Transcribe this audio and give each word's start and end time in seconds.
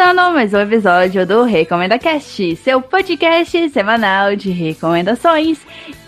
começando 0.00 0.32
mais 0.32 0.54
um 0.54 0.60
episódio 0.60 1.26
do 1.26 1.42
Recomenda 1.42 1.98
Cast, 1.98 2.56
seu 2.56 2.80
podcast 2.80 3.68
semanal 3.68 4.34
de 4.34 4.50
recomendações. 4.50 5.58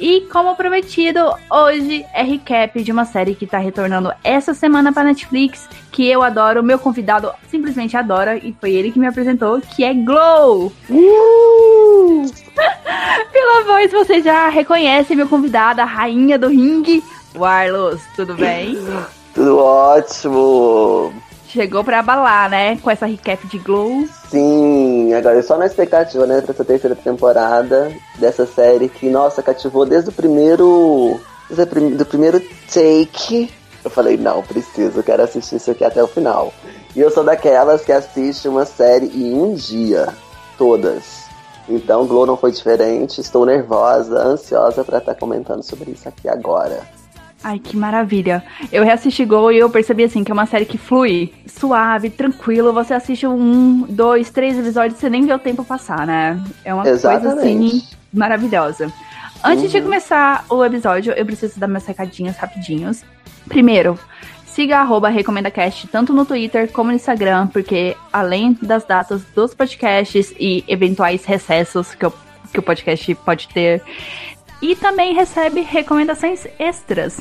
E 0.00 0.22
como 0.32 0.56
prometido, 0.56 1.20
hoje 1.50 2.02
é 2.14 2.22
recap 2.22 2.82
de 2.82 2.90
uma 2.90 3.04
série 3.04 3.34
que 3.34 3.46
tá 3.46 3.58
retornando 3.58 4.10
essa 4.24 4.54
semana 4.54 4.94
para 4.94 5.04
Netflix, 5.04 5.68
que 5.90 6.08
eu 6.08 6.22
adoro, 6.22 6.62
meu 6.62 6.78
convidado 6.78 7.30
simplesmente 7.48 7.94
adora 7.94 8.38
e 8.38 8.56
foi 8.58 8.72
ele 8.72 8.90
que 8.90 8.98
me 8.98 9.06
apresentou, 9.06 9.60
que 9.60 9.84
é 9.84 9.92
Glow. 9.92 10.72
Uh! 10.88 12.24
Pela 13.30 13.64
voz 13.64 13.92
você 13.92 14.22
já 14.22 14.48
reconhece 14.48 15.14
meu 15.14 15.28
convidado, 15.28 15.82
a 15.82 15.84
rainha 15.84 16.38
do 16.38 16.48
ringue, 16.48 17.04
Warlos, 17.36 18.00
tudo 18.16 18.32
bem? 18.36 18.74
Tudo 19.34 19.58
ótimo. 19.58 21.12
Chegou 21.52 21.84
pra 21.84 21.98
abalar, 21.98 22.48
né? 22.48 22.78
Com 22.78 22.90
essa 22.90 23.04
recap 23.04 23.46
de 23.46 23.58
Glow. 23.58 24.08
Sim, 24.30 25.12
agora 25.12 25.38
é 25.38 25.42
só 25.42 25.58
na 25.58 25.66
expectativa, 25.66 26.26
né, 26.26 26.40
pra 26.40 26.52
essa 26.52 26.64
terceira 26.64 26.96
temporada 26.96 27.92
dessa 28.18 28.46
série 28.46 28.88
que, 28.88 29.10
nossa, 29.10 29.42
cativou 29.42 29.84
desde 29.84 30.08
o 30.08 30.12
primeiro. 30.12 31.20
Do 31.50 32.06
primeiro 32.06 32.40
take. 32.72 33.52
Eu 33.84 33.90
falei, 33.90 34.16
não, 34.16 34.42
preciso, 34.42 35.02
quero 35.02 35.24
assistir 35.24 35.56
isso 35.56 35.70
aqui 35.70 35.84
até 35.84 36.02
o 36.02 36.06
final. 36.06 36.54
E 36.96 37.00
eu 37.00 37.10
sou 37.10 37.22
daquelas 37.22 37.84
que 37.84 37.92
assiste 37.92 38.48
uma 38.48 38.64
série 38.64 39.06
em 39.08 39.34
um 39.34 39.52
dia. 39.52 40.08
Todas. 40.56 41.24
Então, 41.68 42.06
Glow 42.06 42.24
não 42.24 42.38
foi 42.38 42.50
diferente. 42.50 43.20
Estou 43.20 43.44
nervosa, 43.44 44.18
ansiosa 44.18 44.82
para 44.82 44.98
estar 44.98 45.12
tá 45.12 45.20
comentando 45.20 45.62
sobre 45.62 45.90
isso 45.90 46.08
aqui 46.08 46.26
agora. 46.28 46.80
Ai, 47.44 47.58
que 47.58 47.76
maravilha. 47.76 48.44
Eu 48.70 48.84
reassisti 48.84 49.24
Gol 49.24 49.52
e 49.52 49.58
eu 49.58 49.68
percebi 49.68 50.04
assim 50.04 50.22
que 50.22 50.30
é 50.30 50.34
uma 50.34 50.46
série 50.46 50.64
que 50.64 50.78
flui, 50.78 51.32
suave, 51.46 52.08
tranquilo. 52.08 52.72
Você 52.72 52.94
assiste 52.94 53.26
um, 53.26 53.82
dois, 53.88 54.30
três 54.30 54.58
episódios 54.58 54.98
e 54.98 55.00
você 55.00 55.10
nem 55.10 55.26
vê 55.26 55.34
o 55.34 55.38
tempo 55.38 55.64
passar, 55.64 56.06
né? 56.06 56.40
É 56.64 56.72
uma 56.72 56.86
Exatamente. 56.86 57.34
coisa 57.34 57.40
assim 57.40 57.82
maravilhosa. 58.12 58.92
Antes 59.44 59.64
uhum. 59.64 59.70
de 59.70 59.82
começar 59.82 60.44
o 60.48 60.64
episódio, 60.64 61.12
eu 61.14 61.26
preciso 61.26 61.58
dar 61.58 61.66
meus 61.66 61.84
recadinhos 61.84 62.36
rapidinhos. 62.36 63.02
Primeiro, 63.48 63.98
siga 64.46 64.78
arroba 64.78 65.08
RecomendaCast 65.08 65.88
tanto 65.88 66.12
no 66.12 66.24
Twitter 66.24 66.70
como 66.70 66.90
no 66.90 66.96
Instagram, 66.96 67.48
porque 67.48 67.96
além 68.12 68.56
das 68.62 68.84
datas 68.84 69.24
dos 69.34 69.52
podcasts 69.52 70.32
e 70.38 70.62
eventuais 70.68 71.24
recessos 71.24 71.92
que, 71.94 72.04
eu, 72.04 72.12
que 72.52 72.60
o 72.60 72.62
podcast 72.62 73.14
pode 73.16 73.48
ter, 73.48 73.82
e 74.62 74.74
também 74.76 75.12
recebe 75.12 75.60
recomendações 75.60 76.46
extras. 76.58 77.20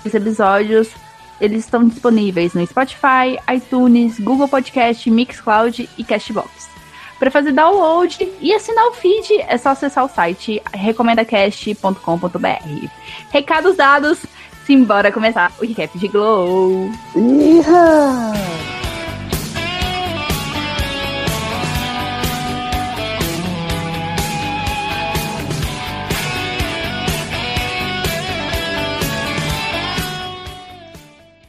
Os 0.04 0.14
episódios 0.14 0.90
eles 1.40 1.64
estão 1.64 1.86
disponíveis 1.86 2.52
no 2.54 2.64
Spotify, 2.64 3.36
iTunes, 3.52 4.20
Google 4.20 4.46
Podcast, 4.46 5.10
Mixcloud 5.10 5.90
e 5.98 6.04
Castbox. 6.04 6.70
Para 7.18 7.32
fazer 7.32 7.50
download 7.52 8.30
e 8.40 8.52
assinar 8.52 8.86
o 8.86 8.94
feed, 8.94 9.40
é 9.48 9.58
só 9.58 9.70
acessar 9.70 10.04
o 10.04 10.08
site 10.08 10.62
recomendacast.com.br. 10.72 12.88
Recados 13.30 13.76
dados, 13.76 14.24
Simbora 14.64 15.10
começar 15.10 15.52
o 15.60 15.66
recap 15.66 15.98
de 15.98 16.08
Glow. 16.08 16.88
Iha! 17.16 18.32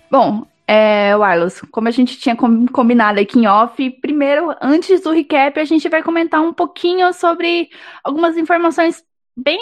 Bom, 0.09 0.45
é, 0.68 1.16
Wireless, 1.16 1.66
como 1.72 1.88
a 1.88 1.91
gente 1.91 2.19
tinha 2.19 2.35
combinado 2.35 3.19
aqui 3.19 3.40
em 3.40 3.47
off, 3.47 3.90
primeiro, 4.00 4.56
antes 4.62 5.01
do 5.01 5.12
recap, 5.12 5.59
a 5.59 5.66
gente 5.66 5.90
vai 5.90 6.03
comentar 6.03 6.41
um 6.41 6.53
pouquinho 6.53 7.12
sobre 7.13 7.69
algumas 8.03 8.38
informações 8.38 9.03
bem 9.35 9.59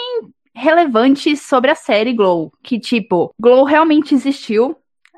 relevantes 0.53 1.41
sobre 1.41 1.71
a 1.71 1.75
série 1.75 2.13
Glow. 2.13 2.51
Que, 2.63 2.79
tipo, 2.79 3.33
Glow 3.39 3.63
realmente 3.63 4.13
existiu. 4.13 4.75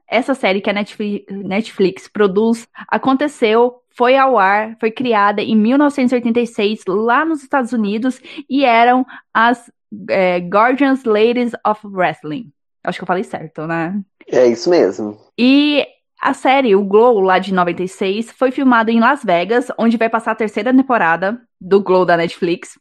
Essa 0.07 0.33
série 0.33 0.61
que 0.61 0.69
a 0.69 0.73
Netflix, 0.73 1.25
Netflix 1.31 2.07
produz 2.07 2.67
aconteceu, 2.88 3.81
foi 3.95 4.16
ao 4.16 4.38
ar, 4.38 4.75
foi 4.79 4.91
criada 4.91 5.41
em 5.41 5.55
1986 5.55 6.83
lá 6.88 7.23
nos 7.25 7.41
Estados 7.41 7.71
Unidos 7.73 8.21
e 8.49 8.63
eram 8.63 9.05
as 9.33 9.71
é, 10.09 10.38
Guardians 10.38 11.03
Ladies 11.03 11.53
of 11.65 11.85
Wrestling. 11.88 12.51
Acho 12.83 13.00
que 13.00 13.03
eu 13.03 13.07
falei 13.07 13.23
certo, 13.23 13.65
né? 13.65 14.01
É 14.27 14.45
isso 14.45 14.69
mesmo. 14.69 15.17
E 15.38 15.85
a 16.19 16.33
série, 16.33 16.75
o 16.75 16.83
Glow, 16.83 17.19
lá 17.19 17.39
de 17.39 17.53
96, 17.53 18.31
foi 18.31 18.51
filmado 18.51 18.89
em 18.89 19.00
Las 19.00 19.23
Vegas, 19.23 19.67
onde 19.77 19.97
vai 19.97 20.09
passar 20.09 20.31
a 20.31 20.35
terceira 20.35 20.73
temporada 20.73 21.41
do 21.59 21.81
Glow 21.81 22.05
da 22.05 22.17
Netflix 22.17 22.77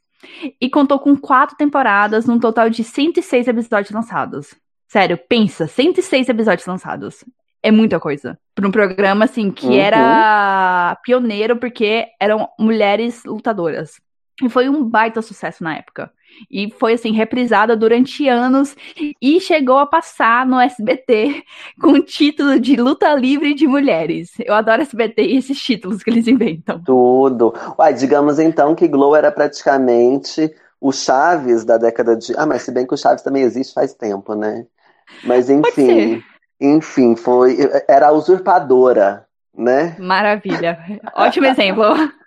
e 0.61 0.71
contou 0.71 0.99
com 0.99 1.17
quatro 1.17 1.57
temporadas, 1.57 2.27
num 2.27 2.39
total 2.39 2.71
de 2.71 2.85
106 2.85 3.49
episódios 3.49 3.91
lançados. 3.91 4.55
Sério, 4.89 5.19
pensa, 5.29 5.67
106 5.67 6.29
episódios 6.29 6.67
lançados. 6.67 7.25
É 7.63 7.71
muita 7.71 8.01
coisa. 8.01 8.39
Para 8.55 8.67
um 8.67 8.71
programa, 8.71 9.25
assim, 9.25 9.51
que 9.51 9.67
uhum. 9.67 9.73
era 9.73 10.99
pioneiro 11.05 11.57
porque 11.57 12.09
eram 12.21 12.49
mulheres 12.59 13.25
lutadoras. 13.25 14.01
E 14.43 14.49
foi 14.49 14.69
um 14.69 14.85
baita 14.85 15.23
sucesso 15.23 15.63
na 15.63 15.77
época. 15.77 16.13
E 16.51 16.71
foi 16.79 16.95
assim, 16.95 17.13
reprisada 17.13 17.77
durante 17.77 18.29
anos 18.29 18.75
e 19.21 19.41
chegou 19.41 19.79
a 19.79 19.87
passar 19.87 20.47
no 20.47 20.61
SBT 20.61 21.43
com 21.81 21.93
o 21.93 22.03
título 22.03 22.59
de 22.59 22.77
Luta 22.77 23.15
Livre 23.15 23.55
de 23.55 23.67
Mulheres. 23.67 24.33
Eu 24.45 24.55
adoro 24.55 24.83
SBT 24.83 25.23
e 25.23 25.37
esses 25.37 25.61
títulos 25.61 26.03
que 26.03 26.11
eles 26.11 26.27
inventam. 26.27 26.83
Tudo. 26.85 27.55
Uai, 27.79 27.95
digamos 27.95 28.39
então 28.39 28.75
que 28.75 28.89
Glow 28.89 29.15
era 29.15 29.31
praticamente 29.31 30.53
o 30.81 30.93
Chaves 30.93 31.65
da 31.65 31.79
década 31.79 32.17
de. 32.17 32.35
Ah, 32.37 32.47
mas 32.47 32.63
se 32.63 32.73
bem 32.73 32.87
que 32.87 32.95
o 32.95 32.97
Chaves 32.97 33.23
também 33.23 33.43
existe 33.43 33.73
faz 33.73 33.95
tempo, 33.95 34.35
né? 34.35 34.67
Mas 35.25 35.49
enfim. 35.49 36.23
Enfim, 36.61 37.17
foi. 37.17 37.57
Era 37.89 38.13
usurpadora, 38.13 39.27
né? 39.57 39.97
Maravilha. 39.99 40.79
Ótimo 41.15 41.47
exemplo. 41.47 41.85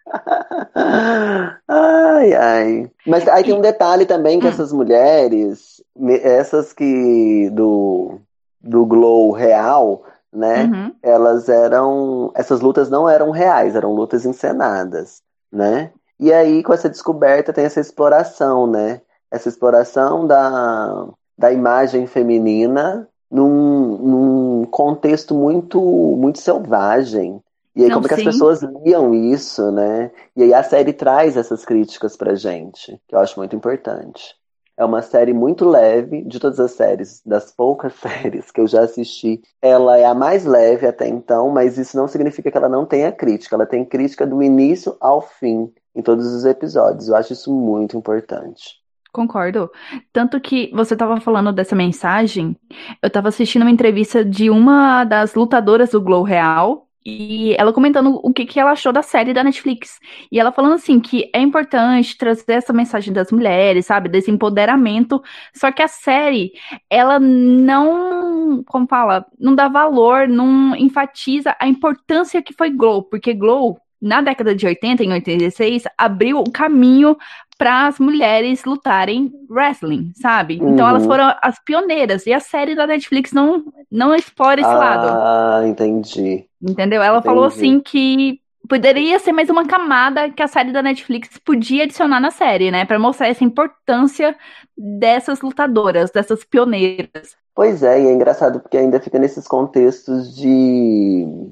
ai, 1.67 2.33
ai. 2.33 2.91
Mas 3.05 3.27
aí 3.27 3.43
tem 3.43 3.53
um 3.53 3.61
detalhe 3.61 4.05
também 4.05 4.39
que 4.39 4.45
hum. 4.45 4.49
essas 4.49 4.71
mulheres, 4.71 5.83
essas 6.21 6.73
que 6.73 7.49
do, 7.51 8.19
do 8.61 8.85
Glow 8.85 9.31
real, 9.31 10.03
né? 10.31 10.65
Uhum. 10.65 10.93
Elas 11.01 11.49
eram. 11.49 12.31
Essas 12.35 12.61
lutas 12.61 12.89
não 12.89 13.09
eram 13.09 13.31
reais, 13.31 13.75
eram 13.75 13.93
lutas 13.93 14.25
encenadas, 14.25 15.21
né? 15.51 15.91
E 16.19 16.31
aí, 16.31 16.63
com 16.63 16.73
essa 16.73 16.89
descoberta, 16.89 17.51
tem 17.51 17.65
essa 17.65 17.79
exploração, 17.79 18.67
né? 18.67 19.01
Essa 19.31 19.49
exploração 19.49 20.25
da, 20.25 21.07
da 21.37 21.51
imagem 21.51 22.07
feminina 22.07 23.07
num, 23.29 23.97
num 23.97 24.65
contexto 24.65 25.35
muito, 25.35 25.81
muito 25.81 26.39
selvagem, 26.39 27.41
e 27.75 27.83
aí, 27.83 27.89
Não, 27.89 27.95
como 27.95 28.07
que 28.07 28.13
as 28.13 28.23
pessoas 28.23 28.61
liam 28.85 29.13
isso, 29.13 29.69
né? 29.71 30.09
E 30.35 30.43
aí 30.43 30.53
a 30.53 30.63
série 30.63 30.93
traz 30.93 31.35
essas 31.35 31.65
críticas 31.65 32.15
pra 32.15 32.33
gente, 32.33 33.01
que 33.07 33.13
eu 33.13 33.19
acho 33.19 33.37
muito 33.37 33.55
importante. 33.55 34.33
É 34.77 34.83
uma 34.83 35.01
série 35.01 35.33
muito 35.33 35.67
leve, 35.67 36.21
de 36.23 36.39
todas 36.39 36.59
as 36.59 36.71
séries, 36.71 37.21
das 37.25 37.51
poucas 37.51 37.93
séries 37.99 38.49
que 38.49 38.61
eu 38.61 38.67
já 38.67 38.81
assisti. 38.81 39.41
Ela 39.61 39.97
é 39.97 40.05
a 40.05 40.13
mais 40.13 40.45
leve 40.45 40.87
até 40.87 41.07
então, 41.07 41.49
mas 41.49 41.77
isso 41.77 41.97
não 41.97 42.07
significa 42.07 42.49
que 42.49 42.57
ela 42.57 42.69
não 42.69 42.85
tenha 42.85 43.11
crítica. 43.11 43.55
Ela 43.55 43.65
tem 43.65 43.83
crítica 43.83 44.25
do 44.25 44.41
início 44.41 44.95
ao 45.01 45.21
fim, 45.21 45.69
em 45.93 46.01
todos 46.01 46.25
os 46.33 46.45
episódios. 46.45 47.09
Eu 47.09 47.15
acho 47.15 47.33
isso 47.33 47.53
muito 47.53 47.97
importante. 47.97 48.83
Concordo. 49.11 49.71
Tanto 50.11 50.41
que 50.41 50.69
você 50.73 50.93
estava 50.93 51.21
falando 51.21 51.53
dessa 51.53 51.73
mensagem, 51.73 52.55
eu 53.01 53.07
estava 53.07 53.29
assistindo 53.29 53.61
uma 53.61 53.71
entrevista 53.71 54.25
de 54.25 54.49
uma 54.49 55.05
das 55.05 55.35
lutadoras 55.35 55.91
do 55.91 56.01
Glow 56.01 56.21
Real, 56.21 56.84
e 57.05 57.53
ela 57.59 57.71
comentando 57.71 58.19
o 58.23 58.33
que, 58.33 58.45
que 58.45 58.59
ela 58.59 58.71
achou 58.71 58.91
da 58.91 59.03
série 59.03 59.31
da 59.31 59.43
Netflix. 59.43 59.99
E 60.31 60.39
ela 60.39 60.51
falando 60.51 60.73
assim 60.73 60.99
que 60.99 61.29
é 61.31 61.39
importante 61.39 62.17
trazer 62.17 62.53
essa 62.53 62.73
mensagem 62.73 63.13
das 63.13 63.31
mulheres, 63.31 63.85
sabe? 63.85 64.09
Desse 64.09 64.31
empoderamento. 64.31 65.21
Só 65.53 65.71
que 65.71 65.83
a 65.83 65.87
série, 65.87 66.53
ela 66.89 67.19
não, 67.19 68.63
como 68.65 68.87
fala, 68.87 69.23
não 69.39 69.53
dá 69.53 69.67
valor, 69.67 70.27
não 70.27 70.75
enfatiza 70.75 71.55
a 71.59 71.67
importância 71.67 72.41
que 72.41 72.53
foi 72.53 72.71
Glow. 72.71 73.03
Porque 73.03 73.35
Glow, 73.35 73.77
na 74.01 74.21
década 74.21 74.55
de 74.55 74.65
80, 74.65 75.03
em 75.03 75.13
86, 75.13 75.83
abriu 75.97 76.39
o 76.39 76.51
caminho 76.51 77.15
para 77.57 77.87
as 77.87 77.99
mulheres 77.99 78.65
lutarem 78.65 79.31
wrestling, 79.49 80.11
sabe? 80.15 80.59
Uhum. 80.59 80.73
Então 80.73 80.87
elas 80.87 81.03
uhum. 81.03 81.09
foram 81.09 81.33
as 81.41 81.57
pioneiras. 81.63 82.25
E 82.25 82.33
a 82.33 82.39
série 82.39 82.75
da 82.75 82.85
Netflix 82.85 83.31
não, 83.31 83.63
não 83.89 84.13
explora 84.13 84.59
esse 84.59 84.69
ah, 84.69 84.77
lado. 84.77 85.07
Ah, 85.07 85.67
entendi. 85.67 86.45
Entendeu? 86.67 87.01
Ela 87.01 87.19
entendi. 87.19 87.25
falou 87.25 87.45
assim 87.45 87.79
que 87.79 88.39
poderia 88.67 89.19
ser 89.19 89.31
mais 89.31 89.49
uma 89.49 89.65
camada 89.65 90.29
que 90.29 90.41
a 90.41 90.47
série 90.47 90.71
da 90.71 90.81
Netflix 90.81 91.37
podia 91.37 91.83
adicionar 91.83 92.19
na 92.19 92.31
série, 92.31 92.71
né? 92.71 92.85
Para 92.85 92.97
mostrar 92.97 93.27
essa 93.27 93.43
importância 93.43 94.35
dessas 94.75 95.41
lutadoras, 95.41 96.11
dessas 96.11 96.43
pioneiras. 96.43 97.35
Pois 97.53 97.83
é, 97.83 98.01
e 98.01 98.07
é 98.07 98.11
engraçado 98.11 98.59
porque 98.59 98.77
ainda 98.77 98.99
fica 98.99 99.19
nesses 99.19 99.47
contextos 99.47 100.35
de 100.35 101.51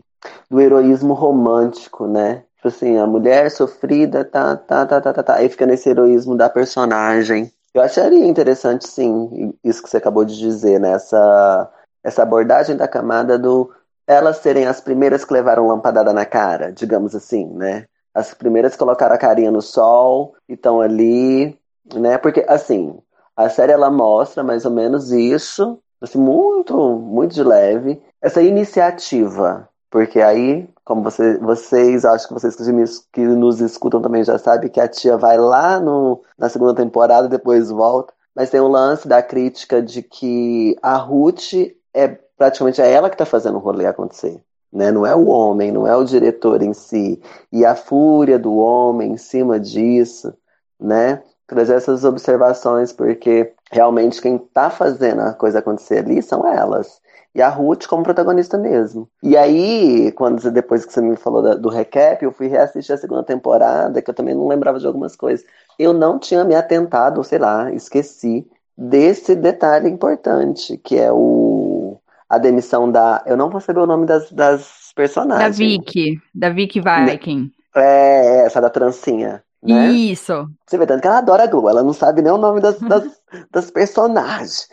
do 0.49 0.59
heroísmo 0.59 1.13
romântico, 1.13 2.07
né? 2.07 2.43
Tipo 2.55 2.67
assim, 2.69 2.97
a 2.97 3.05
mulher 3.05 3.51
sofrida, 3.51 4.23
tá, 4.23 4.55
tá, 4.55 4.85
tá, 4.85 5.01
tá, 5.01 5.13
tá, 5.13 5.23
tá. 5.23 5.35
Aí 5.35 5.49
fica 5.49 5.65
nesse 5.65 5.89
heroísmo 5.89 6.35
da 6.35 6.49
personagem. 6.49 7.51
Eu 7.73 7.81
acharia 7.81 8.25
interessante, 8.25 8.87
sim, 8.87 9.53
isso 9.63 9.83
que 9.83 9.89
você 9.89 9.97
acabou 9.97 10.23
de 10.23 10.37
dizer, 10.37 10.79
né? 10.79 10.93
Essa, 10.93 11.69
essa 12.03 12.23
abordagem 12.23 12.77
da 12.77 12.87
camada 12.87 13.37
do 13.37 13.69
elas 14.07 14.37
serem 14.37 14.65
as 14.65 14.81
primeiras 14.81 15.23
que 15.23 15.33
levaram 15.33 15.67
lampadada 15.67 16.13
na 16.13 16.25
cara, 16.25 16.71
digamos 16.71 17.15
assim, 17.15 17.45
né? 17.53 17.85
As 18.13 18.33
primeiras 18.33 18.73
que 18.73 18.79
colocaram 18.79 19.15
a 19.15 19.17
carinha 19.17 19.51
no 19.51 19.61
sol 19.61 20.35
e 20.47 20.53
estão 20.53 20.81
ali, 20.81 21.57
né? 21.93 22.17
Porque, 22.17 22.45
assim, 22.47 22.99
a 23.35 23.49
série 23.49 23.71
ela 23.71 23.89
mostra 23.89 24.43
mais 24.43 24.65
ou 24.65 24.71
menos 24.71 25.11
isso, 25.11 25.79
assim, 26.01 26.19
muito, 26.19 26.77
muito 26.77 27.33
de 27.33 27.43
leve, 27.43 28.01
essa 28.21 28.41
iniciativa. 28.41 29.67
Porque 29.89 30.21
aí, 30.21 30.67
como 30.83 31.03
você, 31.03 31.37
vocês, 31.37 32.03
acho 32.03 32.27
que 32.27 32.33
vocês 32.33 32.55
que 33.11 33.21
nos 33.21 33.61
escutam 33.61 34.01
também 34.01 34.23
já 34.23 34.37
sabem 34.37 34.69
que 34.69 34.79
a 34.79 34.87
tia 34.87 35.17
vai 35.17 35.37
lá 35.37 35.79
no, 35.79 36.21
na 36.37 36.49
segunda 36.49 36.73
temporada, 36.73 37.27
depois 37.27 37.69
volta. 37.69 38.13
Mas 38.35 38.49
tem 38.49 38.59
o 38.59 38.67
lance 38.67 39.07
da 39.07 39.21
crítica 39.21 39.81
de 39.81 40.01
que 40.01 40.75
a 40.81 40.95
Ruth 40.95 41.53
é 41.93 42.19
praticamente 42.37 42.81
é 42.81 42.91
ela 42.91 43.09
que 43.09 43.15
está 43.15 43.25
fazendo 43.25 43.55
o 43.55 43.61
rolê 43.61 43.85
acontecer. 43.85 44.41
Né? 44.71 44.91
Não 44.91 45.05
é 45.05 45.15
o 45.15 45.27
homem, 45.27 45.71
não 45.71 45.87
é 45.87 45.95
o 45.95 46.03
diretor 46.03 46.61
em 46.63 46.73
si. 46.73 47.21
E 47.51 47.65
a 47.65 47.75
fúria 47.75 48.39
do 48.39 48.55
homem 48.55 49.13
em 49.13 49.17
cima 49.17 49.59
disso, 49.59 50.33
né? 50.79 51.21
Trazer 51.45 51.75
essas 51.75 52.03
observações, 52.03 52.91
porque 52.91 53.53
realmente 53.71 54.21
quem 54.21 54.37
está 54.37 54.69
fazendo 54.69 55.21
a 55.21 55.33
coisa 55.33 55.59
acontecer 55.59 55.99
ali 55.99 56.21
são 56.23 56.47
elas. 56.47 57.01
E 57.35 57.41
a 57.41 57.49
Ruth 57.49 57.87
como 57.87 58.03
protagonista 58.03 58.57
mesmo. 58.57 59.09
E 59.21 59.35
aí, 59.35 60.11
quando 60.13 60.51
depois 60.51 60.85
que 60.85 60.93
você 60.93 61.01
me 61.01 61.15
falou 61.15 61.57
do 61.57 61.69
recap, 61.69 62.23
eu 62.23 62.31
fui 62.31 62.47
reassistir 62.47 62.93
a 62.93 62.97
segunda 62.97 63.23
temporada, 63.23 64.01
que 64.01 64.09
eu 64.09 64.13
também 64.13 64.35
não 64.35 64.47
lembrava 64.47 64.79
de 64.79 64.85
algumas 64.85 65.15
coisas. 65.15 65.45
Eu 65.79 65.93
não 65.93 66.19
tinha 66.19 66.43
me 66.43 66.53
atentado, 66.55 67.23
sei 67.23 67.39
lá, 67.39 67.71
esqueci 67.71 68.47
desse 68.77 69.35
detalhe 69.35 69.89
importante, 69.89 70.77
que 70.77 70.97
é 70.97 71.11
o 71.11 71.72
a 72.33 72.37
demissão 72.37 72.91
da. 72.91 73.23
Eu 73.25 73.37
não 73.37 73.49
vou 73.49 73.61
saber 73.61 73.79
o 73.79 73.85
nome 73.85 74.05
das, 74.05 74.31
das 74.31 74.91
personagens. 74.95 75.57
Da 75.57 75.63
Vicky. 75.63 76.21
Da 76.33 76.49
Vicky 76.49 76.81
Viking. 76.81 77.51
É, 77.75 78.45
essa 78.45 78.59
da 78.59 78.69
trancinha. 78.69 79.43
Né? 79.61 79.91
Isso. 79.91 80.47
Você 80.65 80.77
vê 80.77 80.85
tanto 80.85 81.01
que 81.01 81.07
ela 81.07 81.19
adora 81.19 81.43
a 81.43 81.47
Globo, 81.47 81.69
ela 81.69 81.83
não 81.83 81.93
sabe 81.93 82.21
nem 82.21 82.31
o 82.31 82.37
nome 82.37 82.59
das, 82.59 82.79
das, 82.79 83.03
das 83.51 83.71
personagens. 83.71 84.67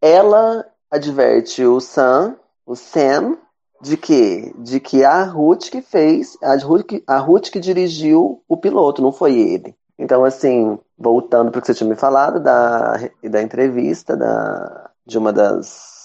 Ela 0.00 0.64
adverte 0.90 1.64
o 1.64 1.80
Sam, 1.80 2.36
o 2.66 2.74
Sam, 2.74 3.36
de 3.80 3.96
que? 3.96 4.52
De 4.58 4.80
que 4.80 5.04
a 5.04 5.22
Ruth 5.24 5.70
que 5.70 5.82
fez, 5.82 6.36
a 6.42 6.56
Ruth, 6.56 6.86
a 7.06 7.18
Ruth 7.18 7.50
que 7.50 7.60
dirigiu 7.60 8.42
o 8.48 8.56
piloto, 8.56 9.02
não 9.02 9.12
foi 9.12 9.38
ele. 9.38 9.74
Então, 9.98 10.24
assim, 10.24 10.78
voltando 10.98 11.50
para 11.50 11.58
o 11.58 11.62
que 11.62 11.66
você 11.68 11.74
tinha 11.74 11.88
me 11.88 11.96
falado 11.96 12.40
da, 12.40 12.96
da 13.22 13.42
entrevista 13.42 14.16
da, 14.16 14.90
de 15.06 15.16
uma 15.16 15.32
das 15.32 15.95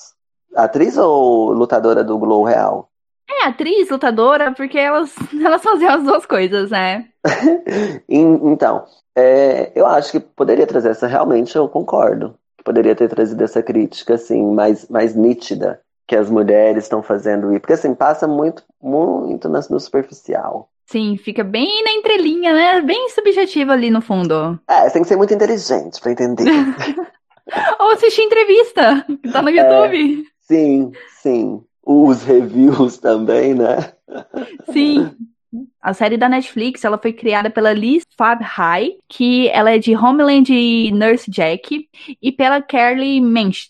Atriz 0.56 0.98
ou 0.98 1.54
lutadora 1.54 2.04
do 2.04 2.18
Glow 2.18 2.44
Real? 2.44 2.90
É, 3.30 3.46
atriz, 3.46 3.90
lutadora, 3.90 4.52
porque 4.52 4.78
elas, 4.78 5.14
elas 5.34 5.64
faziam 5.64 5.94
as 5.94 6.04
duas 6.04 6.26
coisas, 6.26 6.70
né? 6.70 7.06
então, 8.08 8.86
é, 9.16 9.72
eu 9.74 9.86
acho 9.86 10.12
que 10.12 10.20
poderia 10.20 10.68
trazer 10.68 10.90
essa, 10.90 11.08
realmente 11.08 11.56
eu 11.56 11.68
concordo. 11.68 12.36
Poderia 12.64 12.96
ter 12.96 13.10
trazido 13.10 13.44
essa 13.44 13.64
crítica, 13.64 14.16
assim, 14.16 14.54
mais, 14.54 14.88
mais 14.88 15.16
nítida 15.16 15.82
que 16.08 16.16
as 16.16 16.30
mulheres 16.30 16.84
estão 16.84 17.02
fazendo. 17.02 17.48
Porque, 17.60 17.74
assim, 17.74 17.96
passa 17.96 18.28
muito, 18.28 18.64
muito 18.80 19.50
no, 19.50 19.80
superficial. 19.80 20.70
Sim, 20.86 21.18
fica 21.18 21.44
bem 21.44 21.84
na 21.84 21.94
entrelinha, 21.94 22.54
né? 22.54 22.82
Bem 22.82 23.10
subjetivo 23.10 23.72
ali 23.72 23.90
no 23.90 24.02
fundo. 24.02 24.60
É, 24.68 24.84
você 24.84 24.92
tem 24.92 25.02
que 25.02 25.08
ser 25.08 25.16
muito 25.16 25.34
inteligente 25.34 26.00
para 26.02 26.12
entender. 26.12 26.46
Ou 27.80 27.92
assistir 27.92 28.22
entrevista, 28.22 29.06
que 29.24 29.32
tá 29.32 29.42
no 29.42 29.50
é. 29.50 29.54
YouTube. 29.54 30.28
É. 30.28 30.32
Sim, 30.52 30.92
sim. 31.22 31.64
Os 31.82 32.24
reviews 32.24 32.98
também, 32.98 33.54
né? 33.54 33.94
Sim. 34.74 35.10
A 35.82 35.94
série 35.94 36.18
da 36.18 36.28
Netflix, 36.28 36.84
ela 36.84 36.98
foi 36.98 37.14
criada 37.14 37.50
pela 37.50 37.72
Liz 37.72 38.04
Fabhai, 38.18 38.92
que 39.08 39.48
ela 39.48 39.72
é 39.72 39.78
de 39.78 39.96
Homeland 39.96 40.54
e 40.54 40.92
Nurse 40.92 41.32
Jack, 41.32 41.88
e 42.22 42.32
pela 42.34 42.62
Carly 42.62 43.22
Mensch, 43.22 43.70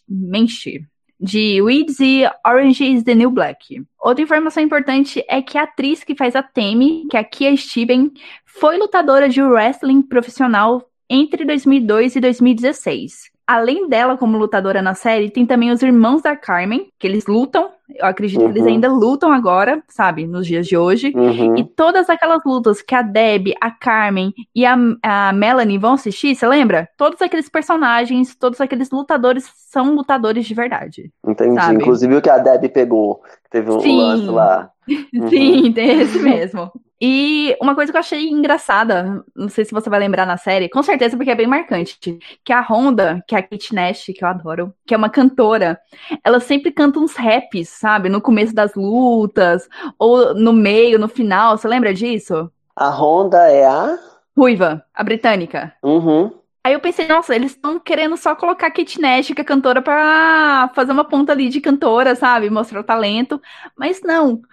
de 1.20 1.62
Weeds 1.62 2.00
e 2.00 2.24
Orange 2.46 2.84
is 2.84 3.04
the 3.04 3.14
New 3.14 3.30
Black. 3.30 3.84
Outra 4.00 4.24
informação 4.24 4.64
importante 4.64 5.24
é 5.28 5.40
que 5.40 5.60
a 5.60 5.64
atriz 5.64 6.04
que 6.04 6.16
faz 6.16 6.36
a 6.36 6.42
Temi, 6.42 7.06
que 7.12 7.16
é 7.16 7.20
a 7.20 7.24
Kia 7.24 7.56
Steven, 7.56 8.12
foi 8.44 8.78
lutadora 8.80 9.30
de 9.30 9.40
wrestling 9.42 10.02
profissional 10.02 10.84
entre 11.08 11.46
2002 11.46 12.16
e 12.16 12.20
2016 12.20 13.32
além 13.52 13.90
dela 13.90 14.18
como 14.18 14.38
lutadora 14.38 14.82
na 14.82 14.94
série, 14.94 15.30
tem 15.30 15.46
também 15.46 15.72
os 15.72 15.82
irmãos 15.82 16.22
da 16.22 16.38
Carmen, 16.38 16.88
que 16.98 17.06
eles 17.06 17.26
lutam. 17.26 17.70
Eu 17.94 18.06
acredito 18.06 18.40
uhum. 18.40 18.46
que 18.46 18.54
eles 18.54 18.64
uhum. 18.64 18.76
ainda 18.76 18.88
lutam 18.88 19.34
agora, 19.34 19.84
sabe, 19.90 20.26
nos 20.26 20.48
dias 20.48 20.66
de 20.66 20.78
hoje. 20.78 21.12
Uhum. 21.14 21.58
E 21.58 21.66
todas 21.66 22.10
aquelas 22.10 22.42
lutas 22.46 22.82
que 22.82 22.96
a 22.96 23.02
Deb, 23.02 23.50
a 23.60 23.70
Carmen 23.70 24.34
e 24.56 24.66
a, 24.66 24.78
a 25.04 25.34
Melanie 25.34 25.78
vão 25.78 25.94
assistir, 25.94 26.34
você 26.34 26.48
lembra? 26.48 26.88
Todos 26.96 27.22
aqueles 27.22 27.50
personagens, 27.50 28.34
todos 28.36 28.62
aqueles 28.62 28.90
lutadores 28.90 29.52
são 29.70 29.96
lutadores 29.96 30.46
de 30.46 30.54
verdade. 30.54 31.12
Entendi. 31.28 31.56
Sabe? 31.56 31.76
Inclusive 31.76 32.16
o 32.16 32.22
que 32.22 32.30
a 32.30 32.38
Deb 32.38 32.70
pegou. 32.70 33.22
Teve 33.50 33.70
um 33.70 33.82
Sim. 33.82 33.98
lance 33.98 34.28
lá. 34.28 34.72
Uhum. 35.14 35.30
Sim, 35.30 35.72
tem 35.72 36.02
esse 36.02 36.20
mesmo. 36.20 36.70
E 37.02 37.58
uma 37.60 37.74
coisa 37.74 37.92
que 37.92 37.98
eu 37.98 38.00
achei 38.00 38.30
engraçada, 38.30 39.26
não 39.36 39.50
sei 39.50 39.66
se 39.66 39.72
você 39.72 39.90
vai 39.90 40.00
lembrar 40.00 40.28
na 40.28 40.38
série, 40.38 40.70
com 40.70 40.84
certeza 40.84 41.18
porque 41.18 41.32
é 41.32 41.36
bem 41.36 41.48
marcante, 41.48 41.98
que 42.44 42.54
a 42.54 42.62
Honda, 42.62 43.24
que 43.28 43.34
é 43.34 43.40
a 43.40 43.44
Kate 43.44 43.74
Nash, 43.74 44.06
que 44.16 44.24
eu 44.24 44.28
adoro, 44.28 44.72
que 44.86 44.94
é 44.94 44.98
uma 44.98 45.10
cantora, 45.10 45.80
ela 46.24 46.40
sempre 46.40 46.72
canta 46.72 47.00
uns 47.00 47.16
raps, 47.16 47.70
sabe? 47.70 48.08
No 48.08 48.22
começo 48.22 48.54
das 48.54 48.76
lutas, 48.76 49.68
ou 49.98 50.36
no 50.36 50.54
meio, 50.54 51.00
no 51.00 51.08
final, 51.08 51.58
você 51.58 51.68
lembra 51.68 51.92
disso? 51.92 52.52
A 52.76 52.90
Honda 52.90 53.50
é 53.50 53.66
a? 53.66 53.98
Ruiva, 54.38 54.86
a 54.94 55.04
britânica. 55.04 55.74
Uhum. 55.82 56.32
Aí 56.64 56.74
eu 56.74 56.80
pensei, 56.80 57.08
nossa, 57.08 57.36
eles 57.36 57.54
estão 57.54 57.80
querendo 57.80 58.16
só 58.16 58.36
colocar 58.36 58.68
a 58.68 58.72
Kate 58.72 59.02
Nash, 59.02 59.32
que 59.32 59.42
é 59.42 59.44
cantora, 59.44 59.82
pra 59.82 60.70
fazer 60.76 60.92
uma 60.92 61.04
ponta 61.04 61.32
ali 61.32 61.50
de 61.50 61.60
cantora, 61.60 62.16
sabe? 62.16 62.52
Mostrar 62.52 62.82
o 62.82 62.84
talento. 62.84 63.42
Mas 63.76 64.02
não. 64.04 64.44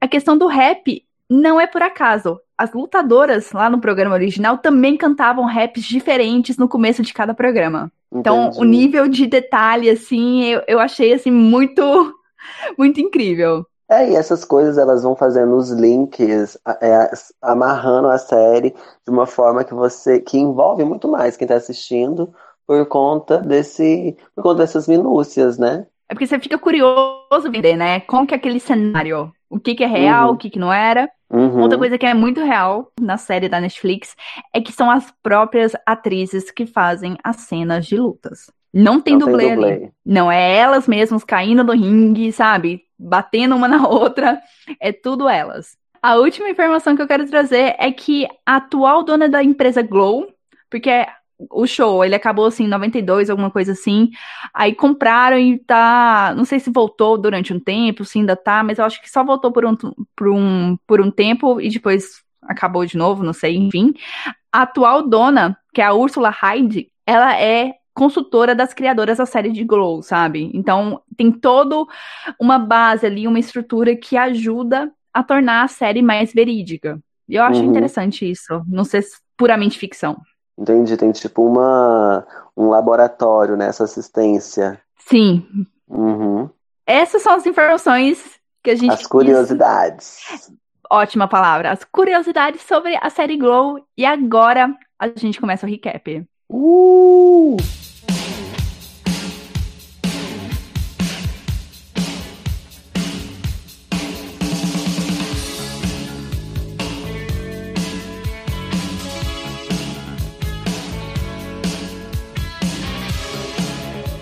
A 0.00 0.06
questão 0.06 0.38
do 0.38 0.46
rap 0.46 1.04
não 1.28 1.60
é 1.60 1.66
por 1.66 1.82
acaso. 1.82 2.40
As 2.56 2.72
lutadoras 2.72 3.52
lá 3.52 3.68
no 3.70 3.80
programa 3.80 4.14
original 4.14 4.58
também 4.58 4.96
cantavam 4.96 5.44
raps 5.44 5.84
diferentes 5.84 6.56
no 6.56 6.68
começo 6.68 7.02
de 7.02 7.12
cada 7.12 7.34
programa. 7.34 7.92
Então, 8.12 8.46
Entendi. 8.46 8.56
Então, 8.56 8.62
o 8.62 8.64
nível 8.64 9.08
de 9.08 9.26
detalhe, 9.26 9.90
assim, 9.90 10.44
eu, 10.44 10.62
eu 10.66 10.80
achei, 10.80 11.12
assim, 11.12 11.30
muito, 11.30 11.82
muito 12.76 13.00
incrível. 13.00 13.64
É, 13.90 14.10
e 14.10 14.16
essas 14.16 14.44
coisas 14.44 14.76
elas 14.76 15.02
vão 15.02 15.16
fazendo 15.16 15.56
os 15.56 15.70
links, 15.70 16.58
é, 16.82 17.10
amarrando 17.40 18.08
a 18.08 18.18
série 18.18 18.70
de 18.70 19.10
uma 19.10 19.26
forma 19.26 19.64
que 19.64 19.72
você 19.72 20.20
que 20.20 20.36
envolve 20.36 20.84
muito 20.84 21.08
mais 21.08 21.38
quem 21.38 21.46
está 21.46 21.54
assistindo 21.54 22.34
por 22.66 22.84
conta 22.86 23.38
desse 23.38 24.14
por 24.36 24.42
conta 24.42 24.58
dessas 24.58 24.86
minúcias, 24.86 25.56
né? 25.56 25.86
É 26.06 26.14
porque 26.14 26.26
você 26.26 26.38
fica 26.38 26.58
curioso 26.58 27.50
ver, 27.50 27.76
né? 27.76 28.00
Como 28.00 28.26
que 28.26 28.34
é 28.34 28.36
aquele 28.36 28.60
cenário, 28.60 29.32
o 29.48 29.58
que 29.58 29.74
que 29.74 29.84
é 29.84 29.86
real, 29.86 30.28
uhum. 30.28 30.34
o 30.34 30.36
que 30.36 30.50
que 30.50 30.58
não 30.58 30.72
era. 30.72 31.10
Uhum. 31.30 31.60
Outra 31.60 31.78
coisa 31.78 31.98
que 31.98 32.06
é 32.06 32.14
muito 32.14 32.42
real 32.42 32.90
na 33.00 33.16
série 33.16 33.48
da 33.48 33.60
Netflix 33.60 34.16
é 34.52 34.60
que 34.60 34.72
são 34.72 34.90
as 34.90 35.12
próprias 35.22 35.72
atrizes 35.84 36.50
que 36.50 36.66
fazem 36.66 37.16
as 37.22 37.36
cenas 37.36 37.86
de 37.86 37.96
lutas. 37.96 38.50
Não 38.72 39.00
tem, 39.00 39.16
Não 39.16 39.26
dublê, 39.26 39.44
tem 39.44 39.54
dublê 39.54 39.72
ali. 39.72 39.90
Não, 40.04 40.30
é 40.30 40.56
elas 40.56 40.86
mesmas 40.86 41.24
caindo 41.24 41.64
no 41.64 41.72
ringue, 41.72 42.32
sabe? 42.32 42.82
Batendo 42.98 43.56
uma 43.56 43.68
na 43.68 43.86
outra. 43.86 44.40
É 44.80 44.92
tudo 44.92 45.28
elas. 45.28 45.76
A 46.02 46.16
última 46.16 46.48
informação 46.48 46.94
que 46.94 47.02
eu 47.02 47.08
quero 47.08 47.26
trazer 47.26 47.74
é 47.78 47.90
que 47.90 48.26
a 48.46 48.56
atual 48.56 49.02
dona 49.02 49.28
da 49.28 49.42
empresa 49.42 49.82
Glow, 49.82 50.28
porque 50.70 51.06
o 51.38 51.66
show, 51.66 52.04
ele 52.04 52.14
acabou 52.14 52.46
assim 52.46 52.64
em 52.64 52.68
92, 52.68 53.30
alguma 53.30 53.50
coisa 53.50 53.72
assim. 53.72 54.10
Aí 54.52 54.74
compraram 54.74 55.38
e 55.38 55.58
tá, 55.58 56.34
não 56.36 56.44
sei 56.44 56.58
se 56.58 56.70
voltou 56.70 57.16
durante 57.16 57.52
um 57.52 57.60
tempo, 57.60 58.04
se 58.04 58.18
ainda 58.18 58.34
tá, 58.34 58.62
mas 58.62 58.78
eu 58.78 58.84
acho 58.84 59.00
que 59.00 59.10
só 59.10 59.22
voltou 59.24 59.52
por 59.52 59.64
um 59.64 59.76
por 60.16 60.28
um 60.28 60.76
por 60.86 61.00
um 61.00 61.10
tempo 61.10 61.60
e 61.60 61.68
depois 61.68 62.22
acabou 62.42 62.84
de 62.84 62.96
novo, 62.96 63.22
não 63.22 63.32
sei, 63.32 63.56
enfim. 63.56 63.94
A 64.52 64.62
atual 64.62 65.06
dona, 65.06 65.56
que 65.72 65.80
é 65.80 65.84
a 65.84 65.92
Ursula 65.92 66.30
Hyde, 66.30 66.90
ela 67.06 67.38
é 67.38 67.74
consultora 67.94 68.54
das 68.54 68.72
criadoras 68.72 69.18
da 69.18 69.26
série 69.26 69.50
de 69.50 69.64
Glow, 69.64 70.02
sabe? 70.02 70.50
Então 70.54 71.02
tem 71.16 71.32
todo 71.32 71.88
uma 72.40 72.58
base 72.58 73.04
ali, 73.06 73.26
uma 73.26 73.40
estrutura 73.40 73.96
que 73.96 74.16
ajuda 74.16 74.90
a 75.12 75.22
tornar 75.22 75.64
a 75.64 75.68
série 75.68 76.02
mais 76.02 76.32
verídica. 76.32 77.00
E 77.28 77.34
eu 77.34 77.42
acho 77.42 77.60
uhum. 77.60 77.70
interessante 77.70 78.28
isso, 78.28 78.62
não 78.66 78.84
ser 78.84 79.04
puramente 79.36 79.78
ficção. 79.78 80.16
Entendi, 80.58 80.96
tem 80.96 81.12
tipo 81.12 81.46
uma, 81.46 82.26
um 82.56 82.68
laboratório 82.68 83.56
nessa 83.56 83.84
assistência. 83.84 84.80
Sim. 85.08 85.46
Uhum. 85.88 86.50
Essas 86.84 87.22
são 87.22 87.34
as 87.34 87.46
informações 87.46 88.38
que 88.62 88.70
a 88.70 88.74
gente. 88.74 88.92
As 88.92 89.06
curiosidades. 89.06 90.18
Quis... 90.28 90.52
Ótima 90.90 91.28
palavra. 91.28 91.70
As 91.70 91.84
curiosidades 91.84 92.62
sobre 92.62 92.98
a 93.00 93.08
série 93.08 93.36
Glow. 93.36 93.80
E 93.96 94.04
agora 94.04 94.74
a 94.98 95.06
gente 95.08 95.40
começa 95.40 95.64
o 95.64 95.68
recap. 95.68 96.26
Uh! 96.50 97.56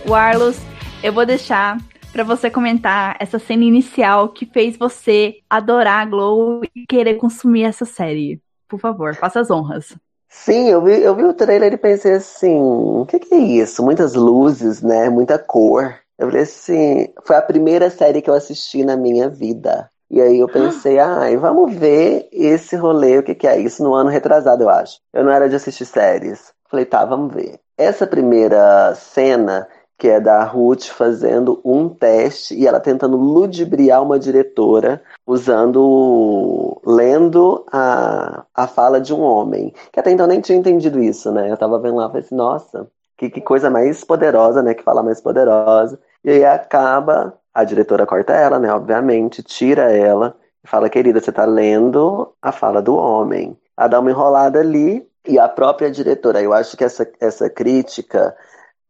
O 0.09 0.15
Arlos, 0.15 0.57
eu 1.03 1.13
vou 1.13 1.27
deixar 1.27 1.79
para 2.13 2.23
você 2.23 2.49
comentar 2.49 3.17
essa 3.19 3.41
cena 3.41 3.65
inicial 3.65 4.29
que 4.29 4.47
fez 4.47 4.77
você 4.77 5.39
adorar 5.51 6.03
a 6.03 6.05
Glow 6.05 6.63
e 6.75 6.87
querer 6.87 7.15
consumir 7.17 7.65
essa 7.65 7.85
série. 7.85 8.41
Por 8.69 8.79
favor, 8.79 9.17
faça 9.17 9.41
as 9.41 9.51
honras. 9.51 9.97
Sim, 10.29 10.69
eu 10.69 10.81
vi, 10.81 11.03
eu 11.03 11.15
vi 11.17 11.25
o 11.25 11.35
trailer 11.35 11.73
e 11.73 11.77
pensei 11.77 12.13
assim, 12.13 12.57
o 12.57 13.05
que, 13.05 13.19
que 13.19 13.35
é 13.35 13.39
isso? 13.39 13.83
Muitas 13.83 14.15
luzes, 14.15 14.81
né? 14.81 15.11
Muita 15.11 15.41
cor. 15.41 15.97
Eu 16.17 16.29
falei 16.29 16.43
assim, 16.43 17.09
foi 17.25 17.35
a 17.35 17.43
primeira 17.43 17.91
série 17.91 18.23
que 18.23 18.31
eu 18.31 18.35
assisti 18.35 18.85
na 18.85 18.97
minha 18.97 19.29
vida. 19.29 19.91
E 20.09 20.21
aí 20.21 20.39
eu 20.39 20.47
pensei, 20.47 20.99
ai, 21.01 21.35
ah, 21.35 21.39
vamos 21.39 21.75
ver 21.75 22.29
esse 22.31 22.77
rolê, 22.77 23.19
o 23.19 23.25
que, 23.25 23.35
que 23.35 23.49
é 23.49 23.59
isso, 23.59 23.83
no 23.83 23.93
ano 23.93 24.09
retrasado, 24.09 24.63
eu 24.63 24.71
acho. 24.71 25.01
Eu 25.13 25.25
não 25.25 25.33
era 25.33 25.49
de 25.49 25.57
assistir 25.57 25.85
séries. 25.85 26.53
Falei, 26.71 26.85
tá, 26.85 27.05
vamos 27.05 27.35
ver. 27.35 27.59
Essa 27.77 28.07
primeira 28.07 28.95
cena 28.95 29.67
que 29.99 30.09
é 30.09 30.21
da 30.21 30.45
Ruth 30.45 30.85
fazendo 30.85 31.61
um 31.65 31.89
teste 31.89 32.55
e 32.55 32.67
ela 32.67 32.79
tentando 32.79 33.17
ludibriar 33.17 34.03
uma 34.03 34.19
diretora 34.19 35.03
usando, 35.27 36.81
lendo 36.85 37.65
a, 37.73 38.45
a 38.55 38.67
fala 38.67 39.01
de 39.01 39.15
um 39.15 39.21
homem. 39.21 39.73
Que 39.91 40.01
até 40.01 40.11
então 40.11 40.27
nem 40.27 40.41
tinha 40.41 40.59
entendido 40.59 41.01
isso, 41.03 41.33
né? 41.33 41.51
Eu 41.51 41.57
tava 41.57 41.79
vendo 41.79 41.97
lá 41.97 42.05
e 42.05 42.09
falei 42.09 42.23
assim, 42.23 42.35
nossa, 42.35 42.87
que, 43.17 43.31
que 43.31 43.41
coisa 43.41 43.71
mais 43.71 44.05
poderosa, 44.05 44.63
né? 44.63 44.75
Que 44.75 44.83
fala 44.83 45.03
mais 45.03 45.21
poderosa. 45.21 45.99
E 46.23 46.31
aí 46.31 46.45
acaba, 46.45 47.35
a 47.55 47.65
diretora 47.65 48.07
corta 48.07 48.35
ela, 48.35 48.59
né? 48.59 48.73
Obviamente, 48.73 49.43
tira 49.43 49.91
ela 49.91 50.37
e 50.63 50.69
fala, 50.69 50.91
querida, 50.91 51.21
você 51.21 51.33
tá 51.33 51.47
lendo 51.47 52.35
a 52.43 52.53
fala 52.53 52.83
do 52.83 52.95
homem. 52.97 53.57
Ela 53.79 53.89
dá 53.89 54.01
uma 54.01 54.11
enrolada 54.11 54.61
ali 54.61 55.09
e 55.27 55.39
a 55.39 55.49
própria 55.49 55.91
diretora, 55.91 56.41
eu 56.41 56.53
acho 56.53 56.77
que 56.77 56.85
essa, 56.85 57.09
essa 57.21 57.51
crítica 57.51 58.37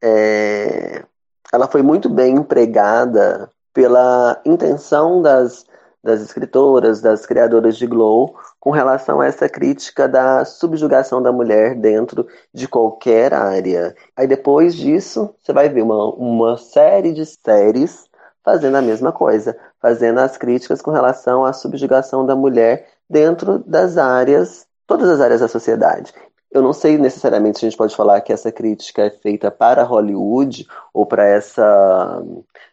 é, 0.07 1.05
ela 1.53 1.67
foi 1.67 1.83
muito 1.83 2.09
bem 2.09 2.37
empregada 2.37 3.51
pela 3.75 4.41
intenção 4.45 5.21
das, 5.21 5.67
das 6.03 6.21
escritoras, 6.21 7.01
das 7.01 7.27
criadoras 7.27 7.77
de 7.77 7.87
Glow, 7.87 8.37
com 8.61 8.71
relação 8.71 9.21
a 9.21 9.27
essa 9.27 9.49
crítica 9.49 10.09
da 10.09 10.45
subjugação 10.45 11.21
da 11.21 11.33
mulher 11.33 11.75
dentro 11.75 12.27
de 12.55 12.69
qualquer 12.69 13.35
área. 13.35 13.95
Aí 14.17 14.27
depois 14.27 14.75
disso, 14.75 15.35
você 15.43 15.53
vai 15.53 15.69
ver 15.69 15.83
uma, 15.83 16.15
uma 16.15 16.57
série 16.57 17.13
de 17.13 17.27
séries 17.27 18.07
fazendo 18.45 18.77
a 18.77 18.83
mesma 18.83 19.11
coisa, 19.11 19.57
fazendo 19.83 20.21
as 20.21 20.37
críticas 20.37 20.81
com 20.81 20.93
relação 20.93 21.45
à 21.45 21.53
subjugação 21.53 22.25
da 22.25 22.37
mulher 22.37 22.87
dentro 23.11 23.59
das 23.67 23.99
áreas, 23.99 24.67
todas 24.87 25.09
as 25.09 25.21
áreas 25.21 25.41
da 25.41 25.49
sociedade. 25.49 26.15
Eu 26.57 26.63
não 26.63 26.73
sei 26.73 26.97
necessariamente 26.97 27.59
se 27.59 27.67
a 27.67 27.69
gente 27.69 27.77
pode 27.77 27.95
falar 27.95 28.23
que 28.23 28.33
essa 28.33 28.51
crítica 28.51 29.03
é 29.03 29.11
feita 29.11 29.51
para 29.51 29.83
Hollywood 29.83 30.67
ou 30.91 31.05
para 31.05 31.23
essa 31.23 32.25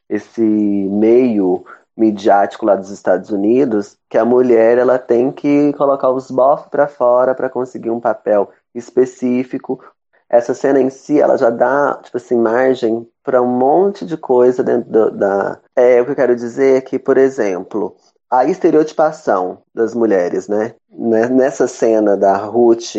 esse 0.09 0.39
meio 0.39 1.65
midiático 1.97 2.65
lá 2.65 2.77
dos 2.77 2.89
Estados 2.89 3.29
Unidos, 3.29 3.97
que 4.09 4.17
a 4.17 4.23
mulher 4.23 4.77
ela 4.77 4.97
tem 4.97 5.33
que 5.33 5.73
colocar 5.73 6.09
os 6.11 6.31
bofs 6.31 6.69
para 6.69 6.87
fora 6.87 7.35
para 7.35 7.49
conseguir 7.49 7.89
um 7.89 7.99
papel 7.99 8.49
específico. 8.73 9.83
Essa 10.29 10.53
cena 10.53 10.79
em 10.79 10.89
si, 10.89 11.19
ela 11.19 11.37
já 11.37 11.49
dá, 11.49 11.99
tipo 12.01 12.15
assim, 12.15 12.37
margem 12.37 13.05
para 13.21 13.41
um 13.41 13.47
monte 13.47 14.05
de 14.05 14.15
coisa 14.15 14.63
dentro 14.63 14.89
do, 14.89 15.11
da. 15.11 15.59
É, 15.75 16.01
o 16.01 16.05
que 16.05 16.11
eu 16.11 16.15
quero 16.15 16.37
dizer 16.37 16.77
é 16.77 16.81
que, 16.81 16.97
por 16.97 17.17
exemplo, 17.17 17.97
a 18.31 18.45
estereotipação 18.45 19.57
das 19.75 19.93
mulheres, 19.93 20.47
né? 20.47 20.73
Nessa 20.89 21.67
cena 21.67 22.15
da 22.15 22.37
Ruth 22.37 22.95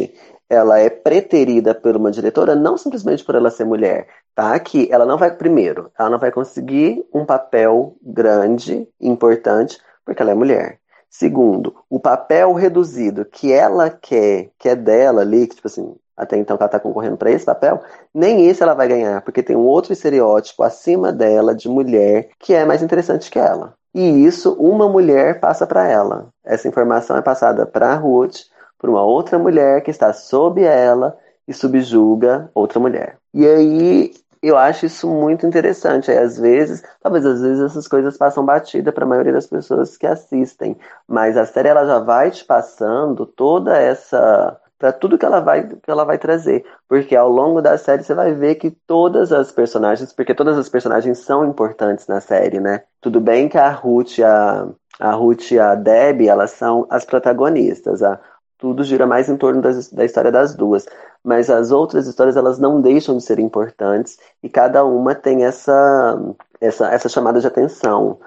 ela 0.48 0.78
é 0.78 0.90
preterida 0.90 1.74
por 1.74 1.96
uma 1.96 2.10
diretora 2.10 2.54
não 2.54 2.76
simplesmente 2.76 3.24
por 3.24 3.34
ela 3.34 3.50
ser 3.50 3.64
mulher, 3.64 4.06
tá? 4.34 4.58
Que 4.58 4.88
ela 4.90 5.06
não 5.06 5.18
vai 5.18 5.34
primeiro, 5.34 5.90
ela 5.98 6.10
não 6.10 6.18
vai 6.18 6.30
conseguir 6.30 7.04
um 7.12 7.24
papel 7.24 7.96
grande, 8.02 8.88
importante, 9.00 9.78
porque 10.04 10.22
ela 10.22 10.32
é 10.32 10.34
mulher. 10.34 10.78
Segundo, 11.08 11.76
o 11.88 12.00
papel 12.00 12.52
reduzido 12.54 13.24
que 13.24 13.52
ela 13.52 13.88
quer, 13.88 14.50
que 14.58 14.68
é 14.68 14.74
dela 14.74 15.20
ali, 15.20 15.46
que 15.46 15.54
tipo 15.54 15.68
assim, 15.68 15.94
até 16.16 16.36
então 16.36 16.56
ela 16.58 16.68
tá 16.68 16.80
concorrendo 16.80 17.16
para 17.16 17.30
esse 17.30 17.44
papel, 17.44 17.80
nem 18.12 18.48
esse 18.48 18.62
ela 18.62 18.74
vai 18.74 18.88
ganhar, 18.88 19.22
porque 19.22 19.42
tem 19.42 19.56
um 19.56 19.64
outro 19.64 19.92
estereótipo 19.92 20.62
acima 20.62 21.12
dela 21.12 21.54
de 21.54 21.68
mulher 21.68 22.30
que 22.38 22.52
é 22.52 22.64
mais 22.64 22.82
interessante 22.82 23.30
que 23.30 23.38
ela. 23.38 23.74
E 23.94 24.24
isso 24.26 24.54
uma 24.54 24.88
mulher 24.88 25.38
passa 25.38 25.66
para 25.66 25.88
ela. 25.88 26.28
Essa 26.44 26.66
informação 26.66 27.16
é 27.16 27.22
passada 27.22 27.64
para 27.64 27.94
Ruth, 27.94 28.40
por 28.84 28.90
uma 28.90 29.02
outra 29.02 29.38
mulher 29.38 29.80
que 29.80 29.90
está 29.90 30.12
sob 30.12 30.62
ela 30.62 31.16
e 31.48 31.54
subjuga 31.54 32.50
outra 32.54 32.78
mulher. 32.78 33.16
E 33.32 33.46
aí 33.46 34.12
eu 34.42 34.58
acho 34.58 34.84
isso 34.84 35.08
muito 35.08 35.46
interessante. 35.46 36.10
Aí, 36.10 36.18
às 36.18 36.38
vezes, 36.38 36.82
talvez 37.02 37.24
às 37.24 37.40
vezes 37.40 37.62
essas 37.64 37.88
coisas 37.88 38.18
passam 38.18 38.44
batida 38.44 38.92
para 38.92 39.06
a 39.06 39.08
maioria 39.08 39.32
das 39.32 39.46
pessoas 39.46 39.96
que 39.96 40.06
assistem, 40.06 40.76
mas 41.08 41.34
a 41.34 41.46
série 41.46 41.70
ela 41.70 41.86
já 41.86 41.98
vai 41.98 42.30
te 42.30 42.44
passando 42.44 43.24
toda 43.24 43.74
essa 43.78 44.60
para 44.78 44.92
tudo 44.92 45.16
que 45.16 45.24
ela 45.24 45.40
vai 45.40 45.66
que 45.66 45.90
ela 45.90 46.04
vai 46.04 46.18
trazer, 46.18 46.62
porque 46.86 47.16
ao 47.16 47.30
longo 47.30 47.62
da 47.62 47.78
série 47.78 48.02
você 48.02 48.12
vai 48.12 48.34
ver 48.34 48.56
que 48.56 48.70
todas 48.70 49.32
as 49.32 49.50
personagens, 49.50 50.12
porque 50.12 50.34
todas 50.34 50.58
as 50.58 50.68
personagens 50.68 51.20
são 51.20 51.42
importantes 51.42 52.06
na 52.06 52.20
série, 52.20 52.60
né? 52.60 52.82
Tudo 53.00 53.18
bem 53.18 53.48
que 53.48 53.56
a 53.56 53.70
Ruth 53.70 54.18
e 54.18 54.24
a 54.24 54.68
a 54.98 55.12
Ruth 55.12 55.50
e 55.50 55.58
a 55.58 55.74
Debbie, 55.74 56.28
elas 56.28 56.52
são 56.52 56.86
as 56.88 57.04
protagonistas. 57.04 58.02
A 58.02 58.20
tudo 58.64 58.82
gira 58.82 59.06
mais 59.06 59.28
em 59.28 59.36
torno 59.36 59.60
das, 59.60 59.92
da 59.92 60.06
história 60.06 60.32
das 60.32 60.54
duas. 60.54 60.86
Mas 61.22 61.50
as 61.50 61.70
outras 61.70 62.06
histórias, 62.06 62.34
elas 62.34 62.58
não 62.58 62.80
deixam 62.80 63.14
de 63.18 63.22
ser 63.22 63.38
importantes 63.38 64.18
e 64.42 64.48
cada 64.48 64.82
uma 64.86 65.14
tem 65.14 65.44
essa, 65.44 66.18
essa, 66.58 66.88
essa 66.88 67.08
chamada 67.10 67.40
de 67.40 67.46
atenção, 67.46 68.18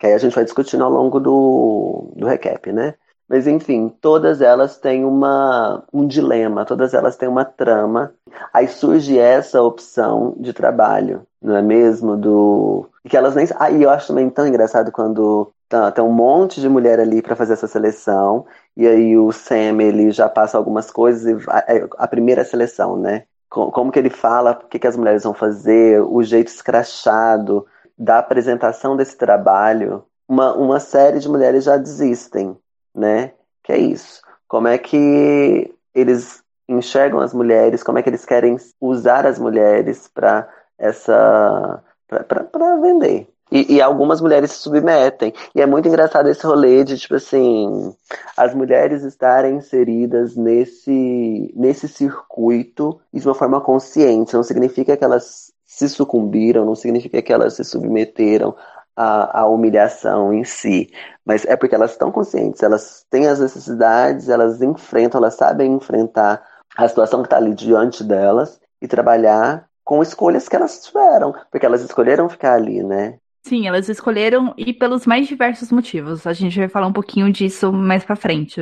que 0.00 0.06
aí 0.06 0.12
a 0.12 0.18
gente 0.18 0.34
vai 0.34 0.42
discutindo 0.42 0.82
ao 0.82 0.90
longo 0.90 1.20
do, 1.20 2.12
do 2.16 2.26
recap, 2.26 2.72
né? 2.72 2.94
Mas 3.28 3.46
enfim, 3.46 3.88
todas 4.00 4.40
elas 4.40 4.78
têm 4.78 5.04
uma, 5.04 5.84
um 5.92 6.06
dilema, 6.06 6.64
todas 6.64 6.92
elas 6.92 7.16
têm 7.16 7.28
uma 7.28 7.44
trama. 7.44 8.12
Aí 8.52 8.66
surge 8.66 9.16
essa 9.16 9.62
opção 9.62 10.34
de 10.38 10.52
trabalho, 10.52 11.24
não 11.40 11.56
é 11.56 11.62
mesmo? 11.62 12.16
Do. 12.16 12.88
que 13.08 13.16
elas 13.16 13.34
nem. 13.36 13.46
Aí 13.58 13.76
ah, 13.76 13.80
eu 13.80 13.90
acho 13.90 14.08
também 14.08 14.28
tão 14.28 14.46
engraçado 14.46 14.90
quando 14.90 15.52
tá, 15.74 15.90
tem 15.90 16.04
um 16.04 16.12
monte 16.12 16.60
de 16.60 16.68
mulher 16.68 17.00
ali 17.00 17.20
para 17.20 17.34
fazer 17.34 17.54
essa 17.54 17.66
seleção. 17.66 18.46
E 18.76 18.86
aí 18.86 19.16
o 19.18 19.32
Sam, 19.32 19.82
ele 19.82 20.10
já 20.12 20.28
passa 20.28 20.56
algumas 20.56 20.90
coisas, 20.90 21.24
e 21.26 21.50
é, 21.66 21.88
a 21.98 22.06
primeira 22.06 22.44
seleção, 22.44 22.96
né? 22.96 23.24
Como 23.48 23.90
que 23.92 23.98
ele 23.98 24.10
fala, 24.10 24.52
o 24.52 24.68
que, 24.68 24.78
que 24.78 24.86
as 24.86 24.96
mulheres 24.96 25.22
vão 25.22 25.34
fazer, 25.34 26.00
o 26.00 26.22
jeito 26.22 26.48
escrachado 26.48 27.66
da 27.96 28.18
apresentação 28.18 28.96
desse 28.96 29.16
trabalho. 29.16 30.04
Uma, 30.28 30.54
uma 30.54 30.80
série 30.80 31.18
de 31.20 31.28
mulheres 31.28 31.64
já 31.64 31.76
desistem, 31.76 32.56
né? 32.94 33.32
Que 33.62 33.72
é 33.72 33.78
isso. 33.78 34.22
Como 34.48 34.68
é 34.68 34.78
que 34.78 35.72
eles 35.94 36.42
enxergam 36.68 37.20
as 37.20 37.34
mulheres, 37.34 37.82
como 37.82 37.98
é 37.98 38.02
que 38.02 38.08
eles 38.08 38.24
querem 38.24 38.56
usar 38.80 39.26
as 39.26 39.38
mulheres 39.38 40.08
para 40.08 40.48
essa 40.78 41.82
para 42.08 42.76
vender, 42.76 43.28
e, 43.54 43.76
e, 43.76 43.80
algumas 43.80 44.20
mulheres 44.20 44.50
se 44.50 44.58
submetem. 44.58 45.32
E 45.54 45.62
é 45.62 45.66
muito 45.66 45.86
engraçado 45.86 46.28
esse 46.28 46.44
rolê 46.44 46.82
de, 46.82 46.98
tipo 46.98 47.14
assim, 47.14 47.94
as 48.36 48.52
mulheres 48.52 49.04
estarem 49.04 49.54
inseridas 49.58 50.34
nesse, 50.34 51.52
nesse 51.54 51.86
circuito 51.86 53.00
de 53.12 53.24
uma 53.24 53.34
forma 53.34 53.60
consciente. 53.60 54.34
Não 54.34 54.42
significa 54.42 54.96
que 54.96 55.04
elas 55.04 55.52
se 55.64 55.88
sucumbiram, 55.88 56.64
não 56.64 56.74
significa 56.74 57.22
que 57.22 57.32
elas 57.32 57.54
se 57.54 57.62
submeteram 57.62 58.56
à, 58.96 59.42
à 59.42 59.46
humilhação 59.46 60.32
em 60.32 60.42
si. 60.42 60.90
Mas 61.24 61.44
é 61.44 61.54
porque 61.54 61.76
elas 61.76 61.92
estão 61.92 62.10
conscientes, 62.10 62.60
elas 62.60 63.06
têm 63.08 63.28
as 63.28 63.38
necessidades, 63.38 64.28
elas 64.28 64.60
enfrentam, 64.62 65.20
elas 65.20 65.34
sabem 65.34 65.74
enfrentar 65.74 66.42
a 66.76 66.88
situação 66.88 67.22
que 67.22 67.26
está 67.26 67.36
ali 67.36 67.54
diante 67.54 68.02
delas 68.02 68.60
e 68.82 68.88
trabalhar 68.88 69.68
com 69.84 70.02
escolhas 70.02 70.48
que 70.48 70.56
elas 70.56 70.82
tiveram, 70.82 71.32
porque 71.50 71.66
elas 71.66 71.82
escolheram 71.82 72.28
ficar 72.28 72.54
ali, 72.54 72.82
né? 72.82 73.18
Sim, 73.46 73.66
elas 73.66 73.90
escolheram 73.90 74.54
e 74.56 74.72
pelos 74.72 75.04
mais 75.06 75.28
diversos 75.28 75.70
motivos. 75.70 76.26
A 76.26 76.32
gente 76.32 76.58
vai 76.58 76.66
falar 76.66 76.86
um 76.86 76.92
pouquinho 76.92 77.30
disso 77.30 77.70
mais 77.70 78.02
pra 78.02 78.16
frente. 78.16 78.58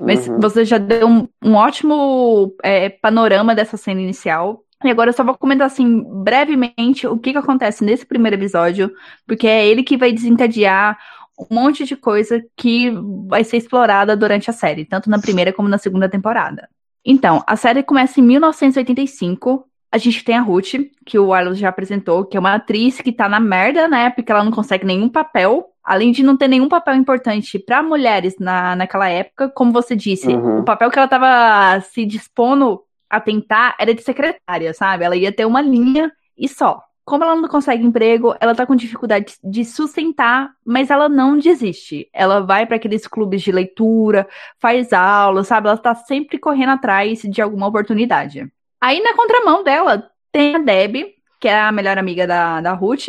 Mas 0.00 0.26
uhum. 0.26 0.40
você 0.40 0.64
já 0.64 0.78
deu 0.78 1.06
um, 1.06 1.28
um 1.40 1.54
ótimo 1.54 2.52
é, 2.60 2.88
panorama 2.88 3.54
dessa 3.54 3.76
cena 3.76 4.00
inicial. 4.00 4.64
E 4.82 4.90
agora 4.90 5.10
eu 5.10 5.14
só 5.14 5.22
vou 5.22 5.38
comentar 5.38 5.68
assim, 5.68 6.02
brevemente, 6.24 7.06
o 7.06 7.18
que, 7.18 7.30
que 7.30 7.38
acontece 7.38 7.84
nesse 7.84 8.04
primeiro 8.04 8.36
episódio, 8.36 8.90
porque 9.28 9.46
é 9.46 9.64
ele 9.64 9.84
que 9.84 9.96
vai 9.96 10.10
desencadear 10.10 10.98
um 11.38 11.54
monte 11.54 11.84
de 11.84 11.94
coisa 11.94 12.42
que 12.56 12.90
vai 13.28 13.44
ser 13.44 13.58
explorada 13.58 14.16
durante 14.16 14.50
a 14.50 14.52
série, 14.52 14.84
tanto 14.84 15.08
na 15.08 15.20
primeira 15.20 15.52
como 15.52 15.68
na 15.68 15.78
segunda 15.78 16.08
temporada. 16.08 16.68
Então, 17.04 17.44
a 17.46 17.54
série 17.54 17.82
começa 17.82 18.18
em 18.18 18.24
1985 18.24 19.69
a 19.92 19.98
gente 19.98 20.24
tem 20.24 20.36
a 20.36 20.40
Ruth, 20.40 20.74
que 21.04 21.18
o 21.18 21.32
Arlos 21.32 21.58
já 21.58 21.68
apresentou, 21.68 22.24
que 22.24 22.36
é 22.36 22.40
uma 22.40 22.54
atriz 22.54 23.00
que 23.00 23.10
tá 23.10 23.28
na 23.28 23.40
merda, 23.40 23.88
né? 23.88 24.10
Porque 24.10 24.30
ela 24.30 24.44
não 24.44 24.52
consegue 24.52 24.86
nenhum 24.86 25.08
papel. 25.08 25.66
Além 25.82 26.12
de 26.12 26.22
não 26.22 26.36
ter 26.36 26.46
nenhum 26.46 26.68
papel 26.68 26.94
importante 26.94 27.58
para 27.58 27.82
mulheres 27.82 28.36
na, 28.38 28.76
naquela 28.76 29.08
época, 29.08 29.48
como 29.48 29.72
você 29.72 29.96
disse, 29.96 30.28
uhum. 30.28 30.60
o 30.60 30.64
papel 30.64 30.90
que 30.90 30.98
ela 30.98 31.08
tava 31.08 31.80
se 31.80 32.04
dispondo 32.06 32.82
a 33.08 33.18
tentar 33.18 33.74
era 33.80 33.92
de 33.92 34.02
secretária, 34.02 34.72
sabe? 34.72 35.04
Ela 35.04 35.16
ia 35.16 35.32
ter 35.32 35.44
uma 35.44 35.60
linha 35.60 36.12
e 36.38 36.46
só. 36.46 36.80
Como 37.04 37.24
ela 37.24 37.34
não 37.34 37.48
consegue 37.48 37.84
emprego, 37.84 38.36
ela 38.38 38.54
tá 38.54 38.64
com 38.64 38.76
dificuldade 38.76 39.34
de 39.42 39.64
sustentar, 39.64 40.50
mas 40.64 40.90
ela 40.90 41.08
não 41.08 41.36
desiste. 41.36 42.08
Ela 42.12 42.40
vai 42.40 42.66
para 42.66 42.76
aqueles 42.76 43.08
clubes 43.08 43.42
de 43.42 43.50
leitura, 43.50 44.28
faz 44.60 44.92
aula, 44.92 45.42
sabe? 45.42 45.66
Ela 45.66 45.76
tá 45.76 45.92
sempre 45.96 46.38
correndo 46.38 46.70
atrás 46.70 47.22
de 47.22 47.42
alguma 47.42 47.66
oportunidade. 47.66 48.48
Aí 48.80 49.00
na 49.02 49.14
contramão 49.14 49.62
dela 49.62 50.10
tem 50.32 50.56
a 50.56 50.58
Deb, 50.58 51.14
que 51.40 51.48
é 51.48 51.58
a 51.58 51.72
melhor 51.72 51.98
amiga 51.98 52.26
da, 52.26 52.60
da 52.60 52.72
Ruth, 52.72 53.06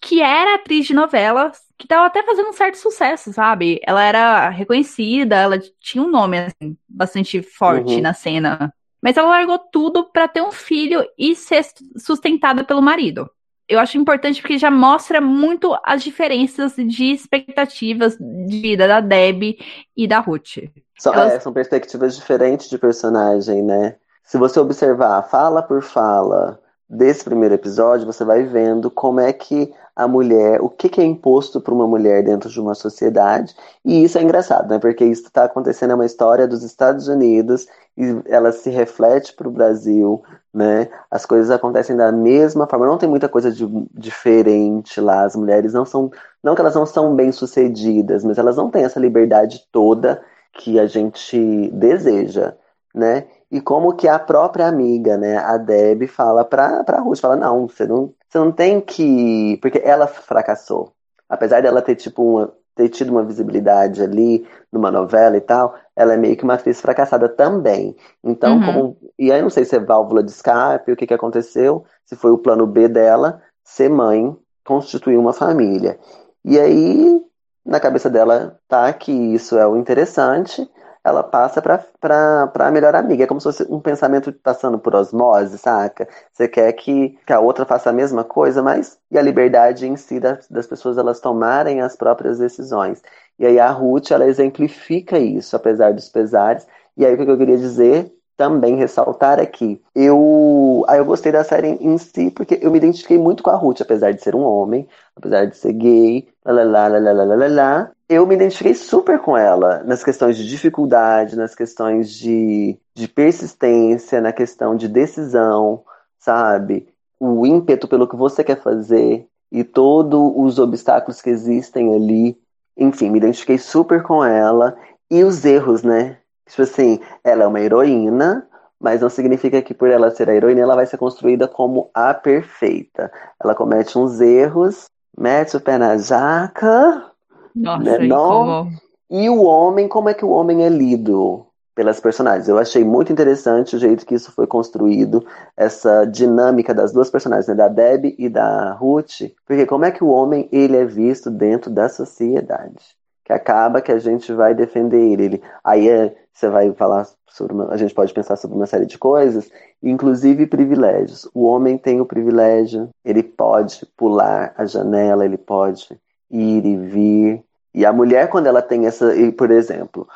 que 0.00 0.20
era 0.20 0.54
atriz 0.54 0.86
de 0.86 0.94
novelas, 0.94 1.58
que 1.78 1.88
tava 1.88 2.06
até 2.06 2.22
fazendo 2.22 2.50
um 2.50 2.52
certo 2.52 2.76
sucesso, 2.76 3.32
sabe? 3.32 3.80
Ela 3.84 4.04
era 4.04 4.48
reconhecida, 4.50 5.36
ela 5.36 5.58
tinha 5.80 6.04
um 6.04 6.10
nome, 6.10 6.38
assim, 6.38 6.76
bastante 6.88 7.42
forte 7.42 7.94
uhum. 7.94 8.00
na 8.00 8.14
cena. 8.14 8.72
Mas 9.02 9.16
ela 9.16 9.28
largou 9.28 9.58
tudo 9.58 10.04
para 10.04 10.28
ter 10.28 10.42
um 10.42 10.52
filho 10.52 11.04
e 11.18 11.34
ser 11.34 11.66
sustentada 11.96 12.62
pelo 12.62 12.80
marido. 12.80 13.28
Eu 13.68 13.80
acho 13.80 13.96
importante 13.96 14.40
porque 14.40 14.58
já 14.58 14.70
mostra 14.70 15.20
muito 15.20 15.76
as 15.84 16.04
diferenças 16.04 16.74
de 16.76 17.06
expectativas 17.06 18.16
de 18.18 18.60
vida 18.60 18.86
da 18.86 19.00
Deb 19.00 19.58
e 19.96 20.06
da 20.06 20.18
Ruth. 20.18 20.58
São, 20.98 21.14
Elas... 21.14 21.32
é, 21.32 21.40
são 21.40 21.52
perspectivas 21.52 22.14
diferentes 22.16 22.68
de 22.68 22.76
personagem, 22.76 23.62
né? 23.62 23.96
Se 24.24 24.38
você 24.38 24.58
observar 24.60 25.22
fala 25.28 25.62
por 25.62 25.82
fala 25.82 26.58
desse 26.88 27.24
primeiro 27.24 27.54
episódio, 27.54 28.06
você 28.06 28.24
vai 28.24 28.44
vendo 28.44 28.90
como 28.90 29.20
é 29.20 29.32
que 29.32 29.72
a 29.94 30.08
mulher, 30.08 30.60
o 30.60 30.68
que, 30.70 30.88
que 30.88 31.00
é 31.00 31.04
imposto 31.04 31.60
para 31.60 31.72
uma 31.74 31.86
mulher 31.86 32.24
dentro 32.24 32.48
de 32.48 32.60
uma 32.60 32.74
sociedade, 32.74 33.54
e 33.84 34.04
isso 34.04 34.18
é 34.18 34.22
engraçado, 34.22 34.68
né? 34.68 34.78
Porque 34.78 35.04
isso 35.04 35.24
está 35.24 35.44
acontecendo 35.44 35.90
é 35.90 35.94
uma 35.94 36.06
história 36.06 36.46
dos 36.46 36.62
Estados 36.62 37.08
Unidos 37.08 37.66
e 37.96 38.22
ela 38.26 38.52
se 38.52 38.70
reflete 38.70 39.34
para 39.34 39.48
o 39.48 39.50
Brasil, 39.50 40.22
né? 40.52 40.88
As 41.10 41.26
coisas 41.26 41.50
acontecem 41.50 41.96
da 41.96 42.10
mesma 42.10 42.66
forma, 42.66 42.86
não 42.86 42.96
tem 42.96 43.08
muita 43.08 43.28
coisa 43.28 43.50
de, 43.50 43.66
diferente 43.92 45.00
lá. 45.00 45.24
As 45.24 45.36
mulheres 45.36 45.74
não 45.74 45.84
são, 45.84 46.10
não 46.42 46.54
que 46.54 46.60
elas 46.62 46.74
não 46.74 46.86
são 46.86 47.14
bem 47.14 47.30
sucedidas, 47.32 48.24
mas 48.24 48.38
elas 48.38 48.56
não 48.56 48.70
têm 48.70 48.84
essa 48.84 49.00
liberdade 49.00 49.66
toda 49.70 50.22
que 50.54 50.78
a 50.78 50.86
gente 50.86 51.70
deseja, 51.72 52.54
né? 52.94 53.26
E 53.52 53.60
como 53.60 53.92
que 53.94 54.08
a 54.08 54.18
própria 54.18 54.66
amiga, 54.66 55.18
né, 55.18 55.36
a 55.36 55.58
Deb, 55.58 56.06
fala 56.08 56.42
pra, 56.42 56.82
pra 56.84 57.00
Ruth, 57.00 57.20
fala, 57.20 57.36
não, 57.36 57.68
você 57.68 57.86
não, 57.86 58.14
você 58.26 58.38
não 58.38 58.50
tem 58.50 58.80
que... 58.80 59.58
Porque 59.60 59.78
ela 59.84 60.06
fracassou. 60.06 60.94
Apesar 61.28 61.60
dela 61.60 61.82
ter, 61.82 61.94
tipo, 61.94 62.22
uma, 62.22 62.52
ter 62.74 62.88
tido 62.88 63.10
uma 63.10 63.22
visibilidade 63.22 64.02
ali 64.02 64.46
numa 64.72 64.90
novela 64.90 65.36
e 65.36 65.40
tal, 65.42 65.74
ela 65.94 66.14
é 66.14 66.16
meio 66.16 66.34
que 66.34 66.44
uma 66.44 66.54
atriz 66.54 66.80
fracassada 66.80 67.28
também. 67.28 67.94
Então, 68.24 68.56
uhum. 68.56 68.64
como... 68.64 68.96
E 69.18 69.30
aí 69.30 69.42
não 69.42 69.50
sei 69.50 69.66
se 69.66 69.76
é 69.76 69.78
válvula 69.78 70.22
de 70.22 70.30
escape, 70.30 70.90
o 70.90 70.96
que 70.96 71.06
que 71.06 71.12
aconteceu, 71.12 71.84
se 72.06 72.16
foi 72.16 72.30
o 72.30 72.38
plano 72.38 72.66
B 72.66 72.88
dela, 72.88 73.42
ser 73.62 73.90
mãe, 73.90 74.34
constituir 74.64 75.18
uma 75.18 75.34
família. 75.34 75.98
E 76.42 76.58
aí, 76.58 77.22
na 77.66 77.78
cabeça 77.78 78.08
dela 78.08 78.58
tá 78.66 78.90
que 78.94 79.12
isso 79.12 79.58
é 79.58 79.66
o 79.66 79.76
interessante, 79.76 80.66
ela 81.04 81.22
passa 81.22 81.60
pra, 81.60 81.84
pra, 82.00 82.46
pra 82.48 82.70
melhor 82.70 82.94
amiga. 82.94 83.24
É 83.24 83.26
como 83.26 83.40
se 83.40 83.44
fosse 83.44 83.66
um 83.72 83.80
pensamento 83.80 84.32
passando 84.32 84.78
por 84.78 84.94
osmose, 84.94 85.58
saca? 85.58 86.08
Você 86.32 86.48
quer 86.48 86.72
que, 86.74 87.18
que 87.26 87.32
a 87.32 87.40
outra 87.40 87.64
faça 87.64 87.90
a 87.90 87.92
mesma 87.92 88.24
coisa, 88.24 88.62
mas 88.62 88.98
e 89.10 89.18
a 89.18 89.22
liberdade 89.22 89.86
em 89.86 89.96
si 89.96 90.20
das, 90.20 90.48
das 90.48 90.66
pessoas 90.66 90.98
elas 90.98 91.20
tomarem 91.20 91.80
as 91.80 91.96
próprias 91.96 92.38
decisões. 92.38 93.02
E 93.38 93.46
aí 93.46 93.58
a 93.58 93.70
Ruth, 93.70 94.10
ela 94.10 94.26
exemplifica 94.26 95.18
isso, 95.18 95.56
apesar 95.56 95.92
dos 95.92 96.08
pesares. 96.08 96.66
E 96.96 97.04
aí 97.04 97.14
o 97.14 97.16
que 97.16 97.30
eu 97.30 97.38
queria 97.38 97.58
dizer 97.58 98.12
também 98.36 98.76
ressaltar 98.76 99.38
aqui. 99.40 99.80
Eu, 99.94 100.84
aí 100.88 100.98
eu 100.98 101.04
gostei 101.04 101.30
da 101.32 101.44
série 101.44 101.68
em 101.68 101.98
si 101.98 102.30
porque 102.30 102.58
eu 102.60 102.70
me 102.70 102.78
identifiquei 102.78 103.18
muito 103.18 103.42
com 103.42 103.50
a 103.50 103.56
Ruth, 103.56 103.80
apesar 103.80 104.12
de 104.12 104.22
ser 104.22 104.34
um 104.34 104.42
homem, 104.42 104.88
apesar 105.16 105.46
de 105.46 105.56
ser 105.56 105.72
gay, 105.74 106.28
lá, 106.44 106.52
lá, 106.64 106.88
lá, 106.88 106.98
lá, 106.98 107.12
lá, 107.12 107.24
lá, 107.24 107.46
lá, 107.48 107.90
eu 108.12 108.26
me 108.26 108.34
identifiquei 108.34 108.74
super 108.74 109.18
com 109.18 109.36
ela 109.36 109.82
nas 109.84 110.04
questões 110.04 110.36
de 110.36 110.46
dificuldade, 110.46 111.36
nas 111.36 111.54
questões 111.54 112.10
de, 112.10 112.78
de 112.94 113.08
persistência, 113.08 114.20
na 114.20 114.32
questão 114.32 114.76
de 114.76 114.88
decisão, 114.88 115.82
sabe? 116.18 116.88
O 117.18 117.46
ímpeto 117.46 117.88
pelo 117.88 118.06
que 118.06 118.16
você 118.16 118.44
quer 118.44 118.60
fazer 118.60 119.26
e 119.50 119.64
todos 119.64 120.32
os 120.36 120.58
obstáculos 120.58 121.20
que 121.20 121.30
existem 121.30 121.94
ali. 121.94 122.38
Enfim, 122.76 123.10
me 123.10 123.18
identifiquei 123.18 123.58
super 123.58 124.02
com 124.02 124.24
ela. 124.24 124.76
E 125.10 125.22
os 125.24 125.44
erros, 125.44 125.82
né? 125.82 126.18
Tipo 126.48 126.62
assim, 126.62 127.00
ela 127.22 127.44
é 127.44 127.46
uma 127.46 127.60
heroína, 127.60 128.48
mas 128.80 129.00
não 129.00 129.10
significa 129.10 129.62
que 129.62 129.74
por 129.74 129.90
ela 129.90 130.10
ser 130.10 130.28
a 130.28 130.34
heroína, 130.34 130.62
ela 130.62 130.74
vai 130.74 130.86
ser 130.86 130.98
construída 130.98 131.46
como 131.46 131.90
a 131.94 132.12
perfeita. 132.14 133.12
Ela 133.42 133.54
comete 133.54 133.98
uns 133.98 134.20
erros, 134.20 134.86
mete 135.16 135.56
o 135.56 135.60
pé 135.60 135.78
na 135.78 135.96
jaca, 135.98 137.11
nossa, 137.54 137.98
né? 137.98 138.06
Não... 138.06 138.70
E 139.14 139.28
o 139.28 139.42
homem, 139.42 139.88
como 139.88 140.08
é 140.08 140.14
que 140.14 140.24
o 140.24 140.30
homem 140.30 140.64
é 140.64 140.70
lido 140.70 141.44
pelas 141.74 142.00
personagens? 142.00 142.48
Eu 142.48 142.58
achei 142.58 142.82
muito 142.82 143.12
interessante 143.12 143.76
o 143.76 143.78
jeito 143.78 144.06
que 144.06 144.14
isso 144.14 144.32
foi 144.32 144.46
construído, 144.46 145.22
essa 145.54 146.06
dinâmica 146.06 146.72
das 146.72 146.92
duas 146.92 147.10
personagens, 147.10 147.46
né? 147.46 147.54
da 147.54 147.68
Deb 147.68 148.14
e 148.18 148.28
da 148.30 148.72
Ruth, 148.72 149.30
porque 149.46 149.66
como 149.66 149.84
é 149.84 149.90
que 149.90 150.02
o 150.02 150.08
homem 150.08 150.48
ele 150.50 150.78
é 150.78 150.86
visto 150.86 151.30
dentro 151.30 151.70
da 151.70 151.90
sociedade? 151.90 152.96
Que 153.22 153.34
acaba 153.34 153.82
que 153.82 153.92
a 153.92 153.98
gente 153.98 154.32
vai 154.32 154.54
defender 154.54 154.98
ele. 154.98 155.24
ele 155.24 155.42
aí 155.62 155.90
é, 155.90 156.16
você 156.32 156.48
vai 156.48 156.72
falar 156.72 157.06
sobre 157.28 157.52
uma, 157.52 157.70
a 157.70 157.76
gente 157.76 157.94
pode 157.94 158.14
pensar 158.14 158.36
sobre 158.36 158.56
uma 158.56 158.66
série 158.66 158.86
de 158.86 158.96
coisas, 158.96 159.50
inclusive 159.82 160.46
privilégios. 160.46 161.28
O 161.34 161.44
homem 161.44 161.76
tem 161.76 162.00
o 162.00 162.06
privilégio, 162.06 162.88
ele 163.04 163.22
pode 163.22 163.86
pular 163.94 164.54
a 164.56 164.64
janela, 164.64 165.24
ele 165.24 165.36
pode 165.36 166.00
ir 166.32 166.64
e 166.64 166.76
vir. 166.76 167.44
E 167.74 167.86
a 167.86 167.92
mulher, 167.92 168.28
quando 168.28 168.46
ela 168.46 168.62
tem 168.62 168.86
essa, 168.86 169.12
por 169.36 169.50
exemplo, 169.50 170.08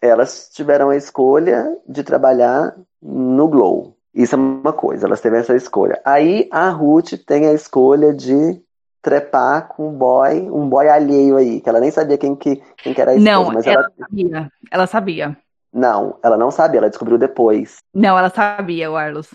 elas 0.00 0.50
tiveram 0.52 0.90
a 0.90 0.96
escolha 0.96 1.76
de 1.88 2.02
trabalhar 2.02 2.76
no 3.00 3.48
Glow. 3.48 3.96
Isso 4.14 4.34
é 4.34 4.38
uma 4.38 4.72
coisa, 4.72 5.06
elas 5.06 5.20
teve 5.20 5.38
essa 5.38 5.56
escolha. 5.56 6.00
Aí 6.04 6.48
a 6.50 6.68
Ruth 6.68 7.14
tem 7.26 7.46
a 7.46 7.52
escolha 7.52 8.12
de 8.12 8.60
trepar 9.00 9.68
com 9.68 9.88
um 9.88 9.92
boy, 9.92 10.50
um 10.50 10.68
boy 10.68 10.88
alheio 10.88 11.36
aí, 11.36 11.60
que 11.60 11.68
ela 11.68 11.80
nem 11.80 11.90
sabia 11.90 12.18
quem 12.18 12.36
que, 12.36 12.62
quem 12.76 12.92
que 12.92 13.00
era 13.00 13.12
a 13.12 13.14
esposa. 13.14 13.30
Não, 13.30 13.52
mas 13.52 13.66
ela, 13.66 13.82
ela 13.82 13.92
sabia. 13.98 14.52
Ela 14.70 14.86
sabia. 14.86 15.36
Não, 15.72 16.18
ela 16.22 16.36
não 16.36 16.50
sabia, 16.50 16.78
ela 16.78 16.90
descobriu 16.90 17.16
depois. 17.16 17.78
Não, 17.94 18.18
ela 18.18 18.28
sabia, 18.28 18.90
o 18.90 18.96
Arlos. 18.96 19.34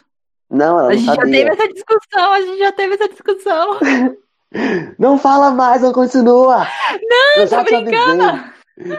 Não, 0.50 0.80
ela 0.80 0.94
não 0.94 1.00
sabia. 1.00 1.24
A 1.24 1.26
gente 1.26 1.38
já 1.38 1.44
teve 1.44 1.50
essa 1.50 1.74
discussão, 1.74 2.32
a 2.32 2.42
gente 2.42 2.60
já 2.60 2.72
teve 2.72 2.94
essa 2.94 3.10
discussão. 3.10 3.80
Não 4.98 5.18
fala 5.18 5.52
mais, 5.52 5.82
não 5.82 5.92
continua. 5.92 6.66
Não, 7.02 7.42
eu 7.42 7.48
já 7.48 7.64
tô 7.64 7.82
brincando. 7.82 8.44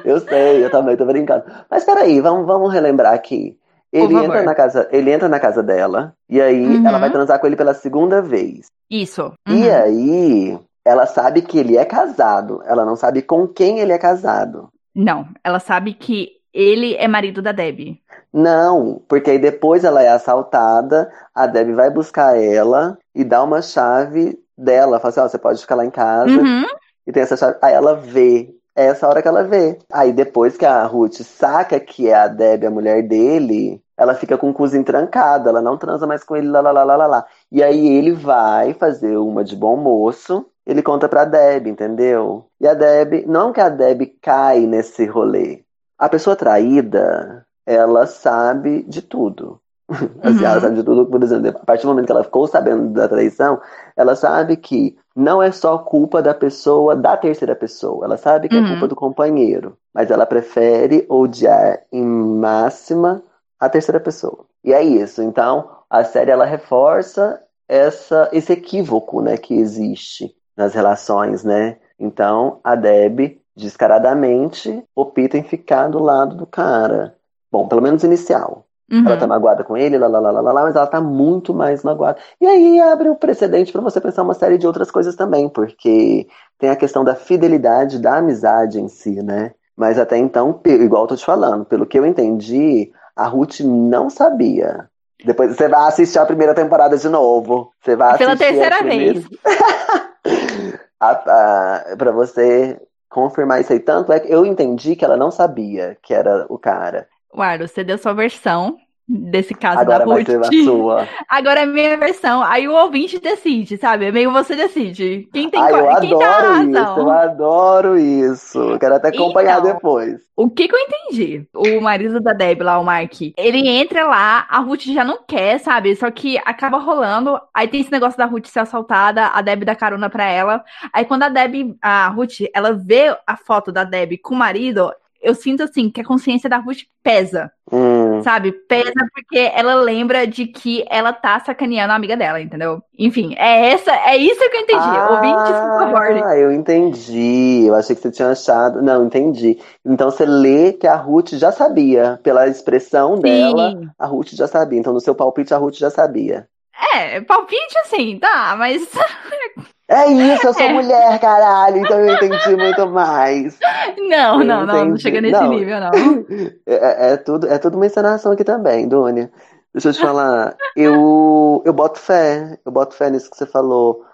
Eu 0.04 0.20
sei, 0.20 0.64
eu 0.64 0.70
também 0.70 0.96
tô 0.96 1.04
brincando. 1.04 1.44
Mas 1.70 1.84
peraí, 1.84 2.20
vamos, 2.20 2.46
vamos 2.46 2.72
relembrar 2.72 3.14
aqui. 3.14 3.56
Ele 3.92 4.14
entra, 4.14 4.42
na 4.42 4.54
casa, 4.54 4.88
ele 4.92 5.11
entra 5.11 5.28
na 5.28 5.40
casa 5.40 5.62
dela 5.62 6.12
e 6.28 6.40
aí 6.42 6.76
uhum. 6.76 6.87
ela 6.87 6.98
vai 6.98 7.11
transar 7.11 7.38
com 7.38 7.46
ele 7.46 7.56
pela 7.56 7.72
segunda 7.72 8.20
vez. 8.20 8.66
Isso. 8.90 9.32
Uhum. 9.48 9.54
E 9.54 9.70
aí 9.70 10.58
ela 10.84 11.06
sabe 11.06 11.40
que 11.40 11.58
ele 11.58 11.76
é 11.76 11.84
casado. 11.84 12.62
Ela 12.66 12.84
não 12.84 12.96
sabe 12.96 13.22
com 13.22 13.46
quem 13.46 13.78
ele 13.78 13.92
é 13.92 13.98
casado. 13.98 14.68
Não, 14.94 15.26
ela 15.42 15.58
sabe 15.58 15.94
que 15.94 16.32
ele 16.52 16.96
é 16.96 17.08
marido 17.08 17.40
da 17.40 17.52
Debbie. 17.52 18.00
Não, 18.32 19.00
porque 19.08 19.30
aí 19.30 19.38
depois 19.38 19.84
ela 19.84 20.02
é 20.02 20.08
assaltada, 20.08 21.11
a 21.34 21.46
Debbie 21.46 21.72
vai 21.72 21.88
buscar 21.88 22.37
ela 22.37 22.98
e 23.14 23.24
dá 23.24 23.42
uma 23.42 23.62
chave 23.62 24.38
dela, 24.59 24.99
fala 24.99 25.11
assim, 25.11 25.21
ó, 25.21 25.25
oh, 25.25 25.29
você 25.29 25.38
pode 25.38 25.61
ficar 25.61 25.77
lá 25.77 25.85
em 25.85 25.90
casa. 25.90 26.31
Uhum. 26.31 26.64
E 27.07 27.12
tem 27.12 27.23
essa 27.23 27.37
chave. 27.37 27.57
Aí 27.62 27.73
ela 27.73 27.94
vê. 27.94 28.55
É 28.77 28.87
essa 28.87 29.09
hora 29.09 29.21
que 29.21 29.27
ela 29.27 29.42
vê. 29.42 29.79
Aí 29.92 30.12
depois 30.12 30.57
que 30.57 30.64
a 30.64 30.85
Ruth 30.85 31.23
saca 31.23 31.81
que 31.81 32.09
é 32.09 32.14
a 32.14 32.29
Debbie, 32.29 32.66
a 32.66 32.71
mulher 32.71 33.03
dele, 33.03 33.83
ela 33.97 34.14
fica 34.14 34.38
com 34.38 34.51
o 34.51 34.55
cozinho 34.55 34.85
trancado, 34.85 35.49
ela 35.49 35.61
não 35.61 35.77
transa 35.77 36.07
mais 36.07 36.23
com 36.23 36.37
ele, 36.37 36.49
lá, 36.49 36.61
lá, 36.61 36.71
lá, 36.71 36.85
lá, 36.85 37.07
lá. 37.07 37.27
E 37.51 37.61
aí 37.61 37.88
ele 37.88 38.12
vai 38.12 38.73
fazer 38.75 39.16
uma 39.16 39.42
de 39.42 39.57
bom 39.57 39.77
moço, 39.77 40.47
ele 40.64 40.81
conta 40.81 41.09
pra 41.09 41.25
Deb, 41.25 41.66
entendeu? 41.66 42.47
E 42.61 42.68
a 42.68 42.75
Deb, 42.75 43.27
não 43.27 43.53
que 43.53 43.61
a 43.61 43.68
Deb 43.68 44.03
cai 44.23 44.61
nesse 44.61 45.05
rolê. 45.07 45.64
A 45.99 46.09
pessoa 46.09 46.37
traída, 46.37 47.44
ela 47.66 48.07
sabe 48.07 48.85
de 48.85 49.03
tudo. 49.03 49.61
Assim, 50.22 50.40
uhum. 50.40 50.44
Ela 50.44 50.61
sabe 50.61 50.77
de 50.77 50.83
tudo, 50.83 51.07
por 51.07 51.22
exemplo, 51.22 51.48
a 51.48 51.64
partir 51.64 51.83
do 51.83 51.88
momento 51.88 52.07
que 52.07 52.12
ela 52.12 52.24
ficou 52.24 52.46
sabendo 52.46 52.90
da 52.90 53.09
traição, 53.09 53.61
ela 53.96 54.14
sabe 54.14 54.57
que 54.57 54.98
não 55.16 55.42
é 55.42 55.51
só 55.51 55.79
culpa 55.79 56.20
da 56.20 56.35
pessoa, 56.35 56.94
da 56.94 57.16
terceira 57.16 57.57
pessoa. 57.57 58.05
Ela 58.05 58.16
sabe 58.16 58.48
que 58.48 58.57
uhum. 58.57 58.66
é 58.66 58.68
culpa 58.70 58.88
do 58.88 58.94
companheiro. 58.94 59.77
Mas 59.94 60.11
ela 60.11 60.27
prefere 60.27 61.07
odiar 61.09 61.81
em 61.90 62.05
máxima 62.05 63.22
a 63.59 63.68
terceira 63.68 63.98
pessoa. 63.98 64.44
E 64.62 64.72
é 64.72 64.83
isso. 64.83 65.22
Então, 65.22 65.70
a 65.88 66.05
série 66.05 66.31
ela 66.31 66.44
reforça 66.44 67.42
essa, 67.66 68.29
esse 68.33 68.53
equívoco 68.53 69.20
né, 69.22 69.37
que 69.37 69.55
existe 69.55 70.35
nas 70.57 70.74
relações, 70.74 71.42
né? 71.42 71.79
Então, 71.98 72.61
a 72.62 72.74
Deb, 72.74 73.40
descaradamente, 73.57 74.85
opta 74.94 75.37
em 75.38 75.42
ficar 75.42 75.88
do 75.88 75.98
lado 75.98 76.37
do 76.37 76.46
cara. 76.46 77.16
Bom, 77.51 77.66
pelo 77.66 77.83
menos 77.83 78.05
inicial. 78.05 78.67
Uhum. 78.90 79.05
Ela 79.07 79.16
tá 79.18 79.27
magoada 79.27 79.62
com 79.62 79.77
ele, 79.77 79.98
lá, 79.98 80.07
lá, 80.07 80.18
lá, 80.18 80.31
lá, 80.31 80.40
lá, 80.40 80.62
mas 80.62 80.74
ela 80.74 80.87
tá 80.87 81.01
muito 81.01 81.53
mais 81.53 81.83
magoada. 81.83 82.18
E 82.40 82.46
aí 82.46 82.81
abre 82.81 83.09
o 83.09 83.12
um 83.12 83.16
precedente 83.16 83.70
para 83.70 83.83
você 83.83 84.01
pensar 84.01 84.22
uma 84.22 84.35
série 84.35 84.57
de 84.57 84.66
outras 84.66 84.90
coisas 84.90 85.14
também, 85.14 85.48
porque 85.48 86.27
tem 86.59 86.70
a 86.70 86.77
questão 86.77 87.05
da 87.05 87.14
fidelidade, 87.14 87.98
da 87.98 88.16
amizade 88.16 88.81
em 88.81 88.88
si, 88.88 89.22
né? 89.22 89.53
Mas 89.77 89.98
até 89.98 90.16
então, 90.16 90.61
igual 90.64 91.03
eu 91.05 91.09
tô 91.09 91.16
te 91.16 91.24
falando, 91.24 91.64
pelo 91.64 91.87
que 91.87 91.98
eu 91.98 92.07
entendi, 92.07 92.90
a 93.14 93.27
Ruth 93.27 93.61
não 93.61 94.09
sabia. 94.09 94.88
Depois 95.24 95.55
você 95.55 95.68
vai 95.68 95.88
assistir 95.88 96.18
a 96.18 96.27
primeira 96.27 96.55
temporada 96.55 96.96
de 96.96 97.09
novo. 97.09 97.72
Você 97.83 97.94
vai 97.94 98.16
Pela 98.16 98.37
terceira 98.37 98.83
vez. 98.83 99.24
para 100.98 102.12
você 102.12 102.81
confirmar 103.09 103.61
isso 103.61 103.72
aí. 103.72 103.81
Tanto 103.81 104.12
é 104.12 104.20
que 104.20 104.33
eu 104.33 104.46
entendi 104.46 104.96
que 104.96 105.05
ela 105.05 105.16
não 105.16 105.31
sabia 105.31 105.96
que 106.03 106.14
era 106.14 106.46
o 106.48 106.59
cara. 106.59 107.09
Uaro, 107.34 107.68
você 107.68 107.84
deu 107.84 107.98
sua 107.98 108.12
versão 108.14 108.78
desse 109.08 109.54
caso 109.54 109.80
Agora 109.80 110.00
da 110.00 110.04
Ruth. 110.04 110.26
Vai 110.26 110.44
ser 110.44 110.60
a 110.60 110.64
sua. 110.64 111.08
Agora 111.28 111.60
é 111.60 111.66
minha 111.66 111.96
versão. 111.96 112.42
Aí 112.42 112.68
o 112.68 112.74
ouvinte 112.74 113.18
decide, 113.18 113.78
sabe? 113.78 114.06
É 114.06 114.12
meio 114.12 114.30
você 114.30 114.54
decide. 114.54 115.26
Quem 115.32 115.48
tem 115.48 115.60
Ai, 115.60 115.72
eu 115.72 116.00
quem 116.00 116.12
adoro 116.12 116.18
tá 116.18 116.40
razão. 116.42 116.70
isso, 116.70 117.00
eu 117.00 117.10
adoro 117.10 117.98
isso. 117.98 118.78
Quero 118.78 118.94
até 118.96 119.08
acompanhar 119.08 119.60
então, 119.60 119.72
depois. 119.72 120.20
O 120.36 120.50
que 120.50 120.68
que 120.68 120.74
eu 120.74 120.78
entendi? 120.78 121.48
O 121.54 121.80
marido 121.80 122.20
da 122.20 122.32
Deb 122.32 122.60
lá, 122.62 122.78
o 122.78 122.84
Mark, 122.84 123.14
ele 123.36 123.66
entra 123.66 124.06
lá, 124.06 124.46
a 124.48 124.58
Ruth 124.58 124.82
já 124.82 125.02
não 125.02 125.18
quer, 125.26 125.58
sabe? 125.58 125.96
Só 125.96 126.10
que 126.10 126.38
acaba 126.44 126.76
rolando. 126.78 127.40
Aí 127.54 127.66
tem 127.66 127.80
esse 127.80 127.90
negócio 127.90 128.18
da 128.18 128.26
Ruth 128.26 128.46
ser 128.46 128.60
assaltada, 128.60 129.28
a 129.28 129.40
Deb 129.40 129.64
dá 129.64 129.74
carona 129.74 130.10
pra 130.10 130.24
ela. 130.24 130.62
Aí 130.92 131.04
quando 131.04 131.22
a 131.22 131.28
Deb, 131.28 131.76
a 131.80 132.08
Ruth, 132.08 132.40
ela 132.54 132.72
vê 132.72 133.16
a 133.26 133.36
foto 133.36 133.72
da 133.72 133.84
Deb 133.84 134.18
com 134.22 134.34
o 134.34 134.38
marido, 134.38 134.92
eu 135.20 135.35
sinto 135.35 135.62
assim 135.62 135.90
que 135.90 136.00
a 136.00 136.04
consciência 136.04 136.48
da 136.48 136.59
Ruth 136.59 136.81
pesa. 137.02 137.50
Hum. 137.70 138.22
Sabe? 138.22 138.52
Pesa 138.52 138.92
porque 139.12 139.38
ela 139.54 139.74
lembra 139.74 140.26
de 140.26 140.46
que 140.46 140.85
ela 140.88 141.12
tá 141.12 141.38
sacaneando 141.40 141.92
a 141.92 141.96
amiga 141.96 142.16
dela, 142.16 142.40
entendeu? 142.40 142.83
Enfim, 142.98 143.35
é 143.37 143.72
essa, 143.72 143.92
é 143.92 144.16
isso 144.16 144.38
que 144.38 144.57
eu 144.57 144.61
entendi. 144.61 144.81
Ah, 144.81 145.11
Ouvinte, 145.11 145.52
por 145.52 145.78
favor. 145.78 146.24
Ah, 146.24 146.37
eu 146.37 146.52
entendi. 146.52 147.64
Eu 147.66 147.74
achei 147.74 147.94
que 147.94 148.02
você 148.02 148.11
tinha 148.11 148.31
achado. 148.31 148.81
Não, 148.81 149.04
entendi. 149.04 149.59
Então 149.85 150.11
você 150.11 150.24
lê 150.24 150.72
que 150.72 150.87
a 150.87 150.96
Ruth 150.96 151.33
já 151.35 151.52
sabia. 151.52 152.18
Pela 152.22 152.46
expressão 152.48 153.16
Sim. 153.16 153.22
dela, 153.22 153.81
a 153.98 154.07
Ruth 154.07 154.31
já 154.33 154.46
sabia. 154.46 154.78
Então 154.78 154.92
no 154.92 155.00
seu 155.00 155.14
palpite 155.14 155.52
a 155.52 155.59
Ruth 155.59 155.76
já 155.76 155.90
sabia. 155.90 156.48
É, 156.94 157.20
palpite 157.20 157.78
assim, 157.84 158.18
tá, 158.18 158.54
mas 158.56 158.88
É 159.90 160.06
isso, 160.06 160.46
eu 160.46 160.52
sou 160.52 160.62
é. 160.62 160.72
mulher, 160.72 161.18
caralho, 161.18 161.78
então 161.78 161.98
eu 161.98 162.14
entendi 162.14 162.56
muito 162.56 162.86
mais. 162.88 163.58
Não, 163.96 164.40
eu 164.40 164.46
não, 164.46 164.64
entendi. 164.64 164.78
não, 164.78 164.84
não 164.90 164.96
chega 164.98 165.20
nesse 165.20 165.40
não. 165.40 165.48
nível, 165.48 165.80
não. 165.80 165.90
É, 166.66 167.12
é, 167.12 167.16
tudo, 167.16 167.46
é 167.48 167.58
tudo 167.58 167.76
uma 167.76 167.86
encenação 167.86 168.32
aqui 168.32 168.44
também, 168.44 168.86
Dônia. 168.86 169.30
Deixa 169.72 169.88
eu 169.88 169.92
te 169.92 170.00
falar, 170.00 170.56
eu, 170.76 171.62
eu 171.64 171.72
boto 171.72 171.98
fé, 171.98 172.58
eu 172.64 172.72
boto 172.72 172.94
fé 172.94 173.10
nisso 173.10 173.30
que 173.30 173.36
você 173.36 173.46
falou, 173.46 174.04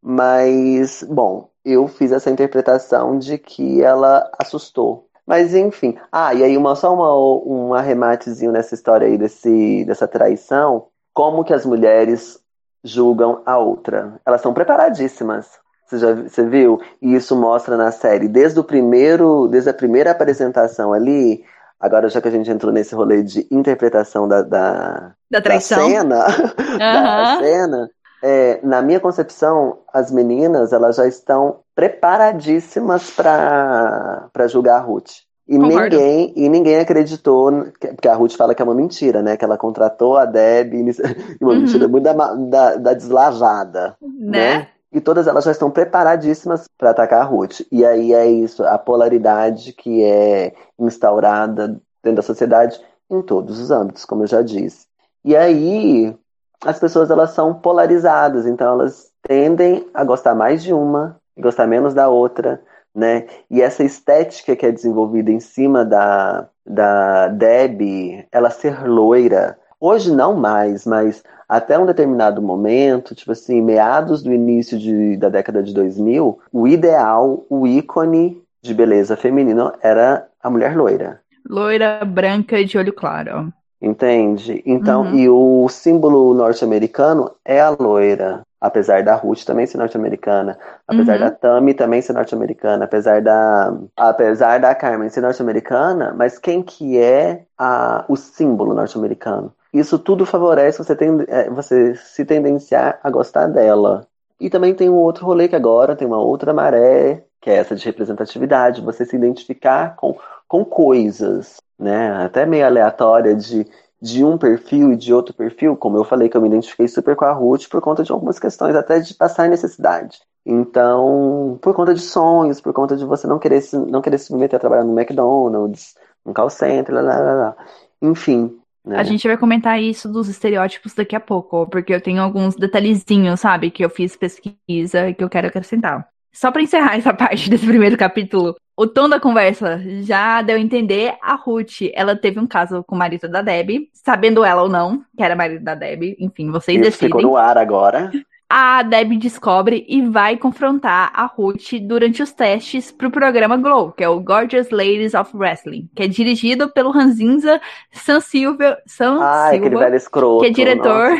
mas, 0.00 1.02
bom, 1.02 1.50
eu 1.64 1.88
fiz 1.88 2.12
essa 2.12 2.30
interpretação 2.30 3.18
de 3.18 3.36
que 3.38 3.82
ela 3.82 4.30
assustou. 4.38 5.08
Mas 5.26 5.54
enfim. 5.54 5.96
Ah, 6.12 6.34
e 6.34 6.44
aí 6.44 6.56
uma, 6.56 6.76
só 6.76 6.92
uma, 6.94 7.12
um 7.44 7.74
arrematezinho 7.74 8.52
nessa 8.52 8.74
história 8.74 9.06
aí 9.06 9.16
desse, 9.18 9.84
dessa 9.84 10.06
traição. 10.06 10.88
Como 11.14 11.44
que 11.44 11.54
as 11.54 11.64
mulheres 11.64 12.38
julgam 12.82 13.40
a 13.46 13.56
outra. 13.56 14.20
Elas 14.26 14.42
são 14.42 14.52
preparadíssimas. 14.52 15.46
Você 15.86 15.98
já 15.98 16.14
você 16.14 16.44
viu? 16.44 16.80
E 17.00 17.14
isso 17.14 17.34
mostra 17.34 17.76
na 17.76 17.90
série 17.90 18.28
desde 18.28 18.60
o 18.60 18.64
primeiro, 18.64 19.48
desde 19.48 19.70
a 19.70 19.74
primeira 19.74 20.10
apresentação 20.10 20.92
ali. 20.92 21.42
Agora, 21.80 22.08
já 22.08 22.20
que 22.20 22.28
a 22.28 22.30
gente 22.30 22.50
entrou 22.50 22.72
nesse 22.72 22.94
rolê 22.94 23.22
de 23.22 23.46
interpretação 23.50 24.26
da, 24.28 24.42
da, 24.42 25.14
da, 25.30 25.40
da 25.40 25.60
cena, 25.60 26.26
uhum. 26.26 26.78
da 26.78 27.38
cena 27.38 27.90
é, 28.26 28.58
na 28.62 28.80
minha 28.80 28.98
concepção, 28.98 29.80
as 29.92 30.10
meninas 30.10 30.72
elas 30.72 30.96
já 30.96 31.06
estão 31.06 31.60
preparadíssimas 31.74 33.10
para 33.10 34.48
julgar 34.48 34.78
a 34.78 34.80
Ruth. 34.80 35.10
E 35.46 35.58
ninguém, 35.58 36.32
e 36.34 36.48
ninguém 36.48 36.76
acreditou, 36.78 37.52
porque 37.78 38.08
a 38.08 38.14
Ruth 38.14 38.32
fala 38.32 38.54
que 38.54 38.62
é 38.62 38.64
uma 38.64 38.74
mentira, 38.74 39.22
né? 39.22 39.36
Que 39.36 39.44
ela 39.44 39.58
contratou 39.58 40.16
a 40.16 40.24
Deb, 40.24 40.72
uma 41.40 41.52
uhum. 41.52 41.60
mentira 41.60 41.86
muito 41.86 42.04
da, 42.04 42.12
da, 42.12 42.76
da 42.76 42.94
deslavada, 42.94 43.96
né? 44.00 44.58
né? 44.58 44.68
E 44.90 45.00
todas 45.00 45.26
elas 45.26 45.44
já 45.44 45.50
estão 45.50 45.70
preparadíssimas 45.70 46.66
para 46.78 46.90
atacar 46.90 47.20
a 47.20 47.24
Ruth. 47.24 47.60
E 47.70 47.84
aí 47.84 48.14
é 48.14 48.26
isso, 48.26 48.64
a 48.64 48.78
polaridade 48.78 49.72
que 49.72 50.02
é 50.02 50.54
instaurada 50.78 51.80
dentro 52.02 52.16
da 52.16 52.22
sociedade 52.22 52.80
em 53.10 53.20
todos 53.20 53.58
os 53.58 53.70
âmbitos, 53.70 54.04
como 54.04 54.22
eu 54.22 54.26
já 54.26 54.40
disse. 54.40 54.86
E 55.24 55.36
aí 55.36 56.16
as 56.64 56.78
pessoas 56.78 57.10
elas 57.10 57.30
são 57.30 57.52
polarizadas, 57.52 58.46
então 58.46 58.72
elas 58.72 59.10
tendem 59.22 59.86
a 59.92 60.04
gostar 60.04 60.34
mais 60.34 60.62
de 60.62 60.72
uma 60.72 61.16
e 61.36 61.42
gostar 61.42 61.66
menos 61.66 61.92
da 61.92 62.08
outra 62.08 62.62
né? 62.94 63.26
E 63.50 63.60
essa 63.60 63.82
estética 63.82 64.54
que 64.54 64.64
é 64.64 64.72
desenvolvida 64.72 65.30
em 65.30 65.40
cima 65.40 65.84
da, 65.84 66.48
da 66.64 67.28
Debbie, 67.28 68.26
ela 68.30 68.50
ser 68.50 68.86
loira, 68.86 69.58
hoje 69.80 70.12
não 70.12 70.34
mais, 70.34 70.86
mas 70.86 71.22
até 71.48 71.78
um 71.78 71.86
determinado 71.86 72.40
momento, 72.40 73.14
tipo 73.14 73.32
assim, 73.32 73.60
meados 73.60 74.22
do 74.22 74.32
início 74.32 74.78
de, 74.78 75.16
da 75.16 75.28
década 75.28 75.62
de 75.62 75.74
2000, 75.74 76.38
o 76.52 76.68
ideal, 76.68 77.44
o 77.50 77.66
ícone 77.66 78.42
de 78.62 78.72
beleza 78.72 79.16
feminino 79.16 79.72
era 79.82 80.26
a 80.42 80.48
mulher 80.48 80.76
loira. 80.76 81.20
Loira, 81.46 82.02
branca 82.04 82.64
de 82.64 82.78
olho 82.78 82.92
claro. 82.92 83.52
Entende? 83.80 84.62
Então, 84.64 85.02
uhum. 85.02 85.14
e 85.14 85.28
o 85.28 85.68
símbolo 85.68 86.32
norte-americano 86.32 87.30
é 87.44 87.60
a 87.60 87.68
loira 87.68 88.40
apesar 88.64 89.02
da 89.02 89.14
Ruth 89.14 89.44
também 89.44 89.66
ser 89.66 89.76
norte-americana, 89.76 90.58
apesar 90.88 91.14
uhum. 91.14 91.20
da 91.20 91.30
Tammy 91.30 91.74
também 91.74 92.00
ser 92.00 92.14
norte-americana, 92.14 92.86
apesar 92.86 93.20
da 93.20 93.76
apesar 93.94 94.58
da 94.58 94.74
Carmen 94.74 95.10
ser 95.10 95.20
norte-americana, 95.20 96.14
mas 96.16 96.38
quem 96.38 96.62
que 96.62 96.98
é 96.98 97.42
a, 97.58 98.06
o 98.08 98.16
símbolo 98.16 98.72
norte-americano? 98.72 99.52
Isso 99.70 99.98
tudo 99.98 100.24
favorece 100.24 100.78
você, 100.78 100.96
tem, 100.96 101.10
é, 101.28 101.50
você 101.50 101.94
se 101.94 102.24
tendenciar 102.24 102.98
a 103.02 103.10
gostar 103.10 103.48
dela. 103.48 104.06
E 104.40 104.48
também 104.48 104.74
tem 104.74 104.88
um 104.88 104.94
outro 104.94 105.26
rolê 105.26 105.46
que 105.46 105.56
agora 105.56 105.94
tem 105.94 106.06
uma 106.06 106.18
outra 106.18 106.54
maré, 106.54 107.22
que 107.42 107.50
é 107.50 107.56
essa 107.56 107.76
de 107.76 107.84
representatividade, 107.84 108.80
você 108.80 109.04
se 109.04 109.14
identificar 109.14 109.94
com, 109.96 110.16
com 110.48 110.64
coisas, 110.64 111.56
né? 111.78 112.24
Até 112.24 112.46
meio 112.46 112.64
aleatória 112.64 113.34
de 113.34 113.66
de 114.04 114.22
um 114.22 114.36
perfil 114.36 114.92
e 114.92 114.96
de 114.96 115.14
outro 115.14 115.34
perfil, 115.34 115.74
como 115.74 115.96
eu 115.96 116.04
falei 116.04 116.28
que 116.28 116.36
eu 116.36 116.40
me 116.42 116.48
identifiquei 116.48 116.86
super 116.86 117.16
com 117.16 117.24
a 117.24 117.32
Ruth 117.32 117.70
por 117.70 117.80
conta 117.80 118.04
de 118.04 118.12
algumas 118.12 118.38
questões, 118.38 118.76
até 118.76 119.00
de 119.00 119.14
passar 119.14 119.48
necessidade. 119.48 120.18
Então, 120.44 121.58
por 121.62 121.74
conta 121.74 121.94
de 121.94 122.02
sonhos, 122.02 122.60
por 122.60 122.74
conta 122.74 122.98
de 122.98 123.04
você 123.06 123.26
não 123.26 123.38
querer 123.38 123.62
se, 123.62 123.78
não 123.78 124.02
querer 124.02 124.18
se 124.18 124.34
meter 124.36 124.56
a 124.56 124.58
trabalhar 124.58 124.84
no 124.84 124.92
McDonald's, 124.92 125.94
no 126.22 126.34
call 126.34 126.50
center, 126.50 126.94
lá, 126.94 127.00
lá, 127.00 127.18
lá, 127.18 127.32
lá. 127.32 127.56
enfim. 128.02 128.54
Né? 128.84 128.98
A 128.98 129.04
gente 129.04 129.26
vai 129.26 129.38
comentar 129.38 129.80
isso 129.80 130.06
dos 130.06 130.28
estereótipos 130.28 130.92
daqui 130.92 131.16
a 131.16 131.20
pouco, 131.20 131.66
porque 131.68 131.94
eu 131.94 132.00
tenho 132.00 132.20
alguns 132.20 132.56
detalhezinhos, 132.56 133.40
sabe, 133.40 133.70
que 133.70 133.82
eu 133.82 133.88
fiz 133.88 134.14
pesquisa 134.16 135.08
e 135.08 135.14
que 135.14 135.24
eu 135.24 135.30
quero 135.30 135.46
acrescentar. 135.46 136.06
Só 136.30 136.52
para 136.52 136.60
encerrar 136.60 136.96
essa 136.98 137.14
parte 137.14 137.48
desse 137.48 137.66
primeiro 137.66 137.96
capítulo, 137.96 138.54
o 138.76 138.86
tom 138.86 139.08
da 139.08 139.20
conversa 139.20 139.80
já 140.02 140.42
deu 140.42 140.56
a 140.56 140.60
entender. 140.60 141.14
A 141.22 141.34
Ruth, 141.34 141.82
ela 141.92 142.16
teve 142.16 142.40
um 142.40 142.46
caso 142.46 142.82
com 142.84 142.94
o 142.94 142.98
marido 142.98 143.28
da 143.28 143.40
Deb, 143.42 143.88
sabendo 143.92 144.44
ela 144.44 144.62
ou 144.62 144.68
não, 144.68 145.04
que 145.16 145.22
era 145.22 145.36
marido 145.36 145.62
da 145.62 145.74
Deb. 145.74 146.16
Enfim, 146.18 146.50
vocês 146.50 146.76
Isso 146.76 146.90
decidem. 146.90 147.08
ficou 147.08 147.22
no 147.22 147.36
ar 147.36 147.56
agora. 147.56 148.10
A 148.48 148.82
Deb 148.82 149.12
descobre 149.18 149.84
e 149.88 150.02
vai 150.02 150.36
confrontar 150.36 151.10
a 151.14 151.24
Ruth 151.24 151.72
durante 151.82 152.22
os 152.22 152.32
testes 152.32 152.92
pro 152.92 153.10
programa 153.10 153.56
Glow, 153.56 153.92
que 153.92 154.04
é 154.04 154.08
o 154.08 154.20
Gorgeous 154.20 154.70
Ladies 154.70 155.14
of 155.14 155.36
Wrestling, 155.36 155.88
que 155.94 156.02
é 156.02 156.06
dirigido 156.08 156.68
pelo 156.70 156.90
Ranzinza 156.90 157.60
San 157.90 158.20
Silva, 158.20 158.78
San 158.86 159.18
ah, 159.20 159.48
Silva 159.50 159.66
aquele 159.66 159.76
velho 159.76 159.96
escroto. 159.96 160.40
que 160.40 160.50
é 160.50 160.50
diretor. 160.50 161.10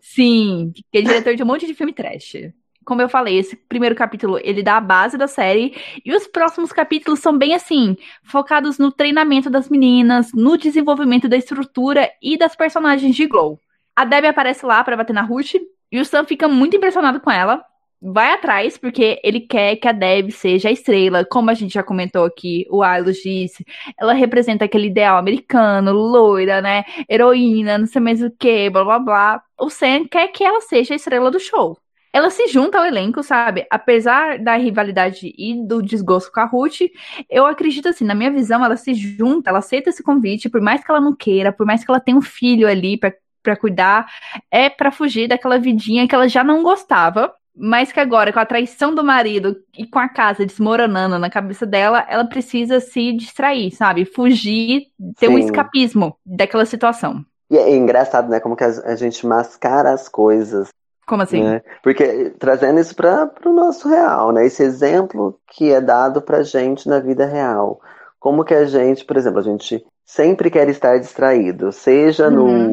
Sim, 0.00 0.72
que 0.92 0.98
é 0.98 1.02
diretor 1.02 1.34
de 1.34 1.42
um 1.42 1.46
monte 1.46 1.66
de 1.66 1.74
filme 1.74 1.92
trash. 1.92 2.36
Como 2.84 3.02
eu 3.02 3.08
falei, 3.08 3.38
esse 3.38 3.56
primeiro 3.56 3.94
capítulo 3.94 4.38
ele 4.42 4.62
dá 4.62 4.76
a 4.76 4.80
base 4.80 5.16
da 5.16 5.26
série 5.26 5.74
e 6.04 6.14
os 6.14 6.26
próximos 6.26 6.72
capítulos 6.72 7.20
são 7.20 7.36
bem 7.36 7.54
assim, 7.54 7.96
focados 8.22 8.78
no 8.78 8.92
treinamento 8.92 9.50
das 9.50 9.68
meninas, 9.68 10.32
no 10.32 10.56
desenvolvimento 10.56 11.28
da 11.28 11.36
estrutura 11.36 12.10
e 12.22 12.36
das 12.36 12.54
personagens 12.54 13.14
de 13.16 13.26
Glow. 13.26 13.58
A 13.96 14.04
Debbie 14.04 14.28
aparece 14.28 14.66
lá 14.66 14.82
para 14.82 14.96
bater 14.96 15.12
na 15.12 15.22
Ruth 15.22 15.54
e 15.90 16.00
o 16.00 16.04
Sam 16.04 16.24
fica 16.24 16.48
muito 16.48 16.76
impressionado 16.76 17.20
com 17.20 17.30
ela. 17.30 17.64
Vai 18.02 18.34
atrás, 18.34 18.76
porque 18.76 19.18
ele 19.24 19.40
quer 19.40 19.76
que 19.76 19.88
a 19.88 19.92
Debbie 19.92 20.30
seja 20.30 20.68
a 20.68 20.72
estrela. 20.72 21.24
Como 21.24 21.48
a 21.48 21.54
gente 21.54 21.72
já 21.72 21.82
comentou 21.82 22.24
aqui, 22.24 22.66
o 22.68 22.82
Ailos 22.82 23.16
disse. 23.16 23.64
Ela 23.98 24.12
representa 24.12 24.64
aquele 24.66 24.88
ideal 24.88 25.16
americano, 25.16 25.92
loira, 25.92 26.60
né? 26.60 26.84
Heroína, 27.08 27.78
não 27.78 27.86
sei 27.86 28.02
mais 28.02 28.22
o 28.22 28.30
que, 28.30 28.68
blá 28.68 28.84
blá 28.84 28.98
blá. 28.98 29.42
O 29.58 29.70
Sam 29.70 30.06
quer 30.10 30.28
que 30.28 30.44
ela 30.44 30.60
seja 30.60 30.92
a 30.92 30.96
estrela 30.96 31.30
do 31.30 31.40
show 31.40 31.78
ela 32.14 32.30
se 32.30 32.46
junta 32.46 32.78
ao 32.78 32.86
elenco, 32.86 33.24
sabe? 33.24 33.66
Apesar 33.68 34.38
da 34.38 34.54
rivalidade 34.54 35.34
e 35.36 35.66
do 35.66 35.82
desgosto 35.82 36.30
com 36.30 36.38
a 36.38 36.44
Ruth, 36.44 36.82
eu 37.28 37.44
acredito 37.44 37.88
assim, 37.88 38.04
na 38.04 38.14
minha 38.14 38.30
visão, 38.30 38.64
ela 38.64 38.76
se 38.76 38.94
junta, 38.94 39.50
ela 39.50 39.58
aceita 39.58 39.90
esse 39.90 40.00
convite, 40.00 40.48
por 40.48 40.60
mais 40.60 40.84
que 40.84 40.92
ela 40.92 41.00
não 41.00 41.12
queira, 41.12 41.52
por 41.52 41.66
mais 41.66 41.84
que 41.84 41.90
ela 41.90 41.98
tenha 41.98 42.16
um 42.16 42.22
filho 42.22 42.68
ali 42.68 42.96
para 42.96 43.56
cuidar, 43.56 44.06
é 44.48 44.70
para 44.70 44.92
fugir 44.92 45.26
daquela 45.26 45.58
vidinha 45.58 46.06
que 46.06 46.14
ela 46.14 46.28
já 46.28 46.44
não 46.44 46.62
gostava. 46.62 47.34
Mas 47.56 47.92
que 47.92 48.00
agora, 48.00 48.32
com 48.32 48.40
a 48.40 48.46
traição 48.46 48.92
do 48.92 49.04
marido 49.04 49.56
e 49.76 49.86
com 49.86 50.00
a 50.00 50.08
casa 50.08 50.44
desmoronando 50.44 51.20
na 51.20 51.30
cabeça 51.30 51.64
dela, 51.64 52.04
ela 52.08 52.24
precisa 52.24 52.80
se 52.80 53.12
distrair, 53.12 53.70
sabe? 53.70 54.04
Fugir, 54.04 54.86
ter 55.18 55.28
Sim. 55.28 55.34
um 55.34 55.38
escapismo 55.38 56.16
daquela 56.26 56.66
situação. 56.66 57.24
E 57.48 57.56
é 57.56 57.76
engraçado, 57.76 58.28
né? 58.28 58.40
Como 58.40 58.56
que 58.56 58.64
a 58.64 58.96
gente 58.96 59.24
mascara 59.24 59.92
as 59.92 60.08
coisas 60.08 60.68
como 61.06 61.22
assim? 61.22 61.42
Né? 61.42 61.62
Porque 61.82 62.30
trazendo 62.38 62.80
isso 62.80 62.94
para 62.94 63.30
o 63.44 63.52
no 63.52 63.70
real, 63.88 64.32
né? 64.32 64.46
Esse 64.46 64.62
exemplo 64.62 65.38
que 65.48 65.72
é 65.72 65.80
dado 65.80 66.22
para 66.22 66.42
gente 66.42 66.88
na 66.88 66.98
vida 66.98 67.26
real. 67.26 67.80
Como 68.18 68.44
que 68.44 68.54
a 68.54 68.64
gente, 68.64 69.04
por 69.04 69.16
exemplo, 69.16 69.38
a 69.38 69.42
gente 69.42 69.84
sempre 70.04 70.50
quer 70.50 70.68
estar 70.68 70.98
distraído, 70.98 71.72
seja 71.72 72.28
uhum. 72.28 72.68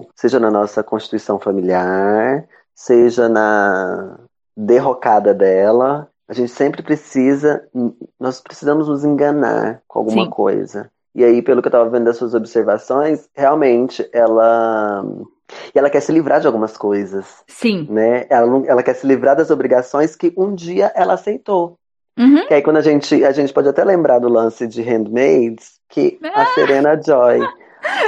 no, 0.00 0.08
seja 0.14 0.40
na 0.40 0.50
nossa 0.50 0.82
constituição 0.82 1.38
familiar, 1.38 2.46
seja 2.74 3.28
na 3.28 4.18
derrocada 4.56 5.34
dela. 5.34 6.08
A 6.28 6.32
gente 6.32 6.50
sempre 6.50 6.82
precisa, 6.82 7.62
nós 8.18 8.40
precisamos 8.40 8.88
nos 8.88 9.04
enganar 9.04 9.82
com 9.86 10.00
alguma 10.00 10.24
Sim. 10.24 10.30
coisa. 10.30 10.90
E 11.14 11.24
aí, 11.24 11.40
pelo 11.40 11.62
que 11.62 11.68
eu 11.68 11.70
estava 11.70 11.88
vendo 11.88 12.04
das 12.04 12.16
suas 12.16 12.34
observações, 12.34 13.28
realmente 13.34 14.06
ela 14.12 15.04
e 15.74 15.78
ela 15.78 15.90
quer 15.90 16.00
se 16.00 16.12
livrar 16.12 16.40
de 16.40 16.46
algumas 16.46 16.76
coisas. 16.76 17.26
Sim. 17.46 17.86
Né? 17.90 18.26
Ela, 18.28 18.62
ela 18.66 18.82
quer 18.82 18.94
se 18.94 19.06
livrar 19.06 19.36
das 19.36 19.50
obrigações 19.50 20.16
que 20.16 20.32
um 20.36 20.54
dia 20.54 20.92
ela 20.94 21.14
aceitou. 21.14 21.78
Uhum. 22.18 22.46
Que 22.46 22.54
aí 22.54 22.62
quando 22.62 22.78
a 22.78 22.82
gente, 22.82 23.24
a 23.24 23.32
gente 23.32 23.52
pode 23.52 23.68
até 23.68 23.84
lembrar 23.84 24.18
do 24.18 24.28
lance 24.28 24.66
de 24.66 24.82
Handmaids, 24.82 25.78
que 25.88 26.18
ah! 26.22 26.42
a 26.42 26.46
Serena 26.46 27.00
Joy. 27.00 27.40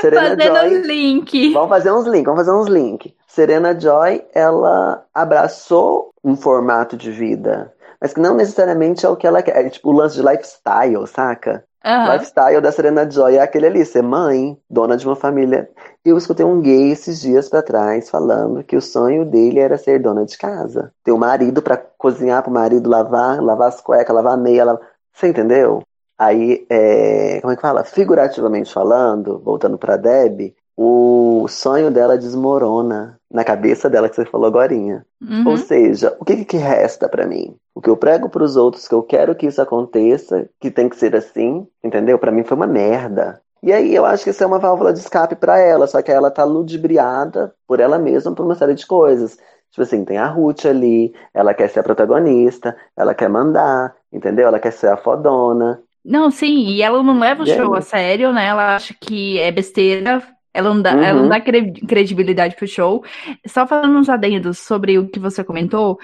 Serena 0.01 0.31
Fazendo 0.31 0.57
Joy, 0.57 0.83
link. 0.83 1.53
Vamos 1.53 1.69
fazer 1.69 1.93
uns 1.93 2.07
links, 2.07 2.25
vamos 2.25 2.41
fazer 2.41 2.53
uns 2.53 2.69
links. 2.69 3.13
Serena 3.27 3.79
Joy, 3.79 4.25
ela 4.35 5.05
abraçou 5.15 6.13
um 6.25 6.35
formato 6.37 6.97
de 6.97 7.11
vida, 7.11 7.73
mas 8.01 8.13
que 8.13 8.21
não 8.21 8.35
necessariamente 8.35 9.05
é 9.05 9.09
o 9.09 9.17
que 9.17 9.27
ela 9.27 9.43
quer. 9.43 9.67
É, 9.67 9.69
tipo 9.69 9.91
o 9.91 9.93
lance 9.93 10.17
de 10.17 10.27
lifestyle, 10.27 11.07
saca? 11.07 11.65
Uhum. 11.85 12.13
Lifestyle 12.13 12.61
da 12.61 12.73
Serena 12.73 13.09
Joy 13.09 13.37
é 13.37 13.41
aquele 13.41 13.67
ali, 13.67 13.85
ser 13.85 14.03
mãe, 14.03 14.59
dona 14.69 14.97
de 14.97 15.07
uma 15.07 15.15
família. 15.15 15.71
Eu 16.05 16.19
escutei 16.19 16.45
um 16.45 16.61
gay 16.61 16.91
esses 16.91 17.21
dias 17.21 17.49
para 17.49 17.63
trás 17.63 18.11
falando 18.11 18.65
que 18.65 18.77
o 18.77 18.83
sonho 18.83 19.25
dele 19.25 19.61
era 19.61 19.79
ser 19.79 20.01
dona 20.01 20.25
de 20.25 20.37
casa. 20.37 20.93
Ter 21.05 21.13
um 21.13 21.19
marido 21.19 21.63
para 21.63 21.77
cozinhar 21.77 22.43
pro 22.43 22.53
marido, 22.53 22.91
lavar, 22.91 23.41
lavar 23.41 23.69
as 23.69 23.81
cuecas, 23.81 24.15
lavar 24.15 24.35
a 24.35 24.37
meia. 24.37 24.65
Lavar... 24.65 24.83
Você 25.13 25.29
entendeu? 25.29 25.83
Aí, 26.19 26.67
é... 26.69 27.41
como 27.41 27.53
é 27.53 27.57
que 27.57 27.63
fala? 27.63 27.85
Figurativamente 27.85 28.73
falando, 28.73 29.39
voltando 29.39 29.79
pra 29.79 29.97
Deb, 29.97 30.53
o 30.81 31.49
sonho 31.49 31.91
dela 31.91 32.17
desmorona 32.17 33.19
na 33.29 33.43
cabeça 33.43 33.91
dela 33.91 34.09
que 34.09 34.15
você 34.15 34.25
falou 34.25 34.47
agora. 34.47 34.73
Uhum. 34.73 35.43
Ou 35.45 35.57
seja, 35.57 36.17
o 36.21 36.25
que, 36.25 36.45
que 36.45 36.57
resta 36.57 37.09
para 37.09 37.27
mim? 37.27 37.57
O 37.75 37.81
que 37.81 37.91
eu 37.91 37.97
prego 37.97 38.29
para 38.29 38.45
os 38.45 38.57
outros 38.57 38.87
que 38.87 38.95
eu 38.95 39.03
quero 39.03 39.35
que 39.35 39.47
isso 39.47 39.61
aconteça, 39.61 40.49
que 40.61 40.71
tem 40.71 40.89
que 40.89 40.95
ser 40.95 41.17
assim, 41.17 41.67
entendeu? 41.83 42.17
Para 42.17 42.31
mim 42.31 42.45
foi 42.45 42.57
uma 42.57 42.69
merda. 42.69 43.41
E 43.61 43.73
aí 43.73 43.93
eu 43.93 44.07
acho 44.07 44.23
que 44.23 44.31
isso 44.31 44.45
é 44.45 44.47
uma 44.47 44.61
válvula 44.61 44.93
de 44.93 45.01
escape 45.01 45.35
para 45.35 45.59
ela, 45.59 45.89
só 45.89 46.01
que 46.01 46.13
ela 46.13 46.31
tá 46.31 46.45
ludibriada 46.45 47.53
por 47.67 47.81
ela 47.81 47.99
mesma 47.99 48.33
por 48.33 48.45
uma 48.45 48.55
série 48.55 48.75
de 48.75 48.87
coisas. 48.87 49.37
Tipo 49.73 49.83
assim, 49.83 50.05
tem 50.05 50.17
a 50.17 50.29
Ruth 50.29 50.65
ali, 50.65 51.13
ela 51.35 51.55
quer 51.55 51.69
ser 51.71 51.81
a 51.81 51.83
protagonista, 51.83 52.77
ela 52.97 53.17
quer 53.17 53.29
mandar, 53.29 53.97
entendeu? 54.13 54.47
Ela 54.47 54.61
quer 54.61 54.73
ser 54.73 54.91
a 54.91 54.97
fodona. 54.97 55.83
Não, 56.05 56.31
sim, 56.31 56.69
e 56.69 56.83
ela 56.83 57.03
não 57.03 57.19
leva 57.19 57.43
o 57.43 57.47
show 57.47 57.75
a 57.75 57.81
sério, 57.81 58.33
né? 58.33 58.47
Ela 58.47 58.77
acha 58.77 58.95
que 58.99 59.41
é 59.41 59.51
besteira, 59.51 60.23
ela 60.53 60.75
não 60.75 60.83
dá, 60.83 60.95
uhum. 60.95 61.03
ela 61.03 61.23
não 61.23 61.29
dá 61.29 61.41
credibilidade 61.41 62.57
pro 62.57 62.67
show. 62.67 63.05
Só 63.47 63.67
falando 63.67 63.97
uns 63.97 64.09
adendos 64.09 64.59
sobre 64.59 64.99
o 64.99 65.09
que 65.09 65.19
você 65.19 65.45
comentou, 65.45 65.99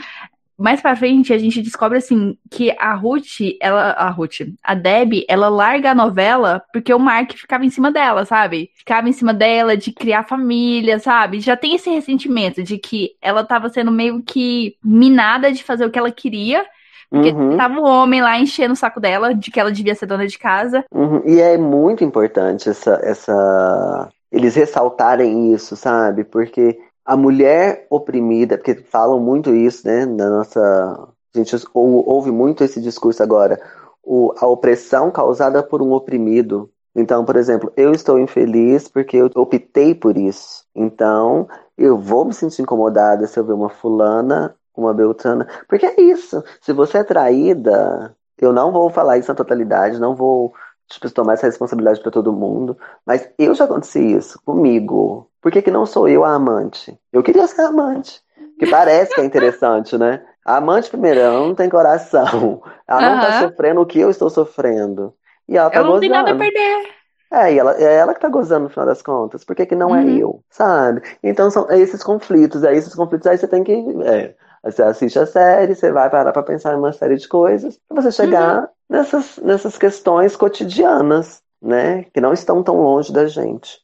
mais 0.57 0.81
pra 0.81 0.95
frente 0.95 1.33
a 1.33 1.39
gente 1.39 1.61
descobre 1.61 1.99
assim 1.99 2.37
que 2.51 2.71
a 2.79 2.95
Ruth, 2.95 3.41
ela, 3.61 3.91
a 3.91 4.09
Ruth, 4.11 4.41
a 4.63 4.75
Deb, 4.75 5.25
ela 5.29 5.49
larga 5.49 5.91
a 5.91 5.95
novela 5.95 6.63
porque 6.73 6.95
o 6.95 6.99
Mark 6.99 7.33
ficava 7.33 7.65
em 7.65 7.71
cima 7.71 7.91
dela, 7.91 8.25
sabe? 8.25 8.71
Ficava 8.75 9.09
em 9.09 9.13
cima 9.13 9.35
dela 9.35 9.77
de 9.77 9.93
criar 9.93 10.25
família, 10.25 10.99
sabe? 10.99 11.41
Já 11.41 11.57
tem 11.57 11.75
esse 11.75 11.91
ressentimento 11.91 12.63
de 12.63 12.79
que 12.79 13.17
ela 13.21 13.43
tava 13.43 13.69
sendo 13.69 13.91
meio 13.91 14.23
que 14.23 14.77
minada 14.83 15.51
de 15.51 15.65
fazer 15.65 15.85
o 15.85 15.91
que 15.91 15.99
ela 15.99 16.11
queria. 16.11 16.65
Porque 17.11 17.31
uhum. 17.31 17.57
tava 17.57 17.79
o 17.79 17.85
homem 17.85 18.21
lá 18.21 18.39
enchendo 18.41 18.73
o 18.73 18.77
saco 18.77 18.99
dela 18.99 19.35
de 19.35 19.51
que 19.51 19.61
ela 19.61 19.71
devia 19.71 19.95
ser 19.95 20.07
dona 20.07 20.27
de 20.27 20.37
casa. 20.37 20.85
Uhum. 20.93 21.23
E 21.25 21.41
é 21.41 21.57
muito 21.57 22.03
importante 22.03 22.69
essa, 22.69 22.99
essa 23.05 24.09
eles 24.35 24.57
ressaltarem 24.57 25.55
isso, 25.55 25.77
sabe? 25.77 26.25
Porque 26.25 26.77
a 27.05 27.17
mulher 27.17 27.87
oprimida, 27.89 28.59
porque 28.59 28.75
falam 28.75 29.21
muito 29.21 29.55
isso, 29.55 29.87
né? 29.87 30.05
Na 30.05 30.29
nossa. 30.29 31.09
A 31.35 31.39
gente 31.39 31.57
ouve 31.73 32.31
muito 32.31 32.63
esse 32.63 32.81
discurso 32.81 33.23
agora. 33.23 33.61
O, 34.03 34.33
a 34.37 34.47
opressão 34.47 35.11
causada 35.11 35.63
por 35.63 35.81
um 35.83 35.93
oprimido. 35.93 36.71
Então, 36.95 37.25
por 37.25 37.37
exemplo, 37.37 37.73
eu 37.77 37.93
estou 37.93 38.19
infeliz 38.21 38.89
porque 38.89 39.17
eu 39.17 39.31
optei 39.35 39.95
por 39.95 40.17
isso. 40.17 40.65
Então, 40.75 41.49
eu 41.77 41.99
vou 41.99 42.25
me 42.25 42.33
sentir 42.33 42.63
incomodada 42.63 43.27
se 43.27 43.39
eu 43.39 43.45
ver 43.45 43.53
uma 43.53 43.69
fulana, 43.69 44.55
uma 44.77 44.95
beltrana. 44.95 45.47
Porque 45.69 45.87
é 45.87 46.01
isso. 46.01 46.43
Se 46.61 46.73
você 46.73 46.99
é 46.99 47.05
traída, 47.05 48.17
eu 48.39 48.53
não 48.53 48.73
vou 48.73 48.91
falar 48.91 49.19
isso 49.19 49.29
na 49.29 49.35
totalidade, 49.35 49.99
não 49.99 50.15
vou 50.15 50.53
tipo, 50.89 51.11
tomar 51.11 51.35
essa 51.35 51.47
responsabilidade 51.47 52.01
para 52.01 52.11
todo 52.11 52.33
mundo. 52.33 52.77
Mas 53.05 53.29
eu 53.39 53.55
já 53.55 53.65
aconteci 53.65 54.17
isso 54.17 54.41
comigo. 54.45 55.29
Por 55.41 55.53
que, 55.53 55.63
que 55.63 55.71
não 55.71 55.87
sou 55.87 56.09
eu 56.09 56.25
a 56.25 56.35
amante? 56.35 56.99
Eu 57.13 57.23
queria 57.23 57.47
ser 57.47 57.63
amante. 57.63 58.23
Que 58.59 58.67
parece 58.67 59.15
que 59.15 59.21
é 59.21 59.25
interessante, 59.25 59.99
né? 59.99 60.23
A 60.45 60.57
amante, 60.57 60.91
primeiro, 60.91 61.21
ela 61.21 61.39
não 61.41 61.55
tem 61.55 61.69
coração. 61.69 62.63
Ela 62.87 63.01
não 63.01 63.21
tá 63.21 63.41
sofrendo 63.41 63.81
o 63.81 63.87
que 63.87 63.99
eu 63.99 64.11
estou 64.11 64.29
sofrendo. 64.29 65.15
E 65.49 65.57
ela 65.57 65.71
tá 65.71 65.79
ela 65.79 65.89
não 65.89 66.01
tem 66.01 66.11
nada 66.11 66.33
a 66.33 66.37
perder. 66.37 66.87
É, 67.33 67.53
e 67.53 67.59
ela, 67.59 67.75
é 67.77 67.97
ela 67.97 68.15
que 68.15 68.21
tá 68.21 68.29
gozando 68.29 68.65
no 68.65 68.69
final 68.69 68.87
das 68.87 69.03
contas. 69.03 69.45
Por 69.45 69.57
que, 69.57 69.67
que 69.67 69.75
não 69.75 69.95
é 69.95 70.01
uhum. 70.01 70.09
é 70.09 70.19
eu? 70.19 70.45
Sabe? 70.51 71.03
Então 71.23 71.51
são 71.51 71.69
esses 71.71 72.03
conflitos. 72.03 72.63
Aí 72.63 72.77
esses 72.77 72.95
conflitos 72.95 73.27
aí 73.27 73.37
você 73.37 73.49
tem 73.49 73.65
que. 73.65 73.73
É, 74.05 74.35
você 74.65 74.83
assiste 74.83 75.19
a 75.19 75.27
série, 75.27 75.75
você 75.75 75.93
vai 75.93 76.09
parar 76.09 76.33
pra 76.33 76.43
pensar 76.43 76.75
em 76.75 76.79
uma 76.79 76.93
série 76.93 77.17
de 77.17 77.29
coisas, 77.29 77.79
pra 77.89 78.03
você 78.03 78.11
chegar 78.11 78.63
uhum 78.63 78.67
nessas, 78.89 79.39
nessas 79.39 79.79
questões 79.79 80.37
cotidianas, 80.37 81.43
né? 81.61 82.05
Que 82.13 82.21
não 82.21 82.33
estão 82.33 82.63
tão 82.63 82.81
longe 82.83 83.13
da 83.13 83.27
gente. 83.27 83.83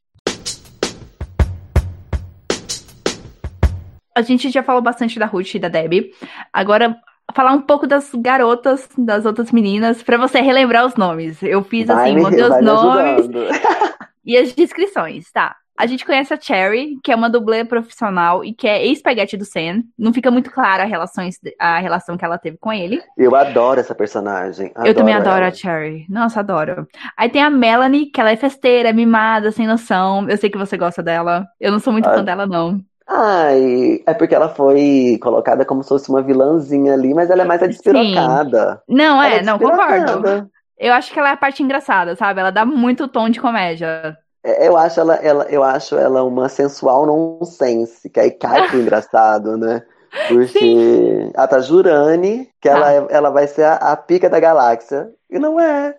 A 4.17 4.23
gente 4.23 4.51
já 4.51 4.63
falou 4.63 4.83
bastante 4.83 5.19
da 5.19 5.27
Ruth 5.27 5.55
e 5.55 5.59
da 5.59 5.69
Debbie. 5.69 6.13
Agora, 6.53 6.97
falar 7.35 7.53
um 7.53 7.63
pouco 7.63 7.87
das 7.87 8.11
garotas, 8.15 8.89
das 8.99 9.25
outras 9.25 9.51
meninas, 9.51 10.03
para 10.03 10.19
você 10.19 10.41
relembrar 10.41 10.85
os 10.85 10.95
nomes. 10.97 11.43
Eu 11.43 11.63
fiz 11.63 11.87
vai 11.87 12.11
assim, 12.11 12.21
mandei 12.21 12.43
os 12.43 12.63
nomes 12.63 13.29
e 14.25 14.37
as 14.37 14.53
descrições, 14.53 15.31
tá? 15.33 15.57
A 15.81 15.87
gente 15.87 16.05
conhece 16.05 16.35
a 16.35 16.39
Cherry, 16.39 16.99
que 17.03 17.11
é 17.11 17.17
uma 17.17 17.31
dublê 17.31 17.65
profissional 17.65 18.45
e 18.45 18.53
que 18.53 18.69
é 18.69 18.85
ex-peguete 18.85 19.35
do 19.39 19.47
Sam. 19.47 19.83
Não 19.99 20.13
fica 20.13 20.31
muito 20.31 20.51
clara 20.51 20.83
a, 20.83 20.87
relações, 20.87 21.41
a 21.59 21.79
relação 21.79 22.19
que 22.19 22.25
ela 22.25 22.37
teve 22.37 22.59
com 22.59 22.71
ele. 22.71 23.03
Eu 23.17 23.35
adoro 23.35 23.81
essa 23.81 23.95
personagem. 23.95 24.73
Adoro 24.75 24.89
eu 24.89 24.95
também 24.95 25.15
adoro 25.15 25.39
ela. 25.39 25.49
a 25.49 25.51
Cherry. 25.51 26.05
Nossa, 26.11 26.41
adoro. 26.41 26.87
Aí 27.17 27.31
tem 27.31 27.43
a 27.43 27.49
Melanie, 27.49 28.11
que 28.11 28.21
ela 28.21 28.31
é 28.31 28.37
festeira, 28.37 28.93
mimada, 28.93 29.51
sem 29.51 29.67
noção. 29.67 30.29
Eu 30.29 30.37
sei 30.37 30.51
que 30.51 30.59
você 30.59 30.77
gosta 30.77 31.03
dela. 31.03 31.47
Eu 31.59 31.73
não 31.73 31.79
sou 31.79 31.95
muito 31.95 32.11
ah. 32.11 32.15
fã 32.15 32.23
dela, 32.23 32.47
não. 32.47 32.79
Ai, 33.09 34.03
é 34.07 34.13
porque 34.13 34.35
ela 34.35 34.51
foi 34.51 35.19
colocada 35.23 35.65
como 35.65 35.83
se 35.83 35.89
fosse 35.89 36.11
uma 36.11 36.21
vilãzinha 36.21 36.93
ali, 36.93 37.15
mas 37.15 37.31
ela 37.31 37.41
é 37.41 37.47
mais 37.47 37.63
a 37.63 37.67
despirocada. 37.67 38.83
Sim. 38.87 38.97
Não, 38.97 39.23
é, 39.23 39.39
é 39.39 39.43
não, 39.43 39.59
concordo. 39.59 40.51
Eu 40.79 40.93
acho 40.93 41.11
que 41.11 41.19
ela 41.19 41.31
é 41.31 41.33
a 41.33 41.39
parte 41.39 41.63
engraçada, 41.63 42.15
sabe? 42.17 42.41
Ela 42.41 42.51
dá 42.51 42.67
muito 42.67 43.09
tom 43.09 43.31
de 43.31 43.41
comédia. 43.41 44.19
É, 44.43 44.69
eu 44.69 44.77
acho 44.77 45.01
ela, 45.01 45.15
ela, 45.17 45.45
eu 45.51 45.63
acho 45.63 45.97
ela 45.97 46.23
uma 46.23 46.49
sensual 46.49 47.07
nonsense, 47.07 48.09
que 48.09 48.21
aí 48.21 48.31
cai 48.31 48.69
pro 48.69 48.79
engraçado, 48.81 49.57
né? 49.57 49.83
Porque 50.29 50.59
Sim. 50.59 51.31
a 51.37 51.47
Tajurani, 51.47 52.49
que 52.61 52.69
ela, 52.69 52.89
ah. 52.89 52.93
é, 52.93 53.07
ela 53.11 53.31
vai 53.31 53.47
ser 53.47 53.65
a, 53.65 53.75
a 53.75 53.97
pica 53.97 54.29
da 54.29 54.41
galáxia. 54.41 55.09
E 55.31 55.39
não 55.39 55.61
é. 55.61 55.95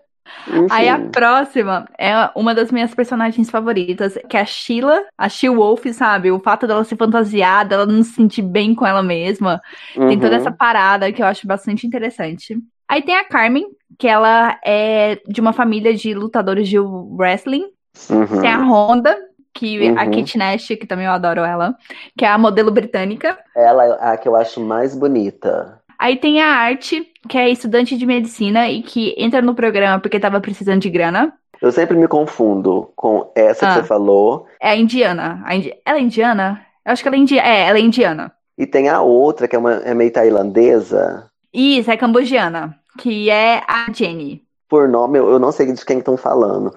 Enfim. 0.48 0.68
Aí 0.70 0.90
a 0.90 1.00
próxima 1.00 1.88
é 1.98 2.14
uma 2.36 2.54
das 2.54 2.72
minhas 2.72 2.94
personagens 2.94 3.50
favoritas, 3.50 4.18
que 4.30 4.38
é 4.38 4.42
a 4.42 4.46
Sheila, 4.46 5.04
a 5.18 5.30
She-Wolf, 5.30 5.86
sabe? 5.94 6.32
O 6.32 6.40
fato 6.40 6.68
dela 6.68 6.84
se 6.84 6.96
fantasiar, 6.96 7.68
dela 7.68 7.86
não 7.86 8.04
se 8.04 8.14
sentir 8.14 8.42
bem 8.42 8.74
com 8.74 8.86
ela 8.86 9.04
mesma. 9.04 9.62
Uhum. 9.96 10.08
Tem 10.08 10.20
toda 10.20 10.36
uhum. 10.36 10.42
essa 10.42 10.52
parada 10.52 11.12
que 11.12 11.22
eu 11.22 11.26
acho 11.26 11.48
bastante 11.48 11.86
interessante. 11.86 12.58
Aí 12.88 13.02
tem 13.02 13.16
a 13.16 13.24
Carmen, 13.24 13.66
que 13.98 14.08
ela 14.08 14.58
é 14.66 15.22
de 15.28 15.40
uma 15.40 15.54
família 15.54 15.94
de 15.94 16.14
lutadores 16.14 16.68
de 16.68 16.80
wrestling. 16.80 17.66
Uhum. 18.10 18.42
Tem 18.42 18.50
a 18.50 18.64
Honda, 18.64 19.18
que 19.54 19.90
uhum. 19.90 20.00
a 20.00 20.08
Kit 20.08 20.38
Nash, 20.38 20.68
que 20.68 20.88
também 20.88 21.06
eu 21.06 21.12
adoro 21.12 21.42
ela, 21.42 21.76
que 22.18 22.26
é 22.26 22.28
a 22.28 22.38
modelo 22.38 22.72
britânica. 22.72 23.38
Ela 23.56 23.86
é 23.86 24.14
a 24.14 24.18
que 24.18 24.28
eu 24.28 24.36
acho 24.36 24.60
mais 24.62 24.96
bonita. 24.96 25.80
Aí 26.00 26.16
tem 26.16 26.42
a 26.42 26.48
Arte, 26.48 27.08
que 27.30 27.38
é 27.38 27.50
estudante 27.50 27.96
de 27.96 28.06
medicina 28.06 28.68
e 28.70 28.82
que 28.82 29.14
entra 29.18 29.42
no 29.42 29.54
programa 29.54 30.00
porque 30.00 30.20
tava 30.20 30.42
precisando 30.42 30.82
de 30.82 30.90
grana. 30.90 31.32
Eu 31.62 31.72
sempre 31.72 31.96
me 31.96 32.08
confundo 32.08 32.92
com 32.96 33.32
essa 33.36 33.68
ah, 33.68 33.70
que 33.70 33.82
você 33.82 33.88
falou. 33.88 34.48
É 34.60 34.72
a 34.72 34.76
indiana. 34.76 35.44
A 35.46 35.56
indi... 35.56 35.72
Ela 35.86 36.00
é 36.00 36.02
indiana? 36.02 36.66
Eu 36.84 36.92
acho 36.92 37.04
que 37.04 37.08
ela 37.08 37.16
é 37.16 37.20
indiana. 37.20 37.48
É, 37.48 37.68
ela 37.68 37.78
é 37.78 37.82
indiana. 37.82 38.32
E 38.58 38.66
tem 38.66 38.90
a 38.90 39.02
outra, 39.02 39.48
que 39.48 39.56
é, 39.56 39.60
uma, 39.60 39.74
é 39.74 39.94
meio 39.94 40.12
tailandesa. 40.12 41.30
Isso, 41.54 41.92
é 41.92 41.98
cambogiana. 41.98 42.76
Que 42.98 43.30
é 43.30 43.62
a 43.68 43.92
Jenny. 43.94 44.42
Por 44.68 44.88
nome, 44.88 45.20
eu 45.20 45.38
não 45.38 45.52
sei 45.52 45.72
de 45.72 45.86
quem 45.86 46.00
estão 46.00 46.18
falando. 46.18 46.74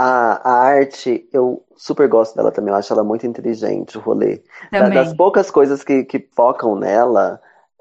A, 0.00 0.48
a 0.48 0.52
arte, 0.62 1.28
eu 1.32 1.64
super 1.76 2.06
gosto 2.08 2.36
dela 2.36 2.52
também. 2.52 2.72
Eu 2.72 2.78
acho 2.78 2.92
ela 2.92 3.02
muito 3.02 3.26
inteligente, 3.26 3.98
o 3.98 4.00
rolê. 4.00 4.40
Também. 4.70 4.94
Das 4.94 5.12
poucas 5.12 5.50
coisas 5.50 5.82
que, 5.82 6.04
que 6.04 6.24
focam 6.36 6.76
nela, 6.76 7.40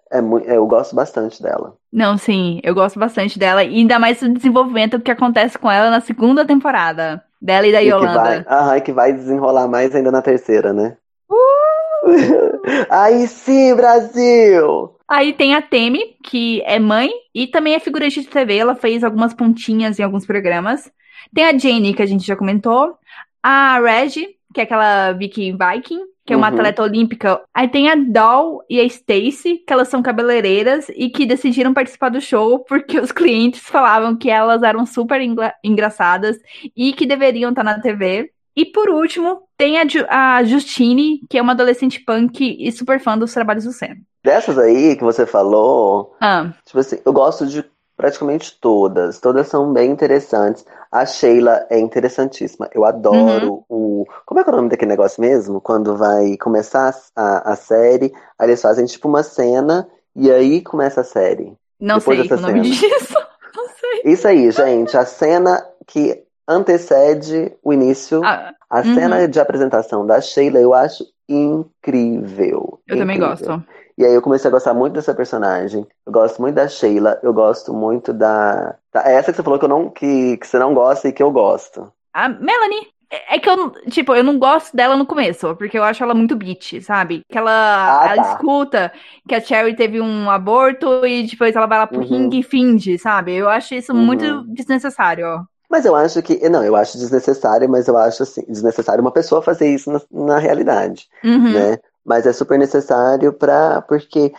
é 0.10 0.20
muito, 0.20 0.50
eu 0.50 0.66
gosto 0.66 0.96
bastante 0.96 1.44
dela. 1.44 1.76
Não, 1.94 2.18
sim, 2.18 2.60
eu 2.64 2.74
gosto 2.74 2.98
bastante 2.98 3.38
dela. 3.38 3.64
E 3.64 3.76
ainda 3.76 4.00
mais 4.00 4.20
o 4.24 4.30
desenvolvimento 4.30 5.00
que 5.00 5.12
acontece 5.12 5.60
com 5.60 5.70
ela 5.70 5.92
na 5.92 6.02
segunda 6.02 6.44
temporada. 6.44 7.24
Dela 7.40 7.68
e 7.68 7.72
da 7.72 7.84
e 7.84 7.90
Yolanda. 7.90 8.12
Que 8.12 8.18
vai, 8.18 8.60
aham, 8.60 8.80
que 8.80 8.92
vai 8.92 9.14
desenrolar 9.14 9.68
mais 9.68 9.94
ainda 9.94 10.12
na 10.12 10.24
terceira, 10.24 10.74
né? 10.74 10.98
Uh! 11.30 12.08
Aí 12.90 13.28
sim, 13.28 13.76
Brasil! 13.76 14.96
Aí 15.08 15.34
tem 15.34 15.54
a 15.54 15.62
Temi, 15.62 16.18
que 16.24 16.62
é 16.66 16.80
mãe 16.80 17.12
e 17.34 17.46
também 17.46 17.76
é 17.76 17.80
figurante 17.80 18.22
de 18.22 18.28
TV. 18.28 18.58
Ela 18.58 18.76
fez 18.76 19.04
algumas 19.04 19.36
pontinhas 19.36 20.00
em 20.00 20.04
alguns 20.04 20.26
programas. 20.26 20.92
Tem 21.34 21.46
a 21.46 21.58
Jenny, 21.58 21.94
que 21.94 22.02
a 22.02 22.06
gente 22.06 22.26
já 22.26 22.36
comentou. 22.36 22.98
A 23.42 23.80
Reg, 23.80 24.36
que 24.54 24.62
é 24.62 24.64
aquela 24.64 25.14
Vicky 25.14 25.52
Viking, 25.52 26.02
que 26.26 26.34
é 26.34 26.36
uma 26.36 26.50
uhum. 26.50 26.56
atleta 26.56 26.84
olímpica. 26.84 27.42
Aí 27.54 27.70
tem 27.70 27.90
a 27.90 27.96
Doll 27.96 28.62
e 28.70 28.82
a 28.82 28.84
Stacy, 28.84 29.64
que 29.66 29.72
elas 29.72 29.88
são 29.88 30.02
cabeleireiras 30.02 30.90
e 30.90 31.10
que 31.10 31.26
decidiram 31.26 31.74
participar 31.74 32.10
do 32.10 32.20
show 32.20 32.60
porque 32.60 33.00
os 33.00 33.12
clientes 33.14 33.62
falavam 33.62 34.16
que 34.16 34.30
elas 34.30 34.62
eram 34.62 34.86
super 34.86 35.22
engraçadas 35.64 36.38
e 36.76 36.92
que 36.92 37.06
deveriam 37.06 37.52
estar 37.52 37.64
na 37.64 37.80
TV. 37.80 38.30
E 38.58 38.66
por 38.66 38.90
último, 38.90 39.44
tem 39.56 39.80
a, 39.80 39.88
Ju 39.88 40.06
a 40.10 40.44
Justine, 40.44 41.22
que 41.30 41.38
é 41.38 41.42
uma 41.42 41.54
adolescente 41.54 42.00
punk 42.04 42.58
e 42.60 42.72
super 42.72 43.00
fã 43.00 43.18
dos 43.18 43.32
trabalhos 43.32 43.64
do 43.64 43.72
Sam. 43.72 43.98
Dessas 44.24 44.58
aí 44.58 44.96
que 44.96 45.04
você 45.04 45.26
falou, 45.26 46.16
ah. 46.20 46.52
tipo 46.66 46.80
assim, 46.80 46.98
eu 47.06 47.14
gosto 47.14 47.46
de 47.46 47.64
praticamente 47.98 48.58
todas. 48.62 49.20
Todas 49.20 49.48
são 49.48 49.74
bem 49.74 49.92
interessantes. 49.92 50.64
A 50.92 51.06
Sheila 51.06 51.66
é 51.70 51.80
interessantíssima. 51.80 52.70
Eu 52.74 52.86
adoro 52.86 53.66
uhum. 53.68 54.04
o. 54.04 54.08
Como 54.26 54.40
é 54.40 54.44
que 54.44 54.50
é 54.50 54.54
o 54.54 54.56
nome 54.56 54.70
daquele 54.70 54.92
negócio 54.92 55.20
mesmo? 55.20 55.60
Quando 55.60 55.98
vai 55.98 56.38
começar 56.38 56.96
a, 57.16 57.52
a 57.52 57.56
série, 57.56 58.14
aí 58.38 58.48
eles 58.48 58.62
fazem 58.62 58.86
tipo 58.86 59.10
uma 59.10 59.24
cena 59.24 59.90
e 60.16 60.32
aí 60.32 60.62
começa 60.62 61.02
a 61.02 61.04
série. 61.04 61.54
Não 61.80 62.00
sei 62.00 62.22
o 62.22 62.40
nome 62.40 62.62
disso. 62.62 63.14
Não 63.56 63.68
sei. 63.70 64.12
Isso 64.12 64.28
aí, 64.28 64.52
gente. 64.52 64.96
A 64.96 65.06
cena 65.06 65.66
que 65.88 66.24
antecede 66.48 67.52
o 67.64 67.74
início. 67.74 68.22
Ah, 68.24 68.54
a 68.70 68.80
uhum. 68.80 68.94
cena 68.94 69.28
de 69.28 69.40
apresentação 69.40 70.06
da 70.06 70.22
Sheila 70.22 70.60
eu 70.60 70.74
acho 70.74 71.04
incrível. 71.28 72.80
Eu 72.88 72.96
incrível. 72.96 73.00
também 73.00 73.20
gosto. 73.20 73.64
E 73.98 74.06
aí 74.06 74.14
eu 74.14 74.22
comecei 74.22 74.48
a 74.48 74.52
gostar 74.52 74.76
muito 74.76 74.94
dessa 74.94 75.14
personagem. 75.14 75.86
Eu 76.06 76.12
gosto 76.12 76.40
muito 76.40 76.56
da 76.56 76.68
Sheila, 76.68 77.20
eu 77.24 77.34
gosto 77.34 77.74
muito 77.74 78.14
da. 78.14 78.76
É 78.94 79.16
essa 79.16 79.32
que 79.32 79.38
você 79.38 79.44
falou 79.44 79.58
que, 79.58 79.66
eu 79.66 79.70
não, 79.70 79.90
que, 79.90 80.38
que 80.38 80.48
você 80.48 80.60
não 80.60 80.74
gosta 80.74 81.08
e 81.08 81.12
que 81.12 81.24
eu 81.24 81.32
gosto. 81.32 81.92
A 82.14 82.30
Melanie. 82.30 82.88
É, 83.10 83.36
é 83.36 83.40
que 83.40 83.50
eu, 83.50 83.72
tipo, 83.90 84.14
eu 84.14 84.24
não 84.24 84.38
gosto 84.38 84.76
dela 84.76 84.98
no 84.98 85.06
começo, 85.06 85.56
porque 85.56 85.78
eu 85.78 85.84
acho 85.84 86.04
ela 86.04 86.14
muito 86.14 86.36
bitch, 86.36 86.82
sabe? 86.82 87.22
Que 87.30 87.38
ela, 87.38 88.02
ah, 88.02 88.12
ela 88.12 88.24
tá. 88.24 88.34
escuta 88.34 88.92
que 89.28 89.34
a 89.34 89.42
Cherry 89.42 89.76
teve 89.76 90.02
um 90.02 90.30
aborto 90.30 91.06
e 91.06 91.26
depois 91.26 91.56
ela 91.56 91.66
vai 91.66 91.80
lá 91.80 91.88
pro 91.88 92.00
uhum. 92.00 92.06
ringue 92.06 92.40
e 92.40 92.44
finge, 92.44 92.98
sabe? 92.98 93.34
Eu 93.34 93.50
acho 93.50 93.74
isso 93.76 93.94
uhum. 93.94 94.00
muito 94.00 94.44
desnecessário, 94.48 95.26
ó. 95.26 95.44
Mas 95.70 95.86
eu 95.86 95.96
acho 95.96 96.22
que. 96.22 96.48
Não, 96.50 96.64
eu 96.64 96.76
acho 96.76 96.98
desnecessário, 96.98 97.70
mas 97.70 97.88
eu 97.88 97.98
acho 97.98 98.24
assim, 98.24 98.44
desnecessário 98.48 99.02
uma 99.02 99.12
pessoa 99.12 99.42
fazer 99.42 99.74
isso 99.74 99.92
na, 99.92 100.02
na 100.12 100.40
realidade. 100.40 101.08
Uhum. 101.24 101.54
Né? 101.54 101.78
Mas 102.08 102.26
é 102.26 102.32
super 102.32 102.58
necessário 102.58 103.34
para 103.34 103.82
porque 103.82 104.34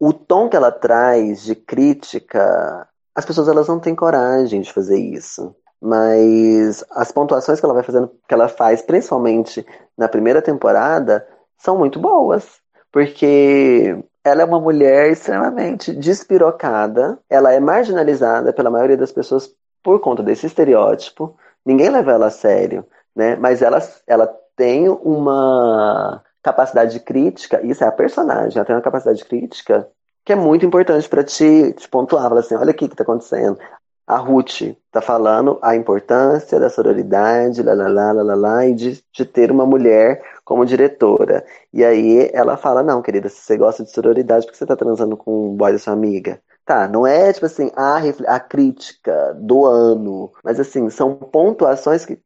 o 0.00 0.12
tom 0.12 0.48
que 0.48 0.56
ela 0.56 0.72
traz 0.72 1.44
de 1.44 1.54
crítica, 1.54 2.88
as 3.14 3.24
pessoas 3.24 3.46
elas 3.46 3.68
não 3.68 3.78
têm 3.78 3.94
coragem 3.94 4.60
de 4.60 4.72
fazer 4.72 4.98
isso. 4.98 5.54
Mas 5.80 6.84
as 6.90 7.12
pontuações 7.12 7.60
que 7.60 7.64
ela 7.64 7.74
vai 7.74 7.84
fazendo, 7.84 8.10
que 8.26 8.34
ela 8.34 8.48
faz, 8.48 8.82
principalmente 8.82 9.64
na 9.96 10.08
primeira 10.08 10.42
temporada, 10.42 11.24
são 11.56 11.78
muito 11.78 12.00
boas. 12.00 12.60
Porque 12.90 13.96
ela 14.24 14.42
é 14.42 14.44
uma 14.44 14.60
mulher 14.60 15.10
extremamente 15.10 15.94
despirocada, 15.94 17.18
ela 17.30 17.52
é 17.52 17.60
marginalizada 17.60 18.52
pela 18.52 18.70
maioria 18.70 18.96
das 18.96 19.12
pessoas 19.12 19.54
por 19.82 20.00
conta 20.00 20.22
desse 20.22 20.46
estereótipo. 20.46 21.36
Ninguém 21.64 21.90
leva 21.90 22.12
ela 22.12 22.26
a 22.26 22.30
sério, 22.30 22.84
né? 23.14 23.36
Mas 23.36 23.62
ela, 23.62 23.78
ela 24.06 24.26
tem 24.56 24.88
uma 24.88 26.22
capacidade 26.44 26.92
de 26.92 27.00
crítica, 27.00 27.60
isso 27.66 27.82
é 27.82 27.88
a 27.88 27.92
personagem, 27.92 28.56
ela 28.56 28.66
tem 28.66 28.76
uma 28.76 28.82
capacidade 28.82 29.24
crítica 29.24 29.88
que 30.24 30.32
é 30.32 30.36
muito 30.36 30.64
importante 30.64 31.08
para 31.08 31.24
te, 31.24 31.72
te 31.72 31.88
pontuar. 31.88 32.28
Fala 32.28 32.40
assim, 32.40 32.54
olha 32.54 32.70
aqui 32.70 32.84
o 32.84 32.88
que 32.88 32.94
está 32.94 33.02
acontecendo. 33.02 33.58
A 34.06 34.16
Ruth 34.18 34.60
está 34.60 35.00
falando 35.00 35.58
a 35.62 35.74
importância 35.74 36.60
da 36.60 36.68
sororidade, 36.68 37.62
lá, 37.62 37.72
lá, 37.72 37.88
lá, 37.88 38.12
lá, 38.12 38.34
lá, 38.34 38.66
e 38.66 38.74
de, 38.74 39.02
de 39.12 39.24
ter 39.24 39.50
uma 39.50 39.64
mulher 39.64 40.22
como 40.44 40.66
diretora. 40.66 41.44
E 41.72 41.82
aí 41.84 42.30
ela 42.32 42.56
fala, 42.56 42.82
não, 42.82 43.00
querida, 43.00 43.28
se 43.30 43.40
você 43.40 43.56
gosta 43.56 43.82
de 43.82 43.90
sororidade, 43.90 44.44
por 44.44 44.52
que 44.52 44.58
você 44.58 44.64
está 44.64 44.76
transando 44.76 45.16
com 45.16 45.50
o 45.50 45.54
boy 45.54 45.72
da 45.72 45.78
sua 45.78 45.94
amiga? 45.94 46.40
Tá, 46.66 46.88
não 46.88 47.06
é 47.06 47.32
tipo 47.32 47.44
assim, 47.46 47.70
a, 47.76 47.98
a 48.28 48.40
crítica 48.40 49.34
do 49.38 49.66
ano, 49.66 50.32
mas 50.42 50.58
assim, 50.58 50.88
são 50.88 51.14
pontuações 51.14 52.06
que 52.06 52.18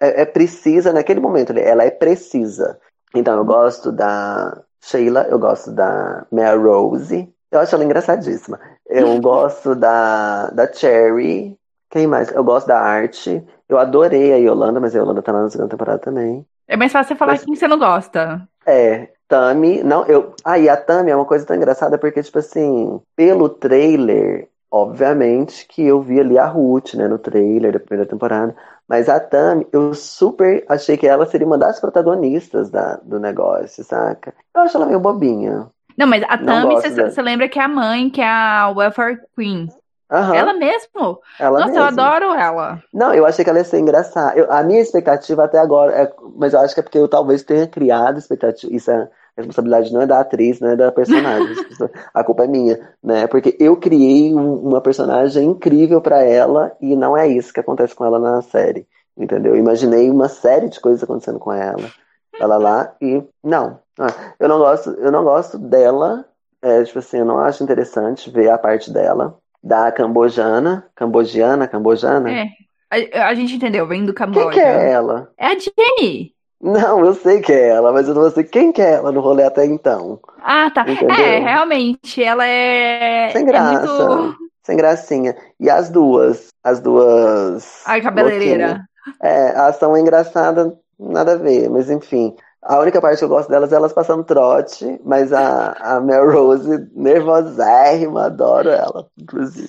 é, 0.00 0.22
é 0.22 0.24
precisa 0.24 0.92
naquele 0.92 1.20
momento, 1.20 1.52
ela 1.52 1.84
é 1.84 1.90
precisa. 1.90 2.78
Então, 3.14 3.36
eu 3.36 3.44
gosto 3.44 3.92
da 3.92 4.60
Sheila, 4.80 5.26
eu 5.30 5.38
gosto 5.38 5.70
da 5.70 6.26
Rose. 6.60 7.32
Eu 7.50 7.60
acho 7.60 7.74
ela 7.74 7.84
engraçadíssima. 7.84 8.58
Eu 8.86 9.20
gosto 9.20 9.74
da, 9.74 10.50
da 10.50 10.70
Cherry. 10.72 11.56
Quem 11.88 12.06
mais? 12.06 12.30
Eu 12.32 12.42
gosto 12.42 12.66
da 12.66 12.80
arte. 12.80 13.44
Eu 13.68 13.78
adorei 13.78 14.32
a 14.32 14.36
Yolanda, 14.36 14.80
mas 14.80 14.94
a 14.94 14.98
Yolanda 14.98 15.22
tá 15.22 15.32
na 15.32 15.48
segunda 15.48 15.70
temporada 15.70 16.00
também. 16.00 16.44
É 16.66 16.76
mais 16.76 16.90
fácil 16.90 17.14
você 17.14 17.18
falar 17.18 17.32
mas... 17.32 17.44
quem 17.44 17.54
você 17.54 17.68
não 17.68 17.78
gosta. 17.78 18.48
É, 18.66 19.10
Tami, 19.28 19.82
não, 19.82 20.04
eu. 20.06 20.34
Aí 20.44 20.68
ah, 20.68 20.74
a 20.74 20.76
Tami 20.76 21.10
é 21.10 21.16
uma 21.16 21.24
coisa 21.24 21.46
tão 21.46 21.56
engraçada 21.56 21.96
porque, 21.96 22.22
tipo 22.22 22.38
assim, 22.38 23.00
pelo 23.14 23.48
trailer, 23.48 24.48
obviamente 24.70 25.66
que 25.66 25.84
eu 25.84 26.00
vi 26.00 26.20
ali 26.20 26.38
a 26.38 26.46
Ruth, 26.46 26.94
né, 26.94 27.06
no 27.06 27.18
trailer 27.18 27.72
da 27.72 27.80
primeira 27.80 28.08
temporada. 28.08 28.54
Mas 28.88 29.08
a 29.08 29.18
Tami, 29.18 29.66
eu 29.72 29.94
super 29.94 30.64
achei 30.68 30.96
que 30.96 31.06
ela 31.06 31.26
seria 31.26 31.46
uma 31.46 31.56
das 31.56 31.80
protagonistas 31.80 32.70
da, 32.70 32.96
do 33.02 33.18
negócio, 33.18 33.82
saca? 33.82 34.34
Eu 34.54 34.62
acho 34.62 34.76
ela 34.76 34.86
meio 34.86 35.00
bobinha. 35.00 35.68
Não, 35.96 36.06
mas 36.06 36.22
a 36.24 36.36
Tami, 36.36 36.76
você 36.76 37.22
lembra 37.22 37.48
que 37.48 37.58
é 37.58 37.62
a 37.62 37.68
mãe, 37.68 38.10
que 38.10 38.20
é 38.20 38.28
a 38.28 38.68
Welfare 38.68 39.20
Queen. 39.34 39.68
Uhum. 40.10 40.34
Ela 40.34 40.52
mesmo? 40.52 41.20
Ela 41.40 41.60
Nossa, 41.60 41.72
mesmo. 41.72 41.80
eu 41.80 41.84
adoro 41.84 42.34
ela. 42.34 42.82
Não, 42.92 43.14
eu 43.14 43.24
achei 43.24 43.42
que 43.42 43.50
ela 43.50 43.58
ia 43.58 43.64
ser 43.64 43.78
engraçada. 43.78 44.36
Eu, 44.38 44.52
a 44.52 44.62
minha 44.62 44.80
expectativa 44.80 45.44
até 45.44 45.58
agora, 45.58 45.92
é, 45.92 46.12
mas 46.36 46.52
eu 46.52 46.60
acho 46.60 46.74
que 46.74 46.80
é 46.80 46.82
porque 46.82 46.98
eu 46.98 47.08
talvez 47.08 47.42
tenha 47.42 47.66
criado 47.66 48.18
expectativa. 48.18 48.72
Isso 48.72 48.90
é 48.90 49.08
a 49.36 49.40
responsabilidade 49.40 49.92
não 49.92 50.02
é 50.02 50.06
da 50.06 50.20
atriz, 50.20 50.60
não 50.60 50.70
é 50.70 50.76
da 50.76 50.92
personagem. 50.92 51.56
a 52.14 52.24
culpa 52.24 52.44
é 52.44 52.46
minha, 52.46 52.78
né? 53.02 53.26
Porque 53.26 53.56
eu 53.58 53.76
criei 53.76 54.34
um, 54.34 54.54
uma 54.56 54.80
personagem 54.80 55.44
incrível 55.44 56.00
para 56.00 56.22
ela 56.22 56.72
e 56.80 56.94
não 56.94 57.16
é 57.16 57.26
isso 57.26 57.52
que 57.52 57.60
acontece 57.60 57.94
com 57.94 58.04
ela 58.04 58.18
na 58.18 58.42
série, 58.42 58.86
entendeu? 59.16 59.54
Eu 59.54 59.60
imaginei 59.60 60.10
uma 60.10 60.28
série 60.28 60.68
de 60.68 60.80
coisas 60.80 61.02
acontecendo 61.02 61.38
com 61.38 61.52
ela, 61.52 61.90
ela 62.38 62.56
lá 62.56 62.94
e 63.00 63.22
não, 63.42 63.78
ah, 63.98 64.34
eu 64.38 64.48
não 64.48 64.58
gosto, 64.58 64.90
eu 64.90 65.10
não 65.10 65.24
gosto 65.24 65.58
dela. 65.58 66.24
É, 66.62 66.82
tipo 66.82 66.98
assim, 66.98 67.18
eu 67.18 67.26
não 67.26 67.38
acho 67.38 67.62
interessante 67.62 68.30
ver 68.30 68.48
a 68.48 68.56
parte 68.56 68.90
dela 68.90 69.38
da 69.64 69.90
cambojana, 69.90 70.86
cambojana, 70.94 71.66
cambojana. 71.66 72.30
É, 72.30 72.46
a, 72.90 73.28
a 73.28 73.34
gente 73.34 73.54
entendeu, 73.54 73.86
vem 73.86 74.04
do 74.04 74.12
Camboja. 74.12 74.50
Quem 74.50 74.60
que 74.60 74.60
é 74.60 74.90
ela? 74.90 75.32
É 75.38 75.46
a 75.46 75.58
Jenny. 75.58 76.33
Não, 76.64 77.04
eu 77.04 77.12
sei 77.14 77.42
que 77.42 77.52
é 77.52 77.68
ela, 77.68 77.92
mas 77.92 78.08
eu 78.08 78.14
não 78.14 78.30
sei 78.30 78.42
quem 78.42 78.72
que 78.72 78.80
é 78.80 78.94
ela 78.94 79.12
no 79.12 79.20
rolê 79.20 79.44
até 79.44 79.66
então. 79.66 80.18
Ah, 80.42 80.70
tá. 80.70 80.80
Entendeu? 80.88 81.14
É, 81.14 81.38
realmente, 81.38 82.24
ela 82.24 82.46
é. 82.46 83.28
Sem 83.32 83.44
graça. 83.44 83.84
É 83.84 84.06
muito... 84.08 84.36
Sem 84.62 84.76
gracinha. 84.78 85.36
E 85.60 85.68
as 85.68 85.90
duas, 85.90 86.48
as 86.64 86.80
duas. 86.80 87.82
Ai, 87.84 88.00
cabeleireira. 88.00 88.80
É, 89.22 89.50
elas 89.50 89.76
são 89.76 89.94
engraçadas, 89.94 90.72
nada 90.98 91.34
a 91.34 91.36
ver, 91.36 91.68
mas 91.68 91.90
enfim. 91.90 92.34
A 92.62 92.78
única 92.78 92.98
parte 92.98 93.18
que 93.18 93.24
eu 93.24 93.28
gosto 93.28 93.50
delas 93.50 93.70
é 93.70 93.76
elas 93.76 93.92
passando 93.92 94.24
trote, 94.24 94.98
mas 95.04 95.34
a, 95.34 95.72
a 95.72 96.00
Mel 96.00 96.32
Rose, 96.32 96.88
nervosérrima, 96.94 98.24
adoro 98.24 98.70
ela, 98.70 99.06
inclusive. 99.18 99.68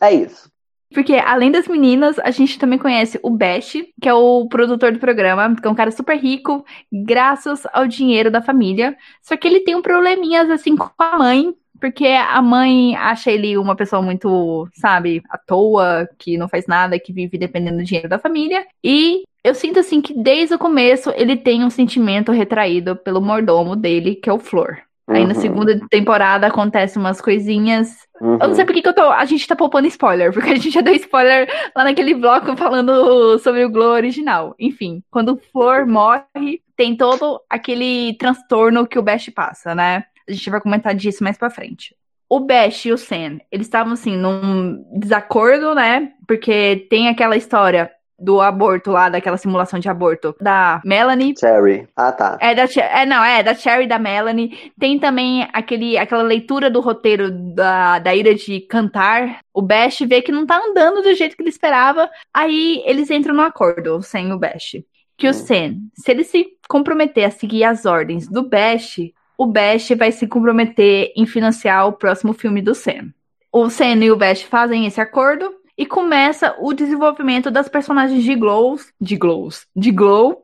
É 0.00 0.12
isso. 0.12 0.50
Porque, 0.92 1.14
além 1.14 1.50
das 1.50 1.66
meninas, 1.66 2.18
a 2.20 2.30
gente 2.30 2.58
também 2.58 2.78
conhece 2.78 3.18
o 3.22 3.30
Bash, 3.30 3.76
que 4.00 4.08
é 4.08 4.14
o 4.14 4.46
produtor 4.48 4.92
do 4.92 4.98
programa, 4.98 5.54
que 5.54 5.66
é 5.66 5.70
um 5.70 5.74
cara 5.74 5.90
super 5.90 6.16
rico, 6.16 6.64
graças 6.92 7.66
ao 7.72 7.86
dinheiro 7.86 8.30
da 8.30 8.40
família. 8.40 8.96
Só 9.20 9.36
que 9.36 9.48
ele 9.48 9.60
tem 9.60 9.74
um 9.74 9.82
probleminhas, 9.82 10.48
assim, 10.48 10.76
com 10.76 10.88
a 10.98 11.18
mãe, 11.18 11.52
porque 11.80 12.06
a 12.06 12.40
mãe 12.40 12.96
acha 12.96 13.30
ele 13.30 13.56
uma 13.56 13.76
pessoa 13.76 14.00
muito, 14.00 14.68
sabe, 14.74 15.22
à 15.28 15.36
toa, 15.36 16.08
que 16.18 16.38
não 16.38 16.48
faz 16.48 16.66
nada, 16.66 16.98
que 16.98 17.12
vive 17.12 17.36
dependendo 17.36 17.78
do 17.78 17.84
dinheiro 17.84 18.08
da 18.08 18.18
família. 18.18 18.66
E 18.82 19.24
eu 19.44 19.54
sinto 19.54 19.78
assim 19.78 20.00
que 20.00 20.14
desde 20.14 20.54
o 20.54 20.58
começo 20.58 21.10
ele 21.16 21.36
tem 21.36 21.64
um 21.64 21.70
sentimento 21.70 22.32
retraído 22.32 22.96
pelo 22.96 23.20
mordomo 23.20 23.76
dele, 23.76 24.14
que 24.14 24.30
é 24.30 24.32
o 24.32 24.38
Flor. 24.38 24.85
Aí 25.08 25.22
uhum. 25.22 25.28
na 25.28 25.34
segunda 25.34 25.80
temporada 25.88 26.48
acontecem 26.48 27.00
umas 27.00 27.20
coisinhas. 27.20 27.96
Uhum. 28.20 28.38
Eu 28.40 28.48
não 28.48 28.54
sei 28.54 28.64
por 28.64 28.74
que 28.74 28.86
eu 28.86 28.94
tô. 28.94 29.02
A 29.02 29.24
gente 29.24 29.46
tá 29.46 29.54
poupando 29.54 29.86
spoiler, 29.86 30.32
porque 30.32 30.50
a 30.50 30.54
gente 30.54 30.70
já 30.70 30.80
deu 30.80 30.94
spoiler 30.94 31.48
lá 31.76 31.84
naquele 31.84 32.14
bloco 32.14 32.56
falando 32.56 33.38
sobre 33.38 33.64
o 33.64 33.70
Glow 33.70 33.92
original. 33.92 34.54
Enfim, 34.58 35.02
quando 35.10 35.34
o 35.34 35.40
Flor 35.52 35.86
morre, 35.86 36.60
tem 36.76 36.96
todo 36.96 37.40
aquele 37.48 38.14
transtorno 38.18 38.86
que 38.86 38.98
o 38.98 39.02
Bash 39.02 39.30
passa, 39.30 39.74
né? 39.74 40.04
A 40.28 40.32
gente 40.32 40.50
vai 40.50 40.60
comentar 40.60 40.94
disso 40.94 41.22
mais 41.22 41.38
pra 41.38 41.50
frente. 41.50 41.94
O 42.28 42.40
Bash 42.40 42.86
e 42.86 42.92
o 42.92 42.98
Sam, 42.98 43.38
eles 43.52 43.68
estavam 43.68 43.92
assim 43.92 44.16
num 44.16 44.84
desacordo, 44.98 45.72
né? 45.76 46.12
Porque 46.26 46.84
tem 46.90 47.08
aquela 47.08 47.36
história 47.36 47.88
do 48.18 48.40
aborto 48.40 48.90
lá, 48.90 49.08
daquela 49.08 49.36
simulação 49.36 49.78
de 49.78 49.88
aborto 49.88 50.34
da 50.40 50.80
Melanie. 50.84 51.34
Cherry. 51.38 51.86
Ah, 51.94 52.12
tá. 52.12 52.38
É, 52.40 52.54
da, 52.54 52.64
é 52.80 53.04
não, 53.04 53.22
é 53.22 53.42
da 53.42 53.54
Cherry 53.54 53.84
e 53.84 53.88
da 53.88 53.98
Melanie. 53.98 54.72
Tem 54.78 54.98
também 54.98 55.46
aquele, 55.52 55.98
aquela 55.98 56.22
leitura 56.22 56.70
do 56.70 56.80
roteiro 56.80 57.30
da, 57.30 57.98
da 57.98 58.14
ira 58.14 58.34
de 58.34 58.60
cantar. 58.60 59.40
O 59.52 59.60
Bash 59.60 60.00
vê 60.00 60.22
que 60.22 60.32
não 60.32 60.46
tá 60.46 60.58
andando 60.58 61.02
do 61.02 61.14
jeito 61.14 61.36
que 61.36 61.42
ele 61.42 61.50
esperava. 61.50 62.10
Aí 62.32 62.82
eles 62.86 63.10
entram 63.10 63.34
no 63.34 63.42
acordo 63.42 64.02
sem 64.02 64.32
o 64.32 64.38
Bash. 64.38 64.76
Que 65.16 65.26
o 65.26 65.30
hum. 65.30 65.34
Sen, 65.34 65.78
se 65.94 66.10
ele 66.10 66.24
se 66.24 66.46
comprometer 66.68 67.24
a 67.24 67.30
seguir 67.30 67.64
as 67.64 67.86
ordens 67.86 68.28
do 68.28 68.48
Bash, 68.48 69.00
o 69.38 69.46
Bash 69.46 69.90
vai 69.96 70.12
se 70.12 70.26
comprometer 70.26 71.12
em 71.16 71.26
financiar 71.26 71.86
o 71.86 71.92
próximo 71.92 72.32
filme 72.32 72.62
do 72.62 72.74
Sen. 72.74 73.12
O 73.52 73.70
Sen 73.70 74.02
e 74.04 74.10
o 74.10 74.16
Bash 74.16 74.42
fazem 74.42 74.86
esse 74.86 75.00
acordo 75.00 75.54
e 75.76 75.84
começa 75.84 76.56
o 76.58 76.72
desenvolvimento 76.72 77.50
das 77.50 77.68
personagens 77.68 78.22
de 78.22 78.34
Glows, 78.34 78.92
de 79.00 79.16
Glows, 79.16 79.66
de 79.74 79.90
Glow, 79.90 80.42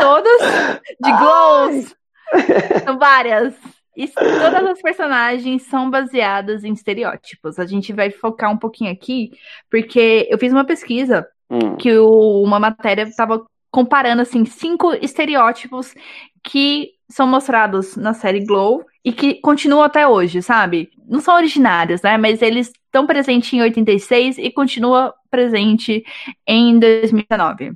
todas 0.00 0.40
de 1.00 1.12
Glows. 1.18 1.96
São 2.84 2.98
várias. 2.98 3.54
E 3.96 4.06
todas 4.06 4.64
as 4.64 4.80
personagens 4.80 5.62
são 5.64 5.90
baseadas 5.90 6.62
em 6.62 6.72
estereótipos. 6.72 7.58
A 7.58 7.66
gente 7.66 7.92
vai 7.92 8.10
focar 8.10 8.50
um 8.50 8.56
pouquinho 8.56 8.92
aqui, 8.92 9.32
porque 9.68 10.28
eu 10.30 10.38
fiz 10.38 10.52
uma 10.52 10.64
pesquisa 10.64 11.26
hum. 11.50 11.76
que 11.76 11.98
o, 11.98 12.42
uma 12.42 12.60
matéria 12.60 13.02
estava 13.02 13.44
comparando 13.70 14.22
assim 14.22 14.44
cinco 14.44 14.94
estereótipos 14.94 15.94
que 16.42 16.92
são 17.08 17.26
mostrados 17.26 17.96
na 17.96 18.14
série 18.14 18.44
Glow 18.44 18.84
e 19.04 19.12
que 19.12 19.34
continuam 19.40 19.82
até 19.82 20.06
hoje, 20.06 20.42
sabe? 20.42 20.90
Não 21.08 21.20
são 21.20 21.34
originários, 21.34 22.02
né? 22.02 22.16
Mas 22.16 22.42
eles 22.42 22.70
estão 22.84 23.06
presentes 23.06 23.52
em 23.52 23.62
86 23.62 24.38
e 24.38 24.50
continua 24.50 25.14
presente 25.30 26.04
em 26.46 26.78
2019. 26.78 27.70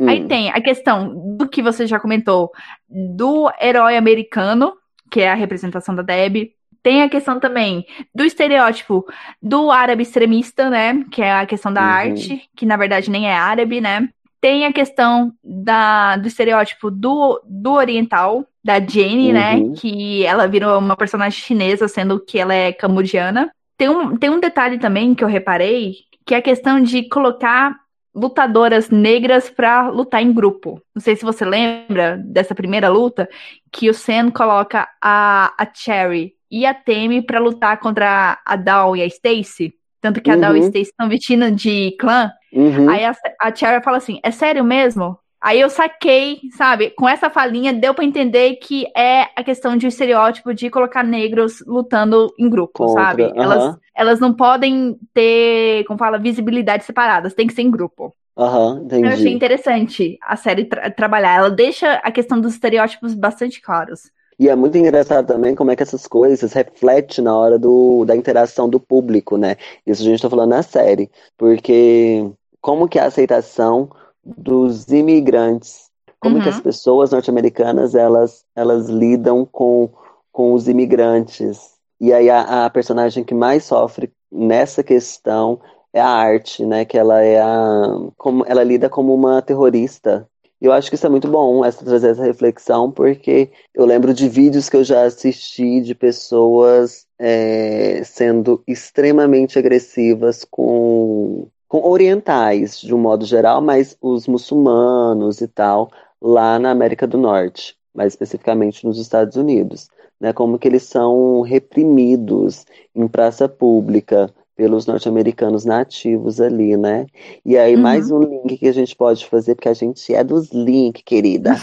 Hum. 0.00 0.08
Aí 0.08 0.26
tem 0.26 0.50
a 0.50 0.60
questão 0.60 1.36
do 1.36 1.48
que 1.48 1.62
você 1.62 1.86
já 1.86 1.98
comentou 1.98 2.52
do 2.88 3.50
herói 3.60 3.96
americano, 3.96 4.74
que 5.10 5.20
é 5.20 5.30
a 5.30 5.34
representação 5.34 5.94
da 5.94 6.02
Deb. 6.02 6.52
Tem 6.80 7.02
a 7.02 7.08
questão 7.08 7.40
também 7.40 7.84
do 8.14 8.24
estereótipo 8.24 9.04
do 9.42 9.70
árabe 9.70 10.02
extremista, 10.02 10.70
né? 10.70 11.04
Que 11.10 11.22
é 11.22 11.32
a 11.32 11.46
questão 11.46 11.72
da 11.72 11.80
uhum. 11.80 11.88
arte, 11.88 12.48
que 12.56 12.64
na 12.64 12.76
verdade 12.76 13.10
nem 13.10 13.28
é 13.28 13.34
árabe, 13.34 13.80
né? 13.80 14.08
Tem 14.40 14.66
a 14.66 14.72
questão 14.72 15.32
da, 15.42 16.16
do 16.16 16.28
estereótipo 16.28 16.90
do, 16.90 17.40
do 17.44 17.72
oriental, 17.72 18.46
da 18.62 18.78
Jenny, 18.78 19.32
né, 19.32 19.54
uhum. 19.56 19.70
né? 19.70 19.76
Que 19.76 20.24
ela 20.24 20.46
virou 20.46 20.78
uma 20.78 20.96
personagem 20.96 21.40
chinesa, 21.40 21.88
sendo 21.88 22.20
que 22.20 22.38
ela 22.38 22.54
é 22.54 22.72
cambodiana. 22.72 23.50
Tem 23.76 23.88
um, 23.88 24.16
tem 24.16 24.30
um 24.30 24.40
detalhe 24.40 24.78
também 24.78 25.14
que 25.14 25.24
eu 25.24 25.28
reparei, 25.28 25.96
que 26.24 26.34
é 26.34 26.38
a 26.38 26.42
questão 26.42 26.80
de 26.80 27.08
colocar 27.08 27.74
lutadoras 28.14 28.90
negras 28.90 29.48
para 29.48 29.88
lutar 29.88 30.22
em 30.22 30.32
grupo. 30.32 30.82
Não 30.94 31.00
sei 31.00 31.14
se 31.16 31.24
você 31.24 31.44
lembra 31.44 32.20
dessa 32.24 32.54
primeira 32.54 32.88
luta, 32.88 33.28
que 33.70 33.88
o 33.88 33.94
Sen 33.94 34.30
coloca 34.30 34.88
a, 35.00 35.54
a 35.56 35.68
Cherry 35.72 36.34
e 36.50 36.66
a 36.66 36.74
Temi 36.74 37.22
para 37.22 37.38
lutar 37.38 37.78
contra 37.78 38.38
a 38.44 38.56
Dawn 38.56 38.96
e 38.96 39.02
a 39.02 39.06
Stacy. 39.06 39.74
Tanto 40.00 40.20
que 40.20 40.30
a 40.30 40.34
uhum. 40.34 40.56
E 40.56 40.60
uhum. 40.60 40.66
Stacy 40.66 40.82
estão 40.82 41.08
vestindo 41.08 41.50
de 41.50 41.96
clã. 41.98 42.30
Uhum. 42.52 42.88
Aí 42.88 43.04
a, 43.04 43.14
a 43.40 43.54
Cherry 43.54 43.82
fala 43.82 43.96
assim: 43.96 44.20
é 44.22 44.30
sério 44.30 44.64
mesmo? 44.64 45.18
Aí 45.40 45.60
eu 45.60 45.70
saquei, 45.70 46.40
sabe? 46.56 46.90
Com 46.90 47.08
essa 47.08 47.30
falinha 47.30 47.72
deu 47.72 47.94
para 47.94 48.04
entender 48.04 48.56
que 48.56 48.86
é 48.96 49.28
a 49.36 49.44
questão 49.44 49.76
de 49.76 49.86
um 49.86 49.88
estereótipo 49.88 50.52
de 50.52 50.68
colocar 50.68 51.04
negros 51.04 51.62
lutando 51.64 52.34
em 52.36 52.50
grupo, 52.50 52.86
Contra, 52.86 53.04
sabe? 53.04 53.22
Uh 53.24 53.28
-huh. 53.28 53.42
Elas, 53.42 53.78
elas 53.94 54.20
não 54.20 54.34
podem 54.34 54.98
ter, 55.14 55.84
como 55.84 55.98
fala, 55.98 56.18
visibilidade 56.18 56.84
separadas, 56.84 57.34
tem 57.34 57.46
que 57.46 57.54
ser 57.54 57.62
em 57.62 57.70
grupo. 57.70 58.14
Aham, 58.36 58.82
entendi. 58.84 59.06
Eu 59.06 59.12
achei 59.12 59.32
interessante 59.32 60.18
a 60.22 60.36
série 60.36 60.64
tra 60.64 60.90
trabalhar. 60.90 61.36
Ela 61.36 61.50
deixa 61.50 61.94
a 62.04 62.10
questão 62.10 62.40
dos 62.40 62.54
estereótipos 62.54 63.14
bastante 63.14 63.60
claros. 63.60 64.10
E 64.38 64.48
é 64.48 64.54
muito 64.54 64.78
engraçado 64.78 65.26
também 65.26 65.54
como 65.54 65.70
é 65.70 65.76
que 65.76 65.82
essas 65.82 66.06
coisas 66.06 66.52
refletem 66.52 67.24
na 67.24 67.36
hora 67.36 67.58
do, 67.58 68.04
da 68.04 68.14
interação 68.14 68.68
do 68.68 68.78
público, 68.78 69.36
né? 69.36 69.56
Isso 69.84 70.02
a 70.02 70.04
gente 70.04 70.16
está 70.16 70.30
falando 70.30 70.50
na 70.50 70.62
série. 70.62 71.10
Porque 71.36 72.30
como 72.60 72.88
que 72.88 72.98
a 72.98 73.06
aceitação 73.06 73.90
dos 74.24 74.86
imigrantes, 74.88 75.90
como 76.20 76.36
uhum. 76.36 76.42
que 76.42 76.48
as 76.48 76.56
uhum. 76.56 76.62
pessoas 76.62 77.10
norte-americanas 77.10 77.94
elas, 77.94 78.44
elas 78.54 78.88
lidam 78.88 79.44
com, 79.44 79.90
com 80.30 80.52
os 80.52 80.68
imigrantes. 80.68 81.76
E 82.00 82.12
aí 82.12 82.30
a, 82.30 82.66
a 82.66 82.70
personagem 82.70 83.24
que 83.24 83.34
mais 83.34 83.64
sofre 83.64 84.12
nessa 84.30 84.84
questão 84.84 85.58
é 85.92 86.00
a 86.00 86.08
arte, 86.08 86.64
né? 86.64 86.84
Que 86.84 86.96
ela 86.96 87.22
é 87.22 87.40
a. 87.40 87.86
Como, 88.16 88.44
ela 88.46 88.62
lida 88.62 88.88
como 88.88 89.12
uma 89.14 89.42
terrorista 89.42 90.28
eu 90.60 90.72
acho 90.72 90.88
que 90.88 90.96
isso 90.96 91.06
é 91.06 91.10
muito 91.10 91.28
bom, 91.28 91.64
essa, 91.64 91.84
trazer 91.84 92.10
essa 92.10 92.24
reflexão, 92.24 92.90
porque 92.90 93.50
eu 93.74 93.84
lembro 93.86 94.12
de 94.12 94.28
vídeos 94.28 94.68
que 94.68 94.76
eu 94.76 94.82
já 94.84 95.04
assisti 95.04 95.80
de 95.80 95.94
pessoas 95.94 97.06
é, 97.18 98.02
sendo 98.04 98.62
extremamente 98.66 99.58
agressivas 99.58 100.44
com, 100.44 101.46
com 101.68 101.82
orientais, 101.88 102.80
de 102.80 102.92
um 102.92 102.98
modo 102.98 103.24
geral, 103.24 103.60
mas 103.60 103.96
os 104.00 104.26
muçulmanos 104.26 105.40
e 105.40 105.46
tal, 105.46 105.90
lá 106.20 106.58
na 106.58 106.70
América 106.70 107.06
do 107.06 107.18
Norte, 107.18 107.76
mais 107.94 108.12
especificamente 108.12 108.84
nos 108.84 108.98
Estados 108.98 109.36
Unidos. 109.36 109.88
Né, 110.20 110.32
como 110.32 110.58
que 110.58 110.66
eles 110.66 110.82
são 110.82 111.42
reprimidos 111.42 112.66
em 112.92 113.06
praça 113.06 113.48
pública, 113.48 114.28
pelos 114.58 114.86
norte-americanos 114.86 115.64
nativos 115.64 116.40
ali, 116.40 116.76
né? 116.76 117.06
E 117.46 117.56
aí, 117.56 117.76
uhum. 117.76 117.80
mais 117.80 118.10
um 118.10 118.18
link 118.18 118.58
que 118.58 118.66
a 118.66 118.72
gente 118.72 118.96
pode 118.96 119.24
fazer, 119.24 119.54
porque 119.54 119.68
a 119.68 119.72
gente 119.72 120.12
é 120.12 120.24
dos 120.24 120.50
links, 120.50 121.00
querida. 121.06 121.54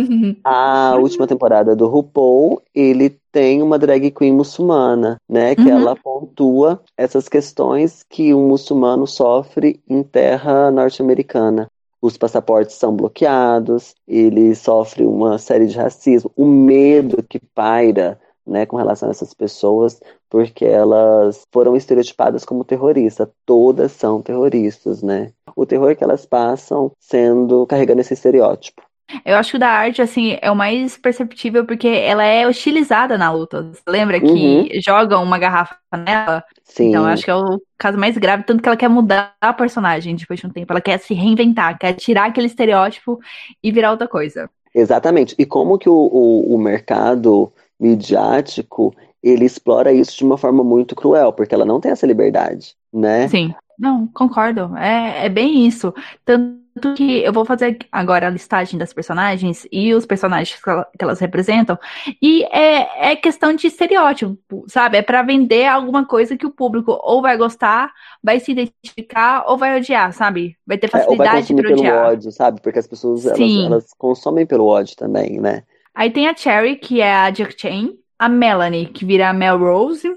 a 0.42 0.96
última 0.98 1.26
temporada 1.26 1.76
do 1.76 1.86
RuPaul, 1.86 2.62
ele 2.74 3.10
tem 3.30 3.60
uma 3.60 3.78
drag 3.78 4.10
queen 4.12 4.32
muçulmana, 4.32 5.20
né? 5.28 5.54
Que 5.54 5.60
uhum. 5.60 5.78
ela 5.78 5.94
pontua 5.94 6.80
essas 6.96 7.28
questões 7.28 8.02
que 8.08 8.32
um 8.32 8.48
muçulmano 8.48 9.06
sofre 9.06 9.82
em 9.86 10.02
terra 10.02 10.70
norte-americana. 10.70 11.70
Os 12.00 12.16
passaportes 12.16 12.76
são 12.76 12.96
bloqueados, 12.96 13.94
ele 14.06 14.54
sofre 14.54 15.04
uma 15.04 15.36
série 15.36 15.66
de 15.66 15.76
racismo, 15.76 16.32
o 16.34 16.46
medo 16.46 17.22
que 17.22 17.38
paira 17.54 18.18
né, 18.48 18.66
com 18.66 18.76
relação 18.76 19.08
a 19.08 19.12
essas 19.12 19.34
pessoas, 19.34 20.00
porque 20.28 20.64
elas 20.64 21.46
foram 21.52 21.76
estereotipadas 21.76 22.44
como 22.44 22.64
terroristas. 22.64 23.28
Todas 23.44 23.92
são 23.92 24.22
terroristas, 24.22 25.02
né? 25.02 25.32
O 25.54 25.66
terror 25.66 25.94
que 25.94 26.04
elas 26.04 26.26
passam 26.26 26.92
sendo 26.98 27.66
carregando 27.66 28.00
esse 28.00 28.14
estereótipo. 28.14 28.82
Eu 29.24 29.36
acho 29.36 29.52
que 29.52 29.56
o 29.56 29.60
da 29.60 29.68
arte, 29.68 30.02
assim, 30.02 30.36
é 30.42 30.50
o 30.50 30.56
mais 30.56 30.98
perceptível 30.98 31.64
porque 31.64 31.88
ela 31.88 32.22
é 32.22 32.46
hostilizada 32.46 33.16
na 33.16 33.32
luta. 33.32 33.72
Lembra 33.88 34.20
que 34.20 34.26
uhum. 34.26 34.68
jogam 34.84 35.22
uma 35.22 35.38
garrafa 35.38 35.78
nela? 35.96 36.44
Sim. 36.62 36.90
Então, 36.90 37.04
eu 37.04 37.08
acho 37.08 37.24
que 37.24 37.30
é 37.30 37.34
o 37.34 37.58
caso 37.78 37.96
mais 37.96 38.18
grave, 38.18 38.44
tanto 38.44 38.62
que 38.62 38.68
ela 38.68 38.76
quer 38.76 38.88
mudar 38.88 39.34
a 39.40 39.52
personagem 39.52 40.14
depois 40.14 40.38
de 40.38 40.46
um 40.46 40.50
tempo. 40.50 40.70
Ela 40.70 40.80
quer 40.80 40.98
se 40.98 41.14
reinventar, 41.14 41.78
quer 41.78 41.94
tirar 41.94 42.26
aquele 42.26 42.48
estereótipo 42.48 43.18
e 43.62 43.72
virar 43.72 43.92
outra 43.92 44.06
coisa. 44.06 44.50
Exatamente. 44.74 45.34
E 45.38 45.46
como 45.46 45.78
que 45.78 45.88
o, 45.88 45.94
o, 45.94 46.54
o 46.54 46.58
mercado 46.58 47.50
midiático 47.78 48.94
ele 49.22 49.44
explora 49.44 49.92
isso 49.92 50.16
de 50.16 50.24
uma 50.24 50.38
forma 50.38 50.62
muito 50.62 50.94
cruel, 50.94 51.32
porque 51.32 51.54
ela 51.54 51.64
não 51.64 51.80
tem 51.80 51.90
essa 51.90 52.06
liberdade, 52.06 52.74
né? 52.92 53.28
Sim. 53.28 53.54
Não, 53.78 54.08
concordo. 54.08 54.76
É, 54.76 55.26
é 55.26 55.28
bem 55.28 55.64
isso. 55.64 55.94
Tanto 56.24 56.94
que 56.96 57.22
eu 57.22 57.32
vou 57.32 57.44
fazer 57.44 57.78
agora 57.92 58.26
a 58.26 58.30
listagem 58.30 58.76
das 58.76 58.92
personagens 58.92 59.68
e 59.70 59.94
os 59.94 60.04
personagens 60.04 60.60
que 60.60 61.04
elas 61.04 61.20
representam. 61.20 61.78
E 62.20 62.42
é, 62.44 63.12
é 63.12 63.16
questão 63.16 63.54
de 63.54 63.68
estereótipo, 63.68 64.64
sabe? 64.66 64.96
É 64.96 65.02
para 65.02 65.22
vender 65.22 65.66
alguma 65.66 66.04
coisa 66.04 66.36
que 66.36 66.46
o 66.46 66.50
público 66.50 66.98
ou 67.00 67.22
vai 67.22 67.36
gostar, 67.36 67.92
vai 68.22 68.40
se 68.40 68.50
identificar 68.50 69.44
ou 69.46 69.56
vai 69.56 69.78
odiar, 69.78 70.12
sabe? 70.12 70.56
Vai 70.66 70.76
ter 70.76 70.88
facilidade 70.88 71.52
é, 71.52 71.56
para 71.56 71.72
odiar. 71.72 71.94
pelo 71.94 72.12
ódio, 72.12 72.32
sabe? 72.32 72.60
Porque 72.60 72.80
as 72.80 72.86
pessoas 72.86 73.26
elas, 73.26 73.40
elas, 73.40 73.94
consomem 73.96 74.44
pelo 74.44 74.66
ódio 74.66 74.96
também, 74.96 75.40
né? 75.40 75.62
Aí 75.98 76.12
tem 76.12 76.28
a 76.28 76.36
Cherry, 76.36 76.76
que 76.76 77.00
é 77.00 77.12
a 77.12 77.28
Jack 77.28 77.60
Chain, 77.60 77.98
a 78.16 78.28
Melanie, 78.28 78.86
que 78.86 79.04
vira 79.04 79.30
a 79.30 79.32
Melrose, 79.32 80.08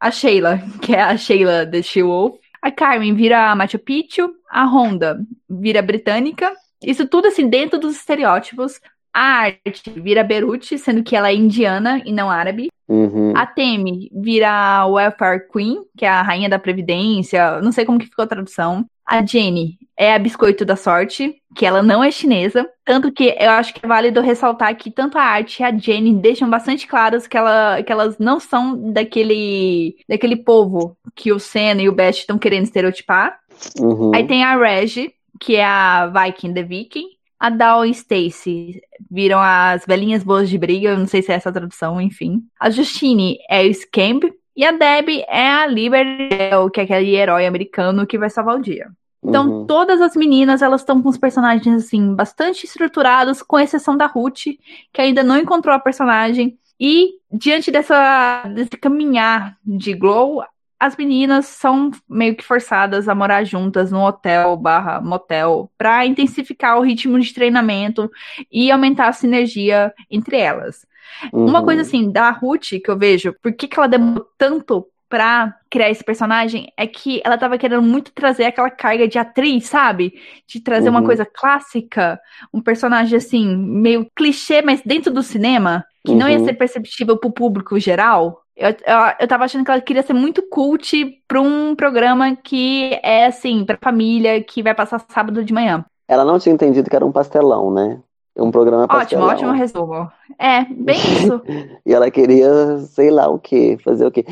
a 0.00 0.10
Sheila, 0.10 0.60
que 0.82 0.92
é 0.92 1.00
a 1.00 1.16
Sheila 1.16 1.64
The 1.64 1.80
She-Wolf, 1.80 2.38
a 2.60 2.72
Carmen 2.72 3.14
vira 3.14 3.54
Machu 3.54 3.78
Picchu, 3.78 4.34
a 4.50 4.64
Honda 4.64 5.24
vira 5.48 5.80
britânica. 5.80 6.52
Isso 6.82 7.06
tudo 7.06 7.28
assim 7.28 7.48
dentro 7.48 7.78
dos 7.78 7.94
estereótipos. 7.94 8.80
A 9.14 9.44
arte 9.44 9.88
vira 9.90 10.24
Beruti, 10.24 10.76
sendo 10.76 11.04
que 11.04 11.14
ela 11.14 11.28
é 11.28 11.36
indiana 11.36 12.02
e 12.04 12.12
não 12.12 12.28
árabe. 12.28 12.68
Uhum. 12.88 13.32
A 13.36 13.46
Temi 13.46 14.10
vira 14.12 14.50
a 14.50 14.86
Welfare 14.86 15.46
Queen, 15.52 15.84
que 15.96 16.04
é 16.04 16.08
a 16.08 16.20
rainha 16.20 16.48
da 16.48 16.58
previdência. 16.58 17.60
Não 17.60 17.70
sei 17.70 17.84
como 17.84 18.00
que 18.00 18.06
ficou 18.06 18.24
a 18.24 18.28
tradução. 18.28 18.84
A 19.08 19.24
Jenny 19.24 19.78
é 19.96 20.14
a 20.14 20.18
Biscoito 20.18 20.66
da 20.66 20.76
Sorte, 20.76 21.34
que 21.56 21.64
ela 21.64 21.82
não 21.82 22.04
é 22.04 22.10
chinesa. 22.10 22.68
Tanto 22.84 23.10
que 23.10 23.34
eu 23.40 23.50
acho 23.50 23.72
que 23.72 23.80
é 23.82 23.88
válido 23.88 24.20
ressaltar 24.20 24.76
que 24.76 24.90
tanto 24.90 25.16
a 25.16 25.22
arte 25.22 25.60
e 25.60 25.64
a 25.64 25.74
Jenny 25.74 26.14
deixam 26.14 26.48
bastante 26.50 26.86
claras 26.86 27.26
que, 27.26 27.36
ela, 27.36 27.82
que 27.82 27.90
elas 27.90 28.18
não 28.18 28.38
são 28.38 28.92
daquele, 28.92 29.96
daquele 30.06 30.36
povo 30.36 30.94
que 31.16 31.32
o 31.32 31.38
Senna 31.38 31.80
e 31.80 31.88
o 31.88 31.94
Best 31.94 32.20
estão 32.20 32.38
querendo 32.38 32.64
estereotipar. 32.64 33.38
Uhum. 33.80 34.14
Aí 34.14 34.26
tem 34.26 34.44
a 34.44 34.54
Reg, 34.56 35.10
que 35.40 35.56
é 35.56 35.64
a 35.64 36.06
Viking 36.06 36.52
the 36.52 36.62
Viking. 36.62 37.06
A 37.40 37.48
Dal 37.48 37.86
e 37.86 37.90
Stacy 37.90 38.82
viram 39.10 39.40
as 39.40 39.86
velhinhas 39.86 40.22
boas 40.22 40.50
de 40.50 40.58
briga, 40.58 40.90
eu 40.90 40.98
não 40.98 41.06
sei 41.06 41.22
se 41.22 41.32
é 41.32 41.36
essa 41.36 41.48
a 41.48 41.52
tradução, 41.52 42.00
enfim. 42.00 42.42
A 42.60 42.68
Justine 42.68 43.38
é 43.48 43.62
o 43.62 43.72
Scamp, 43.72 44.24
e 44.58 44.64
a 44.64 44.72
Debbie 44.72 45.24
é 45.28 45.48
a 45.48 45.68
Liberty, 45.68 46.30
que 46.74 46.80
é 46.80 46.82
aquele 46.82 47.14
herói 47.14 47.46
americano 47.46 48.04
que 48.04 48.18
vai 48.18 48.28
salvar 48.28 48.56
o 48.56 48.60
dia. 48.60 48.90
Então, 49.22 49.48
uhum. 49.48 49.66
todas 49.66 50.00
as 50.00 50.16
meninas, 50.16 50.62
elas 50.62 50.80
estão 50.80 51.00
com 51.00 51.08
os 51.08 51.16
personagens, 51.16 51.84
assim, 51.84 52.12
bastante 52.12 52.66
estruturados, 52.66 53.40
com 53.40 53.56
exceção 53.60 53.96
da 53.96 54.06
Ruth, 54.06 54.46
que 54.92 55.00
ainda 55.00 55.22
não 55.22 55.38
encontrou 55.38 55.72
a 55.72 55.78
personagem. 55.78 56.58
E, 56.80 57.10
diante 57.32 57.70
dessa, 57.70 58.42
desse 58.52 58.70
caminhar 58.70 59.56
de 59.64 59.94
Glow, 59.94 60.42
as 60.80 60.96
meninas 60.96 61.46
são 61.46 61.92
meio 62.08 62.34
que 62.34 62.44
forçadas 62.44 63.08
a 63.08 63.14
morar 63.14 63.44
juntas 63.44 63.92
no 63.92 64.04
hotel 64.04 64.56
barra 64.56 65.00
motel 65.00 65.70
para 65.78 66.04
intensificar 66.04 66.78
o 66.78 66.82
ritmo 66.82 67.20
de 67.20 67.32
treinamento 67.32 68.10
e 68.50 68.72
aumentar 68.72 69.06
a 69.06 69.12
sinergia 69.12 69.94
entre 70.10 70.36
elas. 70.36 70.84
Uhum. 71.32 71.46
Uma 71.46 71.62
coisa 71.62 71.82
assim, 71.82 72.10
da 72.10 72.30
Ruth, 72.30 72.80
que 72.82 72.88
eu 72.88 72.96
vejo, 72.96 73.34
por 73.42 73.52
que, 73.52 73.68
que 73.68 73.78
ela 73.78 73.88
demorou 73.88 74.26
tanto 74.36 74.86
pra 75.08 75.54
criar 75.70 75.90
esse 75.90 76.04
personagem 76.04 76.70
é 76.76 76.86
que 76.86 77.20
ela 77.24 77.38
tava 77.38 77.56
querendo 77.56 77.82
muito 77.82 78.12
trazer 78.12 78.44
aquela 78.44 78.70
carga 78.70 79.08
de 79.08 79.18
atriz, 79.18 79.66
sabe? 79.66 80.14
De 80.46 80.60
trazer 80.60 80.88
uhum. 80.88 80.96
uma 80.96 81.04
coisa 81.04 81.24
clássica, 81.24 82.20
um 82.52 82.60
personagem 82.60 83.16
assim, 83.16 83.56
meio 83.56 84.06
clichê, 84.14 84.60
mas 84.60 84.82
dentro 84.84 85.12
do 85.12 85.22
cinema, 85.22 85.84
que 86.04 86.12
uhum. 86.12 86.18
não 86.18 86.28
ia 86.28 86.38
uhum. 86.38 86.44
ser 86.44 86.54
perceptível 86.54 87.16
pro 87.16 87.32
público 87.32 87.78
geral. 87.78 88.42
Eu, 88.56 88.70
eu, 88.70 89.14
eu 89.20 89.28
tava 89.28 89.44
achando 89.44 89.64
que 89.64 89.70
ela 89.70 89.80
queria 89.80 90.02
ser 90.02 90.14
muito 90.14 90.42
cult 90.42 91.22
pra 91.26 91.40
um 91.40 91.74
programa 91.74 92.36
que 92.36 92.98
é 93.02 93.26
assim, 93.26 93.64
pra 93.64 93.78
família, 93.80 94.42
que 94.42 94.62
vai 94.62 94.74
passar 94.74 95.04
sábado 95.08 95.44
de 95.44 95.52
manhã. 95.52 95.84
Ela 96.06 96.24
não 96.24 96.38
tinha 96.38 96.54
entendido 96.54 96.88
que 96.88 96.96
era 96.96 97.04
um 97.04 97.12
pastelão, 97.12 97.72
né? 97.72 98.00
Um 98.38 98.50
programa. 98.50 98.86
Ótimo, 98.90 99.24
ótimo 99.24 99.52
resumo. 99.52 100.10
É, 100.38 100.64
bem 100.64 100.96
isso. 101.18 101.42
e 101.84 101.92
ela 101.92 102.10
queria, 102.10 102.78
sei 102.78 103.10
lá 103.10 103.28
o 103.28 103.38
que, 103.38 103.76
fazer 103.78 104.06
o 104.06 104.10
quê. 104.10 104.24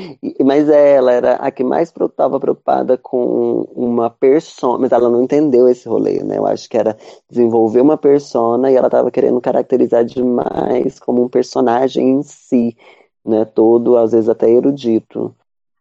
Mas 0.45 0.69
ela 0.69 1.13
era 1.13 1.35
a 1.35 1.51
que 1.51 1.63
mais 1.63 1.93
estava 1.93 2.41
preocupada 2.41 2.97
com 2.97 3.69
uma 3.75 4.09
persona, 4.09 4.79
mas 4.79 4.93
ela 4.93 5.09
não 5.09 5.23
entendeu 5.23 5.69
esse 5.69 5.89
rolê, 5.89 6.23
né? 6.23 6.39
Eu 6.39 6.47
acho 6.47 6.69
que 6.69 6.79
era 6.79 6.97
desenvolver 7.29 7.81
uma 7.81 7.97
persona 7.97 8.71
e 8.71 8.77
ela 8.77 8.87
estava 8.87 9.11
querendo 9.11 9.41
caracterizar 9.41 10.05
demais 10.05 10.99
como 10.99 11.23
um 11.23 11.29
personagem 11.29 12.11
em 12.11 12.23
si, 12.23 12.77
né? 13.25 13.45
Todo, 13.45 13.97
às 13.97 14.13
vezes 14.13 14.29
até 14.29 14.51
erudito 14.51 15.36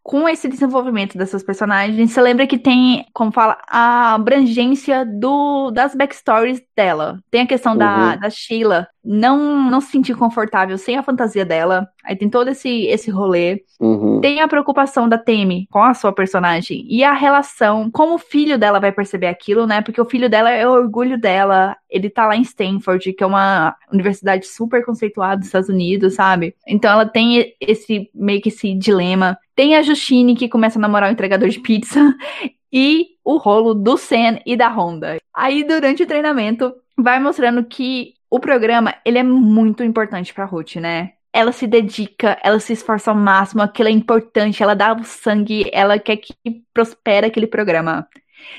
com 0.06 0.30
esse 0.30 0.48
desenvolvimento 0.48 1.18
dessas 1.18 1.42
personagens, 1.42 2.12
você 2.12 2.22
lembra 2.22 2.46
que 2.46 2.60
tem, 2.60 3.08
como 3.12 3.32
fala, 3.32 3.58
a 3.68 4.14
abrangência 4.14 5.04
do, 5.04 5.72
das 5.72 5.96
backstories 5.96 6.62
dela. 6.78 7.20
Tem 7.32 7.42
a 7.42 7.48
questão 7.48 7.72
uhum. 7.72 7.80
da, 7.80 8.16
da 8.16 8.30
Sheila 8.30 8.88
não, 9.06 9.70
não 9.70 9.80
se 9.80 9.92
sentir 9.92 10.16
confortável 10.16 10.78
sem 10.78 10.98
a 10.98 11.04
fantasia 11.04 11.46
dela. 11.46 11.88
Aí 12.04 12.16
tem 12.16 12.30
todo 12.30 12.50
esse, 12.50 12.86
esse 12.88 13.12
rolê. 13.12 13.64
Uhum. 13.80 14.20
Tem 14.20 14.42
a 14.42 14.48
preocupação 14.48 15.08
da 15.08 15.18
Temi 15.18 15.68
com 15.70 15.84
a 15.84 15.94
sua 15.94 16.12
personagem 16.12 16.86
e 16.90 17.04
a 17.04 17.14
relação, 17.14 17.92
como 17.92 18.16
o 18.16 18.20
filho 18.20 18.58
dela 18.58 18.80
vai 18.80 18.92
perceber 18.92 19.28
aquilo, 19.28 19.68
né? 19.68 19.82
Porque 19.82 20.02
o 20.02 20.06
filho 20.06 20.30
dela 20.30 20.50
é 20.50 20.68
o 20.68 20.72
orgulho 20.72 21.20
dela. 21.20 21.78
Ele 21.90 22.10
tá 22.10 22.26
lá 22.26 22.36
em 22.36 22.42
Stanford, 22.42 23.14
que 23.14 23.24
é 23.24 23.28
uma 23.28 23.76
universidade 23.92 24.48
super 24.48 24.84
conceituada 24.84 25.38
dos 25.38 25.48
Estados 25.48 25.70
Unidos, 25.70 26.16
sabe? 26.16 26.56
Então 26.68 26.92
ela 26.92 27.06
tem 27.06 27.54
esse 27.62 28.10
meio 28.14 28.42
que 28.42 28.50
esse 28.50 28.74
dilema. 28.74 29.38
Tem 29.56 29.76
a 29.76 29.84
Justine 29.84 30.36
que 30.36 30.50
começa 30.50 30.80
a 30.80 30.82
namorar 30.82 31.10
o 31.10 31.14
entregador 31.14 31.50
de 31.50 31.60
pizza. 31.60 32.00
e 32.76 33.08
o 33.24 33.38
rolo 33.38 33.74
do 33.74 33.96
Sen 33.96 34.42
e 34.46 34.58
da 34.58 34.68
Honda. 34.68 35.18
Aí 35.34 35.64
durante 35.64 36.04
o 36.04 36.08
treinamento 36.08 36.74
vai 36.98 37.20
mostrando 37.22 37.64
que 37.64 38.15
o 38.30 38.40
programa 38.40 38.96
ele 39.06 39.18
é 39.18 39.24
muito 39.24 39.84
importante 39.84 40.34
para 40.34 40.46
Ruth, 40.46 40.76
né? 40.76 41.14
ela 41.36 41.52
se 41.52 41.68
dedica, 41.68 42.40
ela 42.42 42.62
se 42.62 42.72
esforça 42.72 43.12
ao 43.12 43.18
máximo, 43.18 43.62
aquilo 43.62 43.90
é 43.90 43.92
importante, 43.92 44.64
ela 44.64 44.74
dá 44.74 44.94
o 44.94 45.04
sangue, 45.04 45.70
ela 45.74 46.00
quer 46.00 46.16
que 46.16 46.34
prospere 46.74 47.28
aquele 47.28 47.46
programa. 47.46 48.08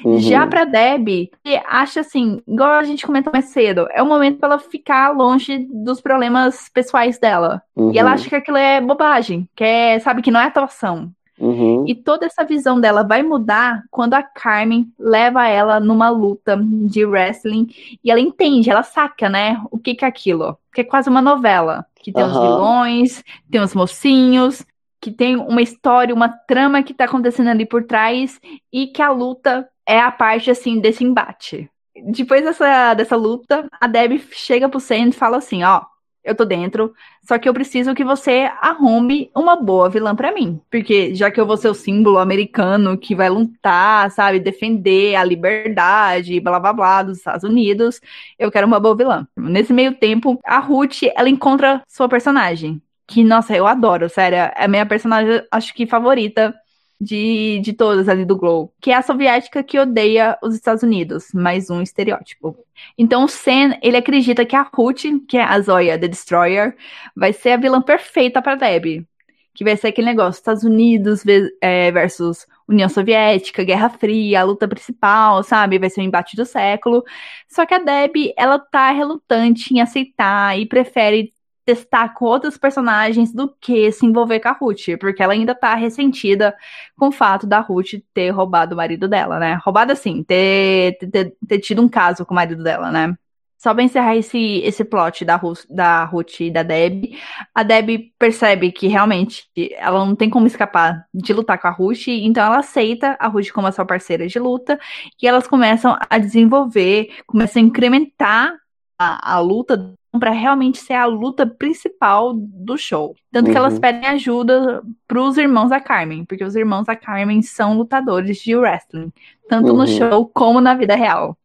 Uhum. 0.05 0.19
Já 0.19 0.47
pra 0.47 0.67
Deb, 0.67 1.31
acha 1.67 2.01
assim, 2.01 2.43
igual 2.47 2.73
a 2.73 2.85
gente 2.85 3.07
comentou 3.07 3.33
mais 3.33 3.47
cedo, 3.47 3.89
é 3.93 4.03
o 4.03 4.07
momento 4.07 4.39
pra 4.39 4.51
ela 4.51 4.59
ficar 4.59 5.11
longe 5.17 5.67
dos 5.71 6.03
problemas 6.03 6.69
pessoais 6.69 7.19
dela. 7.19 7.63
Uhum. 7.75 7.95
E 7.95 7.99
ela 7.99 8.13
acha 8.13 8.29
que 8.29 8.35
aquilo 8.35 8.59
é 8.59 8.79
bobagem, 8.79 9.49
que 9.57 9.65
é, 9.65 9.99
sabe, 9.99 10.21
que 10.21 10.31
não 10.31 10.41
é 10.41 10.45
atuação. 10.45 11.11
Uhum. 11.39 11.85
E 11.87 11.95
toda 11.95 12.27
essa 12.27 12.45
visão 12.45 12.81
dela 12.81 13.03
vai 13.03 13.23
mudar 13.23 13.85
quando 13.91 14.15
a 14.15 14.23
Carmen 14.23 14.91
leva 14.99 15.47
ela 15.47 15.79
numa 15.79 16.09
luta 16.09 16.59
de 16.59 17.05
wrestling 17.05 17.69
e 18.03 18.11
ela 18.11 18.21
entende, 18.21 18.71
ela 18.71 18.83
saca, 18.83 19.29
né, 19.29 19.61
o 19.71 19.79
que, 19.79 19.95
que 19.95 20.05
é 20.05 20.09
aquilo. 20.09 20.57
Que 20.73 20.81
é 20.81 20.85
quase 20.85 21.09
uma 21.09 21.21
novela. 21.21 21.87
Que 22.03 22.13
tem 22.13 22.23
uhum. 22.23 22.31
os 22.31 22.39
vilões, 22.39 23.25
tem 23.51 23.61
os 23.61 23.75
mocinhos, 23.75 24.65
que 25.01 25.11
tem 25.11 25.37
uma 25.37 25.63
história, 25.63 26.15
uma 26.15 26.29
trama 26.29 26.83
que 26.83 26.95
tá 26.95 27.05
acontecendo 27.05 27.49
ali 27.49 27.67
por 27.67 27.85
trás 27.85 28.41
e 28.73 28.87
que 28.87 29.03
a 29.03 29.11
luta 29.11 29.69
é 29.87 30.01
a 30.01 30.11
parte, 30.11 30.51
assim, 30.51 30.81
desse 30.81 31.05
embate. 31.05 31.71
Depois 32.05 32.43
dessa, 32.43 32.95
dessa 32.95 33.17
luta, 33.17 33.69
a 33.81 33.87
Debbie 33.87 34.23
chega 34.33 34.69
pro 34.69 34.81
Sam 34.81 35.09
e 35.09 35.13
fala 35.13 35.39
assim, 35.39 35.63
ó, 35.63 35.83
eu 36.27 36.35
tô 36.35 36.45
dentro, 36.45 36.93
só 37.23 37.39
que 37.39 37.49
eu 37.49 37.55
preciso 37.55 37.95
que 37.95 38.05
você 38.05 38.51
arrume 38.61 39.31
uma 39.35 39.57
boa 39.57 39.89
vilã 39.89 40.15
para 40.15 40.33
mim. 40.33 40.61
Porque 40.71 41.15
já 41.15 41.31
que 41.31 41.41
eu 41.41 41.47
vou 41.47 41.57
ser 41.57 41.69
o 41.69 41.75
símbolo 41.75 42.19
americano 42.19 42.99
que 42.99 43.15
vai 43.15 43.29
lutar, 43.31 44.11
sabe, 44.11 44.41
defender 44.41 45.15
a 45.15 45.25
liberdade, 45.25 46.41
blá 46.41 46.59
blá 46.59 46.73
blá 46.73 47.03
dos 47.05 47.19
Estados 47.19 47.45
Unidos, 47.45 48.01
eu 48.39 48.51
quero 48.51 48.67
uma 48.67 48.81
boa 48.81 48.97
vilã. 48.97 49.27
Nesse 49.37 49.73
meio 49.73 49.95
tempo, 49.95 50.39
a 50.45 50.59
Ruth, 50.59 51.05
ela 51.15 51.29
encontra 51.29 51.83
sua 51.89 52.09
personagem. 52.09 52.83
Que, 53.07 53.23
nossa, 53.23 53.55
eu 53.57 53.67
adoro, 53.67 54.09
sério. 54.09 54.39
É 54.39 54.65
a 54.65 54.69
minha 54.69 54.85
personagem, 54.85 55.41
acho 55.53 55.73
que 55.75 55.87
favorita 55.87 56.55
de, 57.01 57.61
de 57.61 57.73
todas 57.73 58.09
ali 58.09 58.25
do 58.25 58.37
Glow, 58.37 58.73
que 58.81 58.91
é 58.91 58.95
a 58.95 59.03
soviética 59.03 59.63
que 59.63 59.79
odeia 59.79 60.39
os 60.43 60.55
Estados 60.55 60.83
Unidos, 60.83 61.29
mais 61.35 61.71
um 61.71 61.83
estereótipo. 61.83 62.57
Então 62.97 63.25
o 63.25 63.29
Sen, 63.29 63.79
ele 63.83 63.97
acredita 63.97 64.45
que 64.45 64.57
a 64.57 64.63
Ruth, 64.63 65.05
que 65.29 65.37
é 65.37 65.43
a 65.43 65.61
Zoya 65.61 65.99
The 65.99 66.09
Destroyer, 66.09 66.77
vai 67.15 67.33
ser 67.33 67.51
a 67.51 67.57
vilã 67.57 67.81
perfeita 67.83 68.41
para 68.41 68.55
Debbie. 68.55 69.07
Que 69.55 69.65
vai 69.65 69.77
ser 69.77 69.89
aquele 69.89 70.09
negócio, 70.09 70.39
Estados 70.39 70.65
Unidos 70.65 71.23
é, 71.63 71.91
versus 71.91 72.47
União 72.69 72.89
Soviética, 72.89 73.65
Guerra 73.65 73.89
Fria, 73.89 74.41
a 74.41 74.45
luta 74.45 74.69
principal, 74.69 75.43
sabe? 75.43 75.79
Vai 75.79 75.89
ser 75.89 76.01
o 76.01 76.05
embate 76.05 76.37
do 76.37 76.45
século. 76.45 77.03
Só 77.49 77.65
que 77.65 77.73
a 77.73 77.79
Debbie, 77.79 78.35
ela 78.37 78.59
tá 78.59 78.91
relutante 78.91 79.73
em 79.73 79.81
aceitar 79.81 80.59
e 80.59 80.67
prefere 80.67 81.33
testar 81.67 82.15
com 82.15 82.25
outros 82.25 82.57
personagens 82.57 83.33
do 83.33 83.55
que 83.61 83.91
se 83.93 84.07
envolver 84.07 84.41
com 84.41 84.49
a 84.49 84.53
Ruth, 84.53 84.97
porque 85.01 85.23
ela 85.23 85.33
ainda 85.33 85.55
tá 85.55 85.75
ressentida 85.75 86.57
com 86.97 87.09
o 87.09 87.13
fato 87.13 87.47
da 87.47 87.61
Ruth 87.61 87.95
ter 88.15 88.31
roubado 88.31 88.75
o 88.75 88.77
marido 88.77 89.09
dela, 89.09 89.39
né? 89.41 89.59
Roubado 89.65 89.93
assim, 89.93 90.23
ter, 90.23 90.97
ter, 91.11 91.37
ter 91.47 91.59
tido 91.59 91.83
um 91.83 91.89
caso 91.89 92.25
com 92.25 92.33
o 92.33 92.37
marido 92.37 92.63
dela, 92.63 92.91
né? 92.91 93.15
só 93.59 93.75
pra 93.75 93.83
encerrar 93.83 94.15
esse, 94.17 94.59
esse 94.59 94.85
plot 94.85 95.25
da, 95.25 95.35
Ru 95.35 95.55
da 95.69 96.05
Ruth 96.05 96.41
e 96.41 96.51
da 96.51 96.63
Deb, 96.63 97.19
a 97.55 97.63
Deb 97.63 98.13
percebe 98.19 98.71
que 98.71 98.87
realmente 98.87 99.49
ela 99.77 100.05
não 100.05 100.15
tem 100.15 100.31
como 100.31 100.47
escapar 100.47 101.05
de 101.13 101.33
lutar 101.33 101.61
com 101.61 101.67
a 101.67 101.71
Ruth, 101.71 102.07
então 102.09 102.45
ela 102.45 102.59
aceita 102.59 103.17
a 103.19 103.27
Ruth 103.27 103.51
como 103.51 103.67
a 103.67 103.73
sua 103.73 103.85
parceira 103.85 104.29
de 104.29 104.39
luta, 104.39 104.79
e 105.21 105.27
elas 105.27 105.49
começam 105.49 105.99
a 106.09 106.19
desenvolver, 106.19 107.11
começam 107.27 107.61
a 107.61 107.65
incrementar 107.65 108.55
a, 108.99 109.35
a 109.35 109.41
luta 109.41 109.95
para 110.19 110.31
realmente 110.31 110.79
ser 110.79 110.95
a 110.95 111.07
luta 111.07 111.47
principal 111.47 112.33
do 112.35 112.77
show. 112.77 113.15
Tanto 113.33 113.47
uhum. 113.47 113.53
que 113.53 113.59
elas 113.59 113.75
uhum. 113.75 113.81
pedem 113.81 114.09
ajuda 114.09 114.83
pros 115.07 115.37
irmãos 115.37 115.71
da 115.71 115.81
Carmen, 115.81 116.25
porque 116.25 116.45
os 116.45 116.57
irmãos 116.57 116.87
da 116.87 116.97
Carmen 116.97 117.43
são 117.43 117.77
lutadores 117.77 118.39
de 118.39 118.57
wrestling, 118.57 119.13
tanto 119.49 119.73
uhum. 119.73 119.79
no 119.79 119.87
show 119.87 120.27
como 120.33 120.61
na 120.61 120.75
vida 120.75 120.95
real. 120.95 121.37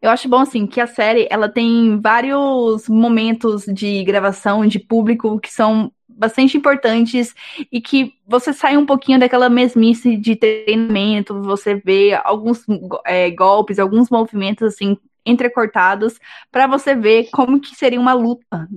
Eu 0.00 0.10
acho 0.10 0.28
bom, 0.28 0.40
assim, 0.40 0.66
que 0.66 0.80
a 0.80 0.86
série, 0.86 1.26
ela 1.30 1.48
tem 1.48 2.00
vários 2.00 2.88
momentos 2.88 3.64
de 3.64 4.02
gravação, 4.04 4.66
de 4.66 4.78
público, 4.78 5.38
que 5.40 5.52
são 5.52 5.90
bastante 6.08 6.56
importantes 6.56 7.34
e 7.70 7.80
que 7.80 8.14
você 8.26 8.52
sai 8.52 8.76
um 8.76 8.86
pouquinho 8.86 9.18
daquela 9.18 9.48
mesmice 9.48 10.16
de 10.16 10.36
treinamento, 10.36 11.42
você 11.42 11.74
vê 11.74 12.18
alguns 12.24 12.64
é, 13.04 13.30
golpes, 13.30 13.78
alguns 13.78 14.08
movimentos, 14.10 14.62
assim, 14.74 14.96
entrecortados 15.24 16.18
para 16.50 16.66
você 16.66 16.94
ver 16.94 17.28
como 17.32 17.60
que 17.60 17.74
seria 17.74 18.00
uma 18.00 18.12
luta 18.12 18.68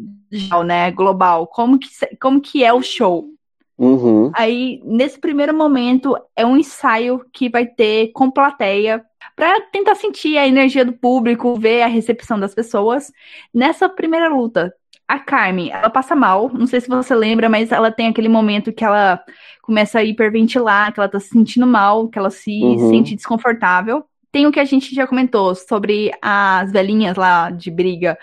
né, 0.66 0.92
global, 0.92 1.48
como 1.48 1.78
que, 1.78 1.88
como 2.20 2.42
que 2.42 2.64
é 2.64 2.74
o 2.74 2.82
show. 2.82 3.30
Uhum. 3.78 4.32
Aí, 4.34 4.82
nesse 4.84 5.20
primeiro 5.20 5.56
momento, 5.56 6.18
é 6.36 6.46
um 6.46 6.58
ensaio 6.58 7.24
que 7.32 7.48
vai 7.48 7.66
ter 7.66 8.12
com 8.12 8.32
plateia 8.32 9.06
para 9.36 9.62
tentar 9.72 9.94
sentir 9.94 10.38
a 10.38 10.48
energia 10.48 10.84
do 10.84 10.94
público, 10.94 11.56
ver 11.60 11.84
a 11.84 11.88
recepção 11.88 12.40
das 12.40 12.56
pessoas. 12.56 13.12
Nessa 13.54 13.88
primeira 13.88 14.30
luta, 14.30 14.74
a 15.08 15.20
Carmen, 15.20 15.72
ela 15.72 15.90
passa 15.90 16.16
mal, 16.16 16.50
não 16.52 16.66
sei 16.66 16.82
se 16.82 16.90
você 16.90 17.14
lembra, 17.16 17.48
mas 17.48 17.72
ela 17.72 17.92
tem 17.92 18.08
aquele 18.08 18.28
momento 18.28 18.74
que 18.74 18.84
ela 18.84 19.24
começa 19.62 20.00
a 20.00 20.04
hiperventilar, 20.04 20.92
que 20.92 21.00
ela 21.00 21.08
tá 21.08 21.20
se 21.20 21.30
sentindo 21.30 21.68
mal, 21.68 22.10
que 22.10 22.18
ela 22.18 22.32
se 22.32 22.64
uhum. 22.64 22.90
sente 22.90 23.16
desconfortável. 23.16 24.04
Tem 24.32 24.46
o 24.46 24.52
que 24.52 24.60
a 24.60 24.66
gente 24.66 24.94
já 24.94 25.08
comentou 25.08 25.56
sobre 25.56 26.12
as 26.22 26.72
velhinhas 26.72 27.16
lá 27.16 27.50
de 27.50 27.72
briga 27.72 28.18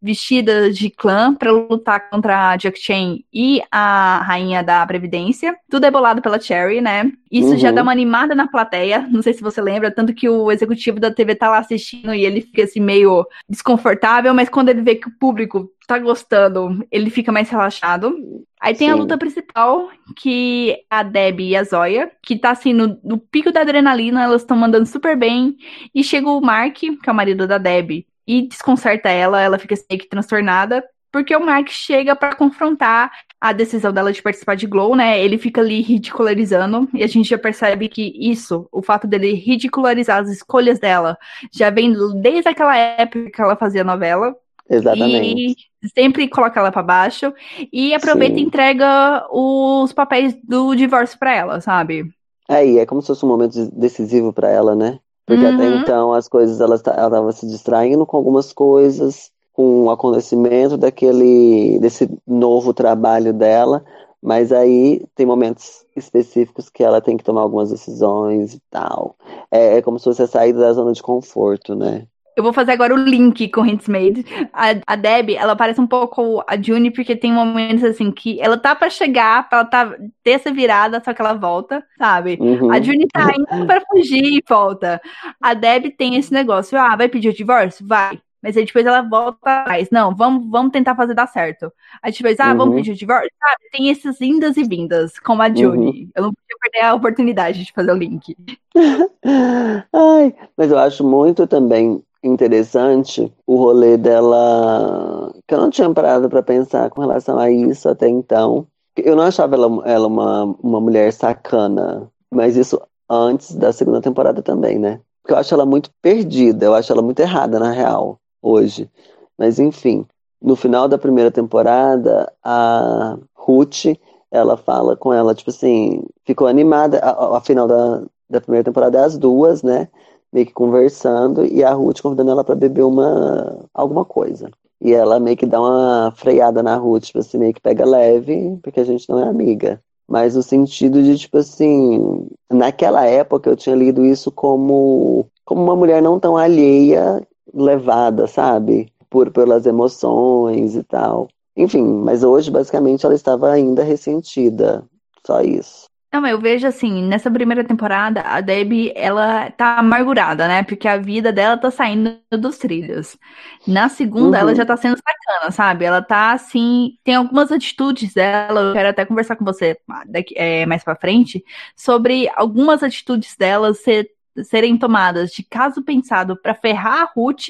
vestidas 0.00 0.76
de 0.76 0.90
clã 0.90 1.34
para 1.34 1.50
lutar 1.50 2.10
contra 2.10 2.50
a 2.50 2.56
Jack 2.56 2.78
Chan 2.78 3.18
e 3.32 3.60
a 3.70 4.22
rainha 4.22 4.62
da 4.62 4.86
Previdência. 4.86 5.56
Tudo 5.68 5.84
é 5.84 5.90
bolado 5.90 6.22
pela 6.22 6.40
Cherry, 6.40 6.80
né? 6.80 7.10
Isso 7.30 7.50
uhum. 7.50 7.58
já 7.58 7.72
dá 7.72 7.82
uma 7.82 7.92
animada 7.92 8.34
na 8.34 8.46
plateia. 8.46 9.06
Não 9.10 9.22
sei 9.22 9.32
se 9.32 9.42
você 9.42 9.60
lembra, 9.60 9.90
tanto 9.90 10.14
que 10.14 10.28
o 10.28 10.52
executivo 10.52 11.00
da 11.00 11.10
TV 11.10 11.34
tá 11.34 11.48
lá 11.48 11.58
assistindo 11.58 12.14
e 12.14 12.24
ele 12.24 12.40
fica 12.40 12.64
assim 12.64 12.80
meio 12.80 13.26
desconfortável, 13.48 14.32
mas 14.32 14.48
quando 14.48 14.68
ele 14.68 14.82
vê 14.82 14.94
que 14.94 15.08
o 15.08 15.18
público 15.18 15.68
tá 15.86 15.98
gostando, 15.98 16.86
ele 16.90 17.10
fica 17.10 17.30
mais 17.30 17.48
relaxado. 17.48 18.14
Aí 18.60 18.74
tem 18.74 18.88
Sim. 18.88 18.94
a 18.94 18.96
luta 18.96 19.16
principal, 19.16 19.88
que 20.16 20.72
é 20.72 20.80
a 20.90 21.02
Deb 21.02 21.40
e 21.40 21.56
a 21.56 21.62
Zoya, 21.62 22.10
que 22.22 22.36
tá 22.36 22.50
assim 22.50 22.72
no, 22.72 22.98
no 23.04 23.18
pico 23.18 23.52
da 23.52 23.60
adrenalina, 23.60 24.24
elas 24.24 24.42
estão 24.42 24.56
mandando 24.56 24.86
super 24.86 25.16
bem. 25.16 25.56
E 25.94 26.02
chega 26.02 26.28
o 26.28 26.40
Mark, 26.40 26.76
que 26.76 26.98
é 27.06 27.12
o 27.12 27.14
marido 27.14 27.46
da 27.46 27.58
Deb, 27.58 28.06
e 28.26 28.42
desconcerta 28.42 29.08
ela, 29.08 29.40
ela 29.40 29.58
fica 29.58 29.74
meio 29.88 30.00
que 30.00 30.08
transtornada, 30.08 30.82
porque 31.12 31.34
o 31.34 31.44
Mark 31.44 31.68
chega 31.68 32.16
para 32.16 32.34
confrontar 32.34 33.10
a 33.40 33.52
decisão 33.52 33.92
dela 33.92 34.12
de 34.12 34.20
participar 34.20 34.56
de 34.56 34.66
Glow, 34.66 34.96
né? 34.96 35.22
Ele 35.22 35.38
fica 35.38 35.60
ali 35.60 35.80
ridicularizando, 35.80 36.88
e 36.92 37.02
a 37.02 37.06
gente 37.06 37.28
já 37.28 37.38
percebe 37.38 37.88
que 37.88 38.12
isso, 38.18 38.68
o 38.72 38.82
fato 38.82 39.06
dele 39.06 39.32
ridicularizar 39.32 40.20
as 40.20 40.28
escolhas 40.28 40.78
dela, 40.78 41.16
já 41.52 41.70
vem 41.70 41.94
desde 42.20 42.48
aquela 42.48 42.76
época 42.76 43.30
que 43.30 43.40
ela 43.40 43.56
fazia 43.56 43.84
novela. 43.84 44.34
Exatamente. 44.68 45.52
E 45.52 45.56
sempre 45.88 46.28
coloca 46.28 46.60
ela 46.60 46.72
para 46.72 46.82
baixo 46.82 47.32
e 47.72 47.94
aproveita 47.94 48.34
Sim. 48.36 48.40
e 48.40 48.44
entrega 48.44 49.26
os 49.30 49.92
papéis 49.92 50.36
do 50.42 50.74
divórcio 50.74 51.18
para 51.18 51.34
ela, 51.34 51.60
sabe? 51.60 52.10
Aí, 52.48 52.78
é 52.78 52.86
como 52.86 53.00
se 53.00 53.08
fosse 53.08 53.24
um 53.24 53.28
momento 53.28 53.70
decisivo 53.72 54.32
para 54.32 54.50
ela, 54.50 54.74
né? 54.74 54.98
Porque 55.26 55.44
uhum. 55.44 55.54
até 55.54 55.66
então 55.68 56.12
as 56.12 56.28
coisas, 56.28 56.60
ela 56.60 56.76
estava 56.76 57.32
se 57.32 57.46
distraindo 57.46 58.06
com 58.06 58.16
algumas 58.16 58.52
coisas, 58.52 59.32
com 59.52 59.84
o 59.84 59.90
acontecimento 59.90 60.76
daquele, 60.76 61.78
desse 61.80 62.08
novo 62.26 62.72
trabalho 62.72 63.32
dela, 63.32 63.84
mas 64.22 64.52
aí 64.52 65.04
tem 65.14 65.26
momentos 65.26 65.84
específicos 65.96 66.68
que 66.68 66.84
ela 66.84 67.00
tem 67.00 67.16
que 67.16 67.24
tomar 67.24 67.40
algumas 67.40 67.70
decisões 67.70 68.54
e 68.54 68.60
tal. 68.70 69.16
É, 69.50 69.78
é 69.78 69.82
como 69.82 69.98
se 69.98 70.04
fosse 70.04 70.22
a 70.22 70.26
saída 70.26 70.60
da 70.60 70.72
zona 70.72 70.92
de 70.92 71.02
conforto, 71.02 71.74
né? 71.74 72.06
Eu 72.36 72.42
vou 72.42 72.52
fazer 72.52 72.72
agora 72.72 72.94
o 72.94 72.98
link 72.98 73.48
com 73.48 73.62
Handsmaid. 73.62 74.22
A, 74.52 74.74
a 74.86 74.94
Deb, 74.94 75.30
ela 75.30 75.56
parece 75.56 75.80
um 75.80 75.86
pouco 75.86 76.44
a 76.46 76.60
Juni, 76.60 76.90
porque 76.90 77.16
tem 77.16 77.32
momentos 77.32 77.82
assim 77.82 78.12
que 78.12 78.38
ela 78.38 78.58
tá 78.58 78.74
pra 78.74 78.90
chegar, 78.90 79.48
ela 79.50 79.64
tá 79.64 79.96
ter 80.22 80.32
essa 80.32 80.52
virada, 80.52 81.02
só 81.02 81.14
que 81.14 81.22
ela 81.22 81.32
volta, 81.32 81.82
sabe? 81.96 82.36
Uhum. 82.38 82.70
A 82.70 82.78
Juni 82.78 83.06
tá 83.08 83.32
indo 83.34 83.66
pra 83.66 83.80
fugir 83.90 84.22
e 84.22 84.42
volta. 84.46 85.00
A 85.40 85.54
Deb 85.54 85.86
tem 85.96 86.16
esse 86.16 86.30
negócio, 86.30 86.78
ah, 86.78 86.94
vai 86.94 87.08
pedir 87.08 87.30
o 87.30 87.34
divórcio? 87.34 87.86
Vai. 87.86 88.20
Mas 88.42 88.54
aí 88.54 88.66
depois 88.66 88.84
ela 88.84 89.00
volta 89.00 89.38
atrás. 89.60 89.88
Não, 89.90 90.14
vamos, 90.14 90.48
vamos 90.50 90.72
tentar 90.72 90.94
fazer 90.94 91.14
dar 91.14 91.26
certo. 91.26 91.72
Aí 92.02 92.12
depois, 92.12 92.38
ah, 92.38 92.52
uhum. 92.52 92.58
vamos 92.58 92.74
pedir 92.76 92.92
o 92.92 92.96
divórcio? 92.96 93.30
Tem 93.72 93.88
esses 93.88 94.20
indas 94.20 94.58
e 94.58 94.62
vindas, 94.62 95.18
como 95.18 95.40
a 95.40 95.48
Juni. 95.48 95.86
Uhum. 95.86 96.10
Eu 96.14 96.22
não 96.24 96.34
podia 96.34 96.56
perder 96.60 96.86
a 96.86 96.94
oportunidade 96.94 97.64
de 97.64 97.72
fazer 97.72 97.90
o 97.90 97.96
link. 97.96 98.36
Ai, 99.92 100.34
mas 100.54 100.70
eu 100.70 100.78
acho 100.78 101.02
muito 101.02 101.46
também 101.46 102.02
interessante 102.22 103.32
o 103.46 103.56
rolê 103.56 103.96
dela, 103.96 105.32
que 105.46 105.54
eu 105.54 105.60
não 105.60 105.70
tinha 105.70 105.92
parado 105.92 106.28
para 106.28 106.42
pensar 106.42 106.90
com 106.90 107.00
relação 107.00 107.38
a 107.38 107.50
isso 107.50 107.88
até 107.88 108.08
então. 108.08 108.66
Eu 108.96 109.14
não 109.14 109.24
achava 109.24 109.54
ela, 109.54 109.82
ela 109.84 110.06
uma, 110.06 110.44
uma 110.62 110.80
mulher 110.80 111.12
sacana, 111.12 112.10
mas 112.30 112.56
isso 112.56 112.80
antes 113.08 113.54
da 113.54 113.72
segunda 113.72 114.00
temporada 114.00 114.42
também, 114.42 114.78
né? 114.78 115.00
Porque 115.22 115.34
eu 115.34 115.38
acho 115.38 115.54
ela 115.54 115.66
muito 115.66 115.90
perdida, 116.00 116.66
eu 116.66 116.74
acho 116.74 116.92
ela 116.92 117.02
muito 117.02 117.20
errada, 117.20 117.58
na 117.58 117.70
real, 117.70 118.18
hoje. 118.40 118.90
Mas 119.36 119.58
enfim, 119.58 120.06
no 120.40 120.56
final 120.56 120.88
da 120.88 120.98
primeira 120.98 121.30
temporada, 121.30 122.32
a 122.42 123.18
Ruth, 123.34 123.86
ela 124.30 124.56
fala 124.56 124.96
com 124.96 125.12
ela, 125.12 125.34
tipo 125.34 125.50
assim, 125.50 126.04
ficou 126.24 126.46
animada, 126.46 126.98
a, 126.98 127.38
a 127.38 127.40
final 127.40 127.66
da, 127.66 128.02
da 128.28 128.40
primeira 128.40 128.64
temporada 128.64 128.98
é 128.98 129.04
as 129.04 129.18
duas, 129.18 129.62
né? 129.62 129.88
Meio 130.32 130.46
que 130.46 130.52
conversando 130.52 131.44
e 131.44 131.62
a 131.64 131.72
Ruth 131.72 132.00
convidando 132.00 132.30
ela 132.30 132.44
para 132.44 132.54
beber 132.54 132.82
uma 132.82 133.68
alguma 133.74 134.04
coisa. 134.04 134.50
E 134.80 134.92
ela 134.92 135.18
meio 135.18 135.36
que 135.36 135.46
dá 135.46 135.60
uma 135.60 136.12
freada 136.16 136.62
na 136.62 136.76
Ruth, 136.76 137.04
tipo 137.04 137.18
assim, 137.18 137.38
meio 137.38 137.54
que 137.54 137.60
pega 137.60 137.84
leve, 137.84 138.58
porque 138.62 138.80
a 138.80 138.84
gente 138.84 139.08
não 139.08 139.18
é 139.18 139.28
amiga. 139.28 139.80
Mas 140.08 140.36
no 140.36 140.42
sentido 140.42 141.02
de, 141.02 141.18
tipo 141.18 141.38
assim, 141.38 142.28
naquela 142.50 143.04
época 143.06 143.50
eu 143.50 143.56
tinha 143.56 143.74
lido 143.74 144.04
isso 144.04 144.30
como, 144.30 145.26
como 145.44 145.62
uma 145.62 145.74
mulher 145.74 146.00
não 146.02 146.20
tão 146.20 146.36
alheia, 146.36 147.26
levada, 147.52 148.26
sabe? 148.26 148.92
Por, 149.10 149.30
pelas 149.30 149.66
emoções 149.66 150.76
e 150.76 150.82
tal. 150.84 151.28
Enfim, 151.56 151.82
mas 151.82 152.22
hoje, 152.22 152.50
basicamente, 152.50 153.04
ela 153.06 153.14
estava 153.14 153.50
ainda 153.50 153.82
ressentida. 153.82 154.84
Só 155.26 155.40
isso. 155.40 155.85
Não, 156.16 156.26
eu 156.26 156.40
vejo 156.40 156.66
assim, 156.66 157.02
nessa 157.02 157.30
primeira 157.30 157.62
temporada, 157.62 158.22
a 158.22 158.40
Debbie, 158.40 158.90
ela 158.96 159.50
tá 159.50 159.78
amargurada, 159.78 160.48
né? 160.48 160.62
Porque 160.62 160.88
a 160.88 160.96
vida 160.96 161.30
dela 161.30 161.58
tá 161.58 161.70
saindo 161.70 162.18
dos 162.30 162.56
trilhos. 162.56 163.18
Na 163.66 163.90
segunda, 163.90 164.38
uhum. 164.38 164.42
ela 164.42 164.54
já 164.54 164.64
tá 164.64 164.78
sendo 164.78 164.96
sacana, 164.96 165.50
sabe? 165.50 165.84
Ela 165.84 166.00
tá 166.00 166.32
assim, 166.32 166.96
tem 167.04 167.16
algumas 167.16 167.52
atitudes 167.52 168.14
dela, 168.14 168.60
eu 168.62 168.72
quero 168.72 168.88
até 168.88 169.04
conversar 169.04 169.36
com 169.36 169.44
você 169.44 169.78
daqui, 170.06 170.34
é, 170.38 170.64
mais 170.64 170.82
pra 170.82 170.96
frente, 170.96 171.44
sobre 171.76 172.30
algumas 172.34 172.82
atitudes 172.82 173.36
dela 173.36 173.74
ser 173.74 174.10
serem 174.44 174.76
tomadas 174.76 175.30
de 175.30 175.42
caso 175.42 175.82
pensado 175.82 176.36
para 176.36 176.54
ferrar 176.54 177.02
a 177.02 177.12
Ruth 177.14 177.48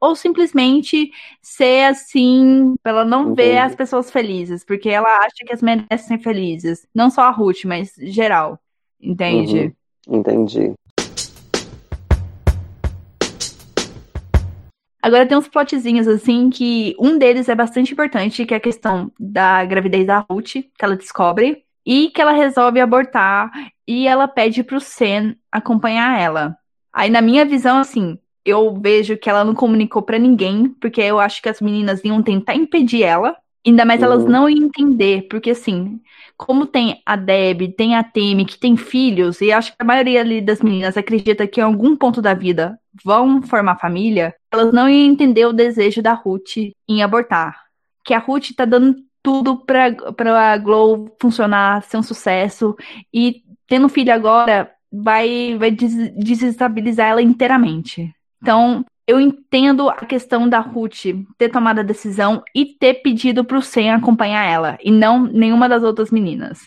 ou 0.00 0.14
simplesmente 0.14 1.10
ser 1.40 1.84
assim 1.84 2.74
para 2.82 2.92
ela 2.92 3.04
não 3.04 3.32
Entendi. 3.32 3.50
ver 3.50 3.58
as 3.58 3.74
pessoas 3.74 4.10
felizes, 4.10 4.64
porque 4.64 4.88
ela 4.88 5.08
acha 5.18 5.44
que 5.44 5.52
as 5.52 5.62
merecem 5.62 5.98
ser 5.98 6.18
felizes, 6.18 6.86
não 6.94 7.10
só 7.10 7.22
a 7.22 7.30
Ruth, 7.30 7.64
mas 7.64 7.94
geral. 7.98 8.58
Entende? 9.00 9.74
Uhum. 10.06 10.18
Entendi. 10.18 10.72
Agora 15.02 15.26
tem 15.26 15.36
uns 15.36 15.48
plotzinhos 15.48 16.06
assim 16.06 16.48
que 16.48 16.94
um 16.96 17.18
deles 17.18 17.48
é 17.48 17.54
bastante 17.56 17.92
importante, 17.92 18.46
que 18.46 18.54
é 18.54 18.56
a 18.56 18.60
questão 18.60 19.10
da 19.18 19.64
gravidez 19.64 20.06
da 20.06 20.24
Ruth, 20.30 20.52
que 20.52 20.84
ela 20.84 20.96
descobre 20.96 21.64
e 21.84 22.08
que 22.10 22.20
ela 22.20 22.32
resolve 22.32 22.80
abortar 22.80 23.50
e 23.86 24.06
ela 24.06 24.28
pede 24.28 24.62
pro 24.62 24.80
Sen 24.80 25.36
acompanhar 25.50 26.20
ela. 26.20 26.56
Aí, 26.92 27.10
na 27.10 27.20
minha 27.20 27.44
visão, 27.44 27.78
assim, 27.78 28.18
eu 28.44 28.74
vejo 28.74 29.16
que 29.16 29.30
ela 29.30 29.44
não 29.44 29.54
comunicou 29.54 30.02
para 30.02 30.18
ninguém, 30.18 30.68
porque 30.80 31.00
eu 31.00 31.18
acho 31.18 31.40
que 31.40 31.48
as 31.48 31.60
meninas 31.60 32.04
iam 32.04 32.22
tentar 32.22 32.54
impedir 32.54 33.02
ela, 33.02 33.36
ainda 33.66 33.84
mais 33.84 34.00
uhum. 34.00 34.06
elas 34.06 34.24
não 34.24 34.48
iam 34.48 34.66
entender, 34.66 35.28
porque 35.28 35.50
assim, 35.50 36.00
como 36.36 36.66
tem 36.66 37.00
a 37.06 37.16
Deb, 37.16 37.72
tem 37.76 37.94
a 37.94 38.02
Temi, 38.02 38.44
que 38.44 38.58
tem 38.58 38.76
filhos, 38.76 39.40
e 39.40 39.52
acho 39.52 39.70
que 39.72 39.76
a 39.78 39.84
maioria 39.84 40.20
ali 40.20 40.40
das 40.40 40.60
meninas 40.60 40.96
acredita 40.96 41.46
que 41.46 41.60
em 41.60 41.64
algum 41.64 41.96
ponto 41.96 42.20
da 42.20 42.34
vida 42.34 42.78
vão 43.04 43.40
formar 43.42 43.78
família, 43.78 44.34
elas 44.50 44.72
não 44.72 44.88
iam 44.88 45.10
entender 45.12 45.46
o 45.46 45.52
desejo 45.52 46.02
da 46.02 46.12
Ruth 46.12 46.56
em 46.88 47.02
abortar. 47.02 47.56
Que 48.04 48.12
a 48.12 48.18
Ruth 48.18 48.50
tá 48.56 48.64
dando 48.64 48.96
tudo 49.22 49.56
pra, 49.56 49.92
pra 50.12 50.58
Glow 50.58 51.14
funcionar, 51.20 51.82
ser 51.82 51.96
um 51.96 52.02
sucesso. 52.02 52.76
E 53.12 53.42
tendo 53.66 53.88
filho 53.88 54.12
agora, 54.12 54.70
vai, 54.92 55.56
vai 55.58 55.70
des 55.70 56.12
desestabilizar 56.14 57.08
ela 57.08 57.22
inteiramente. 57.22 58.12
Então, 58.42 58.84
eu 59.06 59.20
entendo 59.20 59.88
a 59.88 60.04
questão 60.06 60.48
da 60.48 60.60
Ruth 60.60 61.06
ter 61.38 61.48
tomado 61.48 61.80
a 61.80 61.84
decisão 61.84 62.42
e 62.54 62.64
ter 62.64 62.94
pedido 62.94 63.44
pro 63.44 63.62
Sen 63.62 63.90
acompanhar 63.90 64.44
ela, 64.44 64.78
e 64.82 64.90
não 64.90 65.24
nenhuma 65.24 65.68
das 65.68 65.82
outras 65.82 66.10
meninas. 66.10 66.60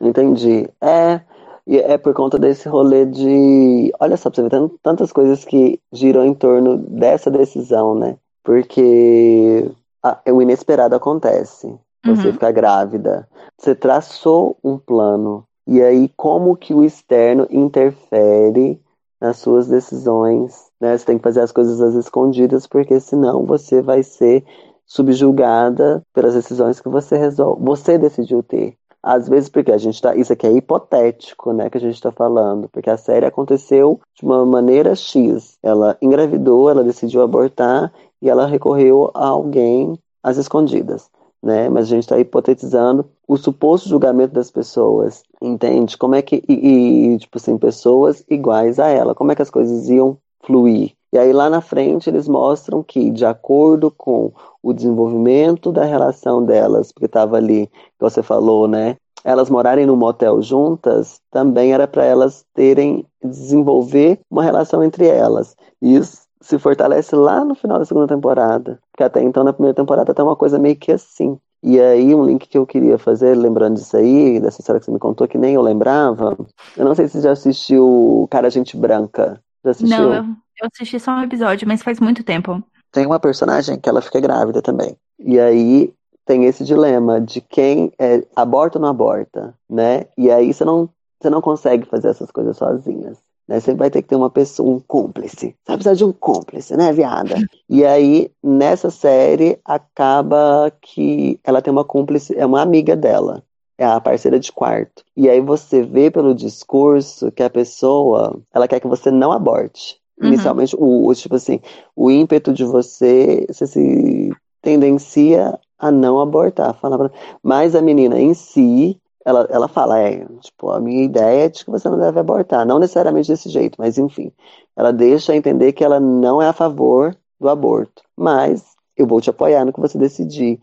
Entendi. 0.00 0.68
É, 0.80 1.20
é 1.66 1.98
por 1.98 2.14
conta 2.14 2.38
desse 2.38 2.68
rolê 2.68 3.06
de. 3.06 3.92
Olha 4.00 4.16
só, 4.16 4.30
você 4.30 4.42
ver 4.42 4.50
tantas 4.82 5.12
coisas 5.12 5.44
que 5.44 5.80
giram 5.92 6.24
em 6.24 6.34
torno 6.34 6.76
dessa 6.76 7.30
decisão, 7.30 7.94
né? 7.94 8.16
Porque 8.42 9.70
a, 10.02 10.18
o 10.30 10.42
inesperado 10.42 10.94
acontece. 10.94 11.74
Você 12.04 12.28
uhum. 12.28 12.32
fica 12.34 12.50
grávida. 12.50 13.28
Você 13.56 13.74
traçou 13.74 14.56
um 14.62 14.76
plano. 14.76 15.44
E 15.66 15.80
aí, 15.82 16.10
como 16.16 16.56
que 16.56 16.74
o 16.74 16.84
externo 16.84 17.46
interfere 17.50 18.80
nas 19.20 19.38
suas 19.38 19.66
decisões? 19.66 20.66
Né? 20.80 20.96
Você 20.96 21.06
tem 21.06 21.16
que 21.16 21.24
fazer 21.24 21.40
as 21.40 21.52
coisas 21.52 21.80
às 21.80 21.94
escondidas, 21.94 22.66
porque 22.66 23.00
senão 23.00 23.46
você 23.46 23.80
vai 23.80 24.02
ser 24.02 24.44
subjugada 24.86 26.02
pelas 26.12 26.34
decisões 26.34 26.80
que 26.80 26.88
você 26.88 27.16
resolve, 27.16 27.64
você 27.64 27.96
decidiu 27.96 28.42
ter. 28.42 28.76
Às 29.02 29.28
vezes, 29.28 29.50
porque 29.50 29.70
a 29.70 29.76
gente 29.76 30.00
tá. 30.00 30.16
Isso 30.16 30.32
aqui 30.32 30.46
é 30.46 30.52
hipotético, 30.52 31.52
né? 31.52 31.68
Que 31.68 31.76
a 31.76 31.80
gente 31.80 31.94
está 31.94 32.10
falando. 32.10 32.70
Porque 32.70 32.88
a 32.88 32.96
série 32.96 33.26
aconteceu 33.26 34.00
de 34.14 34.24
uma 34.24 34.46
maneira 34.46 34.94
X. 34.94 35.58
Ela 35.62 35.96
engravidou, 36.00 36.70
ela 36.70 36.82
decidiu 36.82 37.20
abortar 37.20 37.92
e 38.22 38.30
ela 38.30 38.46
recorreu 38.46 39.10
a 39.12 39.26
alguém 39.26 39.98
às 40.22 40.38
escondidas. 40.38 41.10
Né? 41.44 41.68
Mas 41.68 41.84
a 41.84 41.88
gente 41.90 42.04
está 42.04 42.18
hipotetizando 42.18 43.04
o 43.28 43.36
suposto 43.36 43.86
julgamento 43.86 44.32
das 44.32 44.50
pessoas, 44.50 45.22
entende? 45.42 45.98
Como 45.98 46.14
é 46.14 46.22
que 46.22 46.42
e, 46.48 47.12
e, 47.12 47.18
tipo 47.18 47.36
assim 47.36 47.58
pessoas 47.58 48.24
iguais 48.30 48.78
a 48.78 48.88
ela, 48.88 49.14
como 49.14 49.30
é 49.30 49.34
que 49.34 49.42
as 49.42 49.50
coisas 49.50 49.90
iam 49.90 50.16
fluir? 50.40 50.92
E 51.12 51.18
aí 51.18 51.34
lá 51.34 51.50
na 51.50 51.60
frente 51.60 52.08
eles 52.08 52.26
mostram 52.26 52.82
que 52.82 53.10
de 53.10 53.26
acordo 53.26 53.90
com 53.90 54.32
o 54.62 54.72
desenvolvimento 54.72 55.70
da 55.70 55.84
relação 55.84 56.42
delas, 56.42 56.90
porque 56.90 57.04
estava 57.04 57.36
ali, 57.36 57.66
que 57.66 58.00
você 58.00 58.22
falou, 58.22 58.66
né? 58.66 58.96
Elas 59.22 59.50
morarem 59.50 59.84
no 59.84 59.96
motel 59.96 60.40
juntas, 60.40 61.20
também 61.30 61.74
era 61.74 61.86
para 61.86 62.04
elas 62.04 62.44
terem, 62.54 63.06
desenvolver 63.22 64.18
uma 64.30 64.42
relação 64.42 64.82
entre 64.82 65.06
elas. 65.06 65.54
Isso 65.80 66.23
se 66.44 66.58
fortalece 66.58 67.14
lá 67.16 67.44
no 67.44 67.54
final 67.54 67.78
da 67.78 67.84
segunda 67.84 68.06
temporada. 68.06 68.78
Porque 68.92 69.02
até 69.02 69.22
então, 69.22 69.44
na 69.44 69.52
primeira 69.52 69.74
temporada, 69.74 70.14
tá 70.14 70.22
uma 70.22 70.36
coisa 70.36 70.58
meio 70.58 70.76
que 70.76 70.92
assim. 70.92 71.38
E 71.62 71.80
aí, 71.80 72.14
um 72.14 72.24
link 72.24 72.46
que 72.46 72.58
eu 72.58 72.66
queria 72.66 72.98
fazer, 72.98 73.34
lembrando 73.34 73.76
disso 73.76 73.96
aí, 73.96 74.38
dessa 74.38 74.60
história 74.60 74.78
que 74.78 74.84
você 74.84 74.92
me 74.92 74.98
contou, 74.98 75.26
que 75.26 75.38
nem 75.38 75.54
eu 75.54 75.62
lembrava. 75.62 76.36
Eu 76.76 76.84
não 76.84 76.94
sei 76.94 77.08
se 77.08 77.14
você 77.14 77.22
já 77.22 77.32
assistiu 77.32 78.28
Cara 78.30 78.50
Gente 78.50 78.76
Branca. 78.76 79.40
Já 79.64 79.70
assistiu? 79.70 79.98
Não, 79.98 80.14
eu, 80.14 80.24
eu 80.24 80.68
assisti 80.70 81.00
só 81.00 81.12
um 81.12 81.22
episódio, 81.22 81.66
mas 81.66 81.82
faz 81.82 81.98
muito 81.98 82.22
tempo 82.22 82.62
tem 82.94 83.04
uma 83.04 83.18
personagem 83.18 83.78
que 83.78 83.88
ela 83.88 84.00
fica 84.00 84.20
grávida 84.20 84.62
também. 84.62 84.96
E 85.18 85.38
aí 85.38 85.92
tem 86.24 86.44
esse 86.44 86.64
dilema 86.64 87.20
de 87.20 87.40
quem 87.40 87.92
é, 87.98 88.24
aborta 88.36 88.78
ou 88.78 88.82
não 88.82 88.88
aborta, 88.88 89.52
né? 89.68 90.06
E 90.16 90.30
aí 90.30 90.54
você 90.54 90.64
não, 90.64 90.88
você 91.20 91.28
não 91.28 91.42
consegue 91.42 91.84
fazer 91.86 92.08
essas 92.08 92.30
coisas 92.30 92.56
sozinhas. 92.56 93.18
Né? 93.46 93.60
Você 93.60 93.74
vai 93.74 93.90
ter 93.90 94.02
que 94.02 94.08
ter 94.08 94.16
uma 94.16 94.30
pessoa, 94.30 94.76
um 94.76 94.80
cúmplice. 94.80 95.48
Você 95.48 95.54
vai 95.68 95.76
precisar 95.76 95.94
de 95.94 96.04
um 96.04 96.12
cúmplice, 96.12 96.76
né, 96.76 96.92
viada? 96.92 97.36
E 97.68 97.84
aí, 97.84 98.30
nessa 98.42 98.90
série, 98.90 99.58
acaba 99.64 100.72
que 100.80 101.38
ela 101.44 101.60
tem 101.60 101.72
uma 101.72 101.84
cúmplice, 101.84 102.36
é 102.36 102.44
uma 102.46 102.62
amiga 102.62 102.96
dela. 102.96 103.42
É 103.76 103.84
a 103.84 104.00
parceira 104.00 104.38
de 104.38 104.52
quarto. 104.52 105.04
E 105.16 105.28
aí 105.28 105.40
você 105.40 105.82
vê 105.82 106.10
pelo 106.10 106.34
discurso 106.34 107.32
que 107.32 107.42
a 107.42 107.50
pessoa, 107.50 108.40
ela 108.52 108.68
quer 108.68 108.78
que 108.78 108.86
você 108.86 109.10
não 109.10 109.32
aborte. 109.32 109.98
Uhum. 110.20 110.28
Inicialmente, 110.28 110.76
o, 110.76 111.08
o, 111.08 111.14
tipo 111.14 111.34
assim, 111.34 111.60
o 111.96 112.10
ímpeto 112.10 112.52
de 112.52 112.64
você, 112.64 113.44
você 113.48 113.66
se 113.66 114.32
tendencia 114.62 115.58
a 115.78 115.90
não 115.90 116.20
abortar. 116.20 116.74
Fala 116.74 117.10
Mas 117.42 117.74
a 117.74 117.82
menina 117.82 118.18
em 118.18 118.32
si, 118.32 118.98
ela, 119.24 119.46
ela 119.50 119.68
fala, 119.68 119.98
é, 120.00 120.24
tipo, 120.40 120.70
a 120.70 120.80
minha 120.80 121.02
ideia 121.02 121.46
é 121.46 121.48
de 121.48 121.64
que 121.64 121.70
você 121.70 121.88
não 121.88 121.98
deve 121.98 122.20
abortar. 122.20 122.66
Não 122.66 122.78
necessariamente 122.78 123.28
desse 123.28 123.48
jeito, 123.48 123.76
mas 123.78 123.96
enfim. 123.98 124.30
Ela 124.76 124.92
deixa 124.92 125.34
entender 125.34 125.72
que 125.72 125.82
ela 125.84 125.98
não 125.98 126.42
é 126.42 126.48
a 126.48 126.52
favor 126.52 127.16
do 127.40 127.48
aborto. 127.48 128.02
Mas 128.16 128.74
eu 128.96 129.06
vou 129.06 129.20
te 129.20 129.30
apoiar 129.30 129.64
no 129.64 129.72
que 129.72 129.80
você 129.80 129.98
decidir. 129.98 130.60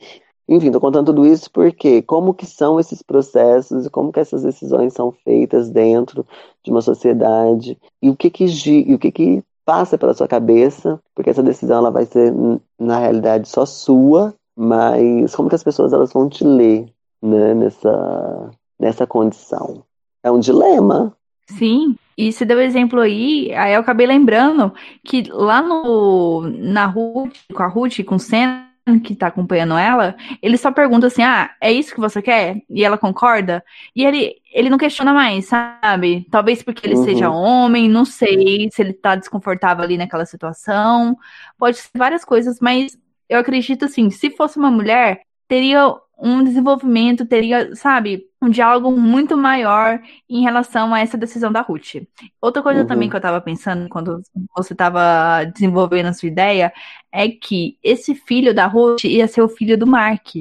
Enfim, 0.48 0.72
tô 0.72 0.80
contando 0.80 1.08
tudo 1.08 1.26
isso 1.26 1.50
porque 1.52 2.02
como 2.02 2.34
que 2.34 2.46
são 2.46 2.80
esses 2.80 3.02
processos 3.02 3.86
e 3.86 3.90
como 3.90 4.12
que 4.12 4.20
essas 4.20 4.44
decisões 4.44 4.94
são 4.94 5.12
feitas 5.12 5.70
dentro 5.70 6.26
de 6.64 6.72
uma 6.72 6.82
sociedade 6.82 7.80
e 8.02 8.10
o 8.10 8.16
que 8.16 8.30
que, 8.30 8.46
e 8.46 8.94
o 8.94 9.00
que, 9.00 9.12
que 9.12 9.44
passa 9.64 9.98
pela 9.98 10.14
sua 10.14 10.28
cabeça, 10.28 11.00
porque 11.16 11.30
essa 11.30 11.44
decisão 11.44 11.78
ela 11.78 11.92
vai 11.92 12.06
ser 12.06 12.34
na 12.78 13.00
realidade 13.00 13.48
só 13.48 13.66
sua, 13.66 14.34
mas 14.56 15.34
como 15.36 15.48
que 15.48 15.56
as 15.56 15.64
pessoas 15.64 15.94
elas 15.94 16.12
vão 16.12 16.28
te 16.28 16.44
ler, 16.44 16.92
né, 17.22 17.54
nessa 17.54 18.52
nessa 18.80 19.06
condição. 19.06 19.84
É 20.24 20.32
um 20.32 20.40
dilema. 20.40 21.16
Sim, 21.48 21.96
e 22.18 22.32
você 22.32 22.46
deu 22.46 22.62
exemplo 22.62 23.00
aí, 23.00 23.54
aí 23.54 23.74
eu 23.74 23.82
acabei 23.82 24.08
lembrando 24.08 24.74
que 25.04 25.24
lá 25.32 25.62
no 25.62 26.42
na 26.42 26.86
Ruth, 26.86 27.38
com 27.54 27.64
a 27.64 27.68
Ruth, 27.68 28.04
com 28.06 28.16
o 28.16 28.20
Senna, 28.20 28.72
que 29.04 29.16
tá 29.16 29.28
acompanhando 29.28 29.78
ela, 29.78 30.16
ele 30.42 30.58
só 30.58 30.72
pergunta 30.72 31.08
assim: 31.08 31.24
ah, 31.24 31.52
é 31.62 31.72
isso 31.72 31.94
que 31.94 32.00
você 32.00 32.22
quer? 32.22 32.62
E 32.70 32.84
ela 32.84 32.98
concorda. 32.98 33.64
E 33.96 34.04
ele, 34.04 34.36
ele 34.54 34.70
não 34.70 34.78
questiona 34.78 35.14
mais, 35.14 35.46
sabe? 35.46 36.26
Talvez 36.32 36.64
porque 36.64 36.88
ele 36.88 36.96
uhum. 36.96 37.04
seja 37.04 37.30
homem, 37.30 37.90
não 37.90 38.06
sei 38.06 38.70
se 38.72 38.82
ele 38.82 38.94
tá 38.94 39.16
desconfortável 39.16 39.84
ali 39.84 39.98
naquela 39.98 40.26
situação. 40.26 41.18
Pode 41.58 41.78
ser 41.78 41.90
várias 41.96 42.26
coisas, 42.26 42.60
mas 42.60 42.98
eu 43.30 43.40
acredito 43.40 43.86
assim: 43.86 44.10
se 44.10 44.32
fosse 44.32 44.58
uma 44.58 44.72
mulher, 44.72 45.22
teria 45.48 45.96
um 46.22 46.44
desenvolvimento, 46.44 47.26
teria, 47.26 47.76
sabe, 47.76 48.28
um 48.40 48.48
diálogo 48.48 48.92
muito 48.92 49.36
maior 49.36 50.00
em 50.30 50.42
relação 50.42 50.94
a 50.94 51.00
essa 51.00 51.18
decisão 51.18 51.52
da 51.52 51.62
Ruth. 51.62 51.96
Outra 52.40 52.62
coisa 52.62 52.82
uhum. 52.82 52.88
também 52.88 53.10
que 53.10 53.16
eu 53.16 53.20
estava 53.20 53.42
pensando 53.42 53.90
quando 53.90 54.22
você 54.56 54.74
estava 54.74 55.44
desenvolvendo 55.46 56.08
a 56.08 56.14
sua 56.14 56.28
ideia 56.28 56.72
é 57.12 57.28
que 57.28 57.78
esse 57.82 58.14
filho 58.14 58.54
da 58.54 58.68
Ruth 58.68 59.04
ia 59.06 59.28
ser 59.28 59.42
o 59.42 59.50
filho 59.50 59.76
do 59.78 59.88
Mark. 59.88 60.36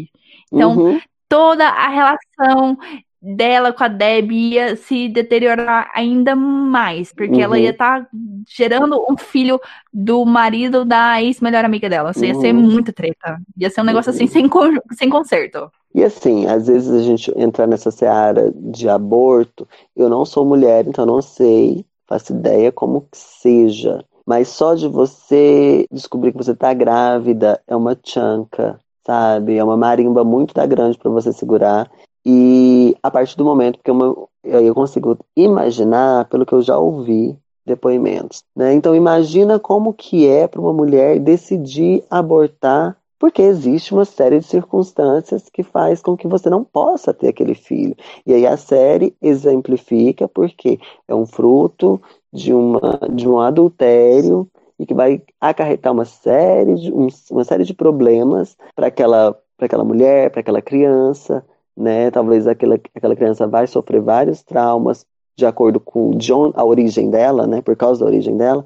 Então, 0.53 0.77
uhum. 0.77 1.01
toda 1.27 1.67
a 1.67 1.89
relação 1.89 2.77
dela 3.23 3.73
com 3.73 3.85
a 3.85 3.89
Deb 3.89 4.33
ia 4.33 4.77
se 4.77 5.09
deteriorar 5.09 5.91
ainda 5.95 6.35
mais, 6.35 7.13
porque 7.13 7.37
uhum. 7.37 7.41
ela 7.43 7.59
ia 7.59 7.71
estar 7.71 8.03
tá 8.03 8.09
gerando 8.49 9.05
um 9.09 9.17
filho 9.17 9.61
do 9.93 10.25
marido 10.25 10.85
da 10.85 11.23
ex-melhor 11.23 11.65
amiga 11.65 11.89
dela. 11.89 12.13
Isso 12.13 12.25
ia 12.25 12.35
ser 12.35 12.55
uhum. 12.55 12.63
muita 12.63 12.93
treta. 12.93 13.41
Ia 13.57 13.69
ser 13.69 13.83
um 13.83 13.85
negócio 13.85 14.11
assim, 14.11 14.27
sem, 14.27 14.49
sem 14.97 15.11
conserto. 15.11 15.71
E 15.95 16.03
assim, 16.03 16.47
às 16.47 16.67
vezes 16.67 16.91
a 16.91 17.03
gente 17.03 17.33
entra 17.37 17.67
nessa 17.67 17.91
seara 17.91 18.53
de 18.55 18.89
aborto. 18.89 19.69
Eu 19.95 20.09
não 20.09 20.25
sou 20.25 20.45
mulher, 20.45 20.87
então 20.87 21.05
não 21.05 21.21
sei, 21.21 21.85
faço 22.07 22.33
ideia 22.33 22.73
como 22.73 23.03
que 23.03 23.19
seja. 23.19 24.05
Mas 24.25 24.49
só 24.49 24.75
de 24.75 24.87
você 24.87 25.87
descobrir 25.91 26.33
que 26.33 26.39
você 26.39 26.55
tá 26.55 26.73
grávida 26.73 27.61
é 27.67 27.75
uma 27.75 27.99
chanca, 28.03 28.79
sabe? 29.05 29.57
É 29.57 29.65
uma 29.65 29.77
marimba 29.77 30.23
muito 30.23 30.55
da 30.55 30.65
grande 30.65 30.97
para 30.97 31.11
você 31.11 31.33
segurar. 31.33 31.91
E 32.25 32.97
a 33.03 33.11
partir 33.11 33.37
do 33.37 33.45
momento 33.45 33.79
que 33.83 33.91
eu, 33.91 34.29
eu 34.45 34.75
consigo 34.75 35.19
imaginar, 35.37 36.27
pelo 36.27 36.45
que 36.45 36.53
eu 36.53 36.63
já 36.63 36.77
ouvi, 36.77 37.39
depoimentos. 37.65 38.43
Né? 38.55 38.75
Então 38.75 38.95
imagina 38.95 39.59
como 39.59 39.95
que 39.95 40.27
é 40.27 40.49
para 40.49 40.61
uma 40.61 40.73
mulher 40.73 41.19
decidir 41.19 42.03
abortar 42.11 42.97
porque 43.21 43.43
existe 43.43 43.93
uma 43.93 44.07
série 44.07 44.39
de 44.39 44.47
circunstâncias 44.47 45.51
que 45.51 45.63
faz 45.63 46.01
com 46.01 46.17
que 46.17 46.27
você 46.27 46.49
não 46.49 46.65
possa 46.65 47.13
ter 47.13 47.29
aquele 47.29 47.55
filho. 47.55 47.95
E 48.27 48.33
aí 48.33 48.47
a 48.47 48.57
série 48.57 49.15
exemplifica 49.21 50.27
porque 50.27 50.81
é 51.07 51.15
um 51.15 51.27
fruto 51.27 52.01
de, 52.33 52.55
uma, 52.55 52.99
de 53.13 53.29
um 53.29 53.39
adultério 53.39 54.49
e 54.79 54.87
que 54.87 54.95
vai 54.95 55.23
acarretar 55.39 55.93
uma 55.93 56.07
série 56.07 56.77
de, 56.77 56.91
um, 56.91 57.09
uma 57.31 57.45
série 57.45 57.65
de 57.65 57.75
problemas 57.75 58.57
para 58.75 58.87
aquela, 58.87 59.39
aquela 59.59 59.85
mulher, 59.85 60.31
para 60.31 60.41
aquela 60.41 60.63
criança, 60.63 61.45
né? 61.77 62.11
Talvez 62.11 62.47
aquela, 62.47 62.75
aquela 62.95 63.17
criança 63.17 63.47
vai 63.47 63.67
sofrer 63.67 64.01
vários 64.01 64.43
traumas 64.43 65.07
de 65.37 65.47
acordo 65.47 65.81
com 65.81 66.11
John, 66.17 66.53
a 66.55 66.65
origem 66.65 67.11
dela, 67.11 67.47
né? 67.47 67.63
Por 67.63 67.77
causa 67.77 68.01
da 68.01 68.07
origem 68.07 68.37
dela. 68.37 68.65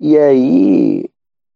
E 0.00 0.18
aí 0.18 1.08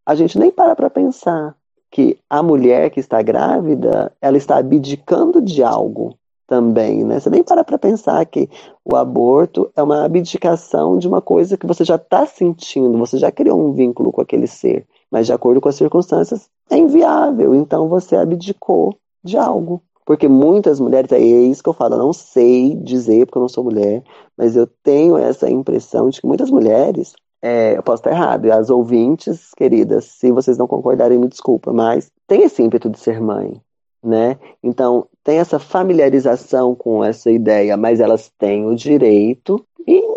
a 0.04 0.14
gente 0.14 0.38
nem 0.38 0.50
para 0.50 0.76
para 0.76 0.88
pensar 0.88 1.56
que 1.90 2.18
a 2.28 2.42
mulher 2.42 2.90
que 2.90 3.00
está 3.00 3.20
grávida, 3.22 4.12
ela 4.20 4.36
está 4.36 4.58
abdicando 4.58 5.40
de 5.40 5.62
algo 5.62 6.16
também, 6.46 7.04
né? 7.04 7.18
Você 7.18 7.28
nem 7.28 7.42
para 7.42 7.64
para 7.64 7.78
pensar 7.78 8.24
que 8.26 8.48
o 8.84 8.94
aborto 8.94 9.70
é 9.74 9.82
uma 9.82 10.04
abdicação 10.04 10.96
de 10.98 11.08
uma 11.08 11.20
coisa 11.20 11.56
que 11.56 11.66
você 11.66 11.84
já 11.84 11.96
está 11.96 12.24
sentindo, 12.24 12.98
você 12.98 13.18
já 13.18 13.32
criou 13.32 13.60
um 13.60 13.72
vínculo 13.72 14.12
com 14.12 14.20
aquele 14.20 14.46
ser. 14.46 14.86
mas 15.10 15.26
de 15.26 15.32
acordo 15.32 15.60
com 15.60 15.68
as 15.68 15.76
circunstâncias 15.76 16.48
é 16.70 16.76
inviável. 16.76 17.54
Então 17.54 17.88
você 17.88 18.16
abdicou 18.16 18.96
de 19.24 19.36
algo. 19.36 19.82
Porque 20.06 20.28
muitas 20.28 20.78
mulheres, 20.78 21.10
é 21.10 21.18
isso 21.18 21.62
que 21.64 21.68
eu 21.68 21.74
falo, 21.74 21.94
eu 21.94 21.98
não 21.98 22.12
sei 22.12 22.76
dizer 22.76 23.26
porque 23.26 23.38
eu 23.38 23.42
não 23.42 23.48
sou 23.48 23.64
mulher, 23.64 24.04
mas 24.38 24.54
eu 24.54 24.66
tenho 24.82 25.18
essa 25.18 25.50
impressão 25.50 26.08
de 26.08 26.20
que 26.20 26.26
muitas 26.26 26.48
mulheres, 26.48 27.12
é, 27.42 27.76
eu 27.76 27.82
posso 27.82 28.00
estar 28.00 28.12
errado, 28.12 28.46
e 28.46 28.52
as 28.52 28.70
ouvintes, 28.70 29.50
queridas, 29.56 30.04
se 30.04 30.30
vocês 30.30 30.56
não 30.56 30.68
concordarem, 30.68 31.18
me 31.18 31.26
desculpa, 31.26 31.72
mas 31.72 32.08
tem 32.24 32.44
esse 32.44 32.62
ímpeto 32.62 32.88
de 32.88 33.00
ser 33.00 33.20
mãe, 33.20 33.60
né? 34.02 34.38
Então, 34.62 35.08
tem 35.24 35.38
essa 35.38 35.58
familiarização 35.58 36.72
com 36.72 37.04
essa 37.04 37.28
ideia, 37.28 37.76
mas 37.76 37.98
elas 37.98 38.30
têm 38.38 38.64
o 38.64 38.76
direito, 38.76 39.66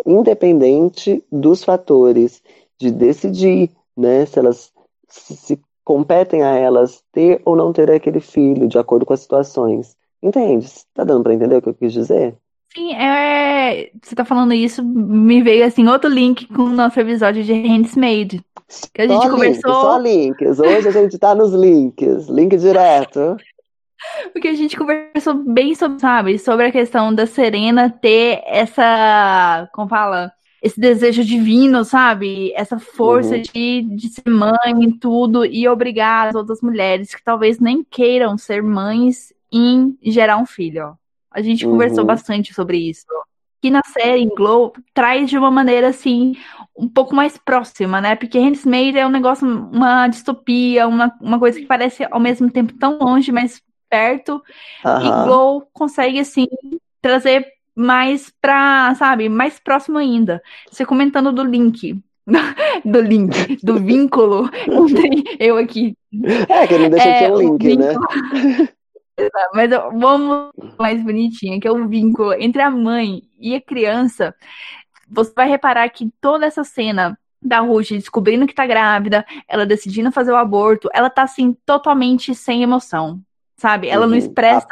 independente 0.06 1.24
dos 1.32 1.64
fatores, 1.64 2.44
de 2.78 2.92
decidir, 2.92 3.72
né, 3.98 4.26
se 4.28 4.38
elas 4.38 4.72
se 5.08 5.60
competem 5.84 6.44
a 6.44 6.56
elas 6.56 7.04
ter 7.12 7.42
ou 7.46 7.56
não 7.56 7.74
ter 7.74 7.90
aquele 7.92 8.20
filho, 8.20 8.68
de 8.68 8.78
acordo 8.78 9.06
com 9.06 9.14
as 9.14 9.22
situações. 9.22 9.96
Entende? 10.22 10.68
Tá 10.94 11.04
dando 11.04 11.24
para 11.24 11.34
entender 11.34 11.58
o 11.58 11.62
que 11.62 11.70
eu 11.70 11.74
quis 11.74 11.94
dizer? 11.94 12.36
Sim, 12.74 12.94
é... 12.94 13.90
você 14.02 14.14
tá 14.14 14.24
falando 14.24 14.54
isso, 14.54 14.84
me 14.84 15.42
veio 15.42 15.66
assim 15.66 15.88
outro 15.88 16.10
link 16.10 16.46
com 16.48 16.64
o 16.64 16.70
nosso 16.70 17.00
episódio 17.00 17.44
de 17.44 17.54
Handsmaid. 17.54 18.42
Que 18.94 19.02
a 19.02 19.08
gente 19.08 19.24
só 19.24 19.30
conversou. 19.32 19.72
Links, 19.72 19.82
só 19.82 19.98
links. 19.98 20.60
Hoje 20.60 20.88
a 20.88 20.92
gente 20.92 21.18
tá 21.18 21.34
nos 21.34 21.52
links. 21.52 22.28
Link 22.28 22.56
direto. 22.56 23.36
Porque 24.32 24.48
a 24.48 24.54
gente 24.54 24.78
conversou 24.78 25.34
bem 25.34 25.74
sobre, 25.74 26.00
sabe, 26.00 26.40
sobre 26.40 26.68
a 26.68 26.72
questão 26.72 27.14
da 27.14 27.26
Serena 27.26 27.90
ter 27.90 28.42
essa. 28.46 29.68
Como 29.74 29.90
fala? 29.90 30.32
Esse 30.62 30.80
desejo 30.80 31.24
divino, 31.24 31.86
sabe? 31.86 32.52
Essa 32.54 32.80
força 32.80 33.36
uhum. 33.36 33.42
de, 33.42 33.82
de 33.82 34.10
ser 34.10 34.30
mãe 34.30 34.74
em 34.74 34.92
tudo 34.92 35.46
e 35.46 35.68
obrigar 35.68 36.28
as 36.28 36.36
outras 36.36 36.62
mulheres 36.62 37.16
que 37.16 37.24
talvez 37.24 37.60
nem 37.60 37.84
queiram 37.84 38.38
ser 38.38 38.62
mães 38.62 39.34
em 39.52 39.98
gerar 40.02 40.38
um 40.38 40.46
filho. 40.46 40.98
A 41.32 41.42
gente 41.42 41.66
uhum. 41.66 41.74
conversou 41.74 42.06
bastante 42.06 42.54
sobre 42.54 42.78
isso. 42.78 43.06
Que 43.62 43.70
na 43.70 43.82
série 43.84 44.22
em 44.22 44.30
Glow 44.30 44.74
traz 44.94 45.30
de 45.30 45.38
uma 45.38 45.52
maneira 45.52 45.90
assim, 45.90 46.36
um 46.78 46.88
pouco 46.88 47.14
mais 47.14 47.38
próxima, 47.38 48.00
né? 48.00 48.16
Porque 48.16 48.40
Handmaid 48.40 48.98
é 48.98 49.06
um 49.06 49.12
negócio, 49.12 49.46
uma 49.48 50.08
distopia, 50.08 50.88
uma, 50.88 51.14
uma 51.22 51.38
coisa 51.38 51.60
que 51.60 51.66
parece 51.66 52.08
ao 52.10 52.20
mesmo 52.20 52.50
tempo 52.50 52.74
tão 52.74 52.98
longe, 52.98 53.32
mas 53.32 53.62
perto. 53.90 54.42
Uhum. 54.86 55.02
E 55.02 55.24
Glow 55.26 55.70
consegue, 55.74 56.20
assim, 56.20 56.48
trazer 57.02 57.46
mais 57.80 58.30
pra, 58.42 58.94
sabe, 58.96 59.30
mais 59.30 59.58
próximo 59.58 59.98
ainda. 59.98 60.44
Você 60.70 60.86
comentando 60.86 61.32
do 61.32 61.44
link. 61.44 61.98
Do 62.86 63.02
link, 63.02 63.58
do 63.64 63.80
vínculo. 63.82 64.50
eu 65.40 65.58
aqui. 65.58 65.98
É, 66.48 66.68
que 66.68 66.78
não 66.78 66.90
deixa 66.90 67.10
é, 67.10 67.26
de 67.26 67.32
um 67.32 67.38
link, 67.38 67.78
né? 67.78 67.94
Mas 69.54 69.70
vamos 70.00 70.52
mais 70.78 71.02
bonitinha, 71.04 71.60
que 71.60 71.68
é 71.68 71.72
o 71.72 71.88
vínculo 71.88 72.34
entre 72.34 72.62
a 72.62 72.70
mãe 72.70 73.24
e 73.40 73.56
a 73.56 73.62
criança. 73.62 74.36
Você 75.10 75.34
vai 75.36 75.50
reparar 75.50 75.90
que 75.90 76.12
toda 76.22 76.46
essa 76.46 76.64
cena 76.64 77.18
da 77.42 77.62
Ruth 77.62 77.90
descobrindo 77.90 78.46
que 78.46 78.54
tá 78.54 78.68
grávida, 78.68 79.26
ela 79.48 79.66
decidindo 79.66 80.12
fazer 80.12 80.32
o 80.32 80.38
aborto, 80.38 80.88
ela 80.94 81.10
tá 81.10 81.24
assim 81.24 81.58
totalmente 81.66 82.36
sem 82.36 82.62
emoção, 82.62 83.20
sabe? 83.58 83.88
Ela 83.90 84.06
uhum, 84.06 84.12
não 84.12 84.18
expressa 84.18 84.68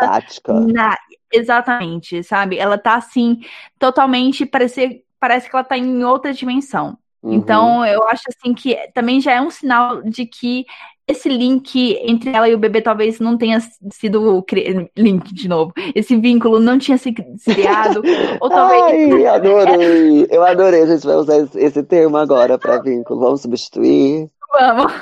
nada. 0.47 0.97
Exatamente, 1.31 2.23
sabe? 2.23 2.57
Ela 2.57 2.77
tá 2.77 2.95
assim, 2.95 3.39
totalmente, 3.77 4.45
parece, 4.45 5.03
parece 5.19 5.49
que 5.49 5.55
ela 5.55 5.63
tá 5.63 5.77
em 5.77 6.03
outra 6.03 6.33
dimensão. 6.33 6.97
Uhum. 7.21 7.33
Então, 7.33 7.85
eu 7.85 8.03
acho 8.07 8.23
assim 8.29 8.53
que 8.53 8.75
também 8.93 9.19
já 9.19 9.33
é 9.33 9.41
um 9.41 9.49
sinal 9.49 10.01
de 10.03 10.25
que 10.25 10.65
esse 11.07 11.29
link 11.29 11.97
entre 12.01 12.31
ela 12.31 12.49
e 12.49 12.53
o 12.53 12.57
bebê 12.57 12.81
talvez 12.81 13.19
não 13.19 13.37
tenha 13.37 13.59
sido 13.91 14.43
cri... 14.43 14.89
link 14.95 15.33
de 15.33 15.47
novo. 15.47 15.71
Esse 15.95 16.17
vínculo 16.17 16.59
não 16.59 16.77
tinha 16.77 16.97
sido 16.97 17.23
criado. 17.45 18.01
ou 18.41 18.49
talvez. 18.49 19.13
Ai, 19.13 19.25
adorei! 19.25 20.27
Eu 20.29 20.43
adorei. 20.43 20.81
A 20.81 20.85
gente 20.85 21.05
vai 21.05 21.15
usar 21.15 21.47
esse 21.55 21.81
termo 21.83 22.17
agora 22.17 22.57
para 22.57 22.81
vínculo. 22.81 23.21
Vamos 23.21 23.41
substituir. 23.41 24.29
Vamos. 24.51 24.93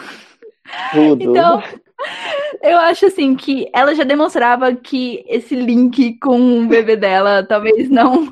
Tudo. 0.93 1.23
Então, 1.23 1.63
eu 2.61 2.77
acho 2.77 3.05
assim 3.07 3.35
que 3.35 3.69
ela 3.73 3.95
já 3.95 4.03
demonstrava 4.03 4.73
que 4.75 5.23
esse 5.27 5.55
link 5.55 6.17
com 6.19 6.59
o 6.59 6.67
bebê 6.67 6.95
dela 6.95 7.43
talvez 7.43 7.89
não 7.89 8.31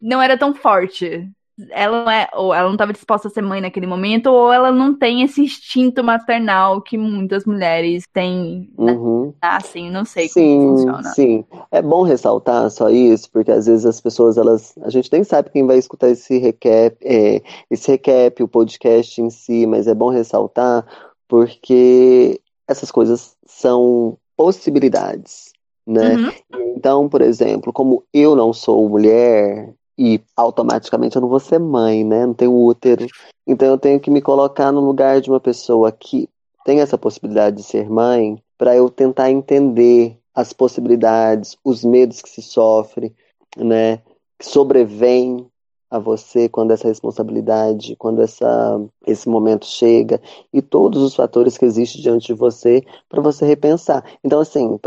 não 0.00 0.22
era 0.22 0.36
tão 0.38 0.54
forte. 0.54 1.28
Ela 1.72 2.04
não 2.04 2.10
é, 2.10 2.26
ou 2.32 2.54
ela 2.54 2.64
não 2.64 2.72
estava 2.72 2.90
disposta 2.90 3.28
a 3.28 3.30
ser 3.30 3.42
mãe 3.42 3.60
naquele 3.60 3.86
momento, 3.86 4.28
ou 4.28 4.50
ela 4.50 4.72
não 4.72 4.94
tem 4.94 5.22
esse 5.22 5.42
instinto 5.42 6.02
maternal 6.02 6.80
que 6.80 6.96
muitas 6.96 7.44
mulheres 7.44 8.04
têm. 8.14 8.70
Né? 8.78 8.92
Uhum. 8.92 9.34
Assim, 9.42 9.90
não 9.90 10.06
sei 10.06 10.26
sim, 10.26 10.56
como 10.56 10.76
funciona. 10.78 11.02
Sim, 11.10 11.44
é 11.70 11.82
bom 11.82 12.02
ressaltar 12.02 12.70
só 12.70 12.88
isso, 12.88 13.30
porque 13.30 13.50
às 13.50 13.66
vezes 13.66 13.84
as 13.84 14.00
pessoas, 14.00 14.38
elas, 14.38 14.72
a 14.80 14.88
gente 14.88 15.12
nem 15.12 15.22
sabe 15.22 15.50
quem 15.50 15.66
vai 15.66 15.76
escutar 15.76 16.08
esse 16.08 16.38
recap, 16.38 16.96
é, 17.02 17.42
esse 17.70 17.90
recap, 17.90 18.42
o 18.42 18.48
podcast 18.48 19.20
em 19.20 19.28
si, 19.28 19.66
mas 19.66 19.86
é 19.86 19.94
bom 19.94 20.08
ressaltar 20.08 20.86
porque 21.28 22.40
essas 22.70 22.90
coisas 22.90 23.36
são 23.44 24.16
possibilidades, 24.36 25.52
né? 25.84 26.14
Uhum. 26.14 26.32
Então, 26.76 27.08
por 27.08 27.20
exemplo, 27.20 27.72
como 27.72 28.04
eu 28.14 28.36
não 28.36 28.52
sou 28.52 28.88
mulher 28.88 29.74
e 29.98 30.20
automaticamente 30.36 31.16
eu 31.16 31.22
não 31.22 31.28
vou 31.28 31.40
ser 31.40 31.58
mãe, 31.58 32.04
né? 32.04 32.24
Não 32.24 32.32
tenho 32.32 32.54
útero. 32.54 33.06
Então 33.46 33.68
eu 33.68 33.78
tenho 33.78 33.98
que 33.98 34.10
me 34.10 34.22
colocar 34.22 34.70
no 34.70 34.80
lugar 34.80 35.20
de 35.20 35.28
uma 35.28 35.40
pessoa 35.40 35.90
que 35.90 36.28
tem 36.64 36.80
essa 36.80 36.96
possibilidade 36.96 37.56
de 37.56 37.62
ser 37.64 37.90
mãe 37.90 38.40
para 38.56 38.76
eu 38.76 38.88
tentar 38.88 39.30
entender 39.30 40.16
as 40.32 40.52
possibilidades, 40.52 41.56
os 41.64 41.84
medos 41.84 42.22
que 42.22 42.30
se 42.30 42.40
sofre, 42.40 43.12
né? 43.56 43.96
Que 44.38 44.46
sobrevém 44.46 45.44
a 45.90 45.98
você 45.98 46.48
quando 46.48 46.70
essa 46.70 46.86
responsabilidade, 46.86 47.96
quando 47.96 48.22
essa, 48.22 48.80
esse 49.06 49.28
momento 49.28 49.66
chega 49.66 50.20
e 50.52 50.62
todos 50.62 51.02
os 51.02 51.14
fatores 51.14 51.58
que 51.58 51.64
existem 51.64 52.00
diante 52.00 52.28
de 52.28 52.34
você 52.34 52.84
para 53.08 53.20
você 53.20 53.44
repensar. 53.44 54.04
Então, 54.22 54.40
assim, 54.40 54.78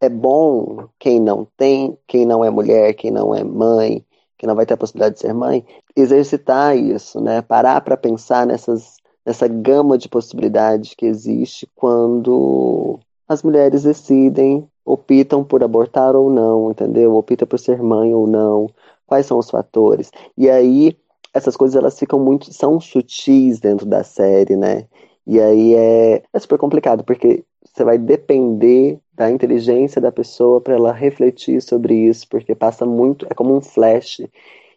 é 0.00 0.08
bom 0.08 0.88
quem 0.98 1.20
não 1.20 1.46
tem, 1.56 1.98
quem 2.06 2.24
não 2.24 2.44
é 2.44 2.48
mulher, 2.48 2.94
quem 2.94 3.10
não 3.10 3.34
é 3.34 3.44
mãe, 3.44 4.04
quem 4.38 4.46
não 4.46 4.54
vai 4.54 4.64
ter 4.64 4.74
a 4.74 4.78
possibilidade 4.78 5.16
de 5.16 5.20
ser 5.20 5.34
mãe, 5.34 5.64
exercitar 5.94 6.76
isso, 6.76 7.20
né? 7.20 7.42
Parar 7.42 7.80
para 7.82 7.96
pensar 7.96 8.46
nessas, 8.46 8.96
nessa 9.24 9.46
gama 9.48 9.98
de 9.98 10.08
possibilidades 10.08 10.94
que 10.94 11.06
existe 11.06 11.68
quando 11.74 12.98
as 13.28 13.42
mulheres 13.42 13.82
decidem, 13.82 14.68
optam 14.84 15.42
por 15.42 15.64
abortar 15.64 16.14
ou 16.14 16.30
não, 16.30 16.70
entendeu? 16.70 17.14
Optam 17.14 17.46
por 17.46 17.58
ser 17.58 17.82
mãe 17.82 18.14
ou 18.14 18.26
não 18.26 18.68
quais 19.06 19.26
são 19.26 19.38
os 19.38 19.50
fatores. 19.50 20.10
E 20.36 20.50
aí, 20.50 20.96
essas 21.32 21.56
coisas 21.56 21.76
elas 21.76 21.98
ficam 21.98 22.18
muito, 22.18 22.52
são 22.52 22.80
sutis 22.80 23.60
dentro 23.60 23.86
da 23.86 24.02
série, 24.02 24.56
né? 24.56 24.86
E 25.26 25.40
aí 25.40 25.74
é, 25.74 26.22
é 26.32 26.38
super 26.38 26.58
complicado, 26.58 27.02
porque 27.04 27.44
você 27.64 27.84
vai 27.84 27.98
depender 27.98 28.98
da 29.12 29.30
inteligência 29.30 30.00
da 30.00 30.12
pessoa 30.12 30.60
para 30.60 30.74
ela 30.74 30.92
refletir 30.92 31.60
sobre 31.60 31.94
isso, 31.94 32.28
porque 32.28 32.54
passa 32.54 32.86
muito, 32.86 33.26
é 33.28 33.34
como 33.34 33.56
um 33.56 33.60
flash. 33.60 34.20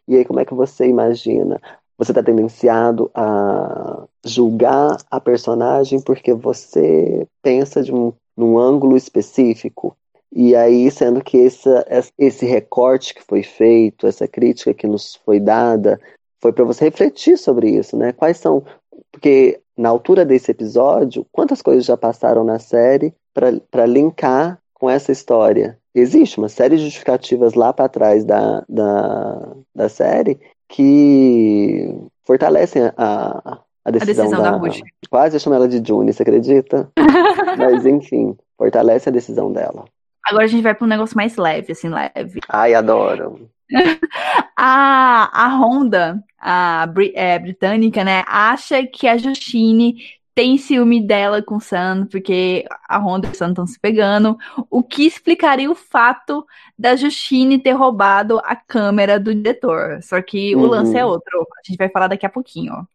E 0.07 0.15
aí, 0.15 0.25
como 0.25 0.39
é 0.39 0.45
que 0.45 0.53
você 0.53 0.87
imagina? 0.87 1.61
Você 1.97 2.11
está 2.11 2.23
tendenciado 2.23 3.11
a 3.13 4.05
julgar 4.25 4.97
a 5.11 5.19
personagem 5.19 6.01
porque 6.01 6.33
você 6.33 7.27
pensa 7.41 7.83
de 7.83 7.93
um, 7.93 8.13
num 8.35 8.57
ângulo 8.57 8.97
específico. 8.97 9.95
E 10.31 10.55
aí, 10.55 10.91
sendo 10.91 11.23
que 11.23 11.45
essa, 11.45 11.85
esse 12.17 12.45
recorte 12.45 13.15
que 13.15 13.23
foi 13.23 13.41
feito, 13.41 14.05
essa 14.05 14.27
crítica 14.27 14.73
que 14.73 14.85
nos 14.85 15.15
foi 15.15 15.39
dada, 15.39 15.99
foi 16.39 16.53
para 16.53 16.63
você 16.63 16.85
refletir 16.85 17.37
sobre 17.37 17.69
isso, 17.69 17.97
né? 17.97 18.13
Quais 18.13 18.37
são. 18.37 18.63
Porque 19.11 19.59
na 19.75 19.89
altura 19.89 20.25
desse 20.25 20.51
episódio, 20.51 21.25
quantas 21.31 21.61
coisas 21.61 21.85
já 21.85 21.97
passaram 21.97 22.43
na 22.43 22.59
série 22.59 23.13
para 23.33 23.85
linkar 23.85 24.59
com 24.73 24.89
essa 24.89 25.11
história? 25.11 25.77
Existe 25.95 26.37
uma 26.37 26.49
série 26.49 26.77
de 26.77 26.83
justificativas 26.83 27.55
lá 27.55 27.73
para 27.73 27.89
trás 27.89 28.23
da, 28.23 28.63
da, 28.69 29.55
da 29.73 29.89
série 29.89 30.39
que 30.67 31.91
fortalecem 32.23 32.83
a, 32.95 33.59
a 33.83 33.91
decisão, 33.91 34.25
a 34.25 34.27
decisão 34.27 34.43
da, 34.43 34.57
da 34.57 34.69
Quase 35.09 35.35
eu 35.35 35.39
chamo 35.39 35.55
ela 35.55 35.67
de 35.67 35.81
June, 35.85 36.13
você 36.13 36.21
acredita? 36.21 36.91
Mas 37.57 37.85
enfim, 37.85 38.37
fortalece 38.57 39.09
a 39.09 39.11
decisão 39.11 39.51
dela. 39.51 39.85
Agora 40.29 40.45
a 40.45 40.47
gente 40.47 40.63
vai 40.63 40.75
para 40.75 40.85
um 40.85 40.89
negócio 40.89 41.17
mais 41.17 41.35
leve, 41.37 41.71
assim, 41.71 41.89
leve. 41.89 42.39
Ai, 42.47 42.73
adoro. 42.73 43.49
a, 44.55 45.45
a 45.45 45.47
Honda, 45.57 46.23
a 46.39 46.87
é, 47.13 47.37
britânica, 47.39 48.03
né, 48.03 48.23
acha 48.27 48.85
que 48.85 49.07
a 49.07 49.17
Justine 49.17 49.97
tem 50.39 50.57
ciúme 50.57 51.01
dela 51.01 51.41
com 51.41 51.57
o 51.57 51.59
Sam, 51.59 52.07
porque 52.09 52.65
a 52.87 52.97
Honda 52.97 53.27
e 53.27 53.31
o 53.31 53.35
Sam 53.35 53.49
estão 53.49 53.67
se 53.67 53.77
pegando, 53.77 54.37
o 54.69 54.81
que 54.81 55.05
explicaria 55.05 55.69
o 55.69 55.75
fato 55.75 56.45
da 56.77 56.95
Justine 56.95 57.59
ter 57.59 57.73
roubado 57.73 58.39
a 58.45 58.55
câmera 58.55 59.19
do 59.19 59.35
diretor. 59.35 60.01
Só 60.01 60.21
que 60.21 60.55
uhum. 60.55 60.61
o 60.61 60.65
lance 60.67 60.97
é 60.97 61.03
outro, 61.03 61.41
a 61.41 61.67
gente 61.67 61.77
vai 61.77 61.89
falar 61.89 62.07
daqui 62.07 62.25
a 62.25 62.29
pouquinho. 62.29 62.87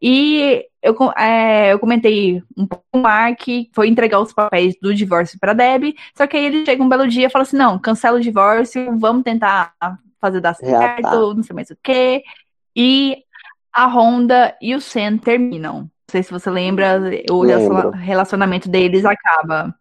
E 0.00 0.64
eu, 0.86 1.12
é, 1.16 1.72
eu 1.72 1.78
comentei 1.78 2.42
um 2.56 2.66
pouco 2.66 2.84
com 2.92 3.00
o 3.00 3.02
Mark, 3.02 3.40
foi 3.72 3.88
entregar 3.88 4.20
os 4.20 4.32
papéis 4.32 4.76
do 4.80 4.94
divórcio 4.94 5.38
para 5.40 5.52
Deb, 5.52 5.94
só 6.16 6.26
que 6.26 6.36
aí 6.36 6.46
ele 6.46 6.64
chega 6.64 6.82
um 6.82 6.88
belo 6.88 7.08
dia 7.08 7.26
e 7.26 7.30
fala 7.30 7.42
assim: 7.42 7.56
não, 7.56 7.78
cancela 7.78 8.18
o 8.18 8.20
divórcio, 8.20 8.96
vamos 8.98 9.22
tentar 9.22 9.74
fazer 10.20 10.40
dar 10.40 10.54
certo, 10.54 11.34
não 11.34 11.42
sei 11.42 11.54
mais 11.54 11.70
o 11.70 11.76
quê. 11.82 12.22
E 12.74 13.18
a 13.72 13.86
Honda 13.86 14.56
e 14.60 14.74
o 14.74 14.80
Sen 14.80 15.18
terminam. 15.18 15.80
Não 15.80 16.12
sei 16.12 16.22
se 16.22 16.30
você 16.30 16.48
lembra, 16.48 17.00
o 17.30 17.42
Lembro. 17.42 17.90
relacionamento 17.90 18.68
deles 18.68 19.04
acaba. 19.04 19.74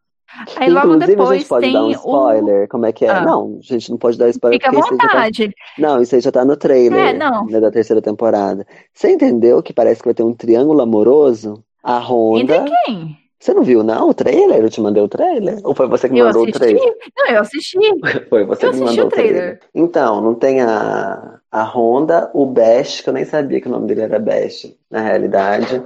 Aí 0.55 0.69
logo 0.69 0.87
Inclusive, 0.87 1.07
depois 1.07 1.29
a 1.29 1.35
gente 1.35 1.47
pode 1.47 1.65
tem 1.65 1.73
dar 1.73 1.83
um 1.83 1.91
spoiler, 1.91 2.65
o... 2.65 2.67
como 2.67 2.85
é 2.85 2.91
que 2.91 3.05
é? 3.05 3.09
Ah. 3.09 3.21
Não, 3.21 3.59
a 3.59 3.73
gente 3.73 3.89
não 3.89 3.97
pode 3.97 4.17
dar 4.17 4.29
spoiler. 4.29 4.59
Fica 4.59 4.69
à 4.69 4.81
tá 4.81 4.87
vontade. 4.89 5.47
Tá... 5.47 5.53
Não, 5.77 6.01
isso 6.01 6.15
aí 6.15 6.21
já 6.21 6.31
tá 6.31 6.45
no 6.45 6.57
trailer 6.57 7.07
é, 7.07 7.13
não. 7.13 7.45
Né, 7.45 7.59
da 7.59 7.71
terceira 7.71 8.01
temporada. 8.01 8.65
Você 8.93 9.11
entendeu 9.11 9.61
que 9.61 9.73
parece 9.73 10.01
que 10.01 10.07
vai 10.07 10.13
ter 10.13 10.23
um 10.23 10.33
triângulo 10.33 10.81
amoroso? 10.81 11.63
A 11.83 11.99
Honda... 11.99 12.57
Entre 12.57 12.75
quem? 12.85 13.25
Você 13.45 13.53
não 13.53 13.63
viu, 13.63 13.83
não, 13.83 14.09
o 14.09 14.13
trailer? 14.13 14.57
Eu 14.57 14.69
te 14.71 14.81
mandei 14.81 15.03
o 15.03 15.07
trailer? 15.07 15.59
Ou 15.63 15.75
foi 15.75 15.87
você 15.87 16.07
que 16.07 16.15
me 16.15 16.23
mandou 16.23 16.43
assisti? 16.43 16.57
o 16.57 16.59
trailer? 16.59 16.95
Não, 17.15 17.27
eu 17.27 17.41
assisti. 17.41 17.77
foi 18.27 18.43
você 18.43 18.65
eu 18.65 18.71
que 18.71 18.77
me 18.77 18.85
mandou 18.85 19.05
o 19.05 19.09
trailer. 19.09 19.35
trailer. 19.35 19.59
Então, 19.75 20.19
não 20.19 20.33
tem 20.33 20.61
a, 20.61 21.39
a 21.51 21.63
Honda, 21.63 22.31
o 22.33 22.45
Bash, 22.47 23.01
que 23.01 23.09
eu 23.09 23.13
nem 23.13 23.23
sabia 23.23 23.61
que 23.61 23.67
o 23.67 23.71
nome 23.71 23.85
dele 23.85 24.01
era 24.01 24.17
Bash, 24.17 24.73
na 24.89 25.01
realidade. 25.01 25.79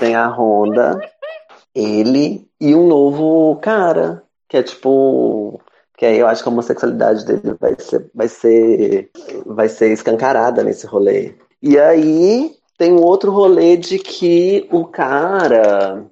Tem 0.00 0.16
a 0.16 0.26
Honda, 0.26 0.98
ele 1.72 2.47
e 2.60 2.74
um 2.74 2.86
novo 2.86 3.56
cara, 3.56 4.22
que 4.48 4.56
é 4.56 4.62
tipo. 4.62 5.60
Que 5.96 6.06
aí 6.06 6.18
eu 6.18 6.28
acho 6.28 6.42
que 6.42 6.48
a 6.48 6.52
homossexualidade 6.52 7.26
dele 7.26 7.56
vai 7.58 7.74
ser, 7.76 8.08
vai 8.14 8.28
ser, 8.28 9.10
vai 9.44 9.68
ser 9.68 9.92
escancarada 9.92 10.62
nesse 10.62 10.86
rolê. 10.86 11.34
E 11.60 11.76
aí 11.76 12.54
tem 12.76 12.92
um 12.92 13.02
outro 13.02 13.32
rolê 13.32 13.76
de 13.76 13.98
que 13.98 14.68
o 14.70 14.84
cara 14.84 16.08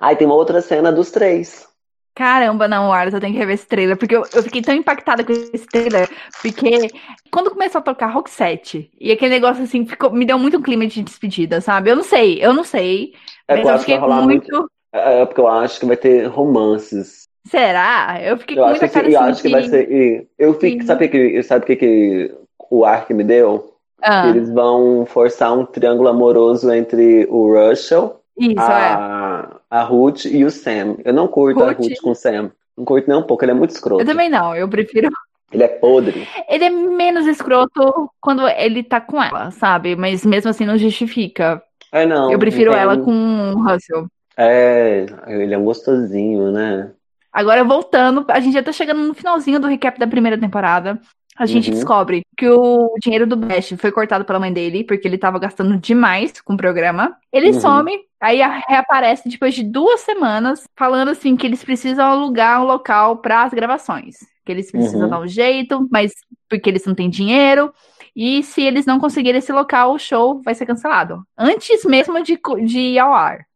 Aí 0.00 0.16
tem 0.16 0.26
uma 0.26 0.36
outra 0.36 0.60
cena 0.60 0.90
dos 0.90 1.10
três. 1.10 1.66
Caramba, 2.14 2.66
não, 2.66 2.92
Arthur, 2.92 3.18
eu 3.18 3.20
tenho 3.20 3.32
que 3.32 3.38
rever 3.38 3.54
esse 3.54 3.66
trailer, 3.66 3.96
porque 3.96 4.16
eu, 4.16 4.24
eu, 4.34 4.42
fiquei 4.42 4.60
tão 4.60 4.74
impactada 4.74 5.22
com 5.22 5.30
esse 5.30 5.66
trailer, 5.66 6.10
porque 6.42 6.88
quando 7.30 7.52
começou 7.52 7.78
a 7.78 7.82
tocar 7.82 8.08
Rock 8.08 8.28
7, 8.28 8.90
e 9.00 9.12
aquele 9.12 9.34
negócio 9.34 9.62
assim, 9.62 9.86
ficou, 9.86 10.10
me 10.10 10.24
deu 10.24 10.36
muito 10.36 10.58
um 10.58 10.62
clima 10.62 10.84
de 10.84 11.00
despedida, 11.00 11.60
sabe? 11.60 11.90
Eu 11.90 11.96
não 11.96 12.02
sei, 12.02 12.44
eu 12.44 12.52
não 12.52 12.64
sei, 12.64 13.12
é, 13.46 13.56
mas 13.56 13.66
eu, 13.66 13.72
eu 13.72 13.78
fiquei 13.78 13.98
muito... 14.00 14.24
muito... 14.24 14.70
É, 14.98 15.20
é, 15.20 15.26
porque 15.26 15.40
eu 15.40 15.48
acho 15.48 15.80
que 15.80 15.86
vai 15.86 15.96
ter 15.96 16.26
romances. 16.26 17.28
Será? 17.46 18.18
Eu 18.22 18.36
fiquei 18.36 18.58
eu 18.58 18.62
com 18.62 18.70
muita 18.70 18.88
cara 18.88 19.10
Eu 19.10 19.20
acho 19.20 19.42
que 19.42 19.48
vai 19.48 19.62
ser... 19.62 20.28
Eu 20.38 20.54
fico, 20.54 20.84
sabe 20.84 21.06
o 21.06 21.10
que, 21.10 21.42
sabe 21.42 21.66
que, 21.66 21.76
que 21.76 22.34
o 22.70 22.84
Ark 22.84 23.12
me 23.14 23.24
deu? 23.24 23.74
Ah. 24.02 24.28
Eles 24.28 24.50
vão 24.50 25.06
forçar 25.06 25.56
um 25.56 25.64
triângulo 25.64 26.08
amoroso 26.08 26.70
entre 26.72 27.26
o 27.30 27.52
Russell 27.52 28.18
isso, 28.38 28.60
a, 28.60 29.50
é. 29.70 29.76
a 29.76 29.82
Ruth 29.82 30.26
e 30.26 30.44
o 30.44 30.50
Sam. 30.50 30.96
Eu 31.04 31.12
não 31.12 31.26
curto 31.26 31.58
Ruth. 31.58 31.68
a 31.68 31.72
Ruth 31.72 32.00
com 32.00 32.10
o 32.10 32.14
Sam. 32.14 32.52
Não 32.76 32.84
curto 32.84 33.08
nem 33.08 33.18
um 33.18 33.22
pouco, 33.24 33.44
ele 33.44 33.50
é 33.50 33.54
muito 33.54 33.70
escroto. 33.70 34.00
Eu 34.00 34.06
também 34.06 34.28
não, 34.28 34.54
eu 34.54 34.68
prefiro. 34.68 35.08
Ele 35.50 35.62
é 35.64 35.68
podre. 35.68 36.28
Ele 36.48 36.64
é 36.64 36.70
menos 36.70 37.26
escroto 37.26 38.08
quando 38.20 38.46
ele 38.46 38.84
tá 38.84 39.00
com 39.00 39.20
ela, 39.20 39.50
sabe? 39.50 39.96
Mas 39.96 40.24
mesmo 40.24 40.50
assim 40.50 40.64
não 40.64 40.78
justifica. 40.78 41.60
É, 41.90 42.06
não. 42.06 42.30
Eu 42.30 42.38
prefiro 42.38 42.72
ela 42.72 42.96
com 42.98 43.54
o 43.54 43.62
Russell. 43.62 44.06
É, 44.38 45.06
ele 45.26 45.54
é 45.54 45.58
gostosinho, 45.58 46.52
né? 46.52 46.92
Agora 47.32 47.64
voltando, 47.64 48.24
a 48.28 48.40
gente 48.40 48.54
já 48.54 48.62
tá 48.62 48.72
chegando 48.72 49.02
no 49.02 49.12
finalzinho 49.12 49.60
do 49.60 49.66
recap 49.66 49.98
da 49.98 50.06
primeira 50.06 50.38
temporada 50.38 51.00
a 51.38 51.46
gente 51.46 51.70
uhum. 51.70 51.76
descobre 51.76 52.22
que 52.36 52.48
o 52.48 52.92
dinheiro 53.00 53.24
do 53.24 53.36
Bash 53.36 53.72
foi 53.78 53.92
cortado 53.92 54.24
pela 54.24 54.40
mãe 54.40 54.52
dele, 54.52 54.82
porque 54.82 55.06
ele 55.06 55.16
tava 55.16 55.38
gastando 55.38 55.78
demais 55.78 56.40
com 56.40 56.54
o 56.54 56.56
programa. 56.56 57.16
Ele 57.32 57.52
uhum. 57.52 57.60
some, 57.60 57.96
aí 58.20 58.40
reaparece 58.68 59.28
depois 59.28 59.54
de 59.54 59.62
duas 59.62 60.00
semanas, 60.00 60.64
falando 60.76 61.10
assim 61.10 61.36
que 61.36 61.46
eles 61.46 61.62
precisam 61.62 62.04
alugar 62.04 62.60
um 62.60 62.66
local 62.66 63.18
para 63.18 63.44
as 63.44 63.52
gravações. 63.52 64.16
Que 64.44 64.50
eles 64.50 64.72
precisam 64.72 65.02
uhum. 65.02 65.08
dar 65.08 65.20
um 65.20 65.28
jeito, 65.28 65.86
mas 65.92 66.12
porque 66.48 66.68
eles 66.68 66.84
não 66.84 66.94
têm 66.94 67.08
dinheiro. 67.08 67.72
E 68.16 68.42
se 68.42 68.62
eles 68.62 68.84
não 68.84 68.98
conseguirem 68.98 69.38
esse 69.38 69.52
local, 69.52 69.94
o 69.94 69.98
show 69.98 70.42
vai 70.42 70.56
ser 70.56 70.66
cancelado. 70.66 71.22
Antes 71.38 71.84
mesmo 71.84 72.20
de, 72.20 72.36
de 72.66 72.80
ir 72.80 72.98
ao 72.98 73.14
ar. 73.14 73.47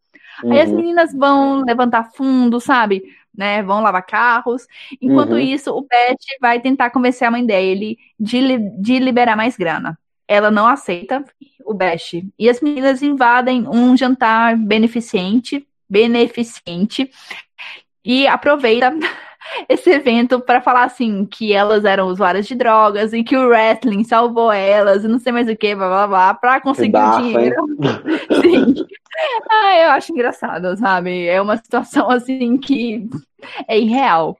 Aí 0.44 0.60
as 0.60 0.70
uhum. 0.70 0.76
meninas 0.76 1.12
vão 1.12 1.64
levantar 1.64 2.10
fundo, 2.12 2.60
sabe? 2.60 3.02
né? 3.36 3.62
Vão 3.62 3.82
lavar 3.82 4.04
carros. 4.04 4.66
Enquanto 5.00 5.32
uhum. 5.32 5.38
isso, 5.38 5.70
o 5.72 5.82
Pet 5.82 6.18
vai 6.40 6.60
tentar 6.60 6.90
convencer 6.90 7.26
a 7.26 7.30
mãe 7.30 7.44
dele 7.44 7.98
de, 8.18 8.58
de 8.78 8.98
liberar 8.98 9.36
mais 9.36 9.56
grana. 9.56 9.98
Ela 10.28 10.50
não 10.50 10.66
aceita 10.66 11.24
o 11.64 11.74
Bash. 11.74 12.22
E 12.38 12.48
as 12.48 12.60
meninas 12.60 13.02
invadem 13.02 13.66
um 13.68 13.96
jantar 13.96 14.56
beneficente, 14.56 15.66
beneficente 15.88 17.10
e 18.04 18.26
aproveita 18.26 18.92
esse 19.68 19.90
evento 19.90 20.40
para 20.40 20.60
falar 20.60 20.84
assim 20.84 21.24
que 21.26 21.52
elas 21.52 21.84
eram 21.84 22.08
usuárias 22.08 22.46
de 22.46 22.54
drogas 22.54 23.12
e 23.12 23.22
que 23.22 23.36
o 23.36 23.48
wrestling 23.48 24.04
salvou 24.04 24.50
elas 24.50 25.04
e 25.04 25.08
não 25.08 25.18
sei 25.18 25.32
mais 25.32 25.48
o 25.48 25.56
que, 25.56 25.74
blá 25.74 25.88
blá 25.88 26.06
blá, 26.06 26.34
para 26.34 26.60
conseguir 26.60 26.96
o 26.96 27.16
dinheiro. 27.18 27.66
Sim. 28.40 28.74
Ah, 29.50 29.76
eu 29.76 29.90
acho 29.90 30.12
engraçado, 30.12 30.76
sabe? 30.76 31.26
É 31.26 31.40
uma 31.40 31.56
situação 31.56 32.10
assim 32.10 32.56
que 32.58 33.08
é 33.68 33.78
irreal. 33.78 34.36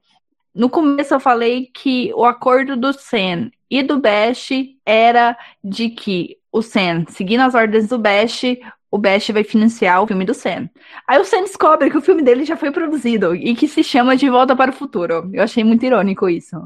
No 0.55 0.71
começo 0.71 1.15
eu 1.15 1.21
falei 1.21 1.67
que 1.73 2.13
o 2.15 2.25
acordo 2.25 2.77
do 2.77 2.93
Sen 2.93 3.51
e 3.71 3.83
do 3.83 4.01
Bash 4.01 4.51
era 4.85 5.37
de 5.65 5.91
que 5.91 6.39
o 6.53 6.63
Sen, 6.63 7.07
seguindo 7.09 7.41
as 7.43 7.55
ordens 7.55 7.89
do 7.89 7.99
Bash, 7.99 8.43
o 8.91 8.99
Bash 8.99 9.31
vai 9.31 9.45
financiar 9.45 10.03
o 10.03 10.07
filme 10.07 10.25
do 10.25 10.35
Sen. 10.35 10.71
Aí 11.09 11.19
o 11.21 11.25
Sen 11.25 11.43
descobre 11.45 11.91
que 11.91 11.97
o 11.99 12.03
filme 12.03 12.23
dele 12.23 12.45
já 12.45 12.57
foi 12.57 12.71
produzido 12.71 13.35
e 13.35 13.55
que 13.57 13.69
se 13.69 13.83
chama 13.83 14.17
De 14.17 14.29
Volta 14.29 14.55
para 14.57 14.71
o 14.71 14.75
Futuro. 14.75 15.31
Eu 15.33 15.43
achei 15.43 15.65
muito 15.65 15.85
irônico 15.87 16.29
isso. 16.29 16.57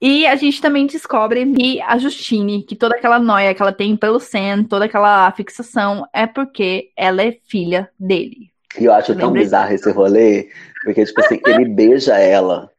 E 0.00 0.26
a 0.26 0.36
gente 0.36 0.60
também 0.60 0.86
descobre 0.86 1.46
que 1.54 1.80
a 1.80 1.96
Justine, 1.96 2.62
que 2.62 2.76
toda 2.76 2.96
aquela 2.96 3.18
noia 3.18 3.54
que 3.54 3.62
ela 3.62 3.72
tem 3.72 3.96
pelo 3.96 4.20
Sam, 4.20 4.64
toda 4.64 4.84
aquela 4.84 5.30
fixação, 5.32 6.06
é 6.12 6.26
porque 6.26 6.90
ela 6.96 7.22
é 7.22 7.38
filha 7.48 7.88
dele. 7.98 8.50
E 8.78 8.84
eu 8.84 8.92
acho 8.92 9.16
tão 9.16 9.32
bizarro 9.32 9.72
esse 9.72 9.90
rolê, 9.90 10.50
porque, 10.84 11.04
tipo 11.04 11.20
assim, 11.20 11.40
ele 11.46 11.64
beija 11.64 12.18
ela. 12.18 12.70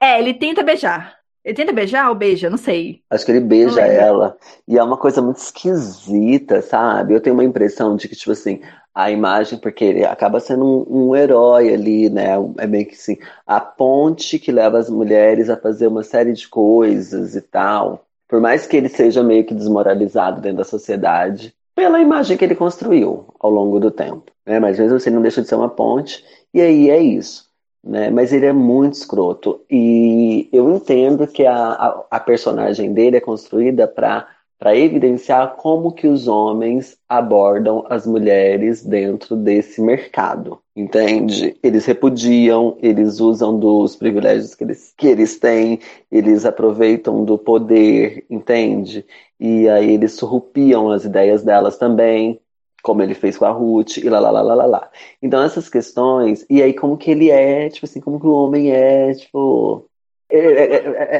É, 0.00 0.18
ele 0.18 0.34
tenta 0.34 0.62
beijar. 0.62 1.16
Ele 1.44 1.54
tenta 1.54 1.72
beijar 1.72 2.08
ou 2.08 2.14
beija? 2.14 2.48
Não 2.48 2.56
sei. 2.56 3.02
Acho 3.10 3.26
que 3.26 3.32
ele 3.32 3.40
beija 3.40 3.82
ela. 3.82 4.36
E 4.66 4.78
é 4.78 4.82
uma 4.82 4.96
coisa 4.96 5.20
muito 5.20 5.36
esquisita, 5.36 6.62
sabe? 6.62 7.12
Eu 7.12 7.20
tenho 7.20 7.34
uma 7.34 7.44
impressão 7.44 7.96
de 7.96 8.08
que, 8.08 8.16
tipo 8.16 8.32
assim, 8.32 8.62
a 8.94 9.10
imagem, 9.10 9.58
porque 9.58 9.84
ele 9.84 10.04
acaba 10.06 10.40
sendo 10.40 10.64
um, 10.64 11.08
um, 11.10 11.16
herói 11.16 11.74
ali, 11.74 12.08
né? 12.08 12.30
É 12.58 12.66
meio 12.66 12.86
que 12.86 12.94
assim, 12.94 13.18
a 13.46 13.60
ponte 13.60 14.38
que 14.38 14.50
leva 14.50 14.78
as 14.78 14.88
mulheres 14.88 15.50
a 15.50 15.56
fazer 15.56 15.88
uma 15.88 16.02
série 16.02 16.32
de 16.32 16.48
coisas 16.48 17.34
e 17.34 17.42
tal. 17.42 18.06
Por 18.26 18.40
mais 18.40 18.66
que 18.66 18.76
ele 18.76 18.88
seja 18.88 19.22
meio 19.22 19.44
que 19.44 19.54
desmoralizado 19.54 20.40
dentro 20.40 20.58
da 20.58 20.64
sociedade, 20.64 21.54
pela 21.74 22.00
imagem 22.00 22.36
que 22.36 22.44
ele 22.44 22.54
construiu 22.54 23.26
ao 23.38 23.50
longo 23.50 23.78
do 23.78 23.90
tempo. 23.90 24.32
Né? 24.46 24.58
Mas 24.60 24.78
mesmo 24.78 24.96
assim, 24.96 25.10
não 25.10 25.20
deixa 25.20 25.42
de 25.42 25.48
ser 25.48 25.56
uma 25.56 25.68
ponte, 25.68 26.24
e 26.54 26.60
aí 26.60 26.88
é 26.88 27.00
isso. 27.00 27.50
Né? 27.84 28.10
Mas 28.10 28.32
ele 28.32 28.46
é 28.46 28.52
muito 28.52 28.94
escroto. 28.94 29.60
E 29.70 30.48
eu 30.52 30.74
entendo 30.74 31.26
que 31.26 31.44
a, 31.44 31.54
a, 31.54 32.06
a 32.12 32.20
personagem 32.20 32.92
dele 32.92 33.16
é 33.16 33.20
construída 33.20 33.86
para 33.86 34.26
para 34.58 34.76
evidenciar 34.76 35.56
como 35.56 35.92
que 35.92 36.06
os 36.06 36.26
homens 36.26 36.96
abordam 37.06 37.84
as 37.90 38.06
mulheres 38.06 38.82
dentro 38.82 39.36
desse 39.36 39.78
mercado, 39.82 40.58
entende? 40.74 41.54
Eles 41.62 41.84
repudiam, 41.84 42.76
eles 42.80 43.20
usam 43.20 43.58
dos 43.58 43.94
privilégios 43.94 44.54
que 44.54 44.64
eles, 44.64 44.94
que 44.96 45.06
eles 45.06 45.38
têm, 45.38 45.80
eles 46.10 46.46
aproveitam 46.46 47.24
do 47.24 47.36
poder, 47.36 48.24
entende? 48.30 49.04
E 49.38 49.68
aí 49.68 49.92
eles 49.92 50.12
surrupiam 50.12 50.90
as 50.90 51.04
ideias 51.04 51.42
delas 51.42 51.76
também, 51.76 52.40
como 52.84 53.02
ele 53.02 53.14
fez 53.14 53.38
com 53.38 53.46
a 53.46 53.50
Ruth, 53.50 53.96
e 53.96 54.10
lá, 54.10 54.20
lá, 54.20 54.30
lá, 54.30 54.42
lá, 54.42 54.54
lá, 54.54 54.66
lá. 54.66 54.90
Então 55.22 55.42
essas 55.42 55.70
questões, 55.70 56.44
e 56.50 56.62
aí 56.62 56.74
como 56.74 56.98
que 56.98 57.10
ele 57.10 57.30
é, 57.30 57.70
tipo 57.70 57.86
assim, 57.86 57.98
como 57.98 58.20
que 58.20 58.26
o 58.26 58.34
homem 58.34 58.72
é, 58.72 59.14
tipo... 59.14 59.86
é, 60.30 60.38
é, 60.38 60.74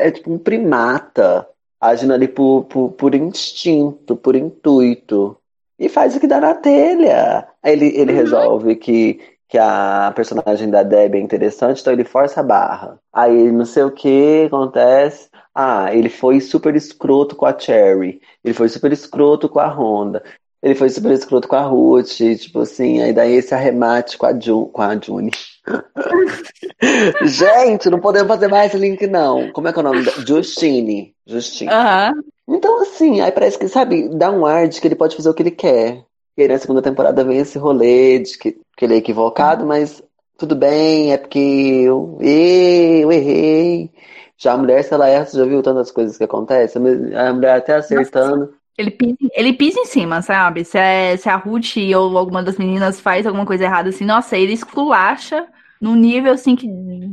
é, 0.05 0.09
é 0.09 0.11
tipo 0.11 0.31
um 0.31 0.39
primata, 0.39 1.49
agindo 1.81 2.13
ali 2.13 2.29
por, 2.29 2.65
por, 2.65 2.91
por 2.93 3.15
instinto, 3.15 4.15
por 4.15 4.37
intuito. 4.37 5.39
E 5.79 5.89
faz 5.89 6.15
o 6.15 6.21
que 6.21 6.27
dá 6.27 6.39
na 6.39 6.55
telha. 6.55 7.49
Aí 7.63 7.73
ele, 7.73 7.87
ele 7.97 8.13
uhum. 8.13 8.19
resolve 8.19 8.77
que, 8.77 9.21
que 9.49 9.57
a 9.57 10.13
personagem 10.15 10.69
da 10.69 10.83
Debbie 10.83 11.19
é 11.19 11.23
interessante, 11.23 11.81
então 11.81 11.95
ele 11.95 12.05
força 12.05 12.41
a 12.41 12.45
barra. 12.45 12.99
Aí 13.13 13.51
não 13.51 13.65
sei 13.65 13.85
o 13.85 13.91
que 13.91 14.45
acontece. 14.47 15.31
Ah, 15.55 15.95
ele 15.95 16.11
foi 16.11 16.41
super 16.41 16.77
escroto 16.77 17.35
com 17.35 17.47
a 17.47 17.59
Cherry. 17.59 18.21
Ele 18.45 18.53
foi 18.55 18.69
super 18.69 18.93
escroto 18.93 19.49
com 19.49 19.61
a 19.61 19.69
Honda. 19.69 20.23
Ele 20.65 20.75
foi 20.75 20.89
super 20.89 21.13
escroto 21.13 21.47
com 21.47 21.57
a 21.57 21.63
Ruth, 21.63 22.17
tipo 22.41 22.61
assim, 22.61 23.03
aí 23.03 23.13
daí 23.13 23.35
esse 23.35 23.53
arremate 23.55 24.17
com 24.17 24.25
a, 24.25 24.33
Jun, 24.33 24.65
com 24.65 24.81
a 24.81 24.99
Juni. 24.99 25.31
Gente, 27.23 27.91
não 27.91 28.01
podemos 28.01 28.29
fazer 28.29 28.49
mais 28.49 28.73
link, 28.73 29.07
não. 29.07 29.53
Como 29.53 29.69
é 29.69 29.73
que 29.75 29.79
é 29.79 29.83
o 29.83 29.85
nome? 29.85 30.03
Justine. 30.27 31.15
Justine. 31.27 31.71
Uhum. 31.71 32.57
Então, 32.57 32.81
assim, 32.81 33.21
aí 33.21 33.31
parece 33.31 33.59
que, 33.59 33.69
sabe, 33.69 34.09
dá 34.09 34.31
um 34.31 34.47
ar 34.47 34.67
de 34.67 34.81
que 34.81 34.89
ele 34.89 34.95
pode 34.95 35.15
fazer 35.15 35.29
o 35.29 35.35
que 35.35 35.43
ele 35.43 35.51
quer. 35.51 36.03
E 36.35 36.43
aí 36.43 36.49
na 36.49 36.57
segunda 36.57 36.81
temporada 36.81 37.23
vem 37.23 37.37
esse 37.37 37.59
rolê 37.59 38.21
de 38.21 38.39
que, 38.39 38.59
que 38.75 38.87
ele 38.87 38.95
é 38.95 38.97
equivocado, 38.97 39.67
mas 39.67 40.03
tudo 40.39 40.57
bem, 40.57 41.13
é 41.13 41.19
porque 41.19 41.39
eu, 41.39 42.17
eu 42.23 43.13
errei. 43.13 43.91
Já 44.39 44.55
a 44.55 44.57
mulher, 44.57 44.83
se 44.83 44.95
ela 44.95 45.11
erra, 45.11 45.27
você 45.27 45.37
já 45.37 45.45
viu 45.45 45.63
tantas 45.63 45.91
coisas 45.91 46.17
que 46.17 46.25
acontecem? 46.25 46.81
A 47.15 47.35
mulher 47.35 47.59
até 47.59 47.75
acertando. 47.75 48.55
Ele 48.77 48.91
pisa, 48.91 49.17
ele 49.33 49.53
pisa 49.53 49.79
em 49.79 49.87
cima, 49.87 50.21
sabe? 50.21 50.65
Se, 50.65 50.77
é, 50.77 51.17
se 51.17 51.29
a 51.29 51.37
Ruth 51.37 51.77
ou 51.97 52.19
alguma 52.19 52.43
das 52.43 52.59
meninas 52.59 53.01
faz 53.01 53.27
alguma 53.27 53.47
coisa 53.47 53.65
errada 53.65 53.89
assim, 53.89 54.05
nossa, 54.05 54.37
ele 54.37 54.53
esculacha 54.53 55.47
num 55.81 55.95
nível 55.95 56.33
assim 56.33 56.57
que 56.57 56.67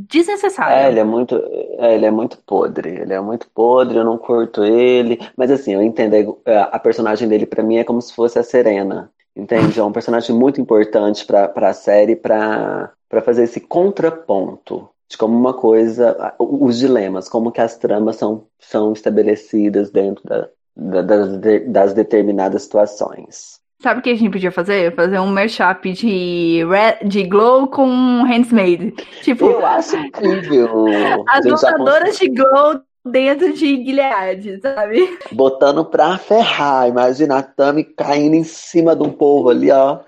desnecessário. 0.08 0.74
É, 0.74 0.88
ele 0.88 0.98
é 0.98 1.04
muito, 1.04 1.36
é, 1.78 1.94
ele 1.94 2.06
é 2.06 2.10
muito 2.10 2.38
podre. 2.38 2.88
Ele 2.88 3.12
é 3.12 3.20
muito 3.20 3.46
podre, 3.50 3.98
eu 3.98 4.04
não 4.04 4.18
curto 4.18 4.64
ele. 4.64 5.20
Mas 5.36 5.50
assim, 5.50 5.74
eu 5.74 5.82
entendo 5.82 6.40
a, 6.44 6.50
é, 6.50 6.58
a 6.72 6.78
personagem 6.78 7.28
dele 7.28 7.46
para 7.46 7.62
mim 7.62 7.76
é 7.76 7.84
como 7.84 8.00
se 8.00 8.14
fosse 8.14 8.38
a 8.38 8.42
Serena. 8.42 9.10
Entende? 9.36 9.78
É 9.78 9.84
um 9.84 9.92
personagem 9.92 10.34
muito 10.34 10.60
importante 10.60 11.24
para 11.24 11.50
a 11.56 11.72
série 11.72 12.16
para 12.16 12.92
fazer 13.24 13.44
esse 13.44 13.60
contraponto 13.60 14.88
de 15.08 15.18
como 15.18 15.36
uma 15.36 15.52
coisa, 15.52 16.34
os 16.38 16.78
dilemas, 16.78 17.28
como 17.28 17.52
que 17.52 17.60
as 17.60 17.76
tramas 17.76 18.16
são, 18.16 18.46
são 18.58 18.94
estabelecidas 18.94 19.90
dentro 19.90 20.24
da, 20.26 20.48
da, 20.76 21.02
das, 21.02 21.28
das 21.66 21.94
determinadas 21.94 22.62
situações. 22.62 23.60
Sabe 23.82 23.98
o 23.98 24.02
que 24.02 24.10
a 24.10 24.14
gente 24.14 24.30
podia 24.30 24.52
fazer? 24.52 24.94
Fazer 24.94 25.18
um 25.18 25.26
mashup 25.26 25.92
de, 25.92 26.64
Red, 26.64 27.08
de 27.08 27.24
Glow 27.24 27.66
com 27.66 28.24
Handsmaid. 28.24 28.92
Tipo, 29.22 29.46
eu 29.46 29.66
acho 29.66 29.96
incrível. 29.96 30.86
As 31.28 31.44
lutadoras 31.44 32.16
de 32.16 32.28
Glow 32.28 32.80
dentro 33.04 33.52
de 33.52 33.84
Gilead, 33.84 34.60
sabe? 34.60 35.18
Botando 35.32 35.84
pra 35.84 36.16
ferrar. 36.16 36.88
Imagina 36.88 37.38
a 37.38 37.42
Tami 37.42 37.82
caindo 37.82 38.34
em 38.34 38.44
cima 38.44 38.94
de 38.94 39.02
um 39.02 39.10
povo 39.10 39.50
ali, 39.50 39.72
ó. 39.72 39.98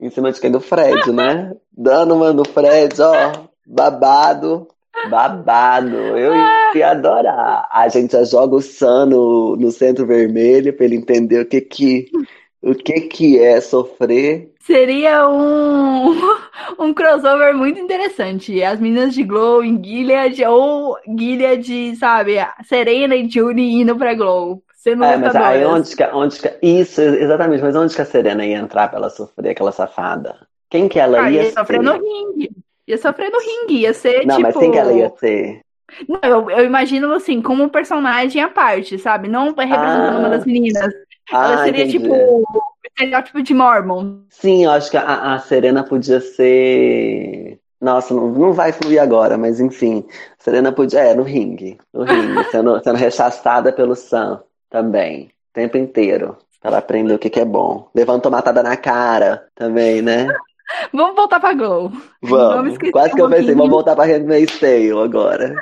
Em 0.00 0.08
cima 0.08 0.32
de 0.32 0.40
quem? 0.40 0.50
Do 0.50 0.60
Fred, 0.60 1.12
né? 1.12 1.52
Dando 1.76 2.14
uma 2.14 2.32
no 2.32 2.46
Fred, 2.46 2.94
ó. 3.02 3.32
Babado. 3.66 4.68
Babado. 5.08 5.96
Eu 5.96 6.32
ia 6.74 6.90
adorar. 6.90 7.68
A 7.70 7.88
gente 7.88 8.12
já 8.12 8.24
joga 8.24 8.56
o 8.56 8.62
Sam 8.62 9.06
no, 9.06 9.56
no 9.56 9.70
centro 9.70 10.06
vermelho 10.06 10.72
pra 10.72 10.84
ele 10.84 10.96
entender 10.96 11.40
o 11.40 11.46
que 11.46 11.60
que 11.60 12.10
o 12.60 12.74
que 12.74 13.02
que 13.02 13.38
é 13.38 13.60
sofrer? 13.60 14.52
Seria 14.60 15.28
um, 15.28 16.14
um 16.78 16.92
crossover 16.92 17.54
muito 17.54 17.78
interessante. 17.78 18.62
As 18.62 18.80
meninas 18.80 19.14
de 19.14 19.22
Glow 19.22 19.64
em 19.64 19.82
Gilead 19.82 20.44
ou 20.44 20.96
Gilead, 21.16 21.96
sabe, 21.96 22.36
Serena 22.64 23.14
e 23.14 23.28
Judy 23.28 23.62
indo 23.62 23.96
pra 23.96 24.14
Glow. 24.14 24.62
Sendo 24.74 25.04
é, 25.04 25.16
mas 25.16 25.34
aí 25.34 25.64
onde 25.64 25.96
que, 25.96 26.04
onde 26.04 26.38
que, 26.38 26.54
Isso, 26.62 27.00
exatamente, 27.00 27.62
mas 27.62 27.74
onde 27.74 27.94
que 27.94 28.00
a 28.00 28.04
Serena 28.04 28.46
ia 28.46 28.58
entrar 28.58 28.88
pra 28.88 28.98
ela 28.98 29.10
sofrer, 29.10 29.50
aquela 29.50 29.72
safada? 29.72 30.36
Quem 30.70 30.88
que 30.88 30.98
ela 30.98 31.22
ah, 31.22 31.30
ia, 31.30 31.44
ia 31.44 31.52
sofrer 31.52 31.82
no 31.82 31.92
ringue. 31.92 32.50
Ia 32.88 32.96
sofrer 32.96 33.30
no 33.30 33.38
ringue, 33.38 33.82
ia 33.82 33.92
ser 33.92 34.26
Não, 34.26 34.36
tipo... 34.36 34.48
mas 34.48 34.56
quem 34.56 34.72
que 34.72 34.78
ela 34.78 34.92
ia 34.94 35.10
ser? 35.10 35.60
Não, 36.08 36.20
eu, 36.22 36.50
eu 36.50 36.64
imagino 36.64 37.12
assim, 37.12 37.42
como 37.42 37.62
um 37.62 37.68
personagem 37.68 38.42
à 38.42 38.48
parte, 38.48 38.98
sabe? 38.98 39.28
Não 39.28 39.48
representando 39.48 40.16
ah. 40.16 40.18
uma 40.18 40.30
das 40.30 40.46
meninas. 40.46 40.92
Ah, 41.30 41.52
Ela 41.52 41.64
seria 41.64 41.84
entendi. 41.84 41.98
tipo 41.98 42.14
o 42.14 42.44
estereótipo 42.86 43.42
de 43.42 43.54
Mormon. 43.54 44.20
Sim, 44.30 44.64
eu 44.64 44.70
acho 44.70 44.90
que 44.90 44.96
a, 44.96 45.34
a 45.34 45.38
Serena 45.38 45.84
podia 45.84 46.20
ser. 46.20 47.58
Nossa, 47.80 48.14
não, 48.14 48.28
não 48.28 48.52
vai 48.52 48.72
fluir 48.72 49.00
agora, 49.00 49.36
mas 49.36 49.60
enfim. 49.60 50.06
Serena 50.38 50.72
podia. 50.72 51.00
É, 51.00 51.14
no 51.14 51.22
ringue. 51.22 51.78
No 51.92 52.04
ringue, 52.04 52.44
sendo, 52.50 52.82
sendo 52.82 52.96
rechaçada 52.96 53.70
pelo 53.72 53.94
Sam 53.94 54.42
também. 54.70 55.26
O 55.26 55.30
tempo 55.52 55.76
inteiro. 55.76 56.36
Pra 56.60 56.70
ela 56.70 56.78
aprender 56.78 57.14
o 57.14 57.18
que, 57.18 57.30
que 57.30 57.40
é 57.40 57.44
bom. 57.44 57.88
Levantou 57.94 58.32
matada 58.32 58.62
na 58.62 58.76
cara 58.76 59.46
também, 59.54 60.02
né? 60.02 60.26
Vamos 60.92 61.16
voltar 61.16 61.40
pra 61.40 61.54
Glow. 61.54 61.92
Vamos. 62.22 62.76
vamos 62.76 62.90
Quase 62.92 63.14
que 63.14 63.20
eu 63.20 63.28
pensei, 63.30 63.54
vamos 63.54 63.70
voltar 63.70 63.96
pra 63.96 64.04
Handmaid's 64.04 64.58
Tale 64.58 64.92
agora. 64.92 65.54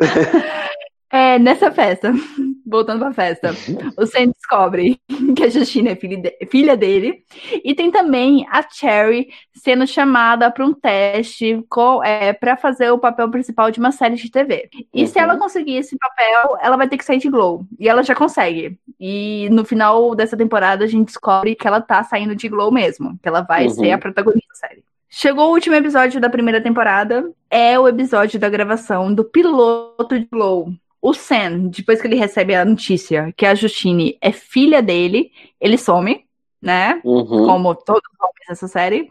É, 1.10 1.38
nessa 1.38 1.70
festa, 1.70 2.12
voltando 2.66 3.00
pra 3.00 3.12
festa, 3.12 3.50
o 3.96 4.06
Sam 4.06 4.30
descobre 4.36 5.00
que 5.34 5.42
a 5.42 5.48
Justina 5.48 5.90
é 5.90 5.96
filha, 5.96 6.18
de, 6.18 6.46
filha 6.50 6.76
dele. 6.76 7.24
E 7.64 7.74
tem 7.74 7.90
também 7.90 8.46
a 8.50 8.62
Cherry 8.68 9.28
sendo 9.54 9.86
chamada 9.86 10.50
para 10.50 10.66
um 10.66 10.74
teste 10.74 11.64
é, 12.04 12.32
para 12.34 12.56
fazer 12.58 12.90
o 12.90 12.98
papel 12.98 13.30
principal 13.30 13.70
de 13.70 13.78
uma 13.78 13.90
série 13.90 14.16
de 14.16 14.30
TV. 14.30 14.68
E 14.92 15.02
uhum. 15.02 15.06
se 15.06 15.18
ela 15.18 15.38
conseguir 15.38 15.76
esse 15.76 15.96
papel, 15.96 16.58
ela 16.60 16.76
vai 16.76 16.86
ter 16.86 16.98
que 16.98 17.04
sair 17.04 17.18
de 17.18 17.30
Glow. 17.30 17.64
E 17.78 17.88
ela 17.88 18.02
já 18.02 18.14
consegue. 18.14 18.78
E 19.00 19.48
no 19.50 19.64
final 19.64 20.14
dessa 20.14 20.36
temporada 20.36 20.84
a 20.84 20.88
gente 20.88 21.06
descobre 21.06 21.54
que 21.54 21.66
ela 21.66 21.80
tá 21.80 22.02
saindo 22.04 22.36
de 22.36 22.48
Glow 22.48 22.70
mesmo. 22.70 23.18
Que 23.22 23.28
ela 23.28 23.40
vai 23.40 23.64
uhum. 23.64 23.70
ser 23.70 23.92
a 23.92 23.98
protagonista 23.98 24.48
da 24.48 24.68
série. 24.68 24.84
Chegou 25.08 25.48
o 25.48 25.52
último 25.54 25.74
episódio 25.74 26.20
da 26.20 26.28
primeira 26.28 26.60
temporada. 26.60 27.32
É 27.50 27.78
o 27.78 27.88
episódio 27.88 28.38
da 28.38 28.50
gravação 28.50 29.12
do 29.12 29.24
piloto 29.24 30.18
de 30.18 30.28
Glow. 30.30 30.70
O 31.00 31.14
Sam, 31.14 31.68
depois 31.68 32.00
que 32.00 32.06
ele 32.06 32.16
recebe 32.16 32.54
a 32.54 32.64
notícia 32.64 33.32
que 33.36 33.46
a 33.46 33.54
Justine 33.54 34.18
é 34.20 34.32
filha 34.32 34.82
dele, 34.82 35.30
ele 35.60 35.78
some, 35.78 36.24
né? 36.60 37.00
Uhum. 37.04 37.46
Como 37.46 37.74
todos 37.74 38.02
os 38.02 38.20
homens 38.20 38.46
nessa 38.48 38.68
série. 38.68 39.08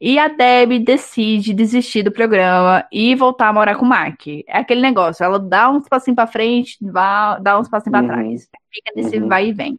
E 0.00 0.18
a 0.18 0.28
Debbie 0.28 0.80
decide 0.80 1.54
desistir 1.54 2.02
do 2.02 2.10
programa 2.10 2.84
e 2.92 3.14
voltar 3.14 3.48
a 3.48 3.52
morar 3.52 3.76
com 3.76 3.84
o 3.84 3.88
Mark. 3.88 4.26
É 4.26 4.58
aquele 4.58 4.80
negócio, 4.80 5.24
ela 5.24 5.38
dá 5.38 5.70
uns 5.70 5.88
passinhos 5.88 6.16
pra 6.16 6.26
frente, 6.26 6.76
dá 6.80 7.58
uns 7.58 7.68
passinhos 7.68 8.00
uhum. 8.00 8.06
pra 8.06 8.16
trás. 8.16 8.48
Fica 8.72 8.92
nesse 8.96 9.18
uhum. 9.18 9.28
vai 9.28 9.48
e 9.48 9.52
vem. 9.52 9.78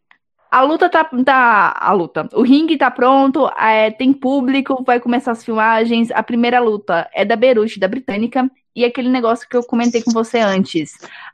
A 0.52 0.60
luta 0.60 0.86
tá, 0.86 1.02
tá. 1.24 1.74
A 1.80 1.92
luta. 1.92 2.28
O 2.34 2.42
ringue 2.42 2.76
tá 2.76 2.90
pronto, 2.90 3.50
é, 3.58 3.90
tem 3.90 4.12
público, 4.12 4.84
vai 4.84 5.00
começar 5.00 5.32
as 5.32 5.42
filmagens. 5.42 6.10
A 6.10 6.22
primeira 6.22 6.60
luta 6.60 7.08
é 7.14 7.24
da 7.24 7.34
Beruti, 7.34 7.80
da 7.80 7.88
Britânica. 7.88 8.50
E 8.76 8.84
aquele 8.84 9.08
negócio 9.08 9.48
que 9.48 9.56
eu 9.56 9.62
comentei 9.62 10.02
com 10.02 10.10
você 10.10 10.40
antes. 10.40 10.92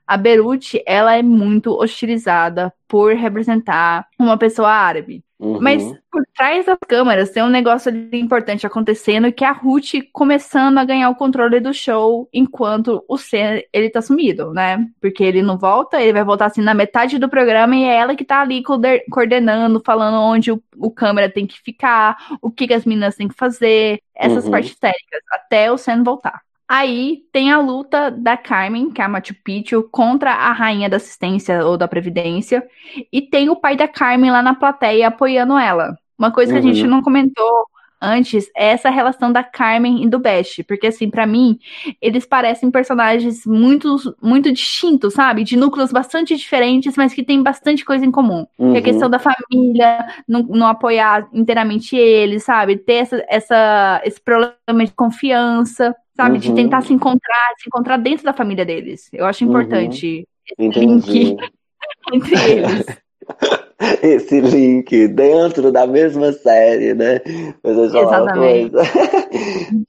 A 0.09 0.17
Beruti, 0.17 0.83
ela 0.87 1.15
é 1.15 1.23
muito 1.23 1.79
hostilizada 1.79 2.73
por 2.89 3.15
representar 3.15 4.09
uma 4.19 4.39
pessoa 4.39 4.71
árabe. 4.71 5.23
Uhum. 5.39 5.61
Mas 5.61 5.85
por 6.11 6.25
trás 6.35 6.67
das 6.67 6.79
câmeras 6.89 7.31
tem 7.31 7.43
um 7.43 7.49
negócio 7.49 7.93
importante 8.13 8.67
acontecendo 8.67 9.31
que 9.31 9.45
é 9.45 9.49
a 9.49 9.53
Ruth 9.53 9.93
começando 10.13 10.79
a 10.79 10.85
ganhar 10.85 11.11
o 11.11 11.15
controle 11.15 11.61
do 11.61 11.73
show 11.73 12.29
enquanto 12.33 13.05
o 13.07 13.17
Sen 13.17 13.63
ele 13.73 13.89
tá 13.89 14.03
sumido, 14.03 14.53
né? 14.53 14.85
Porque 15.01 15.23
ele 15.23 15.41
não 15.43 15.57
volta, 15.57 16.03
ele 16.03 16.13
vai 16.13 16.25
voltar 16.25 16.47
assim 16.47 16.63
na 16.63 16.75
metade 16.75 17.19
do 17.19 17.29
programa 17.29 17.77
e 17.77 17.85
é 17.85 17.99
ela 17.99 18.17
que 18.17 18.25
tá 18.25 18.41
ali 18.41 18.63
coordenando, 19.11 19.81
falando 19.85 20.17
onde 20.17 20.51
o, 20.51 20.61
o 20.77 20.91
câmera 20.91 21.31
tem 21.31 21.47
que 21.47 21.61
ficar, 21.61 22.17
o 22.43 22.51
que, 22.51 22.67
que 22.67 22.75
as 22.75 22.85
meninas 22.85 23.15
têm 23.15 23.29
que 23.29 23.37
fazer, 23.37 24.01
essas 24.17 24.47
uhum. 24.47 24.51
partes 24.51 24.77
técnicas, 24.77 25.21
até 25.33 25.71
o 25.71 25.79
Sen 25.79 26.03
voltar. 26.03 26.48
Aí 26.69 27.23
tem 27.33 27.51
a 27.51 27.59
luta 27.59 28.11
da 28.11 28.37
Carmen, 28.37 28.91
que 28.91 29.01
é 29.01 29.05
a 29.05 29.09
Machu 29.09 29.35
Picchu, 29.43 29.89
contra 29.91 30.33
a 30.33 30.53
rainha 30.53 30.89
da 30.89 30.99
assistência 30.99 31.65
ou 31.65 31.79
da 31.79 31.89
previdência. 31.89 32.63
E 33.11 33.23
tem 33.23 33.49
o 33.49 33.57
pai 33.57 33.75
da 33.75 33.89
Carmen 33.89 34.31
lá 34.31 34.43
na 34.43 34.55
plateia 34.55 35.09
apoiando 35.09 35.57
ela. 35.57 35.97
Uma 36.19 36.31
coisa 36.31 36.53
que 36.53 36.59
uhum. 36.59 36.71
a 36.71 36.73
gente 36.73 36.85
uhum. 36.85 36.91
não 36.91 37.03
comentou 37.03 37.67
antes 38.01 38.51
é 38.57 38.69
essa 38.69 38.91
relação 38.91 39.33
da 39.33 39.43
Carmen 39.43 40.03
e 40.05 40.09
do 40.09 40.19
Best, 40.19 40.63
porque 40.65 40.89
assim, 40.89 41.11
para 41.11 41.27
mim, 41.27 41.59
eles 42.01 42.25
parecem 42.27 42.71
personagens 42.71 43.45
muito 43.47 43.97
muito 44.23 44.53
distintos, 44.53 45.15
sabe? 45.15 45.45
De 45.45 45.57
núcleos 45.57 45.93
bastante 45.93 46.37
diferentes, 46.37 46.97
mas 46.97 47.13
que 47.13 47.23
tem 47.23 47.43
bastante 47.43 47.85
coisa 47.85 48.05
em 48.05 48.11
comum. 48.11 48.47
Uhum. 48.59 48.73
Que 48.73 48.79
é 48.79 48.81
a 48.81 48.85
questão 48.85 49.11
da 49.11 49.19
família, 49.19 50.07
não, 50.27 50.43
não 50.43 50.67
apoiar 50.67 51.29
inteiramente 51.33 51.97
eles, 51.97 52.45
sabe? 52.45 52.77
Ter 52.77 52.95
essa, 52.95 53.25
essa, 53.29 54.03
esse 54.05 54.21
problema 54.21 54.85
de 54.85 54.93
confiança 54.93 55.95
sabe? 56.17 56.35
Uhum. 56.35 56.41
De 56.41 56.53
tentar 56.53 56.81
se 56.81 56.93
encontrar, 56.93 57.55
se 57.59 57.69
encontrar 57.69 57.97
dentro 57.97 58.25
da 58.25 58.33
família 58.33 58.65
deles. 58.65 59.09
Eu 59.13 59.25
acho 59.25 59.45
importante 59.45 60.27
uhum. 60.59 60.69
esse 60.69 60.81
link 60.81 61.37
entre 62.13 62.51
eles. 62.51 62.87
esse 64.03 64.41
link 64.41 65.09
dentro 65.09 65.71
da 65.71 65.87
mesma 65.87 66.33
série, 66.33 66.95
né? 66.95 67.21
Mas 67.63 67.77
eu 67.77 67.85
Exatamente. 67.85 68.75
uma 68.75 68.83
coisa. 68.83 68.83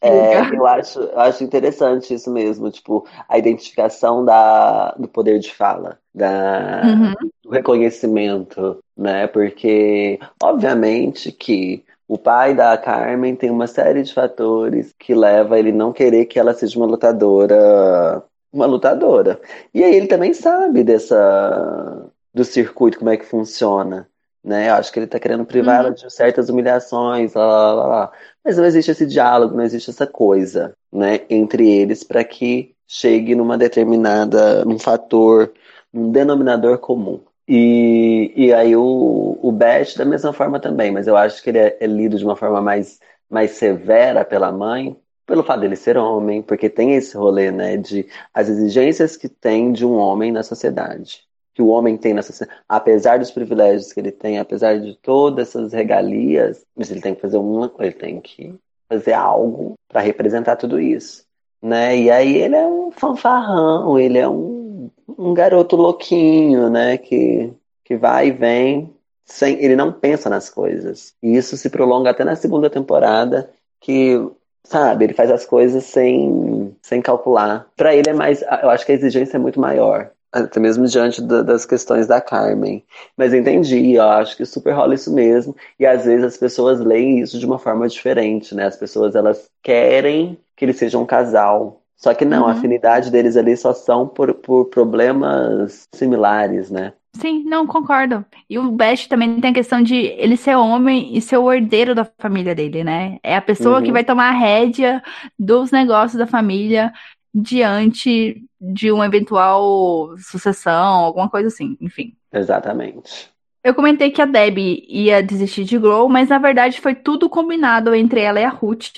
é, 0.02 0.56
eu, 0.56 0.66
acho, 0.66 1.00
eu 1.00 1.20
acho 1.20 1.44
interessante 1.44 2.14
isso 2.14 2.32
mesmo, 2.32 2.70
tipo, 2.70 3.06
a 3.28 3.38
identificação 3.38 4.24
da, 4.24 4.92
do 4.92 5.08
poder 5.08 5.40
de 5.40 5.54
fala, 5.54 5.98
da, 6.14 6.82
uhum. 6.86 7.30
do 7.44 7.50
reconhecimento, 7.52 8.78
né? 8.96 9.28
Porque, 9.28 10.20
obviamente, 10.42 11.32
que 11.32 11.84
o 12.08 12.18
pai 12.18 12.56
da 12.56 12.78
Carmen 12.78 13.36
tem 13.36 13.50
uma 13.50 13.68
série 13.68 14.04
de 14.04 14.14
fatores 14.14 14.94
que 14.98 15.14
leva 15.14 15.56
a 15.56 15.60
ele 15.60 15.72
não 15.72 15.94
querer 15.94 16.26
que 16.26 16.40
ela 16.40 16.54
seja 16.54 16.78
uma 16.78 16.88
lutadora, 16.88 18.24
uma 18.52 18.66
lutadora. 18.66 19.40
E 19.74 19.84
aí 19.84 19.96
ele 19.96 20.08
também 20.08 20.34
sabe 20.34 20.84
dessa 20.84 22.10
do 22.34 22.44
circuito 22.44 22.98
como 23.00 23.10
é 23.10 23.18
que 23.18 23.26
funciona, 23.26 24.08
né? 24.44 24.70
Eu 24.70 24.76
acho 24.76 24.92
que 24.92 25.00
ele 25.00 25.08
tá 25.08 25.20
querendo 25.20 25.46
privar 25.46 25.82
uhum. 25.82 25.88
ela 25.88 25.96
de 25.96 26.12
certas 26.12 26.50
humilhações, 26.50 27.34
lá, 27.34 27.46
lá, 27.46 27.74
lá, 27.74 27.88
lá. 27.88 28.12
Mas 28.44 28.58
não 28.58 28.66
existe 28.66 28.92
esse 28.92 29.06
diálogo, 29.06 29.56
não 29.56 29.64
existe 29.64 29.90
essa 29.90 30.08
coisa, 30.08 30.74
né, 30.92 31.22
entre 31.30 31.70
eles 31.70 32.04
para 32.04 32.24
que 32.24 32.76
chegue 32.88 33.36
numa 33.36 33.58
determinada, 33.58 34.66
num 34.66 34.80
fator, 34.80 35.54
num 35.94 36.12
denominador 36.12 36.80
comum. 36.80 37.22
E, 37.48 38.32
e 38.36 38.54
aí 38.54 38.76
o, 38.76 39.40
o 39.42 39.52
Beth 39.52 39.98
da 39.98 40.06
mesma 40.06 40.32
forma 40.34 40.60
também, 40.60 40.92
mas 40.92 41.08
eu 41.08 41.18
acho 41.18 41.42
que 41.44 41.50
ele 41.50 41.58
é, 41.60 41.78
é 41.80 41.88
lido 41.88 42.18
de 42.18 42.24
uma 42.24 42.36
forma 42.36 42.62
mais, 42.62 43.00
mais 43.30 43.52
severa 43.52 44.24
pela 44.24 44.52
mãe, 44.52 44.96
pelo 45.26 45.44
fato 45.44 45.62
dele 45.62 45.76
ser 45.76 45.98
homem, 45.98 46.42
porque 46.42 46.70
tem 46.70 46.96
esse 46.96 47.16
rolê, 47.18 47.52
né, 47.52 47.78
de 47.78 48.08
as 48.34 48.50
exigências 48.50 49.16
que 49.18 49.30
tem 49.30 49.72
de 49.72 49.86
um 49.86 49.94
homem 49.94 50.32
na 50.32 50.44
sociedade. 50.44 51.29
Que 51.60 51.64
o 51.64 51.68
homem 51.68 51.98
tem 51.98 52.20
sociedade. 52.22 52.58
Apesar 52.70 53.20
dos 53.20 53.32
privilégios 53.32 53.92
que 53.92 54.00
ele 54.00 54.14
tem, 54.14 54.40
apesar 54.40 54.80
de 54.80 54.96
todas 55.02 55.50
essas 55.50 55.74
regalias, 55.74 56.66
mas 56.74 56.90
ele 56.90 57.02
tem 57.02 57.14
que 57.14 57.20
fazer 57.20 57.38
uma 57.38 57.70
ele 57.80 57.92
tem 57.92 58.22
que 58.22 58.56
fazer 58.88 59.12
algo 59.12 59.74
para 59.90 60.00
representar 60.00 60.56
tudo 60.56 60.80
isso. 60.80 61.26
Né? 61.62 61.98
E 61.98 62.10
aí 62.10 62.38
ele 62.38 62.56
é 62.56 62.66
um 62.66 62.92
fanfarrão, 62.92 64.00
ele 64.00 64.18
é 64.18 64.30
um, 64.30 64.90
um 65.18 65.34
garoto 65.34 65.76
louquinho, 65.76 66.70
né? 66.70 66.98
Que, 66.98 67.52
que 67.84 67.98
vai 67.98 68.28
e 68.30 68.32
vem, 68.32 68.96
sem, 69.26 69.62
ele 69.62 69.76
não 69.76 69.92
pensa 69.92 70.30
nas 70.30 70.50
coisas. 70.50 71.14
E 71.22 71.36
isso 71.36 71.58
se 71.58 71.70
prolonga 71.70 72.12
até 72.12 72.24
na 72.24 72.38
segunda 72.38 72.70
temporada, 72.70 73.52
que 73.82 74.18
sabe? 74.64 75.04
Ele 75.04 75.14
faz 75.14 75.30
as 75.30 75.46
coisas 75.46 75.84
sem, 75.84 76.74
sem 76.82 77.02
calcular. 77.02 77.68
Para 77.76 77.94
ele 77.94 78.10
é 78.10 78.14
mais, 78.14 78.42
eu 78.42 78.70
acho 78.70 78.86
que 78.86 78.94
a 78.94 78.96
exigência 78.96 79.36
é 79.36 79.40
muito 79.40 79.60
maior. 79.60 80.12
Até 80.32 80.60
mesmo 80.60 80.86
diante 80.86 81.22
da, 81.22 81.42
das 81.42 81.66
questões 81.66 82.06
da 82.08 82.22
Carmen. 82.22 82.84
Mas 83.18 83.34
entendi, 83.34 83.94
eu 83.94 84.04
acho 84.04 84.38
que 84.38 84.46
super 84.46 84.74
rola 84.74 84.94
isso 84.94 85.14
mesmo. 85.14 85.56
E 85.80 85.86
às 85.86 86.06
vezes 86.06 86.24
as 86.24 86.38
pessoas 86.38 86.80
leem 86.80 87.20
isso 87.20 87.40
de 87.40 87.46
uma 87.46 87.58
forma 87.58 87.88
diferente, 87.88 88.54
né? 88.54 88.66
As 88.66 88.78
pessoas 88.78 89.16
elas 89.16 89.50
querem 89.64 90.38
que 90.56 90.66
eles 90.66 90.78
sejam 90.78 91.02
um 91.02 91.06
casal. 91.06 91.82
Só 91.96 92.14
que 92.14 92.24
não, 92.24 92.44
uhum. 92.44 92.48
a 92.48 92.52
afinidade 92.54 93.12
deles 93.12 93.36
ali 93.36 93.58
só 93.58 93.74
são 93.74 94.08
por, 94.08 94.34
por 94.36 94.66
problemas 94.66 95.88
similares, 95.94 96.70
né? 96.70 96.94
Sim, 97.16 97.44
não, 97.44 97.66
concordo. 97.66 98.24
E 98.50 98.58
o 98.60 98.72
Best 98.72 99.10
também 99.10 99.42
tem 99.42 99.52
a 99.52 99.54
questão 99.54 99.82
de 99.82 99.96
ele 99.96 100.38
ser 100.38 100.56
homem 100.56 101.16
e 101.16 101.22
ser 101.22 101.38
o 101.38 101.52
herdeiro 101.52 101.96
da 101.96 102.06
família 102.20 102.54
dele, 102.54 102.84
né? 102.84 103.18
É 103.24 103.36
a 103.36 103.42
pessoa 103.42 103.80
uhum. 103.80 103.84
que 103.84 103.92
vai 103.92 104.04
tomar 104.04 104.30
a 104.30 104.38
rédea 104.38 105.02
dos 105.38 105.72
negócios 105.72 106.18
da 106.18 106.28
família 106.28 106.94
diante 107.34 108.44
de 108.60 108.92
uma 108.92 109.06
eventual 109.06 110.18
sucessão, 110.18 111.06
alguma 111.06 111.30
coisa 111.30 111.48
assim, 111.48 111.78
enfim. 111.80 112.16
Exatamente. 112.32 113.30
Eu 113.64 113.74
comentei 113.74 114.10
que 114.12 114.22
a 114.22 114.26
Debbie 114.26 114.86
ia 114.88 115.22
desistir 115.22 115.64
de 115.64 115.78
Glow, 115.78 116.08
mas 116.08 116.30
na 116.30 116.38
verdade 116.38 116.80
foi 116.80 116.96
tudo 116.96 117.30
combinado 117.30 117.94
entre 117.94 118.22
ela 118.22 118.40
e 118.40 118.44
a 118.44 118.50
Ruth 118.50 118.94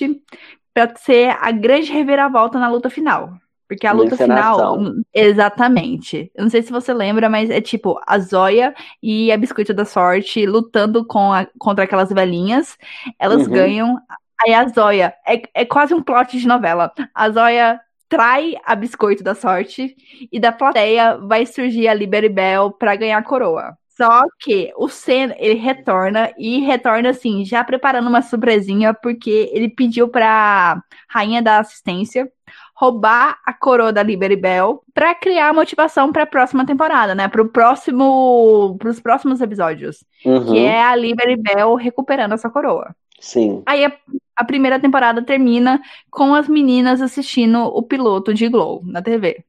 para 0.72 0.94
ser 0.96 1.36
a 1.40 1.50
grande 1.50 1.92
reviravolta 1.92 2.58
na 2.58 2.68
luta 2.68 2.88
final. 2.88 3.34
Porque 3.68 3.86
a 3.86 3.92
luta 3.92 4.16
final. 4.16 4.84
Exatamente. 5.14 6.30
Eu 6.34 6.42
não 6.42 6.50
sei 6.50 6.62
se 6.62 6.70
você 6.70 6.92
lembra, 6.92 7.30
mas 7.30 7.48
é 7.48 7.58
tipo 7.58 7.98
a 8.06 8.18
Zóia 8.18 8.74
e 9.02 9.32
a 9.32 9.36
Biscoito 9.36 9.72
da 9.72 9.86
Sorte 9.86 10.44
lutando 10.44 11.06
com 11.06 11.32
a, 11.32 11.46
contra 11.58 11.84
aquelas 11.84 12.10
velhinhas. 12.10 12.76
Elas 13.18 13.46
uhum. 13.46 13.52
ganham. 13.52 13.98
Aí 14.44 14.52
a 14.52 14.68
Zóia. 14.68 15.14
É, 15.26 15.42
é 15.54 15.64
quase 15.64 15.94
um 15.94 16.02
plot 16.02 16.38
de 16.38 16.46
novela. 16.46 16.92
A 17.14 17.30
Zóia 17.30 17.80
trai 18.12 18.56
a 18.62 18.74
Biscoito 18.74 19.24
da 19.24 19.34
Sorte 19.34 19.96
e 20.30 20.38
da 20.38 20.52
plateia 20.52 21.16
vai 21.16 21.46
surgir 21.46 21.88
a 21.88 21.94
Liberibel 21.94 22.70
para 22.70 22.94
ganhar 22.94 23.16
a 23.16 23.22
coroa. 23.22 23.74
Só 23.88 24.20
que 24.38 24.70
o 24.76 24.86
Sen, 24.86 25.34
ele 25.38 25.54
retorna 25.54 26.30
e 26.36 26.60
retorna 26.60 27.08
assim, 27.08 27.42
já 27.42 27.64
preparando 27.64 28.08
uma 28.08 28.20
surpresinha, 28.20 28.92
porque 28.92 29.50
ele 29.54 29.70
pediu 29.70 30.08
pra 30.08 30.78
rainha 31.08 31.40
da 31.40 31.60
assistência 31.60 32.30
roubar 32.74 33.38
a 33.46 33.52
coroa 33.54 33.92
da 33.94 34.02
Liberty 34.02 34.36
Bell 34.36 34.82
para 34.92 35.14
criar 35.14 35.54
motivação 35.54 36.12
para 36.12 36.24
a 36.24 36.26
próxima 36.26 36.66
temporada, 36.66 37.14
né? 37.14 37.28
Para 37.28 37.40
o 37.40 37.48
próximo, 37.48 38.76
para 38.78 38.90
os 38.90 39.00
próximos 39.00 39.40
episódios, 39.40 40.04
uhum. 40.22 40.52
que 40.52 40.58
é 40.58 40.82
a 40.82 40.94
Liberty 40.94 41.40
Bell 41.40 41.74
recuperando 41.76 42.32
essa 42.32 42.50
coroa. 42.50 42.94
Sim. 43.22 43.62
Aí 43.64 43.84
a, 43.84 43.96
a, 44.36 44.44
primeira 44.44 44.80
temporada 44.80 45.22
termina 45.22 45.80
com 46.10 46.34
as 46.34 46.48
meninas 46.48 47.00
assistindo 47.00 47.60
o 47.60 47.80
piloto 47.80 48.34
de 48.34 48.48
Glow 48.48 48.82
na 48.84 49.00
TV. 49.00 49.44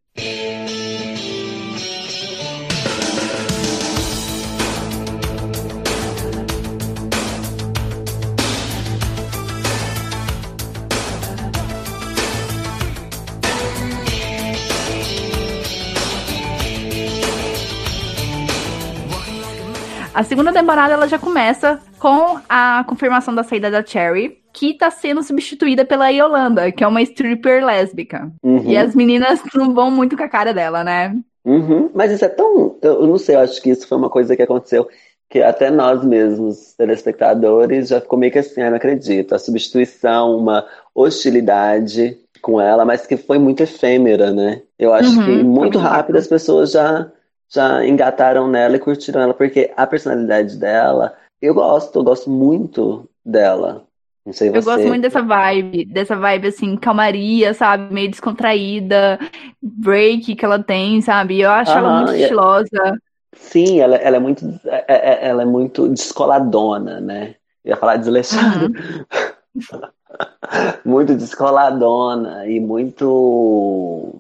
A 20.14 20.24
segunda 20.24 20.54
temporada 20.54 20.94
ela 20.94 21.08
já 21.08 21.18
começa 21.18 21.80
com 21.98 22.40
a 22.48 22.84
confirmação 22.88 23.34
da 23.34 23.44
saída 23.44 23.72
da 23.72 23.84
Cherry, 23.84 24.38
que 24.54 24.76
tá 24.76 24.92
sendo 24.92 25.24
substituída 25.24 25.84
pela 25.84 26.10
Yolanda, 26.10 26.72
que 26.72 26.84
é 26.84 26.88
uma 26.88 27.02
stripper 27.02 27.66
lésbica. 27.66 28.32
Uhum. 28.44 28.64
E 28.64 28.78
as 28.78 28.94
meninas 28.94 29.42
não 29.56 29.74
vão 29.74 29.90
muito 29.90 30.16
com 30.16 30.24
a 30.24 30.30
cara 30.30 30.54
dela, 30.54 30.84
né? 30.84 31.18
Uhum. 31.44 31.90
Mas 31.94 32.12
isso 32.12 32.24
é 32.24 32.30
tão. 32.30 32.78
Eu 32.82 33.08
não 33.08 33.18
sei, 33.18 33.36
eu 33.36 33.40
acho 33.40 33.62
que 33.62 33.72
isso 33.72 33.88
foi 33.88 33.98
uma 33.98 34.10
coisa 34.10 34.36
que 34.36 34.44
aconteceu 34.44 34.88
que 35.34 35.42
até 35.42 35.72
nós 35.72 36.06
mesmos, 36.06 36.76
telespectadores, 36.78 37.88
já 37.88 38.00
ficou 38.00 38.20
meio 38.20 38.32
que 38.32 38.38
assim, 38.38 38.62
ah, 38.62 38.70
não 38.70 38.78
acredito. 38.78 39.34
A 39.34 39.40
substituição, 39.40 40.38
uma 40.38 40.64
hostilidade 40.94 42.20
com 42.40 42.62
ela, 42.62 42.86
mas 42.86 43.08
que 43.08 43.18
foi 43.18 43.40
muito 43.40 43.64
efêmera, 43.64 44.32
né? 44.32 44.62
Eu 44.78 44.94
acho 44.94 45.18
uhum, 45.18 45.26
que 45.26 45.44
muito 45.44 45.80
rápido 45.80 46.18
as 46.18 46.28
pessoas 46.28 46.74
já 46.74 47.12
já 47.54 47.86
engataram 47.86 48.48
nela 48.48 48.76
e 48.76 48.80
curtiram 48.80 49.22
ela, 49.22 49.34
porque 49.34 49.72
a 49.78 49.86
personalidade 49.86 50.58
dela, 50.58 51.16
eu 51.42 51.54
gosto, 51.54 52.00
eu 52.00 52.04
gosto 52.04 52.30
muito 52.30 53.08
dela. 53.24 53.86
Não 54.26 54.34
sei 54.34 54.50
você. 54.50 54.58
Eu 54.58 54.64
gosto 54.64 54.88
muito 54.88 55.02
dessa 55.02 55.22
vibe, 55.22 55.86
dessa 55.86 56.16
vibe 56.16 56.48
assim, 56.48 56.76
calmaria, 56.78 57.54
sabe? 57.54 57.94
Meio 57.94 58.10
descontraída, 58.10 59.20
break 59.62 60.36
que 60.36 60.46
ela 60.46 60.64
tem, 60.64 61.02
sabe? 61.02 61.42
Eu 61.42 61.52
acho 61.52 61.72
ela 61.72 61.98
muito 61.98 62.14
é 62.14 62.22
estilosa. 62.22 63.02
Sim, 63.36 63.80
ela, 63.80 63.96
ela 63.98 64.16
é 64.16 64.20
muito 64.20 64.60
é, 64.66 64.86
é, 64.88 65.28
ela 65.28 65.42
é 65.42 65.46
muito 65.46 65.90
descoladona, 65.90 67.02
né? 67.02 67.36
Eu 67.64 67.72
ia 67.72 67.78
falar 67.78 67.98
desleixada. 67.98 68.66
Uhum. 68.66 69.92
muito 70.86 71.16
descoladona 71.16 72.48
e 72.48 72.60
muito. 72.60 74.16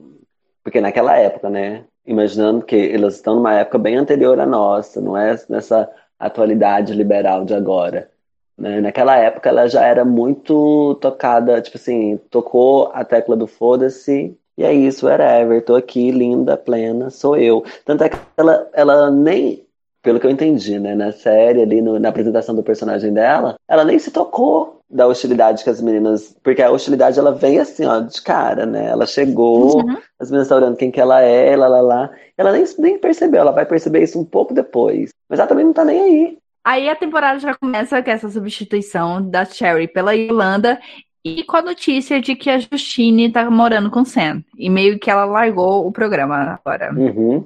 Porque 0.64 0.82
naquela 0.82 1.18
época, 1.18 1.50
né? 1.50 1.86
Imaginando 2.06 2.66
que 2.66 2.92
elas 2.94 3.16
estão 3.16 3.36
numa 3.36 3.54
época 3.54 3.78
bem 3.78 3.96
anterior 3.96 4.40
à 4.40 4.46
nossa, 4.46 5.00
não 5.02 5.18
é 5.18 5.36
nessa 5.50 5.90
atualidade 6.20 6.94
liberal 6.94 7.46
de 7.46 7.54
agora. 7.54 8.10
Né? 8.58 8.82
Naquela 8.82 9.18
época 9.18 9.50
ela 9.50 9.68
já 9.68 9.86
era 9.86 10.06
muito 10.06 10.96
tocada, 10.96 11.62
tipo 11.62 11.78
assim, 11.78 12.20
tocou 12.30 12.92
a 12.94 13.04
tecla 13.04 13.36
do 13.36 13.48
foda-se, 13.48 14.38
e 14.58 14.64
é 14.64 14.72
isso, 14.72 15.08
whatever, 15.08 15.64
tô 15.66 15.76
aqui, 15.76 16.12
linda, 16.12 16.56
plena, 16.56 17.10
sou 17.10 17.36
eu. 17.36 17.64
Tanto 17.86 18.04
é 18.04 18.10
que 18.10 18.18
ela, 18.38 18.70
ela 18.74 19.10
nem, 19.10 19.66
pelo 20.02 20.20
que 20.20 20.28
eu 20.28 20.32
entendi, 20.32 20.80
né, 20.80 20.94
na 20.94 21.12
série, 21.12 21.62
ali 21.62 21.82
no, 21.82 22.00
na 22.00 22.10
apresentação 22.10 22.54
do 22.54 22.62
personagem 22.62 23.12
dela, 23.12 23.56
ela 23.68 23.84
nem 23.84 23.98
se 23.98 24.12
tocou 24.12 24.73
da 24.90 25.08
hostilidade 25.08 25.64
que 25.64 25.70
as 25.70 25.82
meninas. 25.82 26.36
Porque 26.44 26.62
a 26.62 26.72
hostilidade 26.72 27.18
ela 27.18 27.34
vem 27.34 27.60
assim, 27.60 27.86
ó, 27.86 28.00
de 28.00 28.22
cara, 28.22 28.66
né? 28.66 28.88
Ela 28.88 29.06
chegou, 29.06 29.78
uhum. 29.78 29.98
as 30.20 30.30
meninas 30.30 30.48
estão 30.48 30.58
olhando 30.58 30.78
quem 30.78 30.92
que 30.92 31.02
ela 31.02 31.22
é, 31.22 31.56
lá, 31.56 31.68
lá, 31.68 31.82
lá. 31.82 32.10
Ela 32.38 32.52
nem, 32.52 32.64
nem 32.80 32.98
percebeu, 32.98 33.42
ela 33.42 33.52
vai 33.52 33.66
perceber 33.66 34.04
isso 34.04 34.20
um 34.20 34.26
pouco 34.26 34.54
depois. 34.54 35.12
Mas 35.30 35.40
ela 35.40 35.48
também 35.48 35.66
não 35.66 35.74
tá 35.74 35.84
nem 35.86 36.02
aí. 36.02 36.38
Aí 36.64 36.90
a 36.90 36.96
temporada 36.96 37.40
já 37.40 37.54
começa 37.56 38.02
com 38.02 38.10
essa 38.10 38.30
substituição 38.30 39.22
da 39.22 39.44
Cherry 39.44 39.88
pela 39.88 40.16
Irlanda 40.16 40.80
e 41.24 41.44
com 41.44 41.58
a 41.58 41.62
notícia 41.62 42.22
de 42.22 42.36
que 42.36 42.50
a 42.50 42.60
Justine 42.60 43.32
tá 43.32 43.50
morando 43.50 43.90
com 43.90 44.02
o 44.02 44.06
Sam. 44.06 44.44
E 44.58 44.70
meio 44.70 45.00
que 45.00 45.10
ela 45.10 45.26
largou 45.26 45.86
o 45.86 45.92
programa 45.92 46.60
agora. 46.66 46.94
Uhum. 46.94 47.46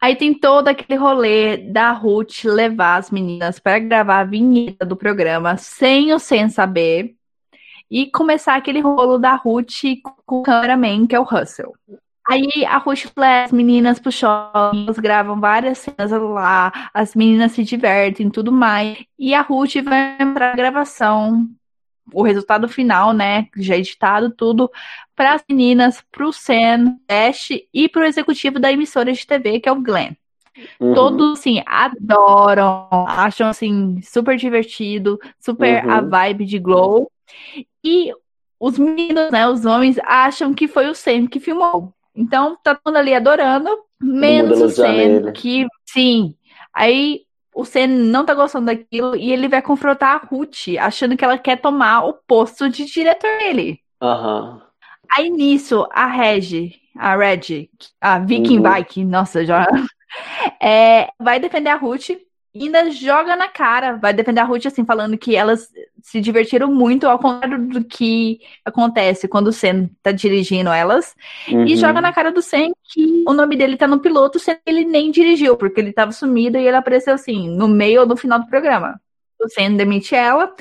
Aí 0.00 0.16
tem 0.16 0.32
todo 0.32 0.68
aquele 0.68 0.98
rolê 0.98 1.58
da 1.58 1.92
Ruth 1.92 2.44
levar 2.44 2.96
as 2.96 3.10
meninas 3.10 3.58
para 3.58 3.78
gravar 3.78 4.20
a 4.20 4.24
vinheta 4.24 4.86
do 4.86 4.96
programa 4.96 5.56
sem 5.58 6.12
o 6.14 6.18
Sen 6.18 6.48
saber. 6.48 7.14
E 7.90 8.06
começar 8.06 8.54
aquele 8.54 8.80
rolo 8.80 9.18
da 9.18 9.34
Ruth 9.34 9.82
com 10.26 10.38
o 10.38 10.42
cameraman, 10.42 11.06
que 11.06 11.14
é 11.14 11.20
o 11.20 11.24
Russell. 11.24 11.74
Aí 12.26 12.64
a 12.64 12.78
Ruth 12.78 13.06
leva 13.16 13.46
as 13.46 13.52
meninas 13.52 13.98
pro 13.98 14.12
shopping, 14.12 14.84
elas 14.84 14.98
gravam 14.98 15.40
várias 15.40 15.78
cenas 15.78 16.12
lá, 16.12 16.90
as 16.94 17.16
meninas 17.16 17.52
se 17.52 17.64
divertem 17.64 18.28
e 18.28 18.30
tudo 18.30 18.52
mais. 18.52 18.96
E 19.18 19.34
a 19.34 19.42
Ruth 19.42 19.74
vai 19.82 20.16
pra 20.32 20.54
gravação 20.54 21.48
o 22.12 22.22
resultado 22.22 22.68
final, 22.68 23.12
né, 23.12 23.48
já 23.56 23.76
editado 23.76 24.30
tudo, 24.30 24.70
para 25.14 25.34
as 25.34 25.44
meninas, 25.48 26.02
para 26.10 26.26
o 26.26 26.32
Sam, 26.32 26.96
Ash 27.08 27.50
e 27.72 27.88
para 27.88 28.02
o 28.02 28.04
executivo 28.04 28.58
da 28.58 28.72
emissora 28.72 29.12
de 29.12 29.26
TV, 29.26 29.60
que 29.60 29.68
é 29.68 29.72
o 29.72 29.80
Glenn. 29.80 30.14
Uhum. 30.78 30.94
Todos, 30.94 31.38
assim, 31.38 31.62
adoram, 31.66 32.88
acham, 33.06 33.48
assim, 33.48 34.00
super 34.02 34.36
divertido, 34.36 35.18
super 35.38 35.84
uhum. 35.84 35.90
a 35.90 36.00
vibe 36.00 36.44
de 36.44 36.58
Glow. 36.58 37.10
E 37.82 38.12
os 38.58 38.78
meninos, 38.78 39.30
né, 39.30 39.48
os 39.48 39.64
homens, 39.64 39.98
acham 40.04 40.52
que 40.52 40.68
foi 40.68 40.88
o 40.88 40.94
Sam 40.94 41.26
que 41.26 41.40
filmou. 41.40 41.92
Então, 42.14 42.56
tá 42.62 42.74
todo 42.74 42.82
mundo 42.86 42.96
ali 42.96 43.14
adorando, 43.14 43.70
menos 44.00 44.60
o 44.60 44.68
Sam, 44.68 45.32
que, 45.32 45.66
sim, 45.86 46.34
Aí 46.72 47.22
o 47.60 47.64
Sen 47.64 47.86
não 47.86 48.24
tá 48.24 48.34
gostando 48.34 48.66
daquilo 48.66 49.14
e 49.14 49.32
ele 49.32 49.48
vai 49.48 49.60
confrontar 49.60 50.16
a 50.16 50.26
Ruth, 50.26 50.68
achando 50.78 51.16
que 51.16 51.24
ela 51.24 51.36
quer 51.36 51.60
tomar 51.60 52.04
o 52.06 52.14
posto 52.14 52.68
de 52.70 52.86
diretor 52.86 53.38
dele. 53.38 53.80
Uhum. 54.02 54.60
Aí 55.14 55.28
nisso, 55.28 55.86
a 55.92 56.06
Reg, 56.06 56.74
a 56.96 57.16
Reg, 57.16 57.68
a 58.00 58.18
Viking 58.18 58.56
uhum. 58.56 58.62
Bike, 58.62 59.04
nossa, 59.04 59.44
já. 59.44 59.66
É, 60.60 61.08
vai 61.20 61.38
defender 61.38 61.70
a 61.70 61.76
Ruth 61.76 62.10
ainda 62.54 62.90
joga 62.90 63.36
na 63.36 63.48
cara, 63.48 63.96
vai 63.96 64.12
defender 64.12 64.40
a 64.40 64.44
Ruth 64.44 64.66
assim, 64.66 64.84
falando 64.84 65.16
que 65.16 65.36
elas 65.36 65.68
se 66.02 66.20
divertiram 66.20 66.72
muito, 66.72 67.06
ao 67.06 67.18
contrário 67.18 67.68
do 67.68 67.84
que 67.84 68.40
acontece 68.64 69.28
quando 69.28 69.48
o 69.48 69.52
Sen 69.52 69.88
tá 70.02 70.10
dirigindo 70.10 70.70
elas, 70.70 71.14
uhum. 71.48 71.64
e 71.64 71.76
joga 71.76 72.00
na 72.00 72.12
cara 72.12 72.32
do 72.32 72.42
Sen 72.42 72.72
que 72.82 73.22
o 73.26 73.32
nome 73.32 73.56
dele 73.56 73.76
tá 73.76 73.86
no 73.86 74.00
piloto, 74.00 74.38
sendo 74.38 74.56
que 74.64 74.70
ele 74.70 74.84
nem 74.84 75.10
dirigiu, 75.10 75.56
porque 75.56 75.80
ele 75.80 75.92
tava 75.92 76.12
sumido 76.12 76.58
e 76.58 76.66
ele 76.66 76.76
apareceu 76.76 77.14
assim, 77.14 77.48
no 77.48 77.68
meio 77.68 78.00
ou 78.00 78.06
no 78.06 78.16
final 78.16 78.40
do 78.40 78.46
programa. 78.46 79.00
O 79.38 79.48
Sen 79.48 79.76
demite 79.76 80.14
ela, 80.14 80.54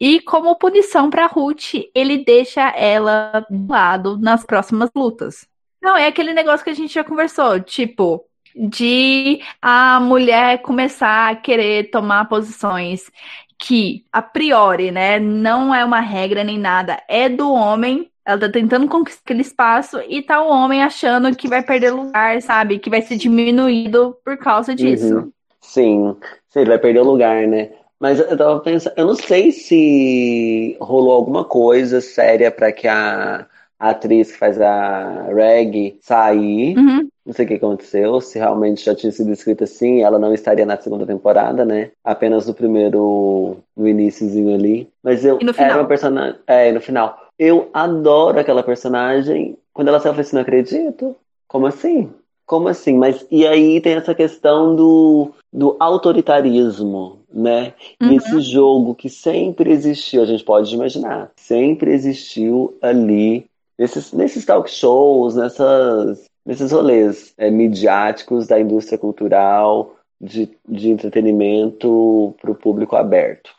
e 0.00 0.20
como 0.20 0.56
punição 0.56 1.08
pra 1.08 1.26
Ruth, 1.26 1.74
ele 1.94 2.18
deixa 2.24 2.68
ela 2.70 3.46
do 3.48 3.72
lado 3.72 4.18
nas 4.18 4.44
próximas 4.44 4.90
lutas. 4.94 5.46
Não, 5.80 5.96
é 5.96 6.06
aquele 6.06 6.34
negócio 6.34 6.64
que 6.64 6.70
a 6.70 6.74
gente 6.74 6.92
já 6.92 7.04
conversou, 7.04 7.60
tipo, 7.60 8.24
de 8.56 9.40
a 9.60 10.00
mulher 10.00 10.62
começar 10.62 11.30
a 11.30 11.36
querer 11.36 11.90
tomar 11.90 12.28
posições 12.28 13.10
que, 13.58 14.04
a 14.12 14.20
priori, 14.22 14.90
né, 14.90 15.18
não 15.18 15.74
é 15.74 15.84
uma 15.84 16.00
regra 16.00 16.44
nem 16.44 16.58
nada, 16.58 17.02
é 17.08 17.28
do 17.28 17.52
homem. 17.52 18.10
Ela 18.24 18.40
tá 18.40 18.48
tentando 18.48 18.88
conquistar 18.88 19.22
aquele 19.24 19.42
espaço 19.42 20.00
e 20.08 20.20
tá 20.20 20.42
o 20.42 20.48
homem 20.48 20.82
achando 20.82 21.34
que 21.34 21.46
vai 21.46 21.62
perder 21.62 21.92
lugar, 21.92 22.42
sabe? 22.42 22.78
Que 22.78 22.90
vai 22.90 23.00
ser 23.00 23.16
diminuído 23.16 24.16
por 24.24 24.36
causa 24.36 24.72
uhum. 24.72 24.76
disso. 24.76 25.14
Uhum. 25.14 25.32
Sim, 25.60 26.16
sim, 26.48 26.60
ele 26.60 26.70
vai 26.70 26.78
perder 26.78 27.00
o 27.00 27.04
lugar, 27.04 27.46
né? 27.46 27.70
Mas 27.98 28.18
eu 28.18 28.36
tava 28.36 28.60
pensando, 28.60 28.94
eu 28.96 29.06
não 29.06 29.14
sei 29.14 29.52
se 29.52 30.76
rolou 30.80 31.12
alguma 31.12 31.44
coisa 31.44 32.00
séria 32.00 32.50
para 32.50 32.70
que 32.72 32.86
a, 32.86 33.46
a, 33.78 33.90
atriz 33.90 34.32
que 34.32 34.38
faz 34.38 34.60
a 34.60 35.26
Reg 35.32 35.98
sair. 36.00 36.76
Uhum. 36.76 37.08
Não 37.24 37.32
sei 37.32 37.44
o 37.44 37.48
que 37.48 37.54
aconteceu, 37.54 38.20
se 38.20 38.38
realmente 38.38 38.84
já 38.84 38.94
tinha 38.94 39.10
sido 39.10 39.32
escrito 39.32 39.64
assim, 39.64 40.02
ela 40.02 40.16
não 40.16 40.32
estaria 40.32 40.64
na 40.64 40.76
segunda 40.76 41.04
temporada, 41.04 41.64
né? 41.64 41.90
Apenas 42.04 42.46
no 42.46 42.54
primeiro, 42.54 43.56
no 43.76 43.88
iníciozinho 43.88 44.54
ali. 44.54 44.88
Mas 45.02 45.24
eu 45.24 45.38
era 45.58 45.76
uma 45.76 45.88
personagem. 45.88 46.38
É, 46.46 46.70
no 46.70 46.80
final. 46.80 47.18
Eu 47.36 47.68
adoro 47.72 48.38
aquela 48.38 48.62
personagem. 48.62 49.58
Quando 49.72 49.88
ela 49.88 49.98
saiu, 49.98 50.10
eu 50.10 50.14
falei 50.14 50.26
assim, 50.26 50.36
não 50.36 50.42
acredito. 50.42 51.16
Como 51.48 51.66
assim? 51.66 52.10
Como 52.46 52.68
assim? 52.68 52.96
Mas 52.96 53.26
e 53.28 53.44
aí 53.44 53.80
tem 53.80 53.94
essa 53.94 54.14
questão 54.14 54.76
do, 54.76 55.32
do 55.52 55.76
autoritarismo, 55.80 57.18
né? 57.32 57.74
Uhum. 58.00 58.12
Esse 58.12 58.40
jogo 58.40 58.94
que 58.94 59.10
sempre 59.10 59.72
existiu, 59.72 60.22
a 60.22 60.26
gente 60.26 60.44
pode 60.44 60.72
imaginar, 60.72 61.32
sempre 61.34 61.92
existiu 61.92 62.76
ali 62.80 63.46
nesses, 63.78 64.12
nesses 64.12 64.44
talk 64.44 64.70
shows, 64.70 65.36
nessas 65.36 66.26
nesses 66.46 66.70
rolês 66.70 67.34
é, 67.36 67.50
midiáticos 67.50 68.46
da 68.46 68.60
indústria 68.60 68.96
cultural, 68.96 69.96
de, 70.20 70.48
de 70.66 70.90
entretenimento 70.90 72.34
para 72.40 72.50
o 72.50 72.54
público 72.54 72.94
aberto. 72.94 73.50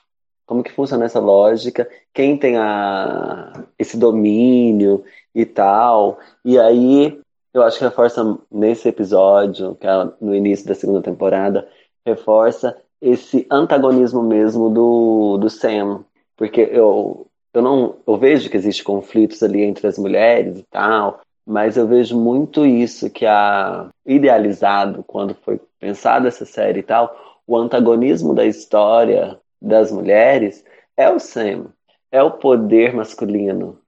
Como 0.45 0.64
que 0.64 0.72
funciona 0.72 1.06
essa 1.06 1.19
lógica? 1.19 1.88
Quem 2.14 2.38
tem 2.38 2.56
a, 2.57 3.65
esse 3.77 3.98
domínio 3.98 5.03
e 5.35 5.45
tal? 5.45 6.18
E 6.44 6.57
aí, 6.57 7.19
eu 7.53 7.61
acho 7.61 7.77
que 7.77 7.84
reforça 7.84 8.38
nesse 8.49 8.88
episódio, 8.88 9.76
que 9.76 9.85
é 9.85 10.10
no 10.22 10.34
início 10.34 10.65
da 10.65 10.73
segunda 10.73 11.02
temporada, 11.02 11.68
reforça 12.06 12.76
esse 13.02 13.45
antagonismo 13.52 14.23
mesmo 14.23 14.69
do, 14.69 15.38
do 15.38 15.49
Sam. 15.49 16.06
Porque 16.38 16.61
eu, 16.61 17.27
eu 17.58 17.62
não 17.62 17.96
eu 18.06 18.18
vejo 18.18 18.50
que 18.50 18.58
existe 18.58 18.84
conflitos 18.84 19.42
ali 19.44 19.64
entre 19.64 19.88
as 19.88 19.98
mulheres 19.98 20.60
e 20.60 20.64
tal, 20.70 21.22
mas 21.46 21.78
eu 21.78 21.88
vejo 21.88 22.18
muito 22.18 22.66
isso 22.66 23.10
que 23.10 23.26
a 23.26 23.90
idealizado 24.06 25.04
quando 25.06 25.36
foi 25.36 25.60
pensada 25.80 26.28
essa 26.28 26.46
série 26.46 26.80
e 26.80 26.84
tal, 26.84 27.40
o 27.48 27.58
antagonismo 27.58 28.34
da 28.34 28.46
história 28.46 29.40
das 29.62 29.92
mulheres 29.92 30.64
é 30.96 31.10
o 31.10 31.20
Sam, 31.20 31.68
é 32.12 32.22
o 32.22 32.32
poder 32.32 32.94
masculino. 32.94 33.80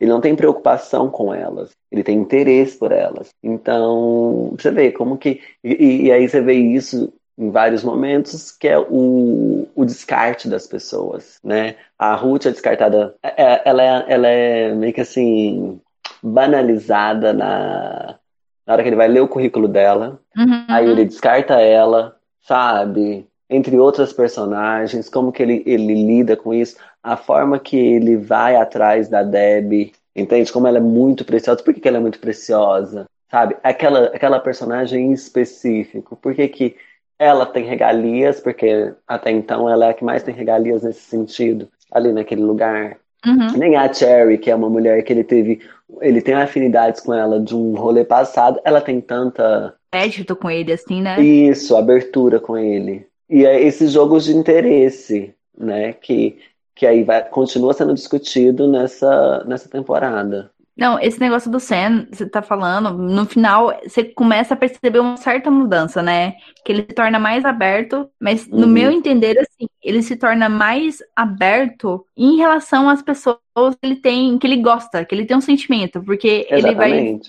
Ele 0.00 0.10
não 0.10 0.20
tem 0.20 0.36
preocupação 0.36 1.10
com 1.10 1.34
elas, 1.34 1.70
ele 1.90 2.04
tem 2.04 2.18
interesse 2.18 2.78
por 2.78 2.92
elas. 2.92 3.30
Então, 3.42 4.54
você 4.56 4.70
vê 4.70 4.92
como 4.92 5.18
que. 5.18 5.40
E, 5.64 6.04
e 6.06 6.12
aí 6.12 6.28
você 6.28 6.40
vê 6.40 6.54
isso 6.54 7.12
em 7.38 7.50
vários 7.50 7.84
momentos, 7.84 8.50
que 8.50 8.66
é 8.66 8.76
o, 8.76 9.68
o 9.74 9.84
descarte 9.84 10.48
das 10.48 10.66
pessoas, 10.66 11.38
né? 11.42 11.76
A 11.96 12.14
Ruth 12.16 12.46
é 12.46 12.50
descartada, 12.50 13.14
é, 13.22 13.44
é, 13.44 13.62
ela 13.64 13.82
é, 13.82 14.04
ela 14.08 14.28
é 14.28 14.74
meio 14.74 14.92
que 14.92 15.00
assim, 15.00 15.80
banalizada 16.20 17.32
na, 17.32 18.18
na 18.66 18.72
hora 18.72 18.82
que 18.82 18.88
ele 18.88 18.96
vai 18.96 19.06
ler 19.06 19.20
o 19.20 19.28
currículo 19.28 19.68
dela. 19.68 20.20
Uhum. 20.36 20.64
Aí 20.68 20.90
ele 20.90 21.04
descarta 21.04 21.60
ela, 21.60 22.16
sabe? 22.42 23.28
Entre 23.48 23.78
outras 23.78 24.12
personagens, 24.12 25.08
como 25.08 25.30
que 25.30 25.42
ele, 25.42 25.62
ele 25.64 25.94
lida 25.94 26.36
com 26.36 26.52
isso, 26.52 26.76
a 27.02 27.16
forma 27.16 27.58
que 27.60 27.76
ele 27.76 28.16
vai 28.16 28.56
atrás 28.56 29.08
da 29.08 29.22
Debbie, 29.22 29.92
entende? 30.14 30.52
Como 30.52 30.66
ela 30.66 30.78
é 30.78 30.82
muito 30.82 31.24
preciosa. 31.24 31.62
Por 31.62 31.72
que, 31.72 31.80
que 31.80 31.86
ela 31.86 31.98
é 31.98 32.00
muito 32.00 32.18
preciosa? 32.18 33.06
Sabe? 33.30 33.56
Aquela, 33.62 34.06
aquela 34.06 34.40
personagem 34.40 35.06
em 35.06 35.12
específico. 35.12 36.16
Por 36.16 36.34
que, 36.34 36.48
que 36.48 36.76
ela 37.18 37.44
tem 37.46 37.64
regalias? 37.64 38.40
Porque 38.40 38.92
até 39.06 39.30
então 39.30 39.68
ela 39.68 39.86
é 39.86 39.90
a 39.90 39.94
que 39.94 40.04
mais 40.04 40.22
tem 40.22 40.34
regalias 40.34 40.82
nesse 40.82 41.00
sentido, 41.00 41.68
ali 41.90 42.12
naquele 42.12 42.42
lugar. 42.42 42.96
Uhum. 43.26 43.58
Nem 43.58 43.76
a 43.76 43.92
Cherry, 43.92 44.38
que 44.38 44.50
é 44.50 44.54
uma 44.54 44.70
mulher 44.70 45.02
que 45.02 45.12
ele 45.12 45.24
teve. 45.24 45.60
Ele 46.00 46.20
tem 46.20 46.34
afinidades 46.34 47.00
com 47.00 47.12
ela 47.12 47.40
de 47.40 47.54
um 47.54 47.74
rolê 47.74 48.04
passado, 48.04 48.60
ela 48.64 48.80
tem 48.80 49.00
tanta. 49.00 49.74
Crédito 49.90 50.36
com 50.36 50.50
ele, 50.50 50.72
assim, 50.72 51.00
né? 51.00 51.20
Isso, 51.20 51.76
abertura 51.76 52.38
com 52.38 52.56
ele. 52.56 53.06
E 53.28 53.44
é 53.44 53.60
esses 53.60 53.92
jogos 53.92 54.24
de 54.24 54.36
interesse, 54.36 55.34
né? 55.56 55.92
Que, 55.92 56.38
que 56.74 56.86
aí 56.86 57.02
vai, 57.02 57.26
continua 57.28 57.74
sendo 57.74 57.94
discutido 57.94 58.68
nessa, 58.68 59.44
nessa 59.44 59.68
temporada. 59.68 60.50
Não, 60.78 60.96
esse 61.00 61.18
negócio 61.18 61.50
do 61.50 61.58
Sam, 61.58 62.06
você 62.12 62.24
tá 62.24 62.40
falando, 62.40 62.96
no 62.96 63.26
final 63.26 63.76
você 63.82 64.04
começa 64.04 64.54
a 64.54 64.56
perceber 64.56 65.00
uma 65.00 65.16
certa 65.16 65.50
mudança, 65.50 66.00
né? 66.00 66.34
Que 66.64 66.70
ele 66.70 66.82
se 66.82 66.94
torna 66.94 67.18
mais 67.18 67.44
aberto, 67.44 68.08
mas 68.20 68.46
no 68.46 68.60
uhum. 68.60 68.68
meu 68.68 68.90
entender, 68.92 69.36
assim, 69.40 69.68
ele 69.82 70.02
se 70.02 70.14
torna 70.14 70.48
mais 70.48 70.98
aberto 71.16 72.06
em 72.16 72.36
relação 72.36 72.88
às 72.88 73.02
pessoas 73.02 73.38
que 73.56 73.78
ele 73.82 73.96
tem, 73.96 74.38
que 74.38 74.46
ele 74.46 74.58
gosta, 74.58 75.04
que 75.04 75.12
ele 75.12 75.26
tem 75.26 75.36
um 75.36 75.40
sentimento, 75.40 76.00
porque 76.00 76.46
Exatamente. 76.48 76.66
ele 76.66 76.74
vai 76.76 77.20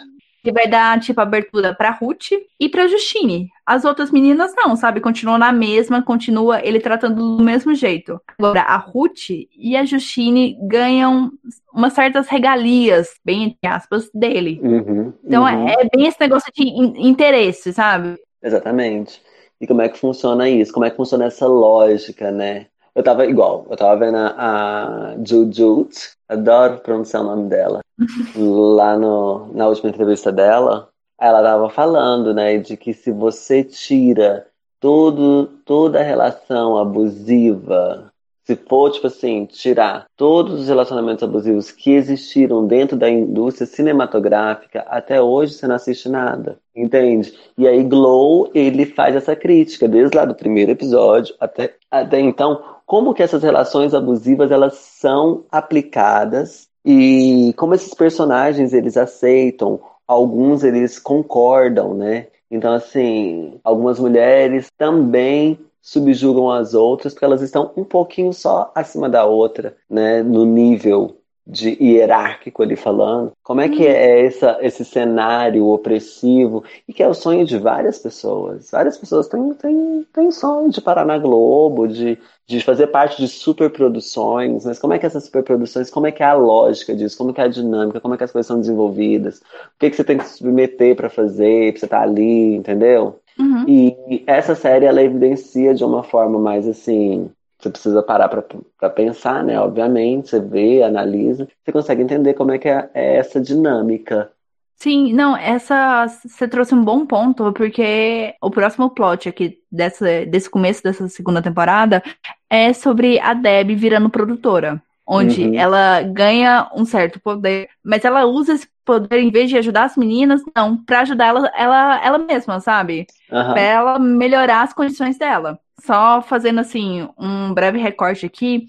ele 0.43 0.53
vai 0.53 0.67
dar, 0.67 0.99
tipo, 0.99 1.19
abertura 1.19 1.73
pra 1.73 1.91
Ruth 1.91 2.31
e 2.59 2.69
pra 2.69 2.87
Justine. 2.87 3.49
As 3.65 3.85
outras 3.85 4.11
meninas 4.11 4.53
não, 4.55 4.75
sabe? 4.75 5.01
Continuam 5.01 5.37
na 5.37 5.51
mesma, 5.51 6.01
continua 6.01 6.65
ele 6.65 6.79
tratando 6.79 7.37
do 7.37 7.43
mesmo 7.43 7.75
jeito. 7.75 8.19
Agora, 8.37 8.61
a 8.61 8.77
Ruth 8.77 9.29
e 9.29 9.75
a 9.75 9.85
Justine 9.85 10.57
ganham 10.61 11.31
umas 11.73 11.93
certas 11.93 12.27
regalias, 12.27 13.09
bem 13.23 13.43
entre 13.43 13.67
aspas, 13.67 14.09
dele. 14.13 14.59
Uhum, 14.63 15.13
então 15.23 15.43
uhum. 15.43 15.67
É, 15.67 15.73
é 15.73 15.89
bem 15.95 16.07
esse 16.07 16.19
negócio 16.19 16.51
de 16.53 16.63
interesse, 16.63 17.73
sabe? 17.73 18.17
Exatamente. 18.41 19.21
E 19.61 19.67
como 19.67 19.81
é 19.81 19.89
que 19.89 19.99
funciona 19.99 20.49
isso? 20.49 20.71
Como 20.71 20.85
é 20.85 20.89
que 20.89 20.95
funciona 20.95 21.25
essa 21.25 21.45
lógica, 21.45 22.31
né? 22.31 22.67
Eu 22.99 23.03
tava 23.03 23.25
igual, 23.25 23.65
eu 23.69 23.77
tava 23.77 23.97
vendo 23.97 24.17
a, 24.17 24.33
a 24.37 25.15
Jujut, 25.25 25.95
adoro 26.27 26.79
pronunciar 26.79 27.23
o 27.23 27.27
nome 27.27 27.47
dela, 27.47 27.79
lá 28.35 28.97
no, 28.97 29.47
na 29.53 29.69
última 29.69 29.89
entrevista 29.89 30.33
dela, 30.33 30.89
ela 31.17 31.41
tava 31.41 31.69
falando, 31.69 32.33
né, 32.33 32.57
de 32.57 32.75
que 32.75 32.93
se 32.93 33.09
você 33.09 33.63
tira 33.63 34.47
todo, 34.81 35.47
toda 35.63 36.01
a 36.01 36.03
relação 36.03 36.77
abusiva, 36.77 38.11
se 38.49 38.55
for, 38.55 38.89
tipo 38.89 39.05
assim, 39.05 39.45
tirar 39.45 40.07
todos 40.17 40.61
os 40.61 40.67
relacionamentos 40.67 41.21
abusivos 41.21 41.71
que 41.71 41.91
existiram 41.91 42.65
dentro 42.65 42.97
da 42.97 43.07
indústria 43.07 43.67
cinematográfica, 43.67 44.79
até 44.89 45.21
hoje 45.21 45.53
você 45.53 45.67
não 45.67 45.75
assiste 45.75 46.09
nada, 46.09 46.57
entende? 46.75 47.31
E 47.55 47.67
aí 47.67 47.83
Glow, 47.83 48.49
ele 48.55 48.87
faz 48.87 49.15
essa 49.15 49.35
crítica, 49.35 49.87
desde 49.87 50.17
lá 50.17 50.25
do 50.25 50.33
primeiro 50.33 50.71
episódio 50.71 51.35
até, 51.39 51.75
até 51.91 52.19
então, 52.19 52.59
como 52.89 53.13
que 53.13 53.21
essas 53.21 53.43
relações 53.43 53.93
abusivas 53.93 54.49
elas 54.49 54.73
são 54.73 55.45
aplicadas 55.51 56.67
e 56.83 57.53
como 57.55 57.75
esses 57.75 57.93
personagens 57.93 58.73
eles 58.73 58.97
aceitam, 58.97 59.79
alguns 60.07 60.63
eles 60.63 60.97
concordam, 60.97 61.93
né? 61.93 62.29
Então 62.49 62.73
assim, 62.73 63.59
algumas 63.63 63.99
mulheres 63.99 64.71
também 64.75 65.59
subjugam 65.79 66.49
as 66.49 66.73
outras 66.73 67.13
porque 67.13 67.25
elas 67.25 67.43
estão 67.43 67.71
um 67.77 67.83
pouquinho 67.83 68.33
só 68.33 68.71
acima 68.73 69.07
da 69.07 69.23
outra, 69.23 69.77
né, 69.87 70.23
no 70.23 70.43
nível 70.43 71.18
de 71.49 71.75
hierárquico 71.81 72.61
ali 72.61 72.75
falando. 72.75 73.31
Como 73.43 73.59
é 73.59 73.67
que 73.67 73.83
uhum. 73.83 73.89
é 73.89 74.25
essa, 74.25 74.57
esse 74.61 74.85
cenário 74.85 75.65
opressivo 75.65 76.63
e 76.87 76.93
que 76.93 77.01
é 77.01 77.07
o 77.07 77.13
sonho 77.13 77.43
de 77.43 77.57
várias 77.57 77.97
pessoas. 77.97 78.69
Várias 78.71 78.97
pessoas 78.97 79.27
têm, 79.27 79.53
têm, 79.55 80.05
têm 80.13 80.31
sonho 80.31 80.69
de 80.69 80.79
parar 80.79 81.05
na 81.05 81.17
Globo, 81.17 81.87
de, 81.87 82.19
de 82.45 82.61
fazer 82.61 82.87
parte 82.87 83.17
de 83.17 83.27
superproduções, 83.27 84.63
mas 84.63 84.77
como 84.77 84.93
é 84.93 84.99
que 84.99 85.07
essas 85.07 85.25
superproduções, 85.25 85.89
como 85.89 86.05
é 86.05 86.11
que 86.11 86.21
é 86.21 86.27
a 86.27 86.33
lógica 86.33 86.95
disso, 86.95 87.17
como 87.17 87.33
é 87.35 87.41
a 87.41 87.47
dinâmica, 87.47 87.99
como 87.99 88.13
é 88.13 88.17
que 88.17 88.23
as 88.23 88.31
coisas 88.31 88.47
são 88.47 88.59
desenvolvidas, 88.59 89.39
o 89.39 89.79
que, 89.79 89.89
que 89.89 89.95
você 89.95 90.03
tem 90.03 90.19
que 90.19 90.25
se 90.25 90.37
submeter 90.37 90.95
para 90.95 91.09
fazer, 91.09 91.71
para 91.71 91.79
você 91.79 91.85
estar 91.85 91.99
tá 91.99 92.03
ali, 92.03 92.55
entendeu? 92.55 93.19
Uhum. 93.39 93.65
E 93.67 94.23
essa 94.27 94.53
série, 94.53 94.85
ela 94.85 95.01
evidencia 95.01 95.73
de 95.73 95.83
uma 95.83 96.03
forma 96.03 96.37
mais 96.37 96.67
assim, 96.67 97.31
você 97.59 97.69
precisa 97.69 98.01
parar 98.01 98.29
para 98.29 98.89
pensar, 98.89 99.43
né? 99.43 99.59
Obviamente, 99.59 100.29
você 100.29 100.39
vê, 100.39 100.81
analisa, 100.81 101.47
você 101.63 101.71
consegue 101.71 102.01
entender 102.01 102.33
como 102.33 102.51
é 102.51 102.57
que 102.57 102.69
é, 102.69 102.89
é 102.93 103.17
essa 103.17 103.39
dinâmica. 103.39 104.31
Sim, 104.77 105.11
não, 105.11 105.35
essa 105.35 106.07
você 106.07 106.47
trouxe 106.47 106.73
um 106.73 106.81
bom 106.81 107.05
ponto, 107.05 107.51
porque 107.51 108.33
o 108.41 108.49
próximo 108.49 108.89
plot 108.89 109.27
aqui 109.27 109.59
dessa, 109.69 110.25
desse 110.25 110.49
começo 110.49 110.81
dessa 110.81 111.05
segunda 111.09 111.41
temporada 111.41 112.01
é 112.49 112.71
sobre 112.71 113.19
a 113.19 113.33
Deb 113.33 113.75
virando 113.75 114.09
produtora. 114.09 114.81
Onde 115.11 115.43
uhum. 115.43 115.55
ela 115.55 116.03
ganha 116.03 116.69
um 116.75 116.85
certo 116.85 117.19
poder, 117.19 117.67
mas 117.83 118.05
ela 118.05 118.25
usa 118.25 118.53
esse 118.53 118.67
poder, 118.85 119.19
em 119.19 119.31
vez 119.31 119.49
de 119.49 119.57
ajudar 119.57 119.85
as 119.85 119.97
meninas, 119.97 120.39
não, 120.55 120.77
para 120.77 120.99
ajudar 120.99 121.25
ela, 121.25 121.51
ela, 121.57 122.05
ela 122.05 122.17
mesma, 122.19 122.59
sabe? 122.59 123.07
Uhum. 123.31 123.53
Pra 123.53 123.59
ela 123.59 123.97
melhorar 123.97 124.61
as 124.61 124.71
condições 124.71 125.17
dela. 125.17 125.59
Só 125.81 126.21
fazendo 126.21 126.59
assim 126.59 127.09
um 127.17 127.51
breve 127.55 127.79
recorte 127.79 128.27
aqui, 128.27 128.67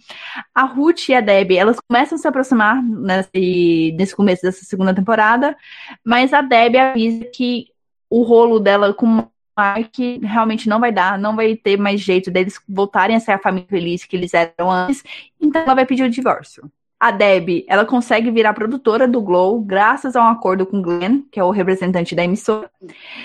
a 0.54 0.62
Ruth 0.62 1.10
e 1.10 1.14
a 1.14 1.20
Debbie, 1.20 1.58
elas 1.58 1.76
começam 1.86 2.16
a 2.16 2.18
se 2.18 2.26
aproximar 2.26 2.82
nesse, 2.82 3.94
nesse 3.98 4.16
começo 4.16 4.40
dessa 4.40 4.64
segunda 4.64 4.94
temporada, 4.94 5.54
mas 6.02 6.32
a 6.32 6.40
Debbie 6.40 6.78
avisa 6.78 7.24
que 7.26 7.66
o 8.08 8.22
rolo 8.22 8.58
dela 8.58 8.94
com 8.94 9.28
Mark 9.60 9.94
realmente 10.22 10.68
não 10.68 10.80
vai 10.80 10.90
dar, 10.90 11.18
não 11.18 11.36
vai 11.36 11.54
ter 11.54 11.76
mais 11.76 12.00
jeito 12.00 12.30
deles 12.30 12.58
voltarem 12.66 13.14
a 13.14 13.20
ser 13.20 13.32
a 13.32 13.38
família 13.38 13.68
feliz 13.68 14.04
que 14.04 14.16
eles 14.16 14.32
eram 14.32 14.70
antes, 14.70 15.04
então 15.38 15.60
ela 15.60 15.74
vai 15.74 15.84
pedir 15.84 16.02
o 16.02 16.10
divórcio. 16.10 16.70
A 16.98 17.10
Debbie, 17.10 17.64
ela 17.68 17.84
consegue 17.84 18.30
virar 18.30 18.52
produtora 18.52 19.06
do 19.06 19.20
Glow 19.20 19.60
graças 19.60 20.16
a 20.16 20.22
um 20.22 20.28
acordo 20.28 20.66
com 20.66 20.78
o 20.78 20.82
Glenn, 20.82 21.22
que 21.30 21.40
é 21.40 21.44
o 21.44 21.50
representante 21.50 22.14
da 22.14 22.24
emissora. 22.24 22.70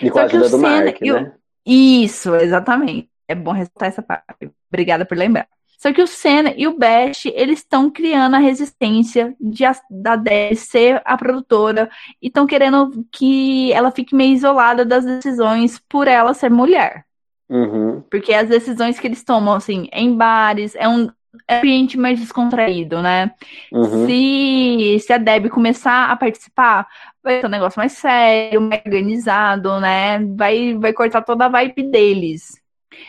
E 0.01 0.09
com 0.09 0.19
a 0.19 0.23
ajuda 0.23 0.49
do 0.49 0.57
Mark, 0.57 1.01
né? 1.01 1.33
Isso, 1.65 2.35
exatamente. 2.35 3.09
É 3.27 3.35
bom 3.35 3.51
ressaltar 3.51 3.89
essa 3.89 4.01
parte. 4.01 4.49
Obrigada 4.69 5.05
por 5.05 5.17
lembrar. 5.17 5.47
Só 5.77 5.91
que 5.93 6.01
o 6.01 6.07
Senna 6.07 6.53
e 6.55 6.67
o 6.67 6.77
Best, 6.77 7.31
eles 7.35 7.59
estão 7.59 7.89
criando 7.89 8.35
a 8.35 8.39
resistência 8.39 9.35
de 9.39 9.65
a, 9.65 9.75
da 9.89 10.15
Deb 10.15 10.55
ser 10.55 11.01
a 11.05 11.17
produtora 11.17 11.89
e 12.21 12.27
estão 12.27 12.45
querendo 12.45 13.05
que 13.11 13.71
ela 13.73 13.91
fique 13.91 14.15
meio 14.15 14.33
isolada 14.33 14.85
das 14.85 15.05
decisões 15.05 15.79
por 15.89 16.07
ela 16.07 16.33
ser 16.33 16.49
mulher. 16.49 17.05
Uhum. 17.49 18.01
Porque 18.09 18.33
as 18.33 18.49
decisões 18.49 18.99
que 18.99 19.07
eles 19.07 19.23
tomam, 19.23 19.53
assim, 19.53 19.87
em 19.91 20.15
bares, 20.15 20.75
é 20.75 20.87
um 20.87 21.09
ambiente 21.49 21.97
mais 21.97 22.19
descontraído, 22.19 23.01
né? 23.01 23.31
Uhum. 23.71 24.07
Se, 24.07 24.99
se 25.01 25.13
a 25.13 25.17
Deb 25.17 25.49
começar 25.49 26.09
a 26.09 26.15
participar, 26.15 26.87
vai 27.23 27.39
ser 27.39 27.45
um 27.45 27.49
negócio 27.49 27.79
mais 27.79 27.93
sério, 27.93 28.61
mais 28.61 28.81
organizado, 28.85 29.79
né? 29.79 30.19
Vai, 30.35 30.75
vai 30.75 30.93
cortar 30.93 31.21
toda 31.21 31.45
a 31.45 31.49
vibe 31.49 31.83
deles. 31.83 32.64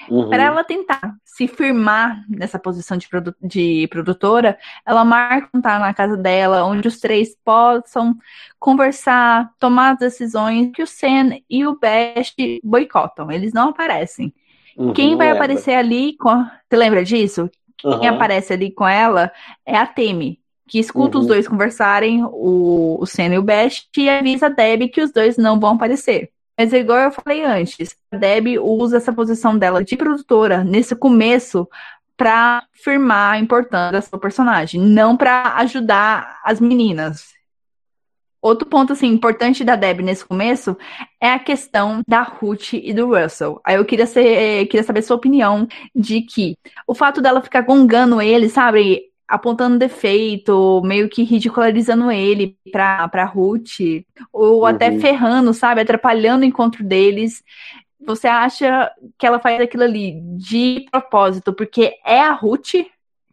Uhum. 0.09 0.29
Para 0.29 0.45
ela 0.45 0.65
tentar 0.65 1.15
se 1.25 1.47
firmar 1.47 2.25
nessa 2.29 2.59
posição 2.59 2.97
de, 2.97 3.09
produ 3.09 3.35
de 3.43 3.87
produtora, 3.89 4.59
ela 4.85 5.05
marca 5.05 5.49
um 5.55 5.61
tá 5.61 5.79
na 5.79 5.95
casa 5.95 6.17
dela, 6.17 6.65
onde 6.65 6.89
os 6.89 6.99
três 6.99 7.37
possam 7.45 8.17
conversar, 8.59 9.51
tomar 9.59 9.93
as 9.93 9.99
decisões 9.99 10.71
que 10.73 10.83
o 10.83 10.87
Sen 10.87 11.45
e 11.49 11.67
o 11.67 11.79
Best 11.79 12.37
boicotam. 12.65 13.31
Eles 13.31 13.53
não 13.53 13.69
aparecem. 13.69 14.35
Uhum, 14.77 14.93
Quem 14.93 15.17
vai 15.17 15.31
aparecer 15.31 15.75
ali 15.75 16.17
com. 16.17 16.45
Você 16.45 16.77
lembra 16.77 17.05
disso? 17.05 17.51
Quem 17.79 17.93
uhum. 17.93 18.15
aparece 18.15 18.53
ali 18.53 18.71
com 18.71 18.87
ela 18.87 19.31
é 19.65 19.77
a 19.77 19.87
Temi, 19.87 20.41
que 20.69 20.79
escuta 20.79 21.19
os 21.19 21.25
uhum. 21.25 21.29
dois 21.29 21.47
conversarem, 21.47 22.25
o, 22.25 22.97
o 23.01 23.07
Sen 23.07 23.33
e 23.33 23.39
o 23.39 23.43
Best, 23.43 23.89
e 23.97 24.09
avisa 24.09 24.47
a 24.47 24.51
Debbie 24.51 24.89
que 24.89 25.01
os 25.01 25.13
dois 25.13 25.37
não 25.37 25.61
vão 25.61 25.75
aparecer. 25.75 26.31
Mas 26.59 26.73
é 26.73 26.79
igual 26.79 26.99
eu 26.99 27.11
falei 27.11 27.45
antes, 27.45 27.97
a 28.11 28.17
Deb 28.17 28.59
usa 28.59 28.97
essa 28.97 29.13
posição 29.13 29.59
dela 29.59 29.85
de 29.85 29.97
produtora 29.97 30.65
nesse 30.65 30.97
começo 30.97 31.69
para 32.17 32.65
firmar 32.73 33.35
a 33.35 33.39
importância 33.39 33.93
da 33.93 34.01
sua 34.01 34.19
personagem, 34.19 34.81
não 34.81 35.17
para 35.17 35.55
ajudar 35.57 36.41
as 36.43 36.59
meninas. 36.59 37.37
Outro 38.41 38.67
ponto 38.69 38.93
assim 38.93 39.09
importante 39.09 39.65
da 39.65 39.77
Deb 39.77 40.01
nesse 40.01 40.25
começo 40.25 40.77
é 41.21 41.31
a 41.31 41.39
questão 41.39 42.01
da 42.07 42.23
Ruth 42.23 42.75
e 42.75 42.95
do 42.95 43.09
Russell. 43.09 43.61
Aí 43.65 43.75
eu 43.75 43.85
queria, 43.85 44.07
ser, 44.07 44.67
queria 44.67 44.85
saber 44.85 45.03
sua 45.03 45.17
opinião 45.17 45.67
de 45.95 46.23
que 46.23 46.57
o 46.87 46.95
fato 46.95 47.21
dela 47.21 47.43
ficar 47.43 47.63
gongando 47.63 48.23
ele, 48.23 48.49
sabe, 48.49 49.03
apontando 49.29 49.79
defeito, 49.79 50.81
meio 50.85 51.09
que 51.09 51.23
ridicularizando 51.23 52.11
ele 52.11 52.57
pra, 52.71 53.09
pra 53.09 53.25
Ruth, 53.25 54.05
ou 54.33 54.61
uhum. 54.61 54.67
até 54.67 54.99
ferrando, 54.99 55.53
sabe? 55.53 55.81
Atrapalhando 55.81 56.43
o 56.43 56.47
encontro 56.47 56.85
deles. 56.85 57.43
Você 58.05 58.29
acha 58.29 58.91
que 59.19 59.27
ela 59.27 59.41
faz 59.41 59.61
aquilo 59.61 59.83
ali 59.83 60.21
de 60.37 60.87
propósito 60.91 61.53
porque 61.53 61.95
é 62.05 62.21
a 62.21 62.33
Ruth? 62.33 62.75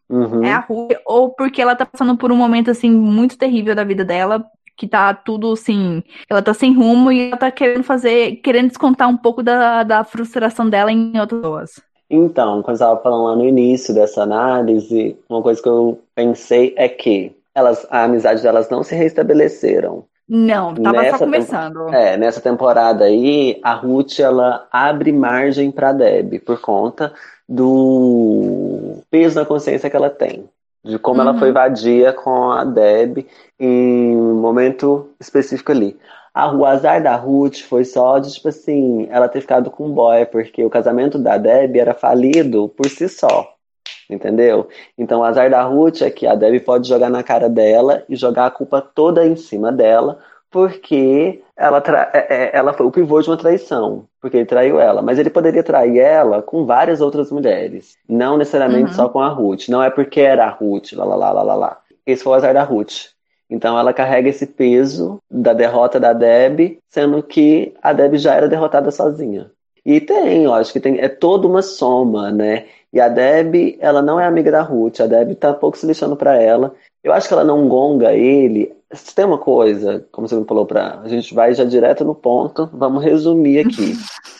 Uhum. 0.09 0.43
É 0.43 0.51
a 0.51 0.59
Ruth, 0.59 0.97
ou 1.05 1.29
porque 1.29 1.61
ela 1.61 1.75
tá 1.75 1.85
passando 1.85 2.17
por 2.17 2.31
um 2.31 2.35
momento 2.35 2.71
assim 2.71 2.89
muito 2.89 3.37
terrível 3.37 3.75
da 3.75 3.83
vida 3.83 4.03
dela, 4.03 4.43
que 4.75 4.87
tá 4.87 5.13
tudo 5.13 5.51
assim, 5.51 6.03
ela 6.27 6.41
tá 6.41 6.53
sem 6.53 6.73
rumo 6.73 7.11
e 7.11 7.27
ela 7.27 7.37
tá 7.37 7.51
querendo 7.51 7.83
fazer, 7.83 8.37
querendo 8.37 8.69
descontar 8.69 9.07
um 9.07 9.17
pouco 9.17 9.43
da, 9.43 9.83
da 9.83 10.03
frustração 10.03 10.67
dela 10.67 10.91
em 10.91 11.19
outras 11.19 11.39
pessoas. 11.39 11.92
Então, 12.15 12.61
quando 12.61 12.69
eu 12.69 12.73
estava 12.73 13.01
falando 13.01 13.23
lá 13.23 13.35
no 13.35 13.43
início 13.43 13.91
dessa 13.91 14.21
análise, 14.21 15.17
uma 15.27 15.41
coisa 15.41 15.59
que 15.59 15.67
eu 15.67 15.99
pensei 16.13 16.71
é 16.77 16.87
que 16.87 17.35
elas, 17.55 17.87
a 17.89 18.03
amizade 18.03 18.43
delas 18.43 18.69
não 18.69 18.83
se 18.83 18.93
restabeleceram. 18.93 20.05
Não, 20.29 20.75
tava 20.75 21.01
nessa 21.01 21.17
só 21.17 21.25
começando. 21.25 21.89
É, 21.89 22.15
nessa 22.15 22.39
temporada 22.39 23.05
aí, 23.05 23.59
a 23.63 23.73
Ruth 23.73 24.19
ela 24.19 24.67
abre 24.71 25.11
margem 25.11 25.71
para 25.71 25.91
Deb 25.91 26.39
por 26.41 26.61
conta 26.61 27.11
do 27.49 28.99
peso 29.09 29.39
na 29.39 29.45
consciência 29.45 29.89
que 29.89 29.95
ela 29.95 30.11
tem, 30.11 30.47
de 30.85 30.99
como 30.99 31.19
uhum. 31.19 31.29
ela 31.29 31.39
foi 31.39 31.51
vadia 31.51 32.13
com 32.13 32.51
a 32.51 32.63
Deb 32.63 33.25
em 33.59 34.15
um 34.15 34.35
momento 34.35 35.09
específico 35.19 35.71
ali. 35.71 35.97
A, 36.33 36.51
o 36.51 36.65
azar 36.65 37.01
da 37.01 37.15
Ruth 37.15 37.59
foi 37.61 37.85
só 37.85 38.17
de, 38.17 38.33
tipo 38.33 38.47
assim, 38.47 39.07
ela 39.11 39.29
ter 39.29 39.41
ficado 39.41 39.69
com 39.69 39.85
o 39.85 39.93
boy, 39.93 40.25
porque 40.25 40.65
o 40.65 40.69
casamento 40.69 41.19
da 41.19 41.37
Deb 41.37 41.77
era 41.77 41.93
falido 41.93 42.69
por 42.69 42.87
si 42.87 43.07
só. 43.07 43.53
Entendeu? 44.09 44.67
Então 44.97 45.21
o 45.21 45.23
azar 45.23 45.49
da 45.49 45.63
Ruth 45.63 46.01
é 46.01 46.09
que 46.09 46.25
a 46.25 46.35
Deb 46.35 46.59
pode 46.61 46.87
jogar 46.87 47.09
na 47.09 47.23
cara 47.23 47.47
dela 47.47 48.03
e 48.09 48.15
jogar 48.15 48.47
a 48.47 48.51
culpa 48.51 48.81
toda 48.81 49.25
em 49.25 49.35
cima 49.35 49.71
dela, 49.71 50.19
porque 50.49 51.41
ela, 51.55 51.81
tra... 51.81 52.11
É, 52.13 52.27
é, 52.29 52.51
ela 52.53 52.73
foi 52.73 52.85
o 52.85 52.91
pivô 52.91 53.21
de 53.21 53.29
uma 53.29 53.37
traição, 53.37 54.05
porque 54.21 54.37
ele 54.37 54.45
traiu 54.45 54.79
ela. 54.79 55.01
Mas 55.01 55.19
ele 55.19 55.29
poderia 55.29 55.63
trair 55.63 55.99
ela 55.99 56.41
com 56.41 56.65
várias 56.65 57.01
outras 57.01 57.31
mulheres, 57.31 57.95
não 58.07 58.37
necessariamente 58.37 58.91
uhum. 58.91 58.95
só 58.95 59.09
com 59.09 59.19
a 59.19 59.29
Ruth. 59.29 59.67
Não 59.69 59.81
é 59.81 59.89
porque 59.89 60.21
era 60.21 60.45
a 60.45 60.49
Ruth, 60.49 60.93
lá, 60.93 61.05
lá, 61.05 61.31
lá, 61.31 61.43
lá, 61.43 61.55
lá. 61.55 61.77
Esse 62.05 62.23
foi 62.23 62.33
o 62.33 62.35
azar 62.35 62.53
da 62.53 62.63
Ruth. 62.63 63.12
Então 63.53 63.77
ela 63.77 63.93
carrega 63.93 64.29
esse 64.29 64.47
peso 64.47 65.19
da 65.29 65.53
derrota 65.53 65.99
da 65.99 66.11
Deb, 66.11 66.79
sendo 66.89 67.21
que 67.21 67.71
a 67.83 67.93
Deb 67.93 68.15
já 68.15 68.33
era 68.33 68.49
derrotada 68.49 68.89
sozinha. 68.89 69.51
E 69.85 70.01
tem, 70.01 70.45
eu 70.45 70.53
acho 70.55 70.73
que 70.73 70.79
tem, 70.79 70.99
é 70.99 71.07
toda 71.07 71.47
uma 71.47 71.61
soma, 71.61 72.31
né? 72.31 72.65
E 72.91 72.99
a 72.99 73.07
Deb, 73.07 73.77
ela 73.79 74.01
não 74.01 74.19
é 74.19 74.25
amiga 74.25 74.49
da 74.49 74.63
Ruth, 74.63 75.01
a 75.01 75.05
Deb 75.05 75.35
tá 75.35 75.53
pouco 75.53 75.77
se 75.77 75.85
lixando 75.85 76.15
para 76.15 76.41
ela. 76.41 76.73
Eu 77.03 77.13
acho 77.13 77.27
que 77.27 77.33
ela 77.33 77.43
não 77.43 77.67
gonga 77.67 78.11
ele. 78.11 78.75
Se 78.91 79.13
tem 79.13 79.23
uma 79.23 79.37
coisa, 79.37 80.03
como 80.11 80.27
você 80.27 80.35
me 80.35 80.45
falou, 80.45 80.65
pra, 80.65 81.01
a 81.03 81.07
gente 81.07 81.31
vai 81.35 81.53
já 81.53 81.63
direto 81.63 82.03
no 82.03 82.15
ponto, 82.15 82.67
vamos 82.73 83.03
resumir 83.03 83.59
aqui. 83.59 83.93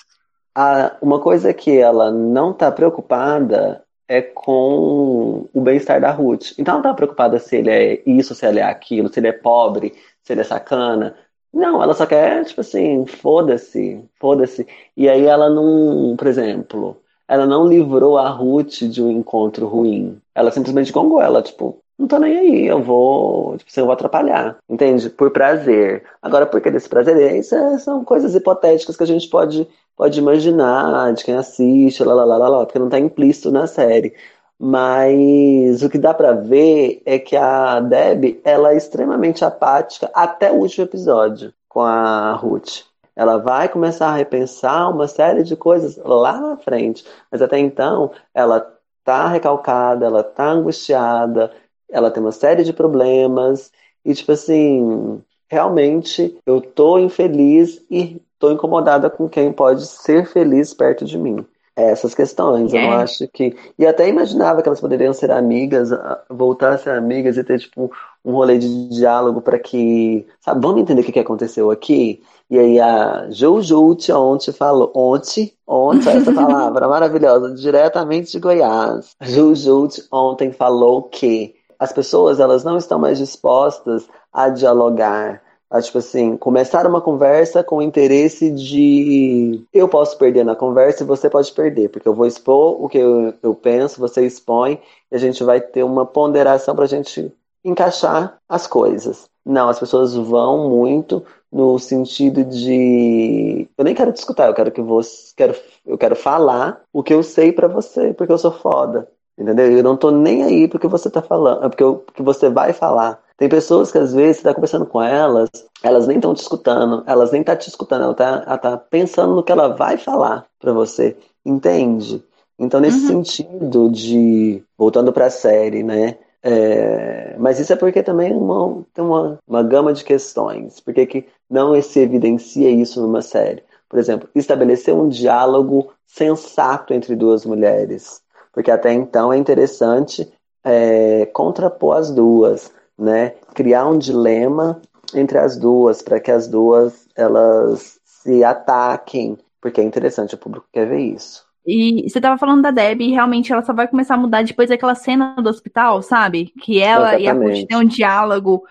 a, 0.55 0.95
uma 0.99 1.19
coisa 1.19 1.53
que 1.53 1.77
ela 1.77 2.09
não 2.09 2.51
tá 2.51 2.71
preocupada 2.71 3.82
é 4.07 4.21
com 4.21 5.47
o 5.53 5.61
bem-estar 5.61 6.01
da 6.01 6.11
Ruth. 6.11 6.51
Então 6.57 6.75
ela 6.75 6.83
não 6.83 6.89
tá 6.91 6.93
preocupada 6.95 7.39
se 7.39 7.57
ele 7.57 7.69
é 7.69 8.03
isso, 8.05 8.35
se 8.35 8.45
ele 8.45 8.59
é 8.59 8.63
aquilo, 8.63 9.11
se 9.11 9.19
ele 9.19 9.27
é 9.27 9.31
pobre, 9.31 9.93
se 10.23 10.33
ele 10.33 10.41
é 10.41 10.43
sacana. 10.43 11.15
Não, 11.53 11.81
ela 11.83 11.93
só 11.93 12.05
quer, 12.05 12.43
tipo 12.45 12.61
assim, 12.61 13.05
foda-se, 13.05 14.03
foda-se. 14.19 14.67
E 14.97 15.07
aí 15.07 15.25
ela 15.25 15.49
não, 15.49 16.15
por 16.17 16.27
exemplo, 16.27 16.97
ela 17.27 17.45
não 17.45 17.67
livrou 17.67 18.17
a 18.17 18.29
Ruth 18.29 18.83
de 18.83 19.01
um 19.01 19.11
encontro 19.11 19.67
ruim. 19.67 20.19
Ela 20.33 20.51
simplesmente 20.51 20.91
gongou 20.91 21.21
ela, 21.21 21.41
tipo, 21.41 21.82
não 21.97 22.07
tô 22.07 22.17
nem 22.17 22.37
aí, 22.37 22.67
eu 22.67 22.81
vou, 22.81 23.57
tipo 23.57 23.69
assim, 23.69 23.81
eu 23.81 23.85
vou 23.85 23.93
atrapalhar, 23.93 24.57
entende? 24.69 25.09
Por 25.09 25.31
prazer. 25.31 26.03
Agora, 26.21 26.45
por 26.45 26.59
que 26.61 26.71
desse 26.71 26.89
prazer? 26.89 27.35
Isso 27.35 27.55
é, 27.55 27.77
são 27.79 28.03
coisas 28.03 28.35
hipotéticas 28.35 28.97
que 28.97 29.03
a 29.03 29.07
gente 29.07 29.27
pode, 29.29 29.67
pode 29.95 30.19
imaginar 30.19 31.13
de 31.13 31.23
quem 31.23 31.35
assiste, 31.35 32.03
lá, 32.03 32.13
lá, 32.13 32.25
lá, 32.25 32.37
lá, 32.37 32.49
lá, 32.49 32.65
porque 32.65 32.79
não 32.79 32.89
tá 32.89 32.99
implícito 32.99 33.51
na 33.51 33.67
série. 33.67 34.13
Mas 34.59 35.83
o 35.83 35.89
que 35.89 35.97
dá 35.97 36.13
para 36.13 36.31
ver 36.33 37.01
é 37.05 37.19
que 37.19 37.35
a 37.35 37.79
Deb, 37.79 38.39
ela 38.43 38.73
é 38.73 38.77
extremamente 38.77 39.43
apática 39.43 40.09
até 40.13 40.51
o 40.51 40.55
último 40.55 40.85
episódio 40.85 41.53
com 41.67 41.81
a 41.81 42.33
Ruth. 42.33 42.83
Ela 43.15 43.37
vai 43.37 43.69
começar 43.69 44.07
a 44.07 44.15
repensar 44.15 44.89
uma 44.89 45.07
série 45.07 45.43
de 45.43 45.55
coisas 45.55 45.97
lá 45.97 46.39
na 46.39 46.57
frente, 46.57 47.05
mas 47.31 47.41
até 47.41 47.59
então 47.59 48.11
ela 48.33 48.73
tá 49.03 49.27
recalcada, 49.27 50.05
ela 50.05 50.23
tá 50.23 50.49
angustiada, 50.51 51.51
ela 51.93 52.11
tem 52.11 52.21
uma 52.21 52.31
série 52.31 52.63
de 52.63 52.73
problemas 52.73 53.71
e 54.03 54.13
tipo 54.13 54.31
assim, 54.31 55.21
realmente 55.47 56.37
eu 56.45 56.59
tô 56.59 56.97
infeliz 56.97 57.81
e 57.89 58.21
tô 58.39 58.51
incomodada 58.51 59.09
com 59.09 59.29
quem 59.29 59.53
pode 59.53 59.85
ser 59.85 60.25
feliz 60.25 60.73
perto 60.73 61.05
de 61.05 61.17
mim. 61.17 61.45
É, 61.75 61.89
essas 61.89 62.13
questões, 62.13 62.71
é. 62.71 62.85
eu 62.85 62.91
acho 62.91 63.27
que. 63.29 63.55
E 63.79 63.85
até 63.85 64.07
imaginava 64.07 64.61
que 64.61 64.69
elas 64.69 64.79
poderiam 64.79 65.11
ser 65.11 65.31
amigas, 65.31 65.89
voltar 66.29 66.73
a 66.73 66.77
ser 66.77 66.91
amigas 66.91 67.35
e 67.35 67.43
ter, 67.43 67.59
tipo, 67.59 67.91
um 68.23 68.31
rolê 68.31 68.59
de 68.59 68.89
diálogo 68.89 69.41
para 69.41 69.57
que. 69.57 70.27
Sabe, 70.39 70.61
vamos 70.61 70.81
entender 70.81 71.01
o 71.01 71.05
que 71.05 71.19
aconteceu 71.19 71.71
aqui? 71.71 72.21
E 72.47 72.59
aí 72.59 72.79
a 72.79 73.27
Jujute 73.31 74.11
ontem 74.11 74.51
falou, 74.51 74.91
ontem, 74.93 75.51
ontem, 75.65 76.17
essa 76.17 76.31
palavra 76.31 76.87
maravilhosa, 76.87 77.55
diretamente 77.55 78.31
de 78.31 78.39
Goiás. 78.39 79.15
Jujute 79.21 80.03
ontem 80.11 80.51
falou 80.51 81.01
que 81.01 81.55
as 81.83 81.91
pessoas 81.91 82.39
elas 82.39 82.63
não 82.63 82.77
estão 82.77 82.97
mais 82.97 83.17
dispostas 83.17 84.07
a 84.31 84.47
dialogar, 84.49 85.41
a, 85.69 85.81
tipo 85.81 85.97
assim, 85.97 86.37
começar 86.37 86.87
uma 86.87 87.01
conversa 87.01 87.63
com 87.63 87.77
o 87.77 87.81
interesse 87.81 88.51
de 88.51 89.65
eu 89.73 89.89
posso 89.89 90.17
perder 90.17 90.45
na 90.45 90.55
conversa 90.55 91.03
e 91.03 91.07
você 91.07 91.29
pode 91.29 91.51
perder, 91.51 91.89
porque 91.89 92.07
eu 92.07 92.13
vou 92.13 92.25
expor 92.25 92.81
o 92.81 92.87
que 92.87 92.97
eu, 92.97 93.33
eu 93.43 93.53
penso, 93.53 93.99
você 93.99 94.25
expõe, 94.25 94.79
e 95.11 95.15
a 95.15 95.17
gente 95.17 95.43
vai 95.43 95.59
ter 95.59 95.83
uma 95.83 96.05
ponderação 96.05 96.73
para 96.73 96.85
a 96.85 96.87
gente 96.87 97.33
encaixar 97.65 98.37
as 98.47 98.65
coisas. 98.65 99.25
Não, 99.45 99.67
as 99.67 99.79
pessoas 99.79 100.15
vão 100.15 100.69
muito 100.69 101.25
no 101.51 101.77
sentido 101.77 102.45
de 102.45 103.67
eu 103.77 103.83
nem 103.83 103.93
quero 103.93 104.13
te 104.13 104.17
escutar, 104.17 104.47
eu 104.47 104.53
quero 104.53 104.71
que 104.71 104.81
você 104.81 105.33
quero 105.35 105.55
eu 105.85 105.97
quero 105.97 106.15
falar 106.15 106.81
o 106.93 107.03
que 107.03 107.13
eu 107.13 107.21
sei 107.21 107.51
para 107.51 107.67
você, 107.67 108.13
porque 108.13 108.31
eu 108.31 108.37
sou 108.37 108.51
foda. 108.51 109.07
Entendeu? 109.37 109.71
Eu 109.71 109.83
não 109.83 109.97
tô 109.97 110.11
nem 110.11 110.43
aí 110.43 110.67
porque 110.67 110.87
você 110.87 111.09
tá 111.09 111.21
falando, 111.21 111.65
é 111.65 111.69
porque, 111.69 111.83
eu, 111.83 111.95
porque 111.95 112.21
você 112.21 112.49
vai 112.49 112.71
falar. 112.71 113.21
Tem 113.35 113.49
pessoas 113.49 113.91
que 113.91 113.97
às 113.97 114.13
vezes 114.13 114.37
você 114.37 114.43
tá 114.43 114.53
conversando 114.53 114.85
com 114.85 115.01
elas, 115.01 115.49
elas 115.81 116.05
nem 116.05 116.17
estão 116.17 116.33
te 116.33 116.41
escutando, 116.41 117.03
elas 117.07 117.31
nem 117.31 117.43
tá 117.43 117.55
te 117.55 117.67
escutando, 117.67 118.03
ela 118.03 118.13
tá, 118.13 118.43
ela 118.45 118.57
tá 118.57 118.77
pensando 118.77 119.35
no 119.35 119.43
que 119.43 119.51
ela 119.51 119.69
vai 119.69 119.97
falar 119.97 120.45
para 120.59 120.71
você. 120.71 121.17
Entende? 121.45 122.23
Então, 122.57 122.79
nesse 122.79 122.99
uhum. 122.99 123.23
sentido 123.25 123.89
de. 123.89 124.63
Voltando 124.77 125.11
para 125.11 125.25
a 125.25 125.31
série, 125.31 125.83
né? 125.83 126.17
É, 126.41 127.35
mas 127.39 127.59
isso 127.59 127.73
é 127.73 127.75
porque 127.75 128.03
também 128.03 128.33
uma, 128.33 128.83
tem 128.93 129.03
uma, 129.03 129.39
uma 129.47 129.63
gama 129.63 129.93
de 129.93 130.03
questões. 130.03 130.79
Por 130.79 130.93
que 130.93 131.25
não 131.49 131.79
se 131.81 131.99
evidencia 131.99 132.69
isso 132.69 133.01
numa 133.01 133.21
série? 133.21 133.63
Por 133.89 133.97
exemplo, 133.97 134.29
estabelecer 134.35 134.93
um 134.93 135.07
diálogo 135.07 135.91
sensato 136.05 136.93
entre 136.93 137.15
duas 137.15 137.45
mulheres 137.45 138.21
porque 138.53 138.71
até 138.71 138.93
então 138.93 139.33
é 139.33 139.37
interessante 139.37 140.31
é, 140.63 141.25
contrapor 141.33 141.97
as 141.97 142.11
duas, 142.11 142.71
né? 142.97 143.33
Criar 143.53 143.87
um 143.87 143.97
dilema 143.97 144.79
entre 145.13 145.37
as 145.37 145.57
duas, 145.57 146.01
para 146.01 146.19
que 146.19 146.31
as 146.31 146.47
duas 146.47 147.07
elas 147.15 147.99
se 148.05 148.43
ataquem, 148.43 149.37
porque 149.59 149.81
é 149.81 149.83
interessante, 149.83 150.35
o 150.35 150.37
público 150.37 150.67
quer 150.71 150.87
ver 150.87 150.99
isso. 150.99 151.43
E 151.65 152.09
você 152.09 152.19
tava 152.19 152.37
falando 152.37 152.61
da 152.61 152.71
Debbie, 152.71 153.09
e 153.09 153.11
realmente 153.11 153.51
ela 153.51 153.63
só 153.63 153.73
vai 153.73 153.87
começar 153.87 154.15
a 154.15 154.17
mudar 154.17 154.43
depois 154.43 154.69
daquela 154.69 154.95
cena 154.95 155.35
do 155.35 155.49
hospital, 155.49 156.01
sabe? 156.01 156.51
Que 156.61 156.81
ela 156.81 157.19
Exatamente. 157.19 157.23
e 157.23 157.27
a 157.27 157.35
Push 157.35 157.65
têm 157.67 157.77
um 157.77 157.85
diálogo. 157.85 158.63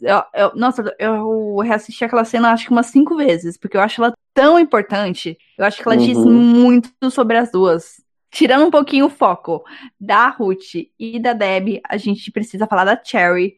Eu, 0.00 0.22
eu, 0.34 0.52
nossa, 0.56 0.82
eu 0.98 1.58
reassisti 1.58 2.04
aquela 2.04 2.24
cena 2.24 2.50
acho 2.50 2.66
que 2.66 2.72
umas 2.72 2.86
cinco 2.86 3.16
vezes, 3.16 3.56
porque 3.56 3.76
eu 3.76 3.80
acho 3.80 4.02
ela 4.02 4.14
tão 4.34 4.58
importante. 4.58 5.38
Eu 5.56 5.64
acho 5.64 5.80
que 5.80 5.88
ela 5.88 5.96
uhum. 5.96 6.04
diz 6.04 6.18
muito 6.18 7.10
sobre 7.10 7.36
as 7.36 7.52
duas. 7.52 8.02
Tirando 8.30 8.64
um 8.66 8.70
pouquinho 8.70 9.06
o 9.06 9.10
foco 9.10 9.64
da 10.00 10.28
Ruth 10.28 10.74
e 10.98 11.18
da 11.18 11.32
Deb, 11.32 11.80
a 11.88 11.96
gente 11.96 12.30
precisa 12.30 12.66
falar 12.66 12.84
da 12.84 13.00
Cherry, 13.02 13.56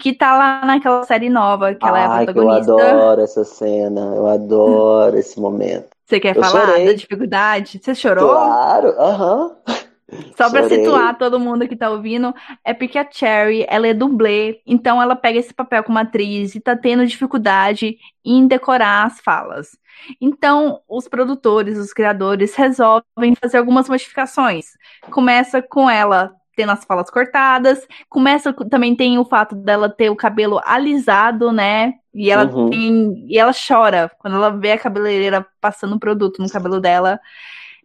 que 0.00 0.12
tá 0.12 0.36
lá 0.36 0.64
naquela 0.64 1.04
série 1.04 1.28
nova, 1.28 1.74
que 1.74 1.86
ela 1.86 1.98
Ai, 1.98 2.02
é 2.02 2.06
a 2.06 2.24
protagonista. 2.32 2.70
eu 2.72 2.78
adoro 2.78 3.20
essa 3.20 3.44
cena, 3.44 4.14
eu 4.16 4.26
adoro 4.26 5.16
esse 5.16 5.40
momento. 5.40 5.88
Você 6.04 6.18
quer 6.18 6.34
eu 6.34 6.42
falar 6.42 6.66
chorei. 6.66 6.86
da 6.86 6.92
dificuldade? 6.94 7.80
Você 7.82 7.94
chorou? 7.94 8.28
Claro, 8.28 8.88
aham. 8.98 9.56
Uhum. 9.68 9.87
Só 10.36 10.50
para 10.50 10.68
situar 10.68 11.18
todo 11.18 11.38
mundo 11.38 11.68
que 11.68 11.76
tá 11.76 11.90
ouvindo, 11.90 12.34
é 12.64 12.72
porque 12.72 12.98
a 12.98 13.06
Cherry, 13.10 13.66
ela 13.68 13.86
é 13.86 13.92
dublê, 13.92 14.62
então 14.66 15.02
ela 15.02 15.14
pega 15.14 15.38
esse 15.38 15.52
papel 15.52 15.84
como 15.84 15.98
atriz 15.98 16.54
e 16.54 16.60
tá 16.60 16.74
tendo 16.74 17.06
dificuldade 17.06 17.98
em 18.24 18.46
decorar 18.46 19.06
as 19.06 19.20
falas. 19.20 19.76
Então, 20.18 20.80
os 20.88 21.06
produtores, 21.08 21.76
os 21.76 21.92
criadores 21.92 22.54
resolvem 22.54 23.34
fazer 23.38 23.58
algumas 23.58 23.88
modificações. 23.88 24.68
Começa 25.10 25.60
com 25.60 25.90
ela 25.90 26.32
tendo 26.56 26.72
as 26.72 26.84
falas 26.84 27.08
cortadas, 27.08 27.86
começa 28.08 28.52
também 28.68 28.96
tem 28.96 29.16
o 29.16 29.24
fato 29.24 29.54
dela 29.54 29.88
ter 29.88 30.10
o 30.10 30.16
cabelo 30.16 30.60
alisado, 30.64 31.52
né? 31.52 31.94
E 32.12 32.32
ela 32.32 32.50
uhum. 32.50 32.68
tem 32.68 33.26
e 33.28 33.38
ela 33.38 33.52
chora 33.52 34.10
quando 34.18 34.34
ela 34.34 34.50
vê 34.50 34.72
a 34.72 34.78
cabeleireira 34.78 35.46
passando 35.60 36.00
produto 36.00 36.42
no 36.42 36.50
cabelo 36.50 36.80
dela, 36.80 37.20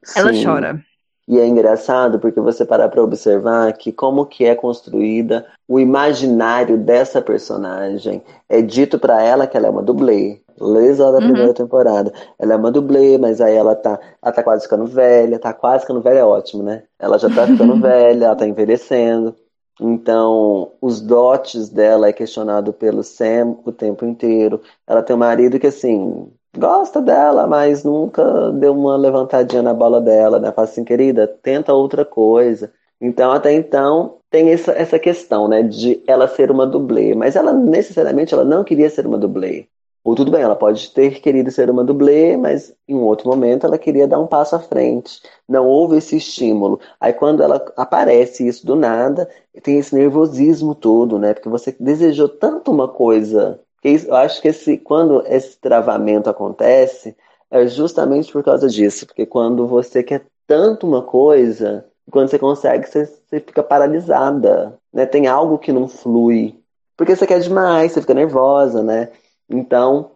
Sim. 0.04 0.20
ela 0.20 0.32
chora. 0.44 0.84
E 1.28 1.40
é 1.40 1.48
engraçado 1.48 2.20
porque 2.20 2.42
você 2.42 2.66
parar 2.66 2.90
para 2.90 3.02
observar 3.02 3.72
que 3.74 3.92
como 3.92 4.26
que 4.26 4.44
é 4.46 4.56
construída 4.56 5.46
o 5.68 5.80
imaginário 5.80 6.78
dessa 6.78 7.22
personagem. 7.22 8.22
É 8.50 8.62
dito 8.62 9.00
para 9.00 9.22
ela 9.22 9.48
que 9.48 9.56
ela 9.56 9.68
é 9.68 9.70
uma 9.70 9.82
dublê. 9.82 10.42
Lesão 10.60 11.12
da 11.12 11.20
uhum. 11.20 11.32
primeira 11.32 11.54
temporada. 11.54 12.14
Ela 12.38 12.54
é 12.54 12.56
uma 12.58 12.72
dublê, 12.72 13.18
mas 13.18 13.42
aí 13.42 13.56
ela 13.56 13.76
tá, 13.76 14.00
ela 14.22 14.32
tá 14.34 14.44
quase 14.44 14.64
ficando 14.64 14.86
velha. 14.86 15.40
Tá 15.40 15.54
quase 15.54 15.82
ficando 15.82 16.02
velha 16.02 16.20
é 16.20 16.26
ótimo, 16.26 16.62
né? 16.62 16.84
Ela 17.00 17.18
já 17.18 17.30
tá 17.30 17.48
ficando 17.48 17.80
velha, 17.82 18.26
ela 18.26 18.36
tá 18.36 18.46
envelhecendo. 18.46 19.36
Então, 19.82 20.74
os 20.82 21.02
dotes 21.02 21.70
dela 21.70 22.08
é 22.08 22.14
questionado 22.14 22.72
pelo 22.74 23.04
Sam 23.04 23.58
o 23.66 23.72
tempo 23.72 24.06
inteiro. 24.06 24.62
Ela 24.86 25.02
tem 25.02 25.16
um 25.16 25.20
marido 25.20 25.60
que, 25.60 25.68
assim, 25.68 26.32
gosta 26.58 27.02
dela, 27.02 27.48
mas 27.48 27.84
nunca 27.84 28.52
deu 28.52 28.74
uma 28.74 28.96
levantadinha 28.98 29.62
na 29.62 29.74
bola 29.74 30.00
dela, 30.02 30.40
né? 30.40 30.52
Fala 30.52 30.68
assim, 30.68 30.84
querida, 30.84 31.28
tenta 31.28 31.74
outra 31.74 32.06
coisa. 32.06 32.72
Então, 33.02 33.32
até 33.32 33.54
então, 33.54 34.20
tem 34.30 34.50
essa, 34.52 34.72
essa 34.72 34.98
questão, 34.98 35.48
né, 35.48 35.62
de 35.62 36.02
ela 36.08 36.28
ser 36.28 36.50
uma 36.50 36.66
dublê, 36.66 37.14
mas 37.14 37.36
ela 37.36 37.52
necessariamente 37.54 38.34
ela 38.34 38.46
não 38.46 38.64
queria 38.64 38.90
ser 38.90 39.06
uma 39.06 39.18
dublê. 39.18 39.68
Ou 40.04 40.16
tudo 40.16 40.32
bem, 40.32 40.42
ela 40.42 40.56
pode 40.56 40.92
ter 40.92 41.22
querido 41.22 41.50
ser 41.50 41.70
uma 41.70 41.84
dublê, 41.84 42.36
mas 42.36 42.74
em 42.88 42.94
um 42.96 43.04
outro 43.04 43.30
momento 43.30 43.66
ela 43.66 43.78
queria 43.78 44.08
dar 44.08 44.20
um 44.20 44.28
passo 44.28 44.56
à 44.56 44.60
frente. 44.60 45.22
Não 45.48 45.66
houve 45.66 45.98
esse 45.98 46.18
estímulo. 46.18 46.80
Aí 47.00 47.14
quando 47.14 47.42
ela 47.42 47.64
aparece 47.78 48.46
isso 48.46 48.66
do 48.66 48.76
nada, 48.76 49.30
tem 49.62 49.80
esse 49.80 49.96
nervosismo 49.96 50.76
todo, 50.76 51.18
né? 51.18 51.34
Porque 51.34 51.48
você 51.48 51.74
desejou 51.80 52.28
tanto 52.28 52.70
uma 52.70 52.88
coisa 52.88 53.62
eu 53.84 54.16
acho 54.16 54.42
que 54.42 54.48
esse, 54.48 54.78
quando 54.78 55.24
esse 55.28 55.58
travamento 55.58 56.30
acontece, 56.30 57.16
é 57.52 57.68
justamente 57.68 58.32
por 58.32 58.44
causa 58.44 58.68
disso. 58.68 59.06
Porque 59.06 59.26
quando 59.26 59.68
você 59.68 60.02
quer 60.02 60.26
tanto 60.48 60.88
uma 60.88 61.02
coisa, 61.02 61.86
quando 62.10 62.30
você 62.30 62.40
consegue, 62.40 62.88
você, 62.88 63.06
você 63.06 63.40
fica 63.40 63.62
paralisada. 63.62 64.80
Né? 64.92 65.06
Tem 65.06 65.28
algo 65.28 65.58
que 65.58 65.72
não 65.72 65.88
flui. 65.88 66.56
Porque 66.96 67.16
você 67.16 67.28
quer 67.28 67.40
demais, 67.40 67.92
você 67.92 68.02
fica 68.02 68.14
nervosa, 68.14 68.84
né? 68.84 69.10
Então, 69.50 70.12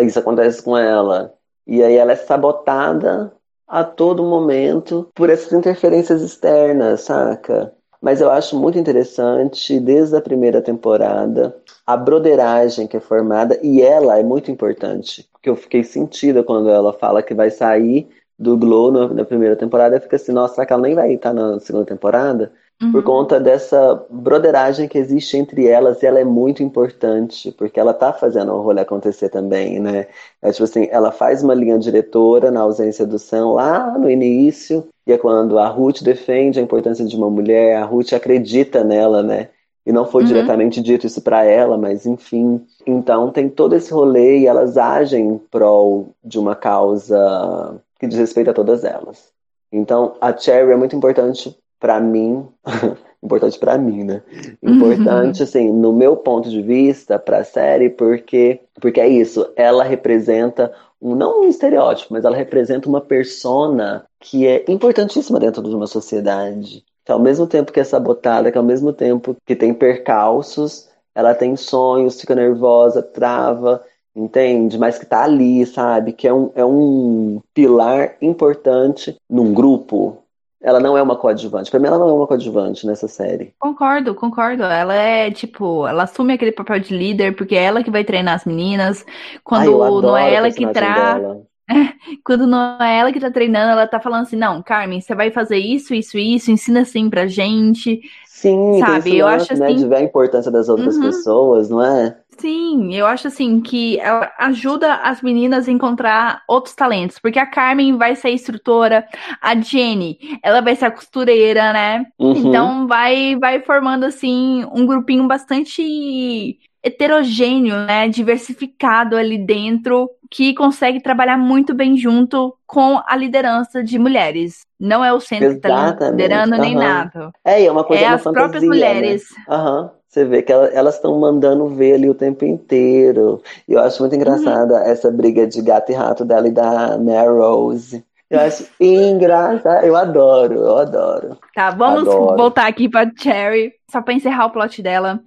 isso 0.00 0.18
acontece 0.18 0.62
com 0.62 0.76
ela. 0.76 1.34
E 1.66 1.82
aí 1.82 1.96
ela 1.96 2.12
é 2.12 2.16
sabotada 2.16 3.32
a 3.66 3.84
todo 3.84 4.24
momento 4.24 5.08
por 5.14 5.30
essas 5.30 5.52
interferências 5.52 6.20
externas, 6.22 7.02
saca? 7.02 7.72
Mas 8.00 8.20
eu 8.20 8.30
acho 8.30 8.58
muito 8.58 8.78
interessante, 8.78 9.78
desde 9.78 10.16
a 10.16 10.20
primeira 10.20 10.62
temporada, 10.62 11.56
a 11.86 11.96
broderagem 11.96 12.86
que 12.86 12.96
é 12.96 13.00
formada, 13.00 13.58
e 13.62 13.82
ela 13.82 14.18
é 14.18 14.22
muito 14.22 14.50
importante, 14.50 15.28
porque 15.32 15.50
eu 15.50 15.56
fiquei 15.56 15.82
sentida 15.82 16.42
quando 16.42 16.70
ela 16.70 16.92
fala 16.92 17.22
que 17.22 17.34
vai 17.34 17.50
sair 17.50 18.08
do 18.38 18.56
Glow 18.56 18.90
na, 18.90 19.24
primeira 19.24 19.54
temporada, 19.54 19.96
eu 19.96 20.00
fico 20.00 20.16
assim, 20.16 20.32
nossa, 20.32 20.54
será 20.54 20.66
que 20.66 20.72
ela 20.72 20.82
nem 20.82 20.94
vai 20.94 21.12
estar 21.12 21.34
na 21.34 21.60
segunda 21.60 21.84
temporada? 21.84 22.50
Uhum. 22.82 22.92
Por 22.92 23.02
conta 23.02 23.38
dessa 23.38 24.02
broderagem 24.08 24.88
que 24.88 24.96
existe 24.96 25.36
entre 25.36 25.66
elas, 25.66 26.02
e 26.02 26.06
ela 26.06 26.18
é 26.18 26.24
muito 26.24 26.62
importante, 26.62 27.52
porque 27.52 27.78
ela 27.78 27.92
tá 27.92 28.10
fazendo 28.14 28.52
o 28.54 28.62
rolê 28.62 28.80
acontecer 28.80 29.28
também, 29.28 29.78
né? 29.78 30.06
É 30.40 30.50
tipo 30.50 30.64
assim, 30.64 30.88
ela 30.90 31.12
faz 31.12 31.42
uma 31.42 31.52
linha 31.52 31.78
diretora 31.78 32.50
na 32.50 32.60
ausência 32.60 33.04
do 33.04 33.18
Sam 33.18 33.52
lá 33.52 33.98
no 33.98 34.10
início, 34.10 34.88
e 35.06 35.12
é 35.12 35.18
quando 35.18 35.58
a 35.58 35.68
Ruth 35.68 36.00
defende 36.02 36.58
a 36.58 36.62
importância 36.62 37.04
de 37.04 37.14
uma 37.14 37.28
mulher, 37.28 37.76
a 37.76 37.84
Ruth 37.84 38.14
acredita 38.14 38.82
nela, 38.82 39.22
né? 39.22 39.50
E 39.84 39.92
não 39.92 40.04
foi 40.04 40.22
uhum. 40.22 40.28
diretamente 40.28 40.80
dito 40.80 41.06
isso 41.06 41.22
para 41.22 41.44
ela, 41.44 41.78
mas 41.78 42.06
enfim. 42.06 42.64
Então 42.86 43.30
tem 43.30 43.48
todo 43.48 43.74
esse 43.74 43.92
rolê 43.92 44.40
e 44.40 44.46
elas 44.46 44.76
agem 44.76 45.26
em 45.26 45.38
prol 45.38 46.14
de 46.22 46.38
uma 46.38 46.54
causa 46.54 47.80
que 47.98 48.06
diz 48.06 48.18
respeito 48.18 48.50
a 48.50 48.54
todas 48.54 48.84
elas. 48.84 49.30
Então 49.72 50.14
a 50.20 50.36
Cherry 50.36 50.72
é 50.72 50.76
muito 50.76 50.94
importante 50.94 51.56
para 51.78 51.98
mim, 51.98 52.46
importante 53.22 53.58
para 53.58 53.78
mim, 53.78 54.04
né? 54.04 54.22
Importante, 54.62 55.38
uhum. 55.38 55.44
assim, 55.44 55.72
no 55.72 55.92
meu 55.92 56.16
ponto 56.16 56.50
de 56.50 56.60
vista 56.60 57.18
para 57.18 57.38
a 57.38 57.44
série, 57.44 57.88
porque 57.88 58.60
porque 58.80 59.00
é 59.00 59.08
isso, 59.08 59.50
ela 59.56 59.84
representa 59.84 60.72
um, 61.00 61.14
não 61.14 61.42
um 61.42 61.48
estereótipo, 61.48 62.12
mas 62.12 62.24
ela 62.24 62.36
representa 62.36 62.88
uma 62.88 63.00
persona 63.00 64.04
que 64.18 64.46
é 64.46 64.64
importantíssima 64.68 65.38
dentro 65.38 65.62
de 65.62 65.74
uma 65.74 65.86
sociedade. 65.86 66.84
Que 67.04 67.12
ao 67.12 67.18
mesmo 67.18 67.46
tempo 67.46 67.72
que 67.72 67.80
é 67.80 67.84
sabotada, 67.84 68.50
que 68.52 68.58
ao 68.58 68.64
mesmo 68.64 68.92
tempo 68.92 69.36
que 69.46 69.56
tem 69.56 69.72
percalços, 69.72 70.88
ela 71.14 71.34
tem 71.34 71.56
sonhos, 71.56 72.20
fica 72.20 72.34
nervosa, 72.34 73.02
trava, 73.02 73.82
entende? 74.14 74.78
Mas 74.78 74.98
que 74.98 75.06
tá 75.06 75.24
ali, 75.24 75.64
sabe? 75.66 76.12
Que 76.12 76.28
é 76.28 76.34
um, 76.34 76.50
é 76.54 76.64
um 76.64 77.40
pilar 77.54 78.16
importante 78.20 79.16
num 79.28 79.52
grupo, 79.52 80.18
ela 80.62 80.78
não 80.78 80.96
é 80.96 81.02
uma 81.02 81.16
coadjuvante. 81.16 81.70
Pra 81.70 81.80
mim, 81.80 81.86
ela 81.86 81.98
não 81.98 82.10
é 82.10 82.12
uma 82.12 82.26
coadjuvante 82.26 82.86
nessa 82.86 83.08
série. 83.08 83.54
Concordo, 83.58 84.14
concordo. 84.14 84.62
Ela 84.62 84.94
é, 84.94 85.30
tipo, 85.30 85.86
ela 85.86 86.02
assume 86.02 86.34
aquele 86.34 86.52
papel 86.52 86.78
de 86.80 86.94
líder, 86.94 87.34
porque 87.34 87.56
é 87.56 87.64
ela 87.64 87.82
que 87.82 87.90
vai 87.90 88.04
treinar 88.04 88.34
as 88.34 88.44
meninas. 88.44 89.04
Quando 89.42 89.82
Ai, 89.82 89.90
não 90.02 90.16
é 90.16 90.34
ela 90.34 90.50
que 90.50 90.66
traz. 90.70 91.22
Quando 92.24 92.46
não 92.46 92.80
é 92.80 92.98
ela 92.98 93.12
que 93.12 93.20
tá 93.20 93.30
treinando, 93.30 93.72
ela 93.72 93.86
tá 93.86 94.00
falando 94.00 94.22
assim: 94.22 94.36
não, 94.36 94.62
Carmen, 94.62 95.00
você 95.00 95.14
vai 95.14 95.30
fazer 95.30 95.58
isso, 95.58 95.94
isso, 95.94 96.18
isso, 96.18 96.50
ensina 96.50 96.82
assim 96.82 97.08
pra 97.08 97.26
gente. 97.26 98.00
Sim, 98.26 98.80
sabe? 98.80 99.18
eu 99.18 99.26
lance, 99.26 99.52
acho 99.52 99.60
né, 99.60 99.66
assim. 99.68 99.76
De 99.76 99.88
ver 99.88 99.96
a 99.96 100.02
importância 100.02 100.50
das 100.50 100.68
outras 100.68 100.96
uhum. 100.96 101.02
pessoas, 101.02 101.68
não 101.68 101.82
é? 101.82 102.16
Sim, 102.38 102.94
eu 102.94 103.06
acho 103.06 103.28
assim 103.28 103.60
que 103.60 104.00
ela 104.00 104.32
ajuda 104.38 104.94
as 104.94 105.20
meninas 105.20 105.68
a 105.68 105.70
encontrar 105.70 106.42
outros 106.48 106.74
talentos, 106.74 107.18
porque 107.18 107.38
a 107.38 107.44
Carmen 107.44 107.98
vai 107.98 108.16
ser 108.16 108.28
a 108.28 108.32
instrutora, 108.32 109.06
a 109.42 109.54
Jenny, 109.60 110.18
ela 110.42 110.62
vai 110.62 110.74
ser 110.74 110.86
a 110.86 110.90
costureira, 110.90 111.70
né? 111.74 112.06
Uhum. 112.18 112.32
Então 112.32 112.86
vai 112.86 113.36
vai 113.36 113.60
formando 113.60 114.04
assim 114.04 114.64
um 114.72 114.86
grupinho 114.86 115.28
bastante 115.28 116.58
heterogêneo, 116.82 117.76
né, 117.86 118.08
diversificado 118.08 119.16
ali 119.16 119.38
dentro, 119.38 120.10
que 120.30 120.54
consegue 120.54 121.02
trabalhar 121.02 121.36
muito 121.36 121.74
bem 121.74 121.96
junto 121.96 122.56
com 122.66 123.00
a 123.04 123.16
liderança 123.16 123.82
de 123.82 123.98
mulheres. 123.98 124.64
Não 124.78 125.04
é 125.04 125.12
o 125.12 125.20
centro 125.20 125.48
Exatamente. 125.48 125.88
que 125.88 125.92
está 125.92 126.10
liderando 126.10 126.54
uhum. 126.54 126.60
nem 126.60 126.74
nada. 126.74 127.30
É, 127.44 127.64
é 127.64 127.70
uma 127.70 127.84
coisa 127.84 128.02
É 128.02 128.06
uma 128.06 128.14
as 128.14 128.22
fantasia, 128.22 128.48
próprias 128.48 128.64
mulheres. 128.64 129.24
Né? 129.48 129.56
Uhum. 129.56 129.90
Você 130.08 130.24
vê 130.24 130.42
que 130.42 130.52
elas 130.52 130.96
estão 130.96 131.18
mandando 131.20 131.68
ver 131.68 131.94
ali 131.94 132.10
o 132.10 132.14
tempo 132.14 132.44
inteiro. 132.44 133.40
E 133.68 133.74
eu 133.74 133.80
acho 133.80 134.02
muito 134.02 134.16
engraçada 134.16 134.74
uhum. 134.74 134.82
essa 134.82 135.10
briga 135.10 135.46
de 135.46 135.62
gato 135.62 135.92
e 135.92 135.94
rato 135.94 136.24
dela 136.24 136.48
e 136.48 136.50
da 136.50 136.96
Rose. 137.26 138.04
Eu 138.30 138.40
acho 138.40 138.68
engraçado. 138.78 139.84
Eu 139.84 139.96
adoro, 139.96 140.54
eu 140.54 140.78
adoro. 140.78 141.38
Tá, 141.52 141.70
vamos 141.70 142.08
adoro. 142.08 142.36
voltar 142.36 142.68
aqui 142.68 142.88
pra 142.88 143.10
Cherry, 143.14 143.72
só 143.90 144.00
pra 144.00 144.14
encerrar 144.14 144.46
o 144.46 144.50
plot 144.50 144.80
dela. 144.80 145.20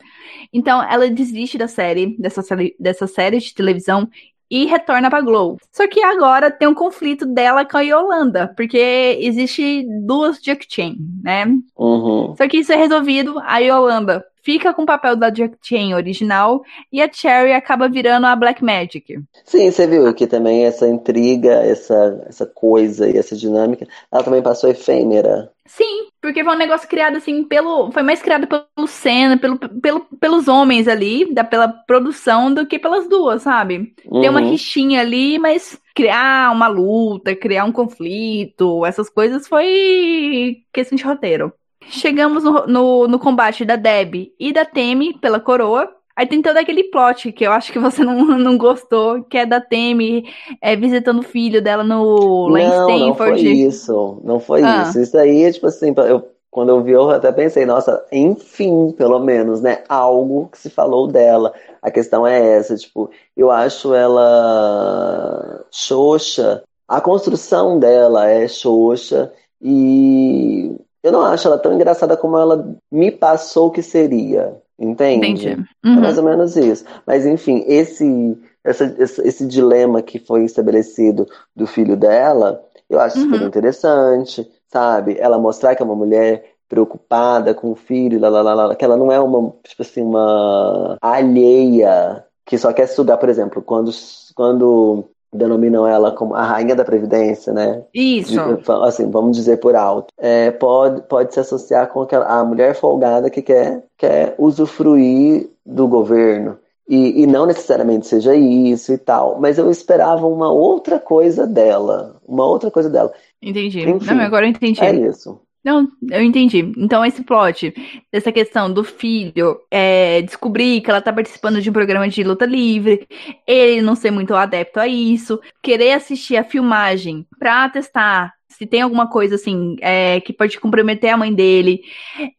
Então, 0.54 0.82
ela 0.82 1.10
desiste 1.10 1.58
da 1.58 1.68
série, 1.68 2.16
dessa 2.18 2.42
série, 2.42 2.74
dessa 2.80 3.06
série 3.06 3.40
de 3.40 3.54
televisão 3.54 4.08
e 4.50 4.66
retorna 4.66 5.10
para 5.10 5.22
Glow. 5.22 5.58
Só 5.72 5.88
que 5.88 6.02
agora 6.02 6.50
tem 6.50 6.68
um 6.68 6.74
conflito 6.74 7.26
dela 7.26 7.66
com 7.66 7.78
a 7.78 7.82
Yolanda, 7.82 8.54
porque 8.56 9.18
existe 9.20 9.86
duas 10.06 10.40
Jack 10.40 10.66
Chain, 10.70 10.96
né? 11.22 11.46
Uhum. 11.76 12.36
Só 12.38 12.48
que 12.48 12.58
isso 12.58 12.72
é 12.72 12.76
resolvido, 12.76 13.38
a 13.40 13.58
Yolanda 13.58 14.24
fica 14.44 14.74
com 14.74 14.84
o 14.84 14.86
papel 14.86 15.16
da 15.16 15.30
Jack 15.30 15.58
Chain 15.62 15.94
original 15.94 16.62
e 16.92 17.02
a 17.02 17.12
Cherry 17.12 17.54
acaba 17.54 17.90
virando 17.90 18.28
a 18.28 18.36
Black 18.36 18.64
Magic. 18.64 19.20
Sim, 19.46 19.72
você 19.72 19.88
viu 19.88 20.14
que 20.14 20.28
também 20.28 20.66
essa 20.66 20.88
intriga, 20.88 21.54
essa, 21.54 22.24
essa 22.28 22.46
coisa 22.46 23.10
e 23.10 23.18
essa 23.18 23.36
dinâmica, 23.36 23.88
ela 24.12 24.24
também 24.24 24.42
passou 24.42 24.70
efêmera. 24.70 25.52
Sim, 25.66 26.08
porque 26.22 26.44
foi 26.44 26.54
um 26.54 26.58
negócio 26.58 26.88
criado 26.90 27.16
assim 27.16 27.44
pelo. 27.44 27.90
Foi 27.92 28.04
mais 28.04 28.22
criado 28.22 28.46
pelo 28.48 28.88
Senna, 28.88 29.38
pelo, 29.38 29.58
pelo, 29.58 30.02
pelos 30.20 30.48
homens 30.50 30.90
ali, 30.90 31.34
da, 31.34 31.44
pela 31.44 31.70
produção, 31.70 32.54
do 32.54 32.68
que 32.68 32.78
pelas 32.78 33.08
duas, 33.08 33.44
sabe? 33.44 33.94
Uhum. 34.06 34.22
Tem 34.22 34.30
uma 34.30 34.42
uhum. 34.42 34.50
rixinha 34.52 35.00
ali, 35.00 35.40
mas 35.40 35.80
criar 35.96 36.52
uma 36.52 36.68
luta, 36.68 37.36
criar 37.36 37.64
um 37.64 37.72
conflito, 37.72 38.86
essas 38.86 39.10
coisas 39.10 39.48
foi 39.48 40.58
questão 40.74 40.98
de 40.98 41.04
roteiro. 41.04 41.54
Chegamos 41.90 42.44
no, 42.44 42.66
no, 42.68 43.08
no 43.08 43.20
combate 43.20 43.66
da 43.66 43.76
Deb 43.76 44.32
e 44.40 44.54
da 44.54 44.66
Temi 44.66 45.18
pela 45.20 45.40
coroa. 45.40 45.90
Aí 46.16 46.28
tem 46.28 46.42
todo 46.42 46.58
aquele 46.58 46.84
plot 46.86 47.32
que 47.32 47.46
eu 47.46 47.52
acho 47.52 47.72
que 47.72 47.80
você 47.80 48.04
não, 48.06 48.38
não 48.38 48.58
gostou, 48.58 49.24
que 49.24 49.38
é 49.38 49.46
da 49.46 49.60
Temi 49.60 50.26
é, 50.62 50.76
visitando 50.76 51.20
o 51.20 51.24
filho 51.24 51.62
dela 51.62 51.84
no 51.84 52.48
lá 52.48 52.60
não, 52.60 52.90
Stanford. 52.90 53.10
Não, 53.10 53.18
foi 53.18 53.42
isso. 53.42 54.22
Não 54.24 54.40
foi 54.40 54.64
ah. 54.64 54.84
isso. 54.84 55.00
Isso 55.00 55.18
aí, 55.18 55.52
tipo 55.52 55.68
assim, 55.68 55.94
eu, 55.98 56.30
quando 56.54 56.70
eu 56.70 56.84
vi, 56.84 56.92
eu 56.92 57.10
até 57.10 57.32
pensei, 57.32 57.66
nossa, 57.66 58.06
enfim, 58.12 58.92
pelo 58.92 59.20
menos, 59.20 59.60
né? 59.60 59.84
Algo 59.90 60.50
que 60.52 60.60
se 60.60 60.70
falou 60.70 61.08
dela. 61.08 61.52
A 61.82 61.90
questão 61.90 62.28
é 62.28 62.58
essa, 62.58 62.76
tipo, 62.78 63.10
eu 63.36 63.50
acho 63.50 63.94
ela 63.94 65.66
xoxa. 65.72 66.64
A 66.88 67.02
construção 67.02 67.80
dela 67.80 68.30
é 68.30 68.48
xoxa 68.48 69.34
e 69.60 70.76
eu 71.04 71.12
não 71.12 71.22
acho 71.22 71.48
ela 71.48 71.58
tão 71.58 71.74
engraçada 71.74 72.16
como 72.16 72.38
ela 72.38 72.76
me 72.92 73.12
passou 73.12 73.70
que 73.70 73.84
seria. 73.84 74.56
Entende? 74.80 75.28
Entendi. 75.28 75.50
É 75.84 75.88
uhum. 75.88 75.98
É 75.98 76.02
mais 76.02 76.18
ou 76.18 76.24
menos 76.24 76.56
isso. 76.56 76.86
Mas, 77.06 77.26
enfim, 77.26 77.64
esse, 77.68 78.38
essa, 78.64 78.86
esse, 78.98 79.22
esse, 79.22 79.46
dilema 79.46 80.02
que 80.02 80.18
foi 80.18 80.44
estabelecido 80.44 81.28
do 81.56 81.68
filho 81.68 81.96
dela, 81.96 82.64
eu 82.90 83.00
acho 83.00 83.18
uhum. 83.20 83.26
super 83.26 83.42
interessante, 83.42 84.50
sabe? 84.68 85.18
Ela 85.20 85.38
mostrar 85.38 85.76
que 85.76 85.84
é 85.84 85.86
uma 85.86 85.96
mulher 85.96 86.54
preocupada 86.68 87.54
com 87.54 87.72
o 87.72 87.76
filho, 87.76 88.20
lá, 88.20 88.30
lá, 88.30 88.42
lá, 88.42 88.54
lá, 88.54 88.76
que 88.76 88.84
ela 88.84 88.98
não 88.98 89.12
é 89.12 89.20
uma, 89.20 89.54
tipo 89.64 89.84
assim, 89.84 90.02
uma 90.02 90.98
alheia 91.00 92.26
que 92.46 92.58
só 92.58 92.74
quer 92.74 92.88
sugar, 92.88 93.18
por 93.18 93.30
exemplo, 93.30 93.62
quando, 93.62 93.92
quando 94.36 95.06
denominam 95.34 95.88
ela 95.88 96.12
como 96.12 96.36
a 96.36 96.44
rainha 96.44 96.76
da 96.76 96.86
previdência, 96.86 97.52
né? 97.52 97.84
Isso. 97.94 98.40
Assim, 98.84 99.10
vamos 99.10 99.36
dizer 99.36 99.58
por 99.58 99.76
alto. 99.76 100.14
É, 100.18 100.52
pode, 100.52 101.02
pode 101.04 101.34
se 101.34 101.40
associar 101.40 101.88
com 101.88 102.02
aquela, 102.02 102.26
a 102.26 102.44
mulher 102.44 102.76
folgada 102.76 103.30
que 103.30 103.42
quer, 103.42 103.84
quer 103.98 104.36
usufruir 104.38 105.50
do 105.66 105.88
governo. 105.88 106.58
E, 106.88 107.24
e 107.24 107.28
não 107.28 107.46
necessariamente 107.46 108.06
seja 108.08 108.36
isso 108.36 108.92
e 108.94 108.98
tal. 108.98 109.40
Mas 109.40 109.58
eu 109.58 109.72
esperava 109.72 110.28
uma 110.28 110.52
outra 110.52 111.00
coisa 111.00 111.48
dela. 111.48 112.18
Uma 112.28 112.46
outra 112.46 112.70
coisa 112.70 112.90
dela. 112.90 113.12
Entendi. 113.42 113.88
Enfim, 113.88 114.14
não, 114.14 114.20
agora 114.22 114.46
eu 114.46 114.50
entendi. 114.50 114.82
É 114.82 114.94
isso. 114.94 115.40
Não, 115.64 115.88
eu 116.12 116.22
entendi. 116.22 116.60
Então, 116.78 117.06
esse 117.06 117.24
plot, 117.24 117.74
dessa 118.12 118.32
questão 118.34 118.72
do 118.72 118.84
filho 118.84 119.60
é, 119.72 120.22
descobrir 120.22 120.82
que 120.82 120.90
ela 120.90 121.02
tá 121.02 121.14
participando 121.14 121.62
de 121.62 121.70
um 121.70 121.74
programa 121.74 122.08
de 122.10 122.22
luta 122.24 122.46
livre, 122.46 123.08
ele 123.48 123.82
não 123.82 123.96
ser 123.96 124.12
muito 124.12 124.36
adepto 124.36 124.80
a 124.80 124.88
isso, 124.88 125.40
querer 125.62 125.94
assistir 125.94 126.36
a 126.36 126.44
filmagem 126.44 127.26
pra 127.40 127.70
testar 127.70 128.34
se 128.58 128.68
tem 128.68 128.82
alguma 128.82 129.10
coisa 129.10 129.36
assim 129.36 129.76
é, 129.82 130.22
que 130.22 130.32
pode 130.32 130.60
comprometer 130.60 131.10
a 131.10 131.18
mãe 131.18 131.34
dele, 131.34 131.82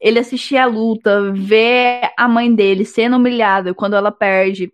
ele 0.00 0.18
assistir 0.18 0.56
a 0.56 0.64
luta, 0.66 1.32
ver 1.32 2.08
a 2.16 2.28
mãe 2.28 2.54
dele 2.54 2.84
sendo 2.84 3.16
humilhada 3.16 3.74
quando 3.74 3.96
ela 3.96 4.12
perde. 4.12 4.72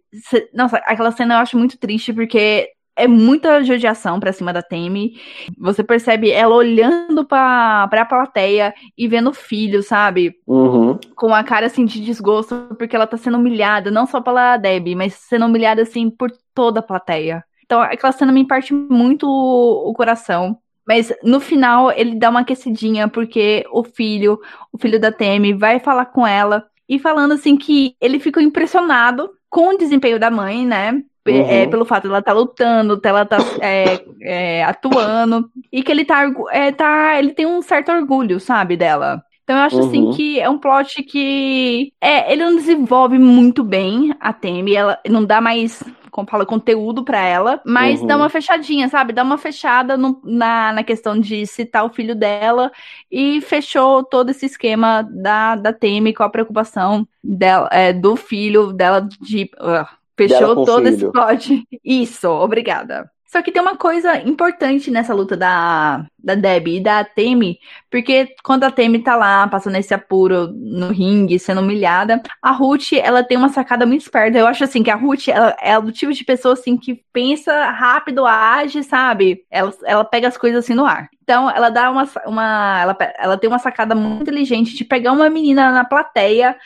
Nossa, 0.52 0.76
aquela 0.78 1.10
cena 1.10 1.34
eu 1.34 1.38
acho 1.38 1.56
muito 1.58 1.78
triste 1.78 2.12
porque 2.12 2.68
é 2.96 3.06
muita 3.06 3.62
judiação 3.62 4.20
pra 4.20 4.32
cima 4.32 4.52
da 4.52 4.62
Temi. 4.62 5.14
Você 5.58 5.82
percebe 5.82 6.30
ela 6.30 6.54
olhando 6.54 7.24
pra, 7.24 7.88
pra 7.88 8.04
plateia 8.04 8.74
e 8.96 9.08
vendo 9.08 9.30
o 9.30 9.34
filho, 9.34 9.82
sabe? 9.82 10.34
Uhum. 10.46 10.98
Com 11.16 11.34
a 11.34 11.42
cara 11.42 11.66
assim 11.66 11.84
de 11.84 12.04
desgosto, 12.04 12.74
porque 12.78 12.94
ela 12.94 13.06
tá 13.06 13.16
sendo 13.16 13.38
humilhada, 13.38 13.90
não 13.90 14.06
só 14.06 14.20
pela 14.20 14.56
Debbie, 14.56 14.94
mas 14.94 15.14
sendo 15.14 15.46
humilhada 15.46 15.82
assim 15.82 16.10
por 16.10 16.30
toda 16.54 16.80
a 16.80 16.82
plateia. 16.82 17.44
Então 17.64 17.80
aquela 17.80 18.12
cena 18.12 18.32
me 18.32 18.46
parte 18.46 18.74
muito 18.74 19.26
o 19.26 19.92
coração. 19.94 20.58
Mas 20.86 21.12
no 21.22 21.38
final 21.38 21.92
ele 21.92 22.18
dá 22.18 22.30
uma 22.30 22.40
aquecidinha, 22.40 23.06
porque 23.06 23.64
o 23.70 23.84
filho, 23.84 24.40
o 24.72 24.78
filho 24.78 24.98
da 24.98 25.12
Temi, 25.12 25.52
vai 25.52 25.78
falar 25.78 26.06
com 26.06 26.26
ela 26.26 26.66
e 26.88 26.98
falando 26.98 27.32
assim 27.32 27.56
que 27.56 27.94
ele 28.00 28.18
ficou 28.18 28.42
impressionado 28.42 29.30
com 29.48 29.74
o 29.74 29.78
desempenho 29.78 30.18
da 30.18 30.30
mãe, 30.30 30.66
né? 30.66 31.00
É, 31.26 31.30
uhum. 31.30 31.46
É, 31.48 31.66
pelo 31.66 31.84
fato 31.84 32.04
de 32.04 32.08
ela 32.08 32.20
estar 32.20 32.32
tá 32.32 32.38
lutando, 32.38 33.00
ela 33.02 33.26
tá 33.26 33.36
é, 33.60 34.04
é, 34.22 34.64
atuando, 34.64 35.50
e 35.70 35.82
que 35.82 35.92
ele 35.92 36.04
tá, 36.04 36.30
é, 36.50 36.72
tá. 36.72 37.18
Ele 37.18 37.32
tem 37.32 37.46
um 37.46 37.60
certo 37.62 37.92
orgulho, 37.92 38.40
sabe, 38.40 38.76
dela. 38.76 39.22
Então 39.50 39.58
eu 39.58 39.64
acho 39.64 39.78
assim, 39.80 40.02
uhum. 40.04 40.10
assim 40.10 40.16
que 40.16 40.40
é 40.40 40.48
um 40.48 40.58
plot 40.58 41.02
que. 41.02 41.92
É, 42.00 42.32
ele 42.32 42.44
não 42.44 42.54
desenvolve 42.54 43.18
muito 43.18 43.64
bem 43.64 44.14
a 44.20 44.32
Temi, 44.32 44.76
ela 44.76 44.98
não 45.08 45.24
dá 45.24 45.40
mais. 45.40 45.82
Como 46.08 46.28
fala, 46.28 46.44
conteúdo 46.44 47.04
para 47.04 47.20
ela, 47.20 47.60
mas 47.64 48.00
uhum. 48.00 48.06
dá 48.06 48.16
uma 48.16 48.28
fechadinha, 48.28 48.88
sabe? 48.88 49.12
Dá 49.12 49.22
uma 49.22 49.38
fechada 49.38 49.96
no, 49.96 50.20
na, 50.24 50.72
na 50.72 50.82
questão 50.82 51.18
de 51.18 51.46
citar 51.46 51.84
o 51.84 51.88
filho 51.88 52.16
dela 52.16 52.70
e 53.10 53.40
fechou 53.40 54.02
todo 54.02 54.30
esse 54.30 54.46
esquema 54.46 55.02
da, 55.02 55.54
da 55.54 55.72
Temi 55.72 56.12
com 56.12 56.24
a 56.24 56.30
preocupação 56.30 57.06
dela, 57.22 57.68
é, 57.72 57.92
do 57.92 58.16
filho 58.16 58.72
dela 58.72 59.00
de. 59.20 59.50
Uh, 59.60 59.99
Fechou 60.28 60.64
todo 60.64 60.86
esse 60.86 61.10
plot. 61.10 61.64
Isso, 61.84 62.28
obrigada. 62.28 63.10
Só 63.30 63.40
que 63.42 63.52
tem 63.52 63.62
uma 63.62 63.76
coisa 63.76 64.16
importante 64.16 64.90
nessa 64.90 65.14
luta 65.14 65.36
da, 65.36 66.04
da 66.18 66.34
Debbie 66.34 66.78
e 66.78 66.82
da 66.82 67.04
Temi, 67.04 67.60
porque 67.88 68.34
quando 68.42 68.64
a 68.64 68.72
Temi 68.72 68.98
tá 68.98 69.14
lá, 69.14 69.46
passando 69.46 69.76
esse 69.76 69.94
apuro 69.94 70.48
no 70.52 70.88
ringue, 70.88 71.38
sendo 71.38 71.60
humilhada, 71.60 72.20
a 72.42 72.50
Ruth, 72.50 72.92
ela 72.92 73.22
tem 73.22 73.38
uma 73.38 73.48
sacada 73.48 73.86
muito 73.86 74.00
esperta. 74.00 74.36
Eu 74.36 74.48
acho 74.48 74.64
assim 74.64 74.82
que 74.82 74.90
a 74.90 74.96
Ruth, 74.96 75.28
ela, 75.28 75.56
ela 75.60 75.78
é 75.78 75.80
do 75.80 75.92
tipo 75.92 76.12
de 76.12 76.24
pessoa 76.24 76.54
assim 76.54 76.76
que 76.76 77.04
pensa 77.12 77.70
rápido, 77.70 78.26
age, 78.26 78.82
sabe? 78.82 79.44
Ela, 79.48 79.72
ela 79.84 80.04
pega 80.04 80.26
as 80.26 80.36
coisas 80.36 80.64
assim 80.64 80.74
no 80.74 80.84
ar. 80.84 81.08
Então, 81.22 81.48
ela 81.48 81.70
dá 81.70 81.88
uma, 81.88 82.08
uma 82.26 82.80
ela, 82.80 82.98
ela 83.16 83.38
tem 83.38 83.46
uma 83.46 83.60
sacada 83.60 83.94
muito 83.94 84.22
inteligente 84.22 84.74
de 84.74 84.84
pegar 84.84 85.12
uma 85.12 85.30
menina 85.30 85.70
na 85.70 85.84
plateia 85.84 86.56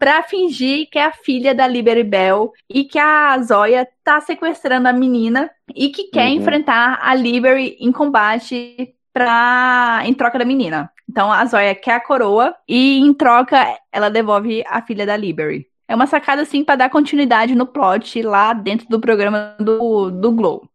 para 0.00 0.22
fingir 0.22 0.88
que 0.90 0.98
é 0.98 1.04
a 1.04 1.12
filha 1.12 1.54
da 1.54 1.66
Liberty 1.66 2.02
Bell 2.02 2.50
e 2.70 2.84
que 2.84 2.98
a 2.98 3.38
Zoya 3.42 3.86
tá 4.02 4.18
sequestrando 4.22 4.88
a 4.88 4.94
menina 4.94 5.50
e 5.76 5.90
que 5.90 6.04
quer 6.04 6.28
uhum. 6.28 6.36
enfrentar 6.36 6.98
a 7.02 7.14
Liberty 7.14 7.76
em 7.78 7.92
combate 7.92 8.94
pra, 9.12 10.00
em 10.06 10.14
troca 10.14 10.38
da 10.38 10.44
menina. 10.46 10.90
Então 11.06 11.30
a 11.30 11.44
Zoya 11.44 11.74
quer 11.74 11.96
a 11.96 12.00
coroa 12.00 12.54
e 12.66 12.98
em 12.98 13.12
troca 13.12 13.76
ela 13.92 14.08
devolve 14.08 14.64
a 14.66 14.80
filha 14.80 15.04
da 15.04 15.18
Liberty. 15.18 15.66
É 15.86 15.94
uma 15.94 16.06
sacada 16.06 16.40
assim 16.40 16.64
para 16.64 16.76
dar 16.76 16.88
continuidade 16.88 17.54
no 17.54 17.66
plot 17.66 18.22
lá 18.22 18.54
dentro 18.54 18.88
do 18.88 18.98
programa 18.98 19.54
do, 19.60 20.10
do 20.10 20.32
Glow. 20.32 20.66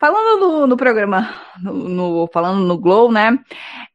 Falando 0.00 0.40
no, 0.40 0.66
no 0.66 0.76
programa, 0.76 1.34
no, 1.60 1.72
no, 1.72 2.30
falando 2.32 2.60
no 2.60 2.78
Glow, 2.78 3.10
né? 3.10 3.36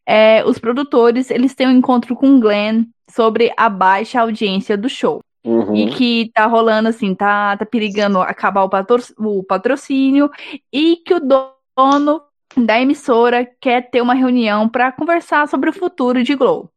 É, 0.05 0.43
os 0.45 0.57
produtores 0.59 1.31
eles 1.31 1.53
têm 1.53 1.67
um 1.67 1.71
encontro 1.71 2.15
com 2.15 2.35
o 2.35 2.39
Glenn 2.39 2.85
sobre 3.09 3.53
a 3.55 3.69
baixa 3.69 4.21
audiência 4.21 4.77
do 4.77 4.89
show. 4.89 5.21
Uhum. 5.45 5.75
E 5.75 5.91
que 5.91 6.31
tá 6.33 6.45
rolando 6.45 6.87
assim, 6.87 7.13
tá, 7.13 7.57
tá 7.57 7.65
perigando 7.65 8.21
acabar 8.21 8.63
o, 8.63 8.69
patro, 8.69 9.03
o 9.17 9.43
patrocínio 9.43 10.31
e 10.71 10.97
que 10.97 11.13
o 11.13 11.19
dono 11.19 12.21
da 12.55 12.79
emissora 12.79 13.45
quer 13.59 13.89
ter 13.89 14.01
uma 14.01 14.13
reunião 14.13 14.69
para 14.69 14.91
conversar 14.91 15.47
sobre 15.47 15.69
o 15.69 15.73
futuro 15.73 16.23
de 16.23 16.35
Glow. 16.35 16.69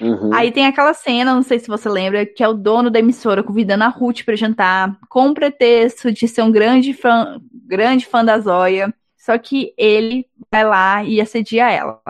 Uhum. 0.00 0.34
Aí 0.34 0.50
tem 0.50 0.66
aquela 0.66 0.92
cena, 0.94 1.32
não 1.32 1.44
sei 1.44 1.60
se 1.60 1.68
você 1.68 1.88
lembra, 1.88 2.26
que 2.26 2.42
é 2.42 2.48
o 2.48 2.54
dono 2.54 2.90
da 2.90 2.98
emissora 2.98 3.42
convidando 3.42 3.84
a 3.84 3.88
Ruth 3.88 4.24
para 4.24 4.34
jantar, 4.34 4.98
com 5.08 5.28
o 5.28 5.34
pretexto 5.34 6.10
de 6.10 6.26
ser 6.26 6.42
um 6.42 6.50
grande 6.50 6.92
fã, 6.92 7.40
grande 7.66 8.04
fã 8.04 8.24
da 8.24 8.38
Zóia, 8.40 8.92
só 9.16 9.38
que 9.38 9.72
ele 9.78 10.26
vai 10.50 10.64
lá 10.64 11.04
e 11.04 11.20
assedia 11.20 11.70
ela. 11.70 12.00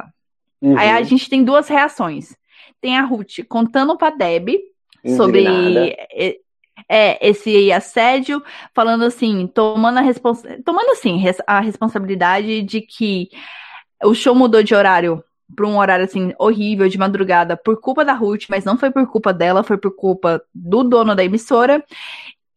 Uhum. 0.62 0.78
Aí 0.78 0.90
a 0.90 1.02
gente 1.02 1.28
tem 1.28 1.42
duas 1.42 1.68
reações. 1.68 2.36
Tem 2.80 2.96
a 2.96 3.02
Ruth 3.02 3.40
contando 3.48 3.96
pra 3.98 4.10
Deb 4.10 4.48
sobre 5.16 5.44
é, 6.88 7.28
esse 7.28 7.72
assédio, 7.72 8.42
falando 8.74 9.04
assim, 9.04 9.46
tomando 9.46 9.98
a, 9.98 10.00
respons 10.00 10.42
tomando, 10.64 10.90
assim, 10.90 11.22
a 11.46 11.60
responsabilidade 11.60 12.62
de 12.62 12.80
que 12.80 13.28
o 14.04 14.14
show 14.14 14.34
mudou 14.34 14.62
de 14.62 14.74
horário 14.74 15.22
para 15.54 15.66
um 15.66 15.78
horário 15.78 16.04
assim 16.04 16.32
horrível 16.38 16.88
de 16.88 16.96
madrugada 16.96 17.56
por 17.56 17.78
culpa 17.78 18.04
da 18.04 18.14
Ruth, 18.14 18.44
mas 18.48 18.64
não 18.64 18.78
foi 18.78 18.90
por 18.90 19.06
culpa 19.06 19.34
dela, 19.34 19.62
foi 19.62 19.76
por 19.76 19.94
culpa 19.94 20.42
do 20.54 20.82
dono 20.82 21.14
da 21.14 21.24
emissora. 21.24 21.84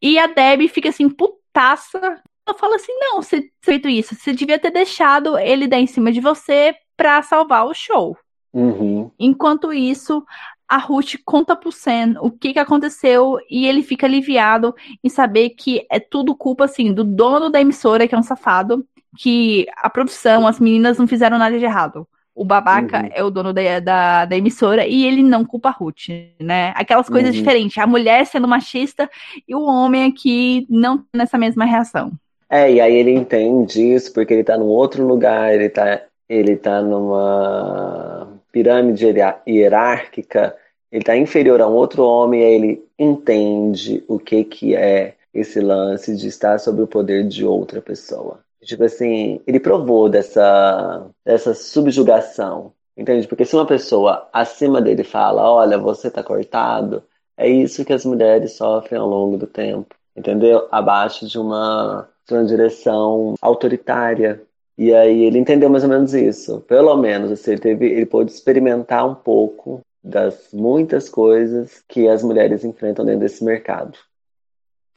E 0.02 0.18
a 0.18 0.28
Deb 0.28 0.68
fica 0.70 0.90
assim 0.90 1.10
putaça. 1.10 2.00
Ela 2.48 2.58
fala 2.58 2.76
assim: 2.76 2.94
"Não, 3.00 3.22
você 3.22 3.50
feito 3.62 3.90
isso, 3.90 4.16
você 4.16 4.32
devia 4.32 4.60
ter 4.60 4.72
deixado 4.72 5.38
ele 5.38 5.68
dar 5.68 5.80
em 5.80 5.88
cima 5.88 6.12
de 6.12 6.22
você 6.22 6.74
para 6.96 7.22
salvar 7.22 7.66
o 7.66 7.74
show. 7.74 8.18
Uhum. 8.54 9.12
Enquanto 9.20 9.74
isso, 9.74 10.24
a 10.68 10.78
Ruth 10.78 11.16
conta 11.24 11.56
pro 11.56 11.72
Sam 11.72 12.16
o 12.22 12.32
que, 12.32 12.54
que 12.54 12.60
aconteceu 12.60 13.38
e 13.50 13.68
ele 13.68 13.84
fica 13.84 14.06
aliviado 14.06 14.74
em 15.04 15.10
saber 15.10 15.50
que 15.52 15.86
é 15.92 16.00
tudo 16.00 16.36
culpa, 16.36 16.66
assim, 16.66 16.94
do 16.94 17.04
dono 17.04 17.50
da 17.50 17.62
emissora, 17.62 18.08
que 18.08 18.16
é 18.16 18.18
um 18.18 18.24
safado, 18.24 18.86
que 19.18 19.66
a 19.78 19.90
produção, 19.90 20.48
as 20.48 20.60
meninas 20.60 20.98
não 20.98 21.08
fizeram 21.08 21.38
nada 21.38 21.58
de 21.58 21.66
errado. 21.66 22.08
O 22.34 22.44
babaca 22.44 23.04
uhum. 23.04 23.10
é 23.14 23.24
o 23.24 23.30
dono 23.30 23.54
da, 23.54 23.80
da, 23.80 24.26
da, 24.26 24.38
emissora 24.38 24.86
e 24.86 25.06
ele 25.06 25.24
não 25.24 25.46
culpa 25.46 25.70
a 25.70 25.72
Ruth, 25.72 26.10
né? 26.42 26.74
Aquelas 26.76 27.08
coisas 27.08 27.30
uhum. 27.30 27.38
diferentes. 27.38 27.78
A 27.78 27.88
mulher 27.88 28.26
sendo 28.26 28.46
machista 28.46 29.10
e 29.48 29.56
o 29.56 29.62
homem 29.62 30.04
aqui 30.04 30.68
não 30.70 31.06
nessa 31.16 31.38
mesma 31.38 31.64
reação. 31.64 32.12
É, 32.50 32.72
e 32.74 32.82
aí 32.82 32.94
ele 32.94 33.12
entende 33.12 33.82
isso 33.82 34.14
porque 34.14 34.34
ele 34.34 34.44
tá 34.44 34.58
num 34.58 34.66
outro 34.66 35.06
lugar, 35.06 35.54
ele 35.54 35.70
tá 35.70 36.02
ele 36.28 36.54
está 36.54 36.82
numa 36.82 38.40
pirâmide 38.52 39.06
hierárquica, 39.48 40.56
ele 40.92 41.02
está 41.02 41.16
inferior 41.18 41.62
a 41.62 41.68
um 41.68 41.74
outro 41.74 42.04
homem, 42.04 42.44
aí 42.44 42.54
ele 42.54 42.88
entende 42.98 44.04
o 44.08 44.18
que, 44.18 44.44
que 44.44 44.76
é 44.76 45.16
esse 45.34 45.60
lance 45.60 46.16
de 46.16 46.28
estar 46.28 46.58
sob 46.60 46.82
o 46.82 46.88
poder 46.88 47.28
de 47.28 47.46
outra 47.46 47.82
pessoa. 47.82 48.40
Tipo 48.62 48.86
assim, 48.86 49.40
ele 49.46 49.60
provou 49.60 50.10
dessa, 50.10 51.08
dessa 51.24 51.54
subjugação, 51.54 52.74
entende? 52.98 53.28
Porque 53.28 53.46
se 53.46 53.56
uma 53.56 53.66
pessoa 53.66 54.28
acima 54.34 54.82
dele 54.82 55.04
fala, 55.04 55.52
olha, 55.52 55.78
você 55.78 56.10
tá 56.10 56.24
cortado, 56.24 57.04
é 57.38 57.48
isso 57.48 57.86
que 57.86 57.94
as 57.94 58.06
mulheres 58.06 58.54
sofrem 58.54 59.00
ao 59.00 59.08
longo 59.08 59.38
do 59.38 59.46
tempo, 59.46 59.94
entendeu? 60.16 60.68
Abaixo 60.72 61.28
de 61.28 61.38
uma, 61.38 62.10
de 62.28 62.34
uma 62.34 62.46
direção 62.46 63.36
autoritária, 63.42 64.42
e 64.78 64.94
aí 64.94 65.24
ele 65.24 65.40
entendeu 65.40 65.70
mais 65.70 65.84
ou 65.84 65.90
menos 65.90 66.14
isso. 66.14 66.62
Pelo 66.62 66.96
menos, 66.98 67.32
assim, 67.32 67.52
ele, 67.52 67.62
teve, 67.62 67.86
ele 67.88 68.06
pôde 68.06 68.32
experimentar 68.32 69.08
um 69.08 69.16
pouco 69.16 69.82
das 70.04 70.50
muitas 70.54 71.10
coisas 71.10 71.84
que 71.88 72.08
as 72.08 72.22
mulheres 72.24 72.64
enfrentam 72.64 73.06
dentro 73.06 73.22
desse 73.22 73.44
mercado. 73.44 73.98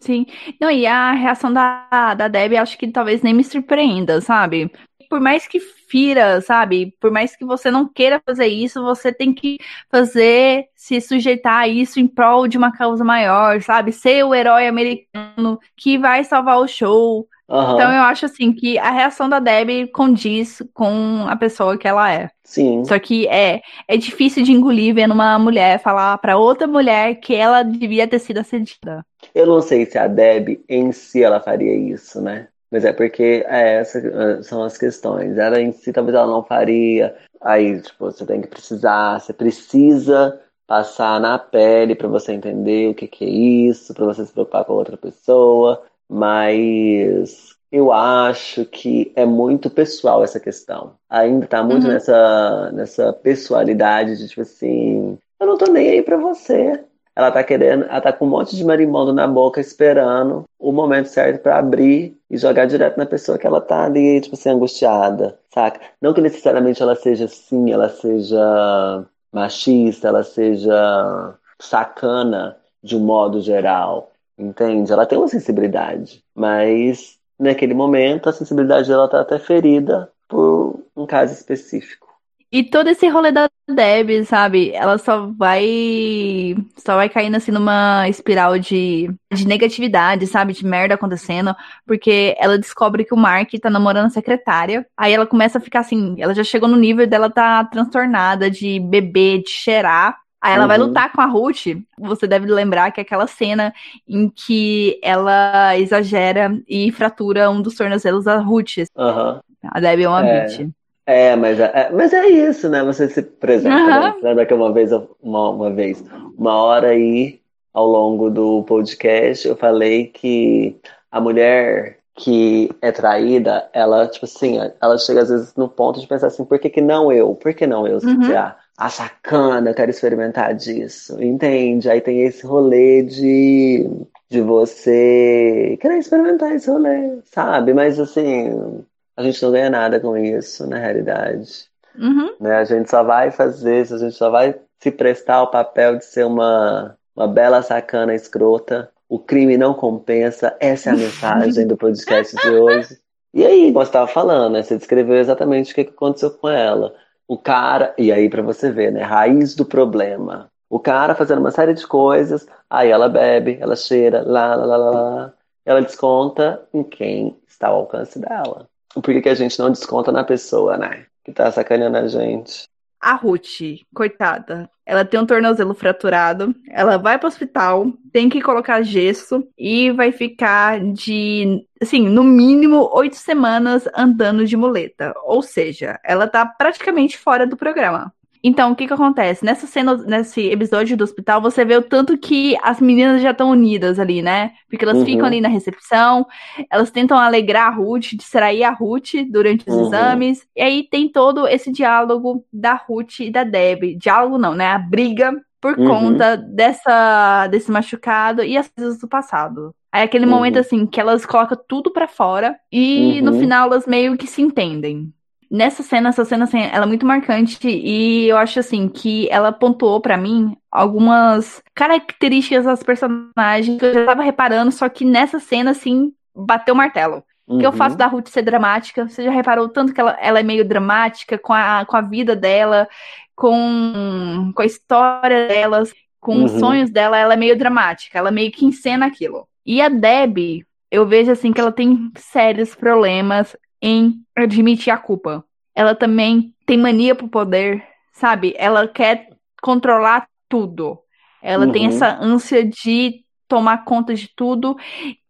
Sim. 0.00 0.26
Não, 0.60 0.70
e 0.70 0.86
a 0.86 1.12
reação 1.12 1.52
da, 1.52 2.14
da 2.14 2.28
Debbie 2.28 2.56
acho 2.56 2.78
que 2.78 2.88
talvez 2.88 3.22
nem 3.22 3.34
me 3.34 3.42
surpreenda, 3.42 4.20
sabe? 4.20 4.70
Por 5.08 5.20
mais 5.20 5.46
que 5.46 5.58
fira, 5.58 6.40
sabe? 6.40 6.94
Por 7.00 7.10
mais 7.10 7.34
que 7.34 7.44
você 7.44 7.70
não 7.70 7.88
queira 7.88 8.20
fazer 8.24 8.46
isso, 8.46 8.82
você 8.82 9.12
tem 9.12 9.32
que 9.32 9.58
fazer, 9.90 10.66
se 10.74 11.00
sujeitar 11.00 11.60
a 11.62 11.68
isso 11.68 11.98
em 11.98 12.06
prol 12.06 12.46
de 12.46 12.58
uma 12.58 12.70
causa 12.70 13.02
maior, 13.02 13.62
sabe? 13.62 13.90
Ser 13.90 14.24
o 14.24 14.34
herói 14.34 14.68
americano 14.68 15.58
que 15.76 15.96
vai 15.96 16.22
salvar 16.24 16.58
o 16.58 16.68
show, 16.68 17.26
Uhum. 17.48 17.74
Então 17.74 17.90
eu 17.90 18.02
acho 18.02 18.26
assim 18.26 18.52
que 18.52 18.78
a 18.78 18.90
reação 18.90 19.26
da 19.26 19.38
Debbie 19.38 19.86
condiz 19.88 20.62
com 20.74 21.24
a 21.26 21.34
pessoa 21.34 21.78
que 21.78 21.88
ela 21.88 22.12
é. 22.12 22.28
Sim. 22.44 22.84
Só 22.84 22.98
que 22.98 23.26
é, 23.26 23.62
é 23.88 23.96
difícil 23.96 24.44
de 24.44 24.52
engolir 24.52 24.94
vendo 24.94 25.14
uma 25.14 25.38
mulher 25.38 25.80
falar 25.80 26.18
para 26.18 26.36
outra 26.36 26.66
mulher 26.66 27.14
que 27.14 27.34
ela 27.34 27.62
devia 27.62 28.06
ter 28.06 28.18
sido 28.18 28.38
assediada. 28.38 29.02
Eu 29.34 29.46
não 29.46 29.62
sei 29.62 29.86
se 29.86 29.98
a 29.98 30.06
Debbie 30.06 30.62
em 30.68 30.92
si 30.92 31.22
ela 31.22 31.40
faria 31.40 31.74
isso, 31.74 32.20
né? 32.20 32.48
Mas 32.70 32.84
é 32.84 32.92
porque 32.92 33.46
é, 33.48 33.76
essas 33.76 34.46
são 34.46 34.62
as 34.62 34.76
questões. 34.76 35.38
Ela 35.38 35.58
em 35.58 35.72
si 35.72 35.90
talvez 35.90 36.14
ela 36.14 36.26
não 36.26 36.44
faria. 36.44 37.16
Aí, 37.40 37.80
tipo, 37.80 38.04
você 38.04 38.26
tem 38.26 38.42
que 38.42 38.48
precisar, 38.48 39.20
você 39.20 39.32
precisa 39.32 40.38
passar 40.66 41.18
na 41.18 41.38
pele 41.38 41.94
para 41.94 42.08
você 42.08 42.32
entender 42.32 42.90
o 42.90 42.94
que, 42.94 43.06
que 43.06 43.24
é 43.24 43.28
isso, 43.28 43.94
para 43.94 44.04
você 44.04 44.26
se 44.26 44.32
preocupar 44.32 44.66
com 44.66 44.74
outra 44.74 44.98
pessoa 44.98 45.82
mas 46.08 47.56
eu 47.70 47.92
acho 47.92 48.64
que 48.64 49.12
é 49.14 49.26
muito 49.26 49.68
pessoal 49.68 50.24
essa 50.24 50.40
questão. 50.40 50.94
Ainda 51.08 51.46
tá 51.46 51.62
muito 51.62 51.86
uhum. 51.86 51.92
nessa, 51.92 52.72
nessa 52.72 53.12
pessoalidade 53.12 54.16
de 54.16 54.28
tipo 54.28 54.40
assim, 54.40 55.18
eu 55.38 55.46
não 55.46 55.58
tô 55.58 55.70
nem 55.70 55.90
aí 55.90 56.02
pra 56.02 56.16
você. 56.16 56.82
Ela 57.14 57.32
tá 57.32 57.42
querendo, 57.42 57.84
ela 57.84 58.00
tá 58.00 58.12
com 58.12 58.26
um 58.26 58.28
monte 58.28 58.56
de 58.56 58.64
marimbondo 58.64 59.12
na 59.12 59.26
boca 59.26 59.60
esperando 59.60 60.44
o 60.56 60.70
momento 60.70 61.06
certo 61.06 61.42
para 61.42 61.58
abrir 61.58 62.16
e 62.30 62.38
jogar 62.38 62.66
direto 62.66 62.96
na 62.96 63.06
pessoa 63.06 63.36
que 63.36 63.46
ela 63.46 63.60
tá 63.60 63.84
ali, 63.84 64.20
tipo 64.20 64.36
assim, 64.36 64.50
angustiada, 64.50 65.36
saca? 65.52 65.80
Não 66.00 66.14
que 66.14 66.20
necessariamente 66.20 66.80
ela 66.80 66.94
seja 66.94 67.24
assim, 67.24 67.72
ela 67.72 67.88
seja 67.88 69.04
machista, 69.32 70.08
ela 70.08 70.22
seja 70.22 71.34
sacana 71.58 72.56
de 72.82 72.96
um 72.96 73.00
modo 73.00 73.40
geral 73.40 74.12
entende? 74.38 74.92
Ela 74.92 75.06
tem 75.06 75.18
uma 75.18 75.28
sensibilidade, 75.28 76.22
mas 76.34 77.18
naquele 77.38 77.74
momento 77.74 78.28
a 78.28 78.32
sensibilidade 78.32 78.88
dela 78.88 79.08
tá 79.08 79.20
até 79.20 79.38
ferida 79.38 80.10
por 80.28 80.84
um 80.96 81.06
caso 81.06 81.32
específico. 81.32 82.08
E 82.50 82.64
todo 82.64 82.88
esse 82.88 83.06
rolê 83.08 83.30
da 83.30 83.50
Deb, 83.68 84.24
sabe? 84.24 84.72
Ela 84.72 84.96
só 84.96 85.26
vai. 85.26 86.56
Só 86.78 86.96
vai 86.96 87.10
caindo 87.10 87.36
assim 87.36 87.50
numa 87.50 88.08
espiral 88.08 88.58
de, 88.58 89.10
de 89.30 89.46
negatividade, 89.46 90.26
sabe? 90.26 90.54
De 90.54 90.64
merda 90.64 90.94
acontecendo. 90.94 91.54
Porque 91.86 92.34
ela 92.38 92.58
descobre 92.58 93.04
que 93.04 93.12
o 93.12 93.18
Mark 93.18 93.50
tá 93.60 93.68
namorando 93.68 94.06
a 94.06 94.10
secretária. 94.10 94.86
Aí 94.96 95.12
ela 95.12 95.26
começa 95.26 95.58
a 95.58 95.60
ficar 95.60 95.80
assim. 95.80 96.16
Ela 96.18 96.34
já 96.34 96.42
chegou 96.42 96.68
no 96.70 96.78
nível 96.78 97.06
dela 97.06 97.28
tá 97.28 97.64
transtornada 97.64 98.50
de 98.50 98.80
beber, 98.80 99.42
de 99.42 99.50
cheirar. 99.50 100.16
Aí 100.40 100.54
ela 100.54 100.62
uhum. 100.62 100.68
vai 100.68 100.78
lutar 100.78 101.12
com 101.12 101.20
a 101.20 101.26
Ruth. 101.26 101.66
Você 101.98 102.26
deve 102.26 102.46
lembrar 102.46 102.92
que 102.92 103.00
é 103.00 103.02
aquela 103.02 103.26
cena 103.26 103.72
em 104.08 104.28
que 104.28 104.98
ela 105.02 105.76
exagera 105.76 106.56
e 106.68 106.92
fratura 106.92 107.50
um 107.50 107.60
dos 107.60 107.74
tornozelos 107.74 108.24
da 108.24 108.38
Ruth. 108.38 108.78
Uhum. 108.96 109.40
A 109.64 109.80
Debbie 109.80 110.04
é 110.04 110.08
uma 110.08 110.26
é. 110.26 110.44
bitch. 110.44 110.70
É, 111.04 111.34
mas 111.34 111.58
é, 111.58 111.72
é, 111.74 111.90
mas 111.90 112.12
é 112.12 112.28
isso, 112.28 112.68
né? 112.68 112.84
Você 112.84 113.08
se 113.08 113.22
preserva. 113.22 113.76
Uhum. 113.78 114.00
Né? 114.00 114.14
Lembra 114.22 114.46
que 114.46 114.54
uma 114.54 114.72
vez, 114.72 114.92
uma, 115.22 115.50
uma 115.50 115.70
vez, 115.70 116.04
uma 116.36 116.54
hora 116.54 116.88
aí, 116.88 117.40
ao 117.72 117.86
longo 117.86 118.30
do 118.30 118.62
podcast, 118.64 119.48
eu 119.48 119.56
falei 119.56 120.06
que 120.06 120.76
a 121.10 121.20
mulher 121.20 121.98
que 122.14 122.68
é 122.82 122.90
traída, 122.90 123.70
ela, 123.72 124.06
tipo 124.08 124.26
assim, 124.26 124.58
ela 124.80 124.98
chega 124.98 125.22
às 125.22 125.28
vezes 125.28 125.54
no 125.54 125.68
ponto 125.68 126.00
de 126.00 126.06
pensar 126.06 126.26
assim, 126.26 126.44
por 126.44 126.58
que, 126.58 126.68
que 126.68 126.80
não 126.80 127.12
eu? 127.12 127.34
Por 127.34 127.54
que 127.54 127.66
não 127.66 127.86
eu? 127.86 127.98
Uhum. 127.98 128.36
Ah, 128.36 128.56
a 128.78 128.88
sacana, 128.88 129.74
quero 129.74 129.90
experimentar 129.90 130.54
disso, 130.54 131.22
entende? 131.22 131.90
Aí 131.90 132.00
tem 132.00 132.22
esse 132.22 132.46
rolê 132.46 133.02
de, 133.02 133.90
de 134.30 134.40
você 134.40 135.76
querer 135.80 135.98
experimentar 135.98 136.52
esse 136.52 136.70
rolê, 136.70 137.18
sabe? 137.24 137.74
Mas 137.74 137.98
assim, 137.98 138.84
a 139.16 139.22
gente 139.22 139.42
não 139.42 139.50
ganha 139.50 139.68
nada 139.68 139.98
com 139.98 140.16
isso, 140.16 140.66
na 140.66 140.78
realidade. 140.78 141.66
Uhum. 141.98 142.34
Né? 142.40 142.54
A 142.54 142.64
gente 142.64 142.88
só 142.88 143.02
vai 143.02 143.32
fazer 143.32 143.82
isso, 143.82 143.96
a 143.96 143.98
gente 143.98 144.14
só 144.14 144.30
vai 144.30 144.54
se 144.80 144.90
prestar 144.92 145.36
ao 145.36 145.50
papel 145.50 145.96
de 145.96 146.04
ser 146.04 146.24
uma, 146.24 146.96
uma 147.16 147.26
bela 147.26 147.60
sacana 147.62 148.14
escrota 148.14 148.90
o 149.08 149.18
crime 149.18 149.56
não 149.56 149.72
compensa. 149.72 150.54
Essa 150.60 150.90
é 150.90 150.92
a 150.92 150.96
mensagem 150.96 151.66
do 151.66 151.76
podcast 151.76 152.36
de 152.36 152.50
hoje. 152.50 152.98
E 153.32 153.44
aí, 153.44 153.72
como 153.72 153.84
você 153.84 153.88
estava 153.88 154.06
falando, 154.06 154.52
né? 154.54 154.62
Você 154.62 154.76
descreveu 154.76 155.16
exatamente 155.16 155.72
o 155.72 155.74
que 155.74 155.80
aconteceu 155.82 156.30
com 156.30 156.48
ela. 156.48 156.94
O 157.28 157.36
cara, 157.36 157.94
e 157.98 158.10
aí 158.10 158.30
para 158.30 158.40
você 158.42 158.72
ver, 158.72 158.90
né? 158.90 159.02
Raiz 159.02 159.54
do 159.54 159.64
problema. 159.66 160.50
O 160.70 160.80
cara 160.80 161.14
fazendo 161.14 161.40
uma 161.40 161.50
série 161.50 161.74
de 161.74 161.86
coisas, 161.86 162.46
aí 162.68 162.90
ela 162.90 163.08
bebe, 163.08 163.58
ela 163.60 163.76
cheira, 163.76 164.22
lá, 164.22 164.54
lá, 164.54 164.64
lá, 164.64 164.90
lá, 164.90 165.34
ela 165.64 165.82
desconta 165.82 166.66
em 166.72 166.82
quem 166.82 167.36
está 167.46 167.68
ao 167.68 167.80
alcance 167.80 168.18
dela. 168.18 168.66
Por 168.94 169.02
que, 169.02 169.20
que 169.20 169.28
a 169.28 169.34
gente 169.34 169.58
não 169.58 169.70
desconta 169.70 170.10
na 170.10 170.24
pessoa, 170.24 170.78
né? 170.78 171.06
Que 171.22 171.32
tá 171.32 171.50
sacaneando 171.52 171.98
a 171.98 172.08
gente. 172.08 172.66
A 173.00 173.14
Ruth, 173.14 173.84
coitada, 173.94 174.68
ela 174.84 175.04
tem 175.04 175.20
um 175.20 175.26
tornozelo 175.26 175.74
fraturado, 175.74 176.54
ela 176.70 176.96
vai 176.96 177.18
para 177.18 177.26
o 177.26 177.28
hospital, 177.28 177.92
tem 178.12 178.28
que 178.28 178.40
colocar 178.40 178.82
gesso 178.82 179.46
e 179.56 179.90
vai 179.92 180.10
ficar 180.10 180.80
de, 180.80 181.64
assim, 181.80 182.08
no 182.08 182.24
mínimo 182.24 182.90
oito 182.94 183.16
semanas 183.16 183.88
andando 183.94 184.46
de 184.46 184.56
muleta. 184.56 185.14
Ou 185.24 185.42
seja, 185.42 186.00
ela 186.02 186.26
tá 186.26 186.44
praticamente 186.44 187.18
fora 187.18 187.46
do 187.46 187.56
programa. 187.56 188.12
Então, 188.42 188.72
o 188.72 188.76
que 188.76 188.86
que 188.86 188.92
acontece? 188.92 189.44
Nessa 189.44 189.66
cena, 189.66 189.96
nesse 189.96 190.48
episódio 190.48 190.96
do 190.96 191.04
hospital, 191.04 191.40
você 191.40 191.64
vê 191.64 191.76
o 191.76 191.82
tanto 191.82 192.16
que 192.16 192.56
as 192.62 192.80
meninas 192.80 193.20
já 193.20 193.32
estão 193.32 193.50
unidas 193.50 193.98
ali, 193.98 194.22
né? 194.22 194.52
Porque 194.68 194.84
elas 194.84 194.98
uhum. 194.98 195.04
ficam 195.04 195.26
ali 195.26 195.40
na 195.40 195.48
recepção, 195.48 196.26
elas 196.70 196.90
tentam 196.90 197.18
alegrar 197.18 197.68
a 197.68 197.74
Ruth, 197.74 198.14
distrair 198.14 198.64
a 198.64 198.70
Ruth 198.70 199.14
durante 199.30 199.68
os 199.68 199.74
uhum. 199.74 199.86
exames. 199.86 200.46
E 200.56 200.62
aí 200.62 200.88
tem 200.88 201.10
todo 201.10 201.46
esse 201.46 201.72
diálogo 201.72 202.44
da 202.52 202.74
Ruth 202.74 203.20
e 203.20 203.30
da 203.30 203.44
Deb. 203.44 203.96
Diálogo 203.96 204.38
não, 204.38 204.54
né? 204.54 204.66
A 204.68 204.78
briga 204.78 205.32
por 205.60 205.78
uhum. 205.78 205.86
conta 205.86 206.36
dessa 206.36 207.46
desse 207.48 207.70
machucado 207.70 208.42
e 208.42 208.56
as 208.56 208.68
coisas 208.68 208.98
do 208.98 209.08
passado. 209.08 209.74
Aí 209.90 210.02
aquele 210.02 210.24
uhum. 210.24 210.30
momento 210.30 210.58
assim 210.58 210.86
que 210.86 211.00
elas 211.00 211.26
colocam 211.26 211.58
tudo 211.66 211.92
para 211.92 212.06
fora 212.06 212.56
e 212.70 213.20
no 213.22 213.32
uhum. 213.32 213.40
final 213.40 213.66
elas 213.66 213.86
meio 213.86 214.16
que 214.16 214.26
se 214.26 214.42
entendem 214.42 215.12
nessa 215.50 215.82
cena, 215.82 216.10
essa 216.10 216.24
cena, 216.24 216.44
assim, 216.44 216.60
ela 216.60 216.84
é 216.84 216.88
muito 216.88 217.06
marcante 217.06 217.68
e 217.68 218.28
eu 218.28 218.36
acho, 218.36 218.60
assim, 218.60 218.88
que 218.88 219.28
ela 219.30 219.52
pontuou 219.52 220.00
para 220.00 220.16
mim 220.16 220.56
algumas 220.70 221.62
características 221.74 222.64
das 222.64 222.82
personagens 222.82 223.78
que 223.78 223.84
eu 223.84 223.94
já 223.94 224.06
tava 224.06 224.22
reparando, 224.22 224.70
só 224.70 224.88
que 224.88 225.04
nessa 225.04 225.38
cena, 225.38 225.70
assim, 225.70 226.12
bateu 226.34 226.74
o 226.74 226.76
martelo. 226.76 227.22
Uhum. 227.48 227.58
que 227.58 227.66
eu 227.66 227.72
faço 227.72 227.96
da 227.96 228.06
Ruth 228.06 228.28
ser 228.28 228.42
dramática. 228.42 229.08
Você 229.08 229.24
já 229.24 229.30
reparou 229.30 229.70
tanto 229.70 229.94
que 229.94 230.00
ela, 230.00 230.18
ela 230.20 230.38
é 230.38 230.42
meio 230.42 230.68
dramática 230.68 231.38
com 231.38 231.54
a, 231.54 231.82
com 231.86 231.96
a 231.96 232.02
vida 232.02 232.36
dela, 232.36 232.86
com, 233.34 234.52
com 234.54 234.62
a 234.62 234.66
história 234.66 235.48
delas, 235.48 235.94
com 236.20 236.36
uhum. 236.36 236.44
os 236.44 236.52
sonhos 236.52 236.90
dela, 236.90 237.16
ela 237.16 237.34
é 237.34 237.36
meio 237.36 237.56
dramática, 237.56 238.18
ela 238.18 238.30
meio 238.30 238.52
que 238.52 238.66
encena 238.66 239.06
aquilo. 239.06 239.48
E 239.64 239.80
a 239.80 239.88
Debbie, 239.88 240.66
eu 240.90 241.06
vejo 241.06 241.30
assim 241.30 241.52
que 241.52 241.60
ela 241.60 241.72
tem 241.72 242.10
sérios 242.16 242.74
problemas 242.74 243.56
em 243.80 244.20
admitir 244.36 244.92
a 244.92 244.98
culpa. 244.98 245.44
Ela 245.74 245.94
também 245.94 246.52
tem 246.66 246.76
mania 246.76 247.14
pro 247.14 247.28
poder, 247.28 247.82
sabe? 248.12 248.54
Ela 248.58 248.86
quer 248.88 249.28
controlar 249.62 250.26
tudo. 250.48 250.98
Ela 251.42 251.66
uhum. 251.66 251.72
tem 251.72 251.86
essa 251.86 252.18
ânsia 252.20 252.64
de 252.64 253.24
tomar 253.46 253.84
conta 253.84 254.14
de 254.14 254.28
tudo 254.36 254.76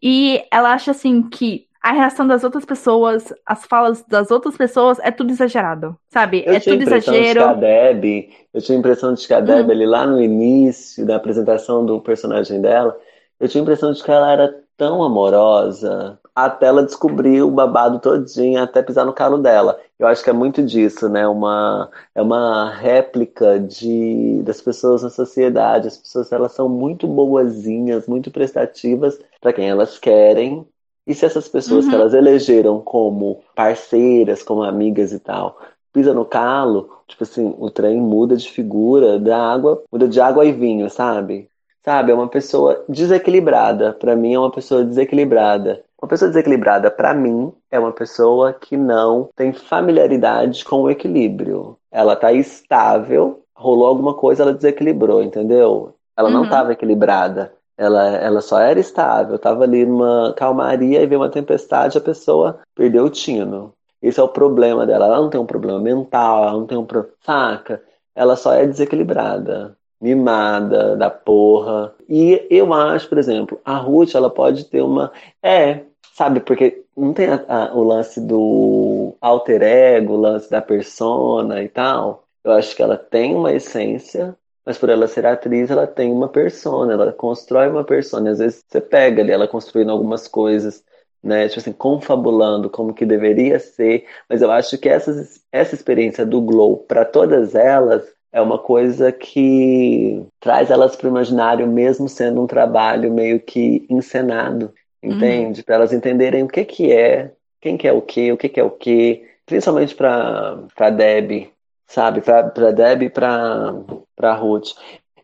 e 0.02 0.42
ela 0.50 0.72
acha 0.72 0.90
assim 0.90 1.22
que 1.22 1.68
a 1.80 1.92
reação 1.92 2.26
das 2.26 2.42
outras 2.42 2.64
pessoas, 2.64 3.32
as 3.46 3.64
falas 3.64 4.04
das 4.04 4.30
outras 4.30 4.56
pessoas 4.56 4.98
é 4.98 5.10
tudo 5.10 5.30
exagerado, 5.30 5.96
sabe? 6.08 6.42
Eu 6.44 6.54
é 6.54 6.60
tudo 6.60 6.82
exagero. 6.82 7.40
De 7.40 7.54
que 7.54 7.60
Deb, 7.60 8.30
eu 8.52 8.60
tinha 8.60 8.76
a 8.76 8.80
impressão 8.80 9.14
de 9.14 9.26
que 9.26 9.32
a 9.32 9.40
Deb, 9.40 9.66
uhum. 9.66 9.70
ali 9.70 9.86
lá 9.86 10.06
no 10.06 10.20
início 10.20 11.06
da 11.06 11.16
apresentação 11.16 11.86
do 11.86 12.00
personagem 12.00 12.60
dela, 12.60 12.98
eu 13.38 13.48
tinha 13.48 13.62
a 13.62 13.64
impressão 13.64 13.92
de 13.92 14.02
que 14.02 14.10
ela 14.10 14.32
era 14.32 14.54
tão 14.76 15.02
amorosa, 15.02 16.18
até 16.44 16.66
ela 16.66 16.84
descobrir 16.84 17.42
o 17.42 17.50
babado 17.50 17.98
todinho, 17.98 18.62
até 18.62 18.82
pisar 18.82 19.04
no 19.04 19.12
calo 19.12 19.38
dela. 19.38 19.80
Eu 19.98 20.06
acho 20.06 20.22
que 20.22 20.30
é 20.30 20.32
muito 20.32 20.62
disso, 20.62 21.08
né? 21.08 21.26
Uma, 21.26 21.90
é 22.14 22.22
uma 22.22 22.70
réplica 22.70 23.58
de, 23.58 24.40
das 24.44 24.60
pessoas 24.60 25.02
na 25.02 25.10
sociedade. 25.10 25.88
As 25.88 25.96
pessoas 25.96 26.30
elas 26.30 26.52
são 26.52 26.68
muito 26.68 27.08
boazinhas, 27.08 28.06
muito 28.06 28.30
prestativas 28.30 29.18
para 29.40 29.52
quem 29.52 29.68
elas 29.68 29.98
querem. 29.98 30.64
E 31.04 31.14
se 31.14 31.26
essas 31.26 31.48
pessoas 31.48 31.84
uhum. 31.84 31.90
que 31.90 31.96
elas 31.96 32.14
elegeram 32.14 32.80
como 32.80 33.42
parceiras, 33.56 34.42
como 34.42 34.62
amigas 34.62 35.12
e 35.12 35.18
tal, 35.18 35.58
pisa 35.92 36.14
no 36.14 36.24
calo, 36.24 37.00
tipo 37.08 37.24
assim, 37.24 37.52
o 37.58 37.68
trem 37.70 38.00
muda 38.00 38.36
de 38.36 38.48
figura, 38.48 39.18
da 39.18 39.36
água, 39.36 39.82
muda 39.90 40.06
de 40.06 40.20
água 40.20 40.44
e 40.44 40.52
vinho, 40.52 40.88
sabe? 40.88 41.50
Sabe, 41.84 42.12
é 42.12 42.14
uma 42.14 42.28
pessoa 42.28 42.84
desequilibrada. 42.88 43.92
Para 43.92 44.14
mim 44.14 44.34
é 44.34 44.38
uma 44.38 44.52
pessoa 44.52 44.84
desequilibrada. 44.84 45.82
Uma 46.00 46.08
pessoa 46.08 46.28
desequilibrada, 46.28 46.90
para 46.90 47.12
mim, 47.12 47.52
é 47.70 47.78
uma 47.78 47.92
pessoa 47.92 48.52
que 48.52 48.76
não 48.76 49.28
tem 49.34 49.52
familiaridade 49.52 50.64
com 50.64 50.82
o 50.82 50.90
equilíbrio. 50.90 51.76
Ela 51.90 52.14
tá 52.14 52.32
estável, 52.32 53.42
rolou 53.54 53.88
alguma 53.88 54.14
coisa, 54.14 54.44
ela 54.44 54.54
desequilibrou, 54.54 55.22
entendeu? 55.22 55.94
Ela 56.16 56.28
uhum. 56.28 56.34
não 56.34 56.44
estava 56.44 56.72
equilibrada. 56.72 57.52
Ela, 57.76 58.16
ela 58.16 58.40
só 58.40 58.60
era 58.60 58.78
estável, 58.78 59.36
estava 59.36 59.64
ali 59.64 59.84
numa 59.84 60.32
calmaria 60.36 61.02
e 61.02 61.06
veio 61.06 61.20
uma 61.20 61.30
tempestade, 61.30 61.98
a 61.98 62.00
pessoa 62.00 62.60
perdeu 62.74 63.04
o 63.04 63.10
tino. 63.10 63.72
Esse 64.00 64.20
é 64.20 64.22
o 64.22 64.28
problema 64.28 64.86
dela. 64.86 65.06
Ela 65.06 65.20
não 65.20 65.30
tem 65.30 65.40
um 65.40 65.46
problema 65.46 65.80
mental, 65.80 66.44
ela 66.44 66.52
não 66.52 66.66
tem 66.66 66.78
um 66.78 66.84
problema. 66.84 67.14
Saca? 67.24 67.82
Ela 68.14 68.36
só 68.36 68.52
é 68.52 68.66
desequilibrada 68.66 69.76
mimada 70.00 70.96
da 70.96 71.10
porra. 71.10 71.94
E 72.08 72.46
eu 72.50 72.72
acho, 72.72 73.08
por 73.08 73.18
exemplo, 73.18 73.60
a 73.64 73.76
Ruth, 73.76 74.14
ela 74.14 74.30
pode 74.30 74.64
ter 74.64 74.82
uma. 74.82 75.12
É, 75.42 75.80
sabe, 76.18 76.40
porque 76.40 76.84
não 76.96 77.12
tem 77.14 77.28
a, 77.28 77.44
a, 77.48 77.74
o 77.76 77.82
lance 77.84 78.20
do 78.20 79.16
alter 79.20 79.62
ego, 79.62 80.14
o 80.14 80.20
lance 80.20 80.50
da 80.50 80.60
persona 80.60 81.62
e 81.62 81.68
tal. 81.68 82.24
Eu 82.42 82.52
acho 82.52 82.74
que 82.74 82.82
ela 82.82 82.96
tem 82.96 83.36
uma 83.36 83.52
essência, 83.52 84.36
mas 84.66 84.76
por 84.76 84.90
ela 84.90 85.06
ser 85.06 85.24
atriz, 85.24 85.70
ela 85.70 85.86
tem 85.86 86.10
uma 86.10 86.28
persona, 86.28 86.92
ela 86.94 87.12
constrói 87.12 87.68
uma 87.68 87.84
persona. 87.84 88.30
Às 88.32 88.38
vezes 88.40 88.64
você 88.66 88.80
pega 88.80 89.22
ali 89.22 89.30
ela 89.30 89.46
construindo 89.46 89.90
algumas 89.92 90.26
coisas, 90.26 90.82
né? 91.22 91.46
Tipo 91.48 91.60
assim, 91.60 91.72
confabulando 91.72 92.68
como 92.68 92.92
que 92.94 93.06
deveria 93.06 93.60
ser. 93.60 94.04
Mas 94.28 94.42
eu 94.42 94.50
acho 94.50 94.76
que 94.76 94.88
essas, 94.88 95.40
essa 95.52 95.74
experiência 95.76 96.26
do 96.26 96.40
Glow, 96.40 96.78
para 96.78 97.04
todas 97.04 97.54
elas, 97.54 98.02
é 98.32 98.40
uma 98.40 98.58
coisa 98.58 99.12
que 99.12 100.26
traz 100.40 100.68
elas 100.70 100.96
para 100.96 101.06
o 101.06 101.10
imaginário, 101.10 101.66
mesmo 101.68 102.08
sendo 102.08 102.42
um 102.42 102.46
trabalho 102.46 103.12
meio 103.12 103.40
que 103.40 103.86
encenado, 103.88 104.74
entende? 105.02 105.60
Uhum. 105.60 105.64
Para 105.64 105.74
elas 105.76 105.92
entenderem 105.92 106.42
o 106.42 106.48
que, 106.48 106.64
que 106.64 106.92
é, 106.92 107.32
quem 107.60 107.76
que 107.76 107.86
é 107.86 107.92
o 107.92 108.02
que, 108.02 108.32
o 108.32 108.36
que, 108.36 108.48
que 108.48 108.60
é 108.60 108.64
o 108.64 108.70
que, 108.70 109.26
principalmente 109.46 109.94
para 109.94 110.90
Deb, 110.90 111.50
sabe? 111.86 112.20
Para 112.20 112.72
Deb 112.72 113.02
e 113.02 113.10
para 113.10 114.34
Ruth. 114.34 114.70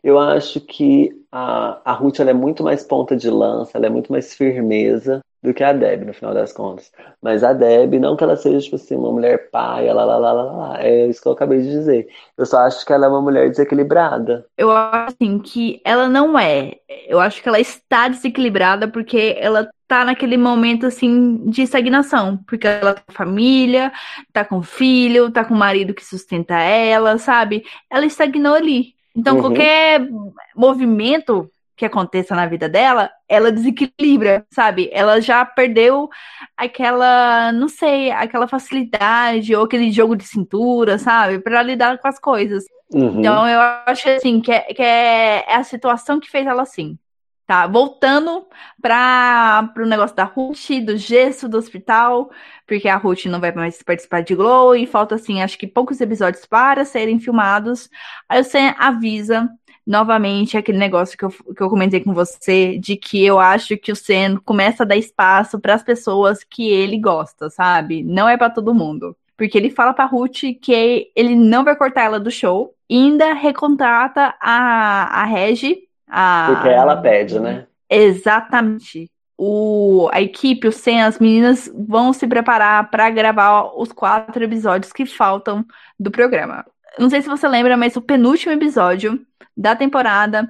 Eu 0.05 0.19
acho 0.19 0.61
que 0.61 1.09
a, 1.31 1.81
a 1.83 1.91
Ruth 1.93 2.19
é 2.19 2.31
muito 2.31 2.63
mais 2.63 2.83
ponta 2.83 3.17
de 3.17 3.27
lança, 3.27 3.75
ela 3.75 3.87
é 3.87 3.89
muito 3.89 4.11
mais 4.11 4.35
firmeza 4.35 5.19
do 5.41 5.51
que 5.51 5.63
a 5.63 5.73
Deb, 5.73 6.03
no 6.05 6.13
final 6.13 6.31
das 6.31 6.53
contas. 6.53 6.91
Mas 7.19 7.43
a 7.43 7.53
Deb, 7.53 7.95
não 7.95 8.15
que 8.15 8.23
ela 8.23 8.35
seja, 8.35 8.59
tipo 8.59 8.75
assim, 8.75 8.95
uma 8.95 9.11
mulher 9.11 9.49
pai, 9.49 9.91
lá, 9.91 10.05
lá, 10.05 10.17
lá, 10.17 10.31
lá, 10.31 10.43
lá, 10.43 10.83
é 10.83 11.07
isso 11.07 11.19
que 11.19 11.27
eu 11.27 11.31
acabei 11.31 11.59
de 11.59 11.71
dizer. 11.71 12.07
Eu 12.37 12.45
só 12.45 12.59
acho 12.59 12.85
que 12.85 12.93
ela 12.93 13.07
é 13.07 13.09
uma 13.09 13.21
mulher 13.21 13.49
desequilibrada. 13.49 14.45
Eu 14.55 14.69
acho, 14.69 15.15
assim, 15.15 15.39
que 15.39 15.81
ela 15.83 16.07
não 16.07 16.37
é. 16.37 16.75
Eu 17.07 17.19
acho 17.19 17.41
que 17.41 17.49
ela 17.49 17.59
está 17.59 18.07
desequilibrada 18.07 18.87
porque 18.87 19.35
ela 19.39 19.67
tá 19.87 20.05
naquele 20.05 20.37
momento, 20.37 20.85
assim, 20.85 21.49
de 21.49 21.63
estagnação. 21.63 22.37
Porque 22.47 22.67
ela 22.67 22.93
tá 22.93 23.01
com 23.01 23.13
família, 23.13 23.91
tá 24.31 24.45
com 24.45 24.61
filho, 24.61 25.31
tá 25.31 25.43
com 25.43 25.55
marido 25.55 25.95
que 25.95 26.05
sustenta 26.05 26.55
ela, 26.55 27.17
sabe? 27.17 27.63
Ela 27.91 28.05
estagnou 28.05 28.53
ali. 28.53 28.94
Então, 29.15 29.35
uhum. 29.35 29.41
qualquer 29.41 30.07
movimento 30.55 31.49
que 31.75 31.85
aconteça 31.85 32.33
na 32.35 32.45
vida 32.45 32.69
dela, 32.69 33.11
ela 33.27 33.51
desequilibra, 33.51 34.45
sabe? 34.49 34.89
Ela 34.93 35.19
já 35.19 35.43
perdeu 35.43 36.09
aquela, 36.55 37.51
não 37.51 37.67
sei, 37.67 38.11
aquela 38.11 38.47
facilidade 38.47 39.53
ou 39.53 39.65
aquele 39.65 39.91
jogo 39.91 40.15
de 40.15 40.23
cintura, 40.23 40.97
sabe? 40.97 41.39
Para 41.39 41.61
lidar 41.61 41.97
com 41.97 42.07
as 42.07 42.17
coisas. 42.17 42.63
Uhum. 42.93 43.19
Então 43.19 43.47
eu 43.47 43.59
acho 43.85 44.09
assim 44.09 44.39
que, 44.39 44.51
é, 44.51 44.61
que 44.61 44.81
é, 44.81 45.43
é, 45.47 45.55
a 45.55 45.63
situação 45.63 46.19
que 46.19 46.29
fez 46.29 46.45
ela 46.45 46.61
assim. 46.61 46.97
Tá, 47.45 47.67
voltando 47.67 48.47
para 48.81 49.71
o 49.77 49.85
negócio 49.85 50.15
da 50.15 50.23
Ruth, 50.23 50.83
do 50.83 50.97
gesso 50.97 51.47
do 51.47 51.57
hospital, 51.57 52.31
porque 52.65 52.87
a 52.87 52.97
Ruth 52.97 53.25
não 53.25 53.39
vai 53.39 53.51
mais 53.51 53.83
participar 53.83 54.21
de 54.21 54.33
Glow 54.33 54.75
e 54.75 54.87
falta, 54.87 55.13
assim, 55.13 55.43
acho 55.43 55.57
que 55.59 55.67
poucos 55.67 56.01
episódios 56.01 56.43
para 56.47 56.83
serem 56.85 57.19
filmados. 57.19 57.87
Aí 58.27 58.43
você 58.43 58.73
avisa 58.79 59.47
novamente 59.85 60.57
aquele 60.57 60.77
negócio 60.77 61.17
que 61.17 61.23
eu, 61.25 61.29
que 61.29 61.61
eu 61.61 61.69
comentei 61.69 61.99
com 61.99 62.13
você, 62.13 62.77
de 62.79 62.95
que 62.97 63.23
eu 63.23 63.39
acho 63.39 63.77
que 63.77 63.91
o 63.91 63.95
Sen 63.95 64.37
começa 64.37 64.83
a 64.83 64.85
dar 64.85 64.97
espaço 64.97 65.59
para 65.59 65.75
as 65.75 65.83
pessoas 65.83 66.43
que 66.43 66.67
ele 66.67 66.99
gosta, 66.99 67.49
sabe? 67.49 68.03
Não 68.03 68.27
é 68.27 68.37
para 68.37 68.49
todo 68.49 68.73
mundo. 68.73 69.15
Porque 69.37 69.57
ele 69.57 69.69
fala 69.69 69.93
pra 69.93 70.05
Ruth 70.05 70.41
que 70.61 71.11
ele 71.15 71.35
não 71.35 71.63
vai 71.63 71.75
cortar 71.75 72.03
ela 72.03 72.19
do 72.19 72.31
show, 72.31 72.73
ainda 72.89 73.33
recontrata 73.33 74.33
a, 74.41 75.21
a 75.21 75.25
Regi. 75.25 75.84
A... 76.07 76.51
Porque 76.53 76.69
ela 76.69 76.97
pede, 76.97 77.39
né? 77.39 77.65
Exatamente. 77.89 79.09
O, 79.37 80.09
a 80.13 80.21
equipe, 80.21 80.67
o 80.67 80.71
Sen, 80.71 81.01
as 81.03 81.19
meninas 81.19 81.69
vão 81.73 82.13
se 82.13 82.25
preparar 82.25 82.89
para 82.89 83.09
gravar 83.09 83.71
os 83.75 83.91
quatro 83.91 84.43
episódios 84.43 84.93
que 84.93 85.05
faltam 85.05 85.65
do 85.99 86.09
programa. 86.09 86.65
Não 86.97 87.09
sei 87.09 87.21
se 87.21 87.27
você 87.27 87.47
lembra, 87.47 87.75
mas 87.75 87.95
o 87.97 88.01
penúltimo 88.01 88.53
episódio 88.53 89.19
da 89.55 89.75
temporada 89.75 90.47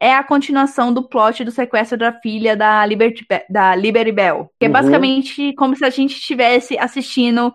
é 0.00 0.14
a 0.14 0.22
continuação 0.22 0.92
do 0.92 1.08
plot 1.08 1.44
do 1.44 1.50
sequestro 1.50 1.98
da 1.98 2.12
filha 2.12 2.56
da 2.56 2.84
Liberty, 2.86 3.26
da 3.48 3.74
Liberty 3.74 4.12
Bell. 4.12 4.50
Que 4.58 4.66
é 4.66 4.68
uhum. 4.68 4.72
basicamente 4.72 5.52
como 5.54 5.76
se 5.76 5.84
a 5.84 5.90
gente 5.90 6.16
estivesse 6.16 6.78
assistindo 6.78 7.52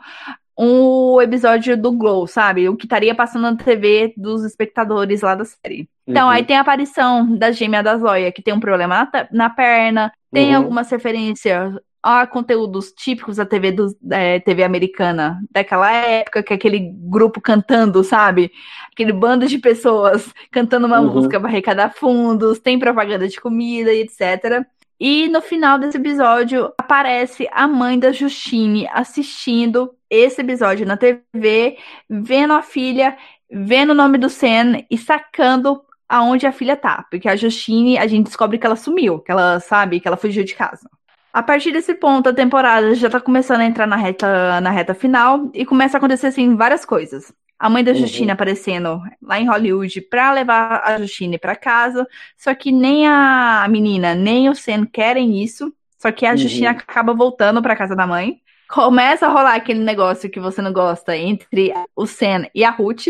um 0.57 1.21
episódio 1.21 1.75
do 1.75 1.91
Glow, 1.91 2.27
sabe? 2.27 2.69
O 2.69 2.75
que 2.75 2.85
estaria 2.85 3.15
passando 3.15 3.43
na 3.43 3.55
TV 3.55 4.13
dos 4.15 4.43
espectadores 4.43 5.21
lá 5.21 5.35
da 5.35 5.45
série. 5.45 5.89
Então, 6.07 6.27
uhum. 6.27 6.34
aí 6.34 6.43
tem 6.43 6.57
a 6.57 6.61
aparição 6.61 7.38
da 7.38 7.51
gêmea 7.51 7.81
da 7.81 7.97
Zoya, 7.97 8.31
que 8.31 8.41
tem 8.41 8.53
um 8.53 8.59
problema 8.59 9.09
na, 9.11 9.27
na 9.31 9.49
perna, 9.49 10.11
tem 10.31 10.51
uhum. 10.51 10.57
algumas 10.57 10.89
referências 10.89 11.73
a 12.03 12.27
conteúdos 12.27 12.91
típicos 12.91 13.38
da 13.38 13.45
TV, 13.45 13.71
do, 13.71 13.88
é, 14.11 14.38
TV 14.41 14.63
americana 14.63 15.39
daquela 15.49 15.89
época, 15.89 16.43
que 16.43 16.51
é 16.51 16.55
aquele 16.57 16.80
grupo 16.80 17.39
cantando, 17.39 18.03
sabe? 18.03 18.51
Aquele 18.91 19.13
bando 19.13 19.47
de 19.47 19.57
pessoas 19.57 20.30
cantando 20.51 20.85
uma 20.85 20.99
uhum. 20.99 21.13
música 21.13 21.39
para 21.39 21.47
arrecadar 21.47 21.93
fundos, 21.93 22.59
tem 22.59 22.77
propaganda 22.77 23.25
de 23.25 23.39
comida 23.39 23.93
e 23.93 24.01
etc. 24.01 24.65
E 24.99 25.30
no 25.30 25.41
final 25.41 25.80
desse 25.80 25.97
episódio 25.97 26.73
aparece 26.77 27.47
a 27.53 27.67
mãe 27.67 27.97
da 27.97 28.11
Justine 28.11 28.88
assistindo 28.91 29.95
esse 30.14 30.41
episódio 30.41 30.85
na 30.85 30.95
TV, 30.95 31.77
vendo 32.10 32.53
a 32.53 32.61
filha, 32.61 33.18
vendo 33.52 33.91
o 33.91 33.95
nome 33.95 34.18
do 34.18 34.30
Sen 34.30 34.85
e 34.90 34.98
sacando 34.98 35.81
aonde 36.07 36.45
a 36.45 36.52
filha 36.52 36.77
tá. 36.77 37.06
Porque 37.10 37.27
a 37.27 37.35
Justine, 37.35 37.98
a 37.98 38.06
gente 38.06 38.27
descobre 38.27 38.57
que 38.57 38.65
ela 38.65 38.76
sumiu, 38.76 39.19
que 39.19 39.31
ela 39.31 39.60
sabe 39.60 39.99
que 39.99 40.07
ela 40.07 40.18
fugiu 40.18 40.44
de 40.44 40.53
casa. 40.53 40.88
A 41.34 41.41
partir 41.41 41.72
desse 41.72 41.95
ponto, 41.95 42.30
a 42.30 42.34
temporada 42.34 42.94
já 42.94 43.10
tá 43.10 43.19
começando 43.19 43.61
a 43.61 43.65
entrar 43.65 43.88
na 43.88 43.95
reta, 43.95 44.61
na 44.61 44.69
reta 44.69 44.94
final 44.94 45.49
e 45.52 45.65
começa 45.65 45.98
a 45.98 45.99
acontecer, 45.99 46.27
assim, 46.27 46.56
várias 46.56 46.85
coisas. 46.85 47.34
A 47.57 47.69
mãe 47.69 47.84
da 47.84 47.91
uhum. 47.91 47.98
Justine 47.98 48.31
aparecendo 48.31 49.02
lá 49.19 49.40
em 49.40 49.48
Hollywood 49.48 50.02
pra 50.02 50.31
levar 50.31 50.84
a 50.84 50.99
Justine 50.99 51.40
para 51.40 51.56
casa, 51.56 52.07
só 52.38 52.53
que 52.53 52.72
nem 52.72 53.07
a 53.07 53.65
menina, 53.68 54.14
nem 54.14 54.48
o 54.48 54.53
Sen 54.53 54.85
querem 54.85 55.41
isso, 55.41 55.73
só 55.98 56.11
que 56.11 56.26
a 56.26 56.31
uhum. 56.31 56.38
Justine 56.38 56.68
acaba 56.68 57.14
voltando 57.14 57.61
pra 57.61 57.76
casa 57.76 57.95
da 57.95 58.06
mãe. 58.06 58.40
Começa 58.73 59.27
a 59.27 59.29
rolar 59.29 59.55
aquele 59.55 59.83
negócio 59.83 60.29
que 60.29 60.39
você 60.39 60.61
não 60.61 60.73
gosta 60.73 61.15
entre 61.15 61.73
o 61.95 62.07
Sen 62.07 62.49
e 62.55 62.63
a 62.63 62.71
Ruth, 62.71 63.07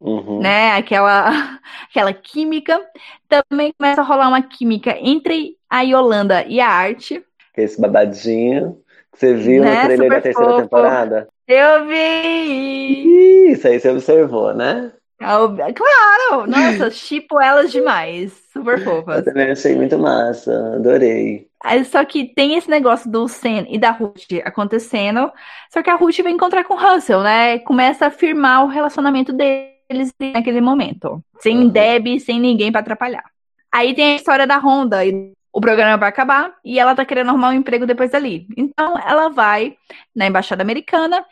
Uhum. 0.00 0.40
né? 0.40 0.72
Aquela, 0.72 1.28
aquela 1.90 2.12
química. 2.12 2.80
Também 3.28 3.72
começa 3.78 4.00
a 4.00 4.04
rolar 4.04 4.28
uma 4.28 4.42
química 4.42 4.96
entre 4.98 5.56
a 5.68 5.82
Yolanda 5.82 6.44
e 6.46 6.60
a 6.60 6.68
Arte 6.68 7.24
esse 7.62 7.80
babadinho 7.80 8.78
que 9.12 9.18
você 9.18 9.34
viu 9.34 9.62
né? 9.62 9.74
no 9.74 9.80
trailer 9.82 9.96
Super 10.06 10.16
da 10.16 10.20
terceira 10.22 10.50
fofo. 10.50 10.62
temporada? 10.62 11.28
Eu 11.46 11.86
vi! 11.86 13.50
Isso 13.50 13.66
aí 13.66 13.80
você 13.80 13.90
observou, 13.90 14.54
né? 14.54 14.92
Claro! 15.18 16.46
Nossa, 16.46 16.90
chipo 16.90 17.38
elas 17.42 17.70
demais. 17.70 18.32
Super 18.52 18.82
fofas. 18.82 19.18
Eu 19.18 19.24
também 19.24 19.50
achei 19.50 19.74
muito 19.74 19.98
massa, 19.98 20.76
adorei. 20.76 21.49
Só 21.90 22.04
que 22.04 22.24
tem 22.24 22.54
esse 22.54 22.70
negócio 22.70 23.10
do 23.10 23.28
Sen 23.28 23.66
e 23.68 23.78
da 23.78 23.90
Ruth 23.90 24.32
acontecendo. 24.44 25.30
Só 25.70 25.82
que 25.82 25.90
a 25.90 25.94
Ruth 25.94 26.18
vai 26.22 26.32
encontrar 26.32 26.64
com 26.64 26.74
o 26.74 26.78
Russell, 26.78 27.22
né? 27.22 27.58
Começa 27.60 28.06
a 28.06 28.10
firmar 28.10 28.64
o 28.64 28.68
relacionamento 28.68 29.32
deles 29.32 30.12
naquele 30.34 30.60
momento. 30.60 31.22
Sem 31.38 31.58
uhum. 31.58 31.68
Deb, 31.68 32.18
sem 32.20 32.40
ninguém 32.40 32.72
para 32.72 32.80
atrapalhar. 32.80 33.24
Aí 33.70 33.94
tem 33.94 34.12
a 34.12 34.16
história 34.16 34.46
da 34.46 34.58
Honda 34.58 35.04
e 35.04 35.32
o 35.52 35.60
programa 35.60 35.96
vai 35.96 36.08
acabar 36.08 36.54
e 36.64 36.78
ela 36.78 36.94
tá 36.94 37.04
querendo 37.04 37.28
arrumar 37.28 37.50
um 37.50 37.54
emprego 37.54 37.86
depois 37.86 38.10
dali. 38.10 38.46
Então 38.56 38.98
ela 38.98 39.28
vai 39.28 39.76
na 40.14 40.26
embaixada 40.26 40.62
americana 40.62 41.24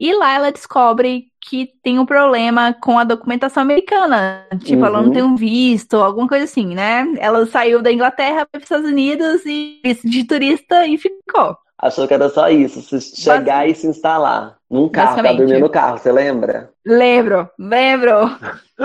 e 0.00 0.12
lá 0.12 0.34
ela 0.34 0.52
descobre 0.52 1.27
que 1.40 1.70
tem 1.82 1.98
um 1.98 2.06
problema 2.06 2.74
com 2.74 2.98
a 2.98 3.04
documentação 3.04 3.62
americana. 3.62 4.46
Tipo, 4.60 4.80
uhum. 4.80 4.86
ela 4.86 4.98
não 5.00 5.08
uhum. 5.08 5.12
tem 5.12 5.22
um 5.22 5.36
visto, 5.36 5.96
alguma 5.96 6.28
coisa 6.28 6.44
assim, 6.44 6.74
né? 6.74 7.06
Ela 7.18 7.46
saiu 7.46 7.82
da 7.82 7.92
Inglaterra 7.92 8.46
para 8.46 8.58
os 8.58 8.64
Estados 8.64 8.88
Unidos 8.88 9.44
e 9.46 9.80
de 10.04 10.24
turista 10.24 10.86
e 10.86 10.98
ficou. 10.98 11.56
Achou 11.78 12.08
que 12.08 12.14
era 12.14 12.28
só 12.28 12.48
isso, 12.48 12.82
se 12.82 13.00
chegar 13.16 13.66
Bas... 13.66 13.70
e 13.70 13.80
se 13.80 13.86
instalar 13.86 14.56
num 14.68 14.88
carro, 14.88 15.22
dormindo 15.22 15.60
no 15.60 15.70
carro, 15.70 15.98
você 15.98 16.10
lembra? 16.10 16.70
Lembro, 16.84 17.48
lembro. 17.58 18.36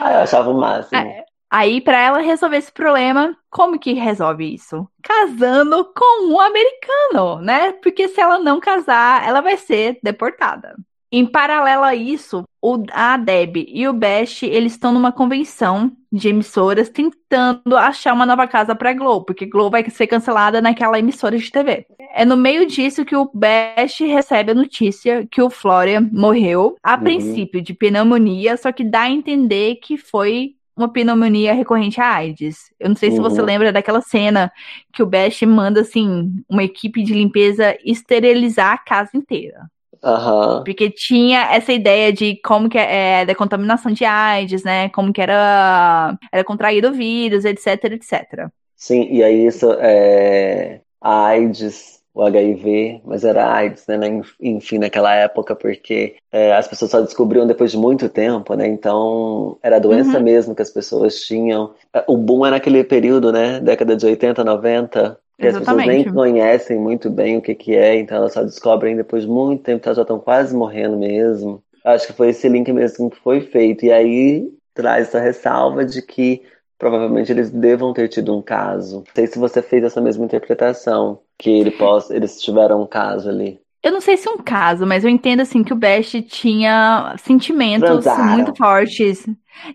ah, 0.00 0.12
eu 0.12 0.18
achava 0.20 0.50
o 0.50 0.58
máximo. 0.58 0.98
É, 0.98 1.24
Aí, 1.52 1.82
para 1.82 2.00
ela 2.00 2.20
resolver 2.20 2.56
esse 2.56 2.72
problema, 2.72 3.36
como 3.50 3.78
que 3.78 3.92
resolve 3.92 4.54
isso? 4.54 4.88
Casando 5.02 5.84
com 5.94 6.32
um 6.32 6.40
americano, 6.40 7.42
né? 7.42 7.72
Porque 7.72 8.08
se 8.08 8.18
ela 8.18 8.38
não 8.38 8.58
casar, 8.58 9.28
ela 9.28 9.42
vai 9.42 9.58
ser 9.58 9.98
deportada. 10.02 10.74
Em 11.14 11.26
paralelo 11.26 11.84
a 11.84 11.94
isso, 11.94 12.42
o, 12.58 12.82
a 12.90 13.18
Deb 13.18 13.66
e 13.68 13.86
o 13.86 13.92
Best, 13.92 14.46
eles 14.46 14.72
estão 14.72 14.92
numa 14.94 15.12
convenção 15.12 15.92
de 16.10 16.28
emissoras 16.28 16.88
tentando 16.88 17.76
achar 17.76 18.14
uma 18.14 18.24
nova 18.24 18.46
casa 18.46 18.74
para 18.74 18.94
Globo, 18.94 19.26
porque 19.26 19.44
Globo 19.44 19.72
vai 19.72 19.88
ser 19.90 20.06
cancelada 20.06 20.62
naquela 20.62 20.98
emissora 20.98 21.36
de 21.36 21.50
TV. 21.50 21.86
É 22.14 22.24
no 22.24 22.34
meio 22.34 22.66
disso 22.66 23.04
que 23.04 23.14
o 23.14 23.30
Best 23.34 24.02
recebe 24.06 24.52
a 24.52 24.54
notícia 24.54 25.28
que 25.30 25.42
o 25.42 25.50
Florian 25.50 26.08
morreu, 26.10 26.76
a 26.82 26.94
uhum. 26.94 27.02
princípio 27.02 27.60
de 27.60 27.74
pneumonia, 27.74 28.56
só 28.56 28.72
que 28.72 28.82
dá 28.82 29.02
a 29.02 29.10
entender 29.10 29.76
que 29.82 29.98
foi 29.98 30.54
uma 30.74 30.88
pneumonia 30.88 31.52
recorrente 31.52 32.00
à 32.00 32.14
AIDS. 32.14 32.72
Eu 32.80 32.88
não 32.88 32.96
sei 32.96 33.10
se 33.10 33.20
você 33.20 33.38
uhum. 33.38 33.46
lembra 33.46 33.70
daquela 33.70 34.00
cena 34.00 34.50
que 34.90 35.02
o 35.02 35.06
Best 35.06 35.44
manda, 35.44 35.82
assim, 35.82 36.32
uma 36.48 36.64
equipe 36.64 37.02
de 37.02 37.12
limpeza 37.12 37.76
esterilizar 37.84 38.72
a 38.72 38.78
casa 38.78 39.10
inteira. 39.14 39.70
Uhum. 40.04 40.64
Porque 40.64 40.90
tinha 40.90 41.52
essa 41.52 41.72
ideia 41.72 42.12
de 42.12 42.36
como 42.42 42.68
que 42.68 42.76
é 42.76 43.24
da 43.24 43.34
contaminação 43.34 43.92
de 43.92 44.04
AIDS, 44.04 44.64
né? 44.64 44.88
Como 44.88 45.12
que 45.12 45.20
era, 45.20 46.18
era 46.32 46.42
contraído 46.42 46.88
o 46.88 46.92
vírus, 46.92 47.44
etc, 47.44 47.84
etc. 47.84 48.50
Sim, 48.76 49.06
e 49.10 49.22
aí 49.22 49.46
isso 49.46 49.72
é 49.78 50.80
a 51.00 51.26
AIDS 51.26 52.01
o 52.14 52.22
HIV, 52.22 53.00
mas 53.04 53.24
era 53.24 53.50
AIDS, 53.52 53.86
né, 53.86 53.96
enfim, 54.40 54.78
naquela 54.78 55.14
época, 55.14 55.56
porque 55.56 56.16
é, 56.30 56.52
as 56.54 56.68
pessoas 56.68 56.90
só 56.90 57.00
descobriam 57.00 57.46
depois 57.46 57.70
de 57.70 57.78
muito 57.78 58.08
tempo, 58.08 58.54
né, 58.54 58.66
então 58.66 59.56
era 59.62 59.76
a 59.76 59.78
doença 59.78 60.18
uhum. 60.18 60.24
mesmo 60.24 60.54
que 60.54 60.62
as 60.62 60.70
pessoas 60.70 61.22
tinham. 61.22 61.74
É, 61.92 62.04
o 62.06 62.16
boom 62.16 62.44
era 62.44 62.56
naquele 62.56 62.84
período, 62.84 63.32
né, 63.32 63.60
década 63.60 63.96
de 63.96 64.04
80, 64.04 64.44
90, 64.44 65.18
que 65.38 65.46
as 65.46 65.58
pessoas 65.58 65.86
nem 65.86 66.04
conhecem 66.04 66.78
muito 66.78 67.08
bem 67.08 67.38
o 67.38 67.42
que 67.42 67.54
que 67.54 67.74
é, 67.74 67.96
então 67.98 68.18
elas 68.18 68.32
só 68.34 68.42
descobrem 68.42 68.94
depois 68.94 69.22
de 69.22 69.28
muito 69.28 69.62
tempo, 69.62 69.82
elas 69.86 69.96
já 69.96 70.02
estão 70.02 70.18
quase 70.18 70.54
morrendo 70.54 70.96
mesmo. 70.96 71.62
Acho 71.84 72.06
que 72.08 72.12
foi 72.12 72.28
esse 72.28 72.48
link 72.48 72.70
mesmo 72.72 73.10
que 73.10 73.18
foi 73.18 73.40
feito, 73.40 73.84
e 73.86 73.90
aí 73.90 74.52
traz 74.74 75.08
essa 75.08 75.18
ressalva 75.18 75.84
de 75.84 76.02
que 76.02 76.42
provavelmente 76.82 77.30
eles 77.30 77.48
devam 77.48 77.92
ter 77.92 78.08
tido 78.08 78.36
um 78.36 78.42
caso. 78.42 79.04
Não 79.06 79.14
sei 79.14 79.28
se 79.28 79.38
você 79.38 79.62
fez 79.62 79.84
essa 79.84 80.00
mesma 80.00 80.24
interpretação, 80.24 81.20
que 81.38 81.48
ele 81.48 81.70
possa, 81.70 82.12
eles 82.14 82.42
tiveram 82.42 82.82
um 82.82 82.86
caso 82.88 83.28
ali. 83.28 83.60
Eu 83.80 83.92
não 83.92 84.00
sei 84.00 84.16
se 84.16 84.28
é 84.28 84.32
um 84.32 84.38
caso, 84.38 84.84
mas 84.84 85.04
eu 85.04 85.10
entendo 85.10 85.42
assim 85.42 85.62
que 85.62 85.72
o 85.72 85.76
Best 85.76 86.20
tinha 86.22 87.14
sentimentos 87.18 87.88
Transaram. 87.88 88.32
muito 88.32 88.52
fortes. 88.56 89.24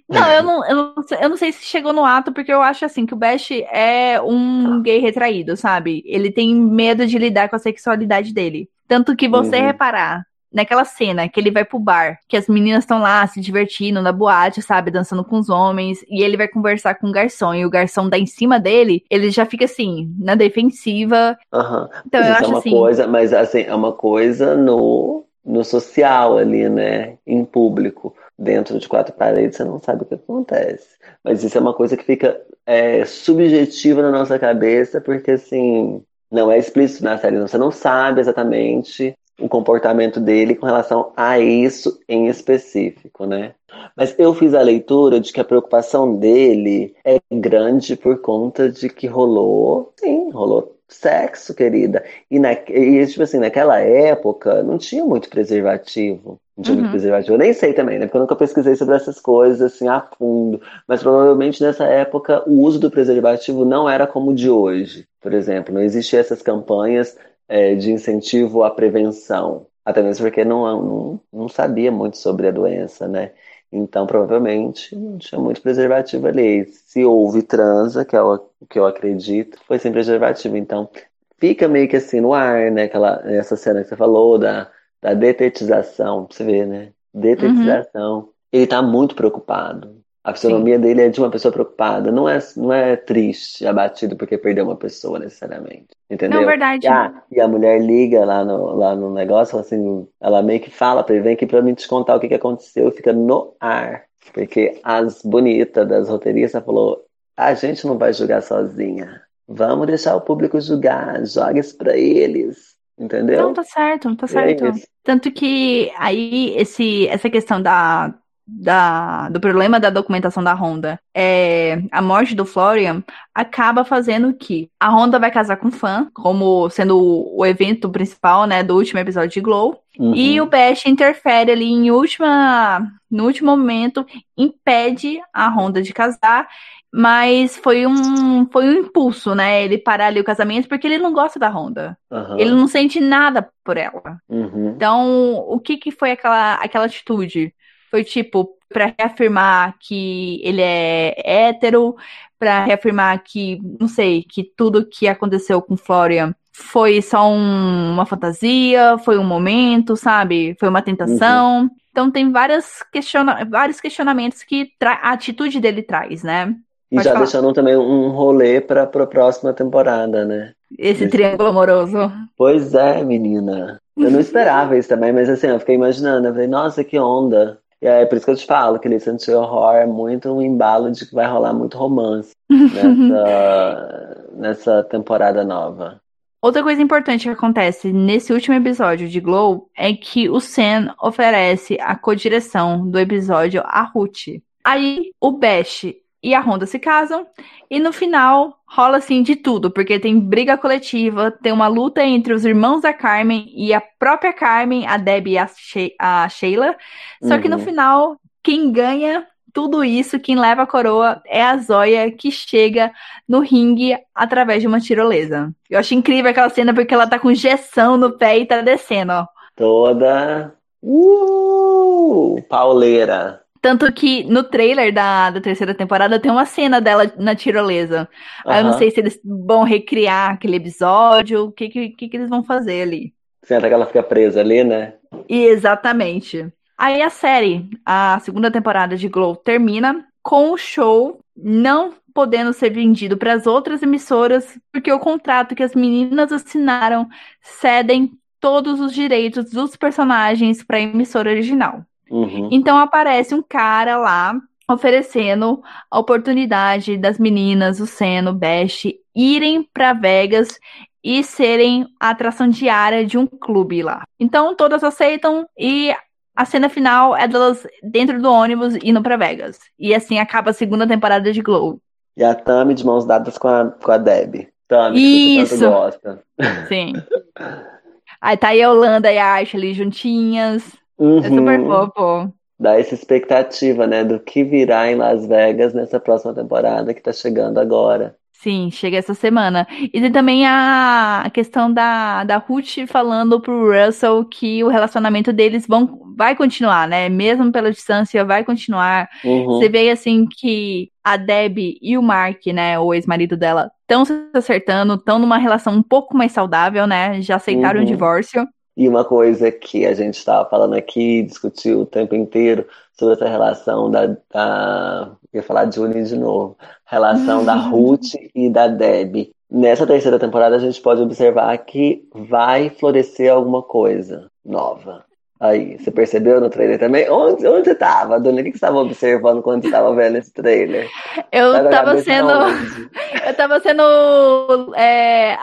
Não 0.09 0.31
eu, 0.31 0.43
não, 0.43 0.67
eu 0.67 0.75
não, 0.75 0.95
eu 1.21 1.29
não 1.29 1.37
sei 1.37 1.53
se 1.53 1.63
chegou 1.63 1.93
no 1.93 2.03
ato, 2.03 2.33
porque 2.33 2.51
eu 2.51 2.61
acho 2.61 2.83
assim 2.83 3.05
que 3.05 3.13
o 3.13 3.17
Best 3.17 3.53
é 3.71 4.19
um 4.21 4.81
gay 4.81 4.99
retraído, 4.99 5.55
sabe? 5.55 6.03
Ele 6.05 6.29
tem 6.29 6.53
medo 6.53 7.07
de 7.07 7.17
lidar 7.17 7.47
com 7.47 7.55
a 7.55 7.59
sexualidade 7.59 8.33
dele. 8.33 8.69
Tanto 8.85 9.15
que 9.15 9.29
você 9.29 9.59
uhum. 9.59 9.65
reparar 9.65 10.25
naquela 10.51 10.85
cena 10.85 11.27
que 11.27 11.39
ele 11.39 11.51
vai 11.51 11.65
pro 11.65 11.79
bar, 11.79 12.19
que 12.27 12.37
as 12.37 12.47
meninas 12.47 12.83
estão 12.83 12.99
lá 12.99 13.25
se 13.27 13.39
divertindo 13.41 14.01
na 14.01 14.11
boate, 14.11 14.61
sabe, 14.61 14.91
dançando 14.91 15.23
com 15.23 15.37
os 15.37 15.49
homens, 15.49 16.03
e 16.09 16.23
ele 16.23 16.37
vai 16.37 16.47
conversar 16.47 16.95
com 16.95 17.07
o 17.07 17.11
garçom, 17.11 17.53
e 17.53 17.65
o 17.65 17.69
garçom 17.69 18.09
dá 18.09 18.17
em 18.17 18.25
cima 18.25 18.59
dele, 18.59 19.03
ele 19.09 19.29
já 19.29 19.45
fica 19.45 19.65
assim, 19.65 20.13
na 20.19 20.35
defensiva. 20.35 21.37
Uhum. 21.53 21.87
Então 22.05 22.21
mas 22.21 22.27
eu 22.27 22.33
acho 22.33 22.43
é 22.43 22.47
uma 22.47 22.57
assim... 22.59 22.71
coisa, 22.71 23.07
mas 23.07 23.33
assim, 23.33 23.61
é 23.61 23.75
uma 23.75 23.93
coisa 23.93 24.55
no 24.55 25.23
no 25.45 25.63
social 25.63 26.37
ali, 26.37 26.67
né, 26.67 27.17
em 27.25 27.45
público. 27.45 28.13
dentro 28.37 28.77
de 28.77 28.87
quatro 28.87 29.13
paredes, 29.13 29.57
você 29.57 29.63
não 29.63 29.79
sabe 29.79 30.03
o 30.03 30.05
que 30.05 30.13
acontece. 30.13 30.97
Mas 31.23 31.43
isso 31.43 31.57
é 31.57 31.61
uma 31.61 31.73
coisa 31.73 31.97
que 31.97 32.03
fica 32.03 32.39
é, 32.65 33.03
subjetiva 33.05 34.01
na 34.01 34.11
nossa 34.11 34.37
cabeça, 34.37 35.01
porque 35.01 35.31
assim, 35.31 36.03
não 36.29 36.51
é 36.51 36.57
explícito 36.57 37.03
na 37.03 37.17
série, 37.17 37.39
você 37.39 37.57
não 37.57 37.71
sabe 37.71 38.21
exatamente 38.21 39.15
o 39.39 39.47
comportamento 39.47 40.19
dele 40.19 40.55
com 40.55 40.65
relação 40.65 41.11
a 41.15 41.39
isso 41.39 41.99
em 42.07 42.27
específico, 42.27 43.25
né? 43.25 43.53
Mas 43.95 44.15
eu 44.17 44.33
fiz 44.33 44.53
a 44.53 44.61
leitura 44.61 45.19
de 45.19 45.31
que 45.31 45.39
a 45.39 45.45
preocupação 45.45 46.15
dele 46.15 46.95
é 47.05 47.19
grande 47.31 47.95
por 47.95 48.19
conta 48.19 48.69
de 48.69 48.89
que 48.89 49.07
rolou, 49.07 49.93
sim, 49.97 50.29
rolou 50.31 50.77
sexo, 50.87 51.53
querida. 51.53 52.03
E, 52.31 52.39
na, 52.39 52.53
e 52.53 53.05
tipo 53.05 53.21
assim, 53.21 53.39
naquela 53.39 53.79
época 53.79 54.63
não 54.63 54.77
tinha 54.77 55.03
muito 55.03 55.29
preservativo. 55.29 56.39
Não 56.55 56.63
tinha 56.63 56.75
uhum. 56.75 56.81
muito 56.81 56.91
preservativo. 56.91 57.33
Eu 57.33 57.37
nem 57.37 57.53
sei 57.53 57.73
também, 57.73 57.99
né? 57.99 58.05
Porque 58.05 58.17
eu 58.17 58.21
nunca 58.21 58.35
pesquisei 58.35 58.75
sobre 58.75 58.95
essas 58.95 59.19
coisas 59.19 59.61
assim 59.61 59.87
a 59.87 60.01
fundo. 60.17 60.61
Mas 60.87 61.03
provavelmente 61.03 61.61
nessa 61.61 61.83
época 61.85 62.41
o 62.49 62.61
uso 62.61 62.79
do 62.79 62.89
preservativo 62.89 63.65
não 63.65 63.87
era 63.87 64.07
como 64.07 64.31
o 64.31 64.35
de 64.35 64.49
hoje. 64.49 65.05
Por 65.21 65.33
exemplo, 65.33 65.73
não 65.73 65.81
existiam 65.81 66.19
essas 66.19 66.41
campanhas 66.41 67.17
é, 67.47 67.75
de 67.75 67.91
incentivo 67.91 68.63
à 68.63 68.71
prevenção. 68.71 69.67
Até 69.85 70.01
mesmo 70.01 70.25
porque 70.25 70.43
não, 70.43 70.83
não, 70.83 71.21
não 71.31 71.49
sabia 71.49 71.91
muito 71.91 72.17
sobre 72.17 72.47
a 72.47 72.51
doença, 72.51 73.07
né? 73.07 73.31
Então, 73.71 74.07
provavelmente, 74.07 74.95
não 74.95 75.17
tinha 75.17 75.39
muito 75.39 75.61
preservativo 75.61 76.27
ali. 76.27 76.65
Se 76.65 77.03
houve 77.03 77.41
transa, 77.43 78.05
que 78.05 78.15
é 78.15 78.21
o 78.21 78.39
que 78.69 78.79
eu 78.79 78.85
acredito, 78.85 79.59
foi 79.65 79.79
sem 79.79 79.91
preservativo. 79.91 80.57
Então, 80.57 80.89
fica 81.37 81.67
meio 81.67 81.87
que 81.89 81.97
assim 81.97 82.21
no 82.21 82.33
ar, 82.33 82.71
né? 82.71 82.83
Aquela, 82.83 83.21
essa 83.25 83.55
cena 83.55 83.81
que 83.83 83.89
você 83.89 83.95
falou 83.95 84.37
da, 84.37 84.71
da 85.01 85.13
detetização, 85.13 86.25
pra 86.25 86.35
você 86.35 86.43
ver, 86.43 86.67
né? 86.67 86.93
Detetização. 87.13 88.19
Uhum. 88.19 88.29
Ele 88.51 88.67
tá 88.67 88.81
muito 88.81 89.15
preocupado. 89.15 90.01
A 90.27 90.33
fisionomia 90.33 90.75
Sim. 90.75 90.81
dele 90.81 91.03
é 91.03 91.07
de 91.07 91.21
uma 91.21 91.31
pessoa 91.31 91.53
preocupada. 91.53 92.11
Não 92.11 92.27
é, 92.27 92.37
não 92.57 92.73
é 92.73 92.97
triste, 92.97 93.65
abatido 93.65 94.17
porque 94.17 94.37
perdeu 94.37 94.65
uma 94.65 94.75
pessoa 94.75 95.17
necessariamente. 95.17 95.87
Entendeu? 96.09 96.41
Não, 96.41 96.45
verdade. 96.45 96.85
E 96.85 96.89
a, 96.89 97.23
e 97.31 97.39
a 97.39 97.47
mulher 97.47 97.81
liga 97.81 98.25
lá 98.25 98.43
no, 98.43 98.75
lá 98.75 98.93
no 98.93 99.13
negócio, 99.13 99.57
assim, 99.57 100.05
ela 100.19 100.43
meio 100.43 100.59
que 100.59 100.69
fala 100.69 101.01
pra 101.01 101.15
ele, 101.15 101.23
vem 101.23 101.33
aqui 101.33 101.45
pra 101.45 101.61
mim 101.61 101.73
te 101.73 101.87
contar 101.87 102.17
o 102.17 102.19
que, 102.19 102.27
que 102.27 102.33
aconteceu, 102.33 102.91
fica 102.91 103.13
no 103.13 103.55
ar. 103.57 104.03
Porque 104.33 104.77
as 104.83 105.21
bonitas 105.21 105.87
das 105.87 106.09
roteiristas 106.09 106.61
falou, 106.61 107.05
a 107.37 107.53
gente 107.53 107.87
não 107.87 107.97
vai 107.97 108.11
julgar 108.11 108.43
sozinha. 108.43 109.21
Vamos 109.47 109.87
deixar 109.87 110.13
o 110.17 110.21
público 110.21 110.59
julgar, 110.59 111.25
joga 111.25 111.57
isso 111.57 111.77
pra 111.77 111.95
eles. 111.95 112.75
Entendeu? 112.99 113.43
Não, 113.43 113.53
tá 113.53 113.63
certo, 113.63 114.13
tá 114.17 114.27
certo. 114.27 114.65
É 114.65 114.71
Tanto 115.05 115.31
que 115.31 115.89
aí 115.95 116.53
esse, 116.57 117.07
essa 117.07 117.29
questão 117.29 117.61
da 117.61 118.13
da, 118.47 119.27
do 119.27 119.41
problema 119.41 119.77
da 119.77 119.89
documentação 119.89 120.41
da 120.41 120.53
Honda 120.53 120.97
é 121.13 121.81
a 121.91 122.01
morte 122.01 122.33
do 122.33 122.45
Florian 122.45 123.03
acaba 123.35 123.83
fazendo 123.83 124.33
que 124.33 124.69
a 124.79 124.89
Honda 124.89 125.19
vai 125.19 125.29
casar 125.29 125.57
com 125.57 125.67
o 125.67 125.71
fã, 125.71 126.07
como 126.13 126.69
sendo 126.69 126.97
o, 126.97 127.39
o 127.39 127.45
evento 127.45 127.89
principal, 127.89 128.47
né, 128.47 128.63
do 128.63 128.75
último 128.75 128.99
episódio 128.99 129.29
de 129.29 129.41
Glow. 129.41 129.81
Uhum. 129.99 130.15
E 130.15 130.39
o 130.39 130.45
Bash 130.45 130.85
interfere 130.85 131.51
ali 131.51 131.65
em 131.65 131.91
última, 131.91 132.87
no 133.11 133.25
último 133.25 133.51
momento, 133.51 134.05
impede 134.37 135.19
a 135.33 135.49
Honda 135.49 135.81
de 135.81 135.91
casar, 135.91 136.47
mas 136.93 137.57
foi 137.57 137.85
um, 137.85 138.47
foi 138.49 138.65
um 138.65 138.79
impulso, 138.79 139.35
né? 139.35 139.63
Ele 139.63 139.77
parar 139.77 140.07
ali 140.07 140.19
o 140.19 140.23
casamento 140.23 140.69
porque 140.69 140.87
ele 140.87 140.97
não 140.97 141.11
gosta 141.11 141.37
da 141.37 141.49
Honda. 141.49 141.97
Uhum. 142.09 142.39
Ele 142.39 142.51
não 142.51 142.67
sente 142.67 142.99
nada 142.99 143.49
por 143.63 143.75
ela. 143.75 144.19
Uhum. 144.29 144.73
Então, 144.75 145.35
o 145.47 145.59
que, 145.59 145.77
que 145.77 145.91
foi 145.91 146.11
aquela, 146.11 146.53
aquela 146.55 146.85
atitude? 146.85 147.53
Foi 147.89 148.03
tipo, 148.03 148.49
para 148.69 148.93
reafirmar 148.97 149.75
que 149.79 150.41
ele 150.43 150.61
é 150.61 151.15
hétero, 151.17 151.95
para 152.37 152.63
reafirmar 152.65 153.23
que, 153.23 153.59
não 153.79 153.87
sei, 153.87 154.23
que 154.23 154.43
tudo 154.43 154.85
que 154.85 155.07
aconteceu 155.07 155.61
com 155.61 155.77
Florian 155.77 156.33
foi 156.51 157.01
só 157.01 157.29
um, 157.29 157.91
uma 157.93 158.05
fantasia, 158.05 158.97
foi 158.99 159.17
um 159.17 159.23
momento, 159.23 159.95
sabe? 159.95 160.55
Foi 160.59 160.67
uma 160.67 160.81
tentação. 160.81 161.61
Uhum. 161.61 161.69
Então 161.91 162.11
tem 162.11 162.31
várias 162.31 162.83
questiona 162.91 163.45
vários 163.49 163.79
questionamentos 163.79 164.43
que 164.43 164.71
a 164.83 165.11
atitude 165.11 165.59
dele 165.59 165.83
traz, 165.83 166.23
né? 166.23 166.45
Pode 166.45 167.01
e 167.01 167.03
já 167.03 167.11
falar. 167.11 167.25
deixando 167.25 167.53
também 167.53 167.75
um 167.75 168.09
rolê 168.09 168.59
para 168.61 168.83
a 168.83 169.07
próxima 169.07 169.53
temporada, 169.53 170.25
né? 170.25 170.53
Esse 170.77 171.03
Esse 171.03 171.11
triângulo 171.11 171.49
amoroso. 171.49 172.11
Pois 172.35 172.73
é, 172.73 173.03
menina. 173.03 173.79
Eu 173.95 174.11
não 174.11 174.19
esperava 174.19 174.77
isso 174.77 174.89
também, 174.89 175.11
mas 175.11 175.29
assim, 175.29 175.47
eu 175.47 175.59
fiquei 175.59 175.75
imaginando. 175.75 176.27
Eu 176.27 176.33
falei, 176.33 176.47
nossa, 176.47 176.83
que 176.83 176.99
onda. 176.99 177.59
E 177.81 177.87
é 177.87 178.05
por 178.05 178.15
isso 178.15 178.25
que 178.25 178.31
eu 178.31 178.37
te 178.37 178.45
falo 178.45 178.79
que 178.79 178.87
Listen 178.87 179.17
to 179.17 179.31
Horror 179.31 179.75
é 179.75 179.85
muito 179.85 180.31
um 180.31 180.41
embalo 180.41 180.91
de 180.91 181.05
que 181.05 181.13
vai 181.13 181.27
rolar 181.27 181.53
muito 181.53 181.77
romance 181.77 182.31
nessa, 182.49 184.25
nessa 184.33 184.83
temporada 184.83 185.43
nova. 185.43 186.01
Outra 186.41 186.63
coisa 186.63 186.81
importante 186.81 187.23
que 187.23 187.29
acontece 187.29 187.91
nesse 187.91 188.31
último 188.31 188.55
episódio 188.55 189.07
de 189.07 189.19
Glow 189.19 189.69
é 189.75 189.93
que 189.93 190.29
o 190.29 190.39
Sam 190.39 190.93
oferece 191.01 191.77
a 191.81 191.95
co-direção 191.95 192.87
do 192.87 192.99
episódio 192.99 193.61
a 193.65 193.81
Ruth. 193.83 194.39
Aí 194.63 195.11
o 195.19 195.31
Bash 195.31 195.93
e 196.21 196.33
a 196.33 196.41
Honda 196.41 196.65
se 196.65 196.79
casam 196.79 197.25
e 197.69 197.79
no 197.79 197.93
final 197.93 198.57
rola 198.65 198.97
assim 198.97 199.23
de 199.23 199.35
tudo, 199.35 199.71
porque 199.71 199.99
tem 199.99 200.19
briga 200.19 200.57
coletiva, 200.57 201.31
tem 201.31 201.51
uma 201.51 201.67
luta 201.67 202.03
entre 202.03 202.33
os 202.33 202.43
irmãos 202.43 202.81
da 202.81 202.93
Carmen 202.93 203.51
e 203.55 203.73
a 203.73 203.81
própria 203.99 204.33
Carmen, 204.33 204.85
a 204.87 204.97
Debbie 204.97 205.33
e 205.33 205.37
a, 205.37 205.47
She 205.47 205.95
a 205.99 206.27
Sheila. 206.29 206.75
Só 207.23 207.35
uhum. 207.35 207.41
que 207.41 207.49
no 207.49 207.57
uhum. 207.57 207.63
final, 207.63 208.17
quem 208.43 208.71
ganha 208.71 209.25
tudo 209.53 209.83
isso, 209.83 210.19
quem 210.19 210.35
leva 210.37 210.63
a 210.63 210.67
coroa 210.67 211.21
é 211.25 211.41
a 211.41 211.57
Zoya, 211.57 212.11
que 212.11 212.29
chega 212.29 212.91
no 213.27 213.39
ringue 213.39 213.97
através 214.13 214.61
de 214.61 214.67
uma 214.67 214.79
tirolesa. 214.79 215.51
Eu 215.69 215.79
acho 215.79 215.95
incrível 215.95 216.29
aquela 216.29 216.49
cena 216.49 216.73
porque 216.73 216.93
ela 216.93 217.07
tá 217.07 217.17
com 217.17 217.31
injeção 217.31 217.97
no 217.97 218.17
pé 218.17 218.37
e 218.37 218.45
tá 218.45 218.61
descendo, 218.61 219.13
ó. 219.13 219.27
Toda. 219.55 220.53
Uh, 220.83 222.39
pauleira. 222.47 223.41
Tanto 223.61 223.91
que 223.91 224.23
no 224.23 224.43
trailer 224.43 224.93
da, 224.93 225.29
da 225.29 225.41
terceira 225.41 225.73
temporada 225.73 226.19
tem 226.19 226.31
uma 226.31 226.45
cena 226.45 226.79
dela 226.79 227.11
na 227.17 227.35
tirolesa. 227.35 228.07
Uhum. 228.45 228.51
Aí 228.51 228.59
eu 228.61 228.65
não 228.65 228.77
sei 228.77 228.91
se 228.91 228.99
eles 228.99 229.19
vão 229.23 229.63
recriar 229.63 230.31
aquele 230.31 230.57
episódio, 230.57 231.45
o 231.45 231.51
que, 231.51 231.69
que, 231.69 231.89
que, 231.89 232.17
eles 232.17 232.29
vão 232.29 232.43
fazer 232.43 232.81
ali. 232.81 233.13
Senta 233.43 233.67
que 233.67 233.73
ela 233.73 233.85
fica 233.85 234.03
presa 234.03 234.41
ali, 234.41 234.63
né? 234.63 234.93
exatamente. 235.29 236.47
Aí 236.77 237.01
a 237.01 237.09
série, 237.09 237.69
a 237.85 238.19
segunda 238.19 238.51
temporada 238.51 238.95
de 238.95 239.07
Glow, 239.07 239.35
termina 239.35 240.05
com 240.21 240.51
o 240.51 240.57
show 240.57 241.19
não 241.35 241.93
podendo 242.13 242.51
ser 242.51 242.71
vendido 242.71 243.15
para 243.15 243.33
as 243.33 243.45
outras 243.45 243.83
emissoras, 243.83 244.59
porque 244.71 244.91
o 244.91 244.99
contrato 244.99 245.55
que 245.55 245.63
as 245.63 245.75
meninas 245.75 246.31
assinaram 246.31 247.07
cedem 247.41 248.11
todos 248.39 248.79
os 248.79 248.93
direitos 248.93 249.51
dos 249.51 249.75
personagens 249.75 250.63
para 250.63 250.77
a 250.77 250.81
emissora 250.81 251.29
original. 251.29 251.83
Uhum. 252.09 252.49
Então 252.51 252.77
aparece 252.77 253.35
um 253.35 253.41
cara 253.41 253.97
lá 253.97 254.35
oferecendo 254.69 255.61
a 255.89 255.99
oportunidade 255.99 256.97
das 256.97 257.17
meninas, 257.17 257.79
o 257.79 257.87
Seno, 257.87 258.31
o 258.31 258.33
Bash, 258.33 258.87
irem 259.15 259.63
para 259.73 259.93
Vegas 259.93 260.59
e 261.03 261.23
serem 261.23 261.87
a 261.99 262.09
atração 262.09 262.49
diária 262.49 263.05
de 263.05 263.17
um 263.17 263.25
clube 263.25 263.81
lá. 263.81 264.03
Então 264.19 264.55
todas 264.55 264.83
aceitam 264.83 265.47
e 265.57 265.95
a 266.35 266.45
cena 266.45 266.69
final 266.69 267.15
é 267.15 267.27
delas 267.27 267.65
dentro 267.81 268.21
do 268.21 268.29
ônibus 268.29 268.75
indo 268.83 269.01
para 269.01 269.17
Vegas. 269.17 269.59
E 269.79 269.95
assim 269.95 270.19
acaba 270.19 270.51
a 270.51 270.53
segunda 270.53 270.85
temporada 270.85 271.31
de 271.31 271.41
Glow. 271.41 271.79
E 272.15 272.23
a 272.23 272.35
Tami 272.35 272.73
de 272.73 272.85
mãos 272.85 273.05
dadas 273.05 273.37
com 273.37 273.47
a, 273.47 273.71
com 273.71 273.91
a 273.91 273.97
Debbie. 273.97 274.49
Tami, 274.67 274.97
Isso. 275.39 275.53
que 275.53 275.57
você 275.57 275.65
tanto 275.65 275.77
gosta. 275.77 276.23
Sim. 276.67 276.93
Aí 278.19 278.35
tá 278.35 278.47
aí 278.47 278.63
a 278.63 278.71
Holanda 278.71 279.11
e 279.11 279.17
a 279.19 279.35
Ashley 279.35 279.75
juntinhas. 279.75 280.75
Uhum. 280.97 281.19
É 281.19 281.29
super 281.29 281.65
fofo. 281.65 282.33
Dá 282.59 282.79
essa 282.79 282.95
expectativa, 282.95 283.85
né, 283.85 284.03
do 284.03 284.19
que 284.19 284.43
virá 284.43 284.91
em 284.91 284.95
Las 284.95 285.27
Vegas 285.27 285.73
nessa 285.73 285.99
próxima 285.99 286.33
temporada 286.33 286.93
que 286.93 287.01
tá 287.01 287.13
chegando 287.13 287.59
agora. 287.59 288.15
Sim, 288.33 288.69
chega 288.71 288.97
essa 288.97 289.15
semana. 289.15 289.67
E 289.81 289.99
tem 289.99 290.11
também 290.11 290.45
a 290.45 291.27
questão 291.33 291.73
da, 291.73 292.23
da 292.23 292.37
Ruth 292.37 292.87
falando 292.87 293.41
pro 293.41 293.71
Russell 293.71 294.23
que 294.25 294.63
o 294.63 294.67
relacionamento 294.67 295.33
deles 295.33 295.65
vão, 295.67 296.13
vai 296.15 296.35
continuar, 296.35 296.87
né? 296.87 297.09
Mesmo 297.09 297.51
pela 297.51 297.71
distância, 297.71 298.23
vai 298.23 298.43
continuar. 298.43 299.09
Uhum. 299.23 299.45
Você 299.45 299.67
vê, 299.67 299.89
assim, 299.89 300.27
que 300.27 300.91
a 301.03 301.17
Debbie 301.17 301.79
e 301.81 301.97
o 301.97 302.01
Mark, 302.03 302.45
né, 302.47 302.77
o 302.77 302.93
ex-marido 302.93 303.35
dela, 303.35 303.71
estão 303.81 304.05
se 304.05 304.13
acertando, 304.33 304.93
estão 304.93 305.17
numa 305.17 305.37
relação 305.37 305.73
um 305.73 305.83
pouco 305.83 306.15
mais 306.15 306.31
saudável, 306.31 306.85
né? 306.85 307.19
Já 307.21 307.37
aceitaram 307.37 307.79
uhum. 307.79 307.85
o 307.85 307.87
divórcio. 307.87 308.47
E 308.77 308.87
uma 308.87 309.03
coisa 309.03 309.51
que 309.51 309.87
a 309.87 309.93
gente 309.95 310.19
estava 310.19 310.47
falando 310.47 310.75
aqui, 310.75 311.23
discutiu 311.23 311.81
o 311.81 311.85
tempo 311.85 312.15
inteiro 312.15 312.63
sobre 312.93 313.15
essa 313.15 313.27
relação 313.27 313.89
da. 313.89 314.15
da 314.31 315.11
ia 315.33 315.41
falar 315.41 315.65
de 315.65 315.77
Julie 315.77 316.03
de 316.03 316.15
novo. 316.15 316.55
Relação 316.85 317.43
da 317.43 317.55
Ruth 317.69 318.13
e 318.35 318.47
da 318.51 318.67
Deb. 318.67 319.31
Nessa 319.49 319.87
terceira 319.87 320.19
temporada, 320.19 320.57
a 320.57 320.59
gente 320.59 320.79
pode 320.79 321.01
observar 321.01 321.57
que 321.57 322.07
vai 322.13 322.69
florescer 322.69 323.33
alguma 323.33 323.63
coisa 323.63 324.29
nova. 324.45 325.03
Aí, 325.39 325.79
você 325.79 325.89
percebeu 325.89 326.39
no 326.39 326.49
trailer 326.49 326.77
também? 326.77 327.09
Onde, 327.09 327.47
onde 327.47 327.65
você 327.65 327.75
tava, 327.75 328.19
Dona? 328.19 328.41
O 328.41 328.43
que 328.43 328.51
você 328.51 328.57
estava 328.57 328.77
observando 328.77 329.41
quando 329.41 329.61
você 329.61 329.67
estava 329.67 329.95
vendo 329.95 330.17
esse 330.17 330.31
trailer? 330.31 330.87
Eu 331.31 331.55
estava 331.63 331.97
sendo. 332.01 332.29
Eu 333.25 333.33
tava 333.35 333.59
sendo 333.59 334.73
é, 334.75 335.33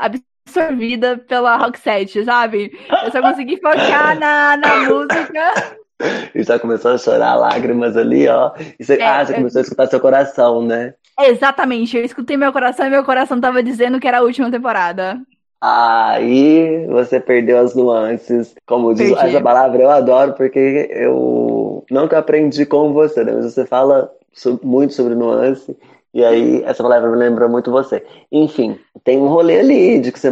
absorvida 0.55 1.19
pela 1.19 1.57
Roxette, 1.57 2.25
sabe? 2.25 2.73
Eu 3.05 3.11
só 3.11 3.21
consegui 3.21 3.57
focar 3.57 4.19
na, 4.19 4.57
na 4.57 4.77
música. 4.89 5.75
E 6.35 6.43
já 6.43 6.59
começou 6.59 6.91
a 6.91 6.99
chorar 6.99 7.37
lágrimas 7.37 7.97
ali, 7.97 8.29
ó. 8.29 8.51
E 8.79 8.85
você, 8.85 8.95
é, 8.95 9.07
ah, 9.07 9.25
você 9.25 9.33
começou 9.33 9.61
a 9.61 9.63
escutar 9.63 9.87
seu 9.87 10.01
coração, 10.01 10.61
né? 10.61 10.93
Exatamente, 11.19 11.97
eu 11.97 12.05
escutei 12.05 12.37
meu 12.37 12.53
coração 12.53 12.85
e 12.85 12.91
meu 12.91 13.05
coração 13.05 13.41
tava 13.41 13.63
dizendo 13.63 14.01
que 14.01 14.09
era 14.09 14.19
a 14.19 14.23
última 14.23 14.51
temporada. 14.51 15.21
Aí 15.61 16.85
você 16.89 17.21
perdeu 17.21 17.59
as 17.59 17.77
nuances. 17.77 18.55
Como 18.67 18.93
diz 18.93 19.13
Perdi. 19.13 19.29
essa 19.29 19.41
palavra, 19.41 19.83
eu 19.83 19.91
adoro 19.91 20.35
porque 20.35 20.89
eu 20.91 21.87
nunca 21.89 22.19
aprendi 22.19 22.67
com 22.67 22.93
você, 22.93 23.23
né? 23.23 23.33
Mas 23.33 23.55
você 23.55 23.65
fala 23.65 24.11
muito 24.63 24.93
sobre 24.93 25.15
nuance. 25.15 25.75
E 26.15 26.25
aí, 26.25 26.63
essa 26.63 26.81
palavra 26.81 27.11
me 27.11 27.17
lembra 27.17 27.49
muito 27.49 27.73
você. 27.73 28.07
Enfim, 28.31 28.79
tem 29.03 29.19
um 29.19 29.27
rolê 29.27 29.59
ali 29.59 29.99
de 29.99 30.13
que, 30.13 30.21
você 30.21 30.31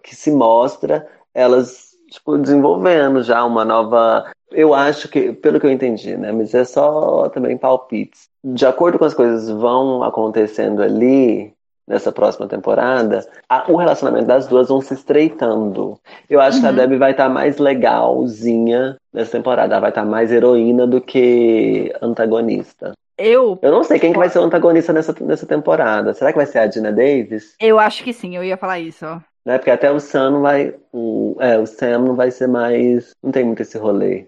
que 0.00 0.14
se 0.14 0.30
mostra 0.30 1.06
elas, 1.34 1.88
tipo, 2.08 2.38
desenvolvendo 2.38 3.20
já 3.20 3.44
uma 3.44 3.64
nova. 3.64 4.24
Eu 4.52 4.72
acho 4.72 5.08
que, 5.08 5.32
pelo 5.32 5.58
que 5.58 5.66
eu 5.66 5.72
entendi, 5.72 6.16
né? 6.16 6.30
Mas 6.30 6.54
é 6.54 6.64
só 6.64 7.28
também 7.30 7.58
palpites. 7.58 8.28
De 8.44 8.64
acordo 8.64 8.96
com 8.96 9.04
as 9.04 9.14
coisas 9.14 9.50
vão 9.50 10.04
acontecendo 10.04 10.80
ali, 10.80 11.52
nessa 11.86 12.12
próxima 12.12 12.46
temporada, 12.46 13.26
a, 13.48 13.70
o 13.70 13.76
relacionamento 13.76 14.26
das 14.26 14.46
duas 14.46 14.68
vão 14.68 14.80
se 14.80 14.94
estreitando. 14.94 15.98
Eu 16.30 16.40
acho 16.40 16.58
uhum. 16.58 16.62
que 16.62 16.66
a 16.68 16.70
uhum. 16.70 16.76
Debbie 16.76 16.96
vai 16.96 17.10
estar 17.10 17.24
tá 17.24 17.30
mais 17.30 17.58
legalzinha 17.58 18.96
nessa 19.12 19.32
temporada. 19.32 19.74
Ela 19.74 19.80
vai 19.80 19.90
estar 19.90 20.04
tá 20.04 20.08
mais 20.08 20.32
heroína 20.32 20.86
do 20.86 21.00
que 21.00 21.92
antagonista. 22.00 22.92
Eu. 23.16 23.58
Eu 23.62 23.70
não 23.70 23.84
sei 23.84 23.98
quem 23.98 24.12
que 24.12 24.18
vai 24.18 24.28
ser 24.28 24.38
o 24.40 24.44
antagonista 24.44 24.92
nessa, 24.92 25.14
nessa 25.20 25.46
temporada. 25.46 26.14
Será 26.14 26.32
que 26.32 26.38
vai 26.38 26.46
ser 26.46 26.58
a 26.58 26.66
Dina 26.66 26.92
Davis? 26.92 27.54
Eu 27.60 27.78
acho 27.78 28.02
que 28.02 28.12
sim, 28.12 28.36
eu 28.36 28.42
ia 28.42 28.56
falar 28.56 28.80
isso. 28.80 29.04
Né? 29.44 29.58
Porque 29.58 29.70
até 29.70 29.90
o 29.90 30.00
Sam 30.00 30.30
não 30.30 30.42
vai. 30.42 30.74
O, 30.92 31.36
é, 31.38 31.58
o 31.58 31.66
Sam 31.66 31.98
não 31.98 32.14
vai 32.16 32.30
ser 32.30 32.48
mais. 32.48 33.12
Não 33.22 33.30
tem 33.30 33.44
muito 33.44 33.62
esse 33.62 33.78
rolê. 33.78 34.26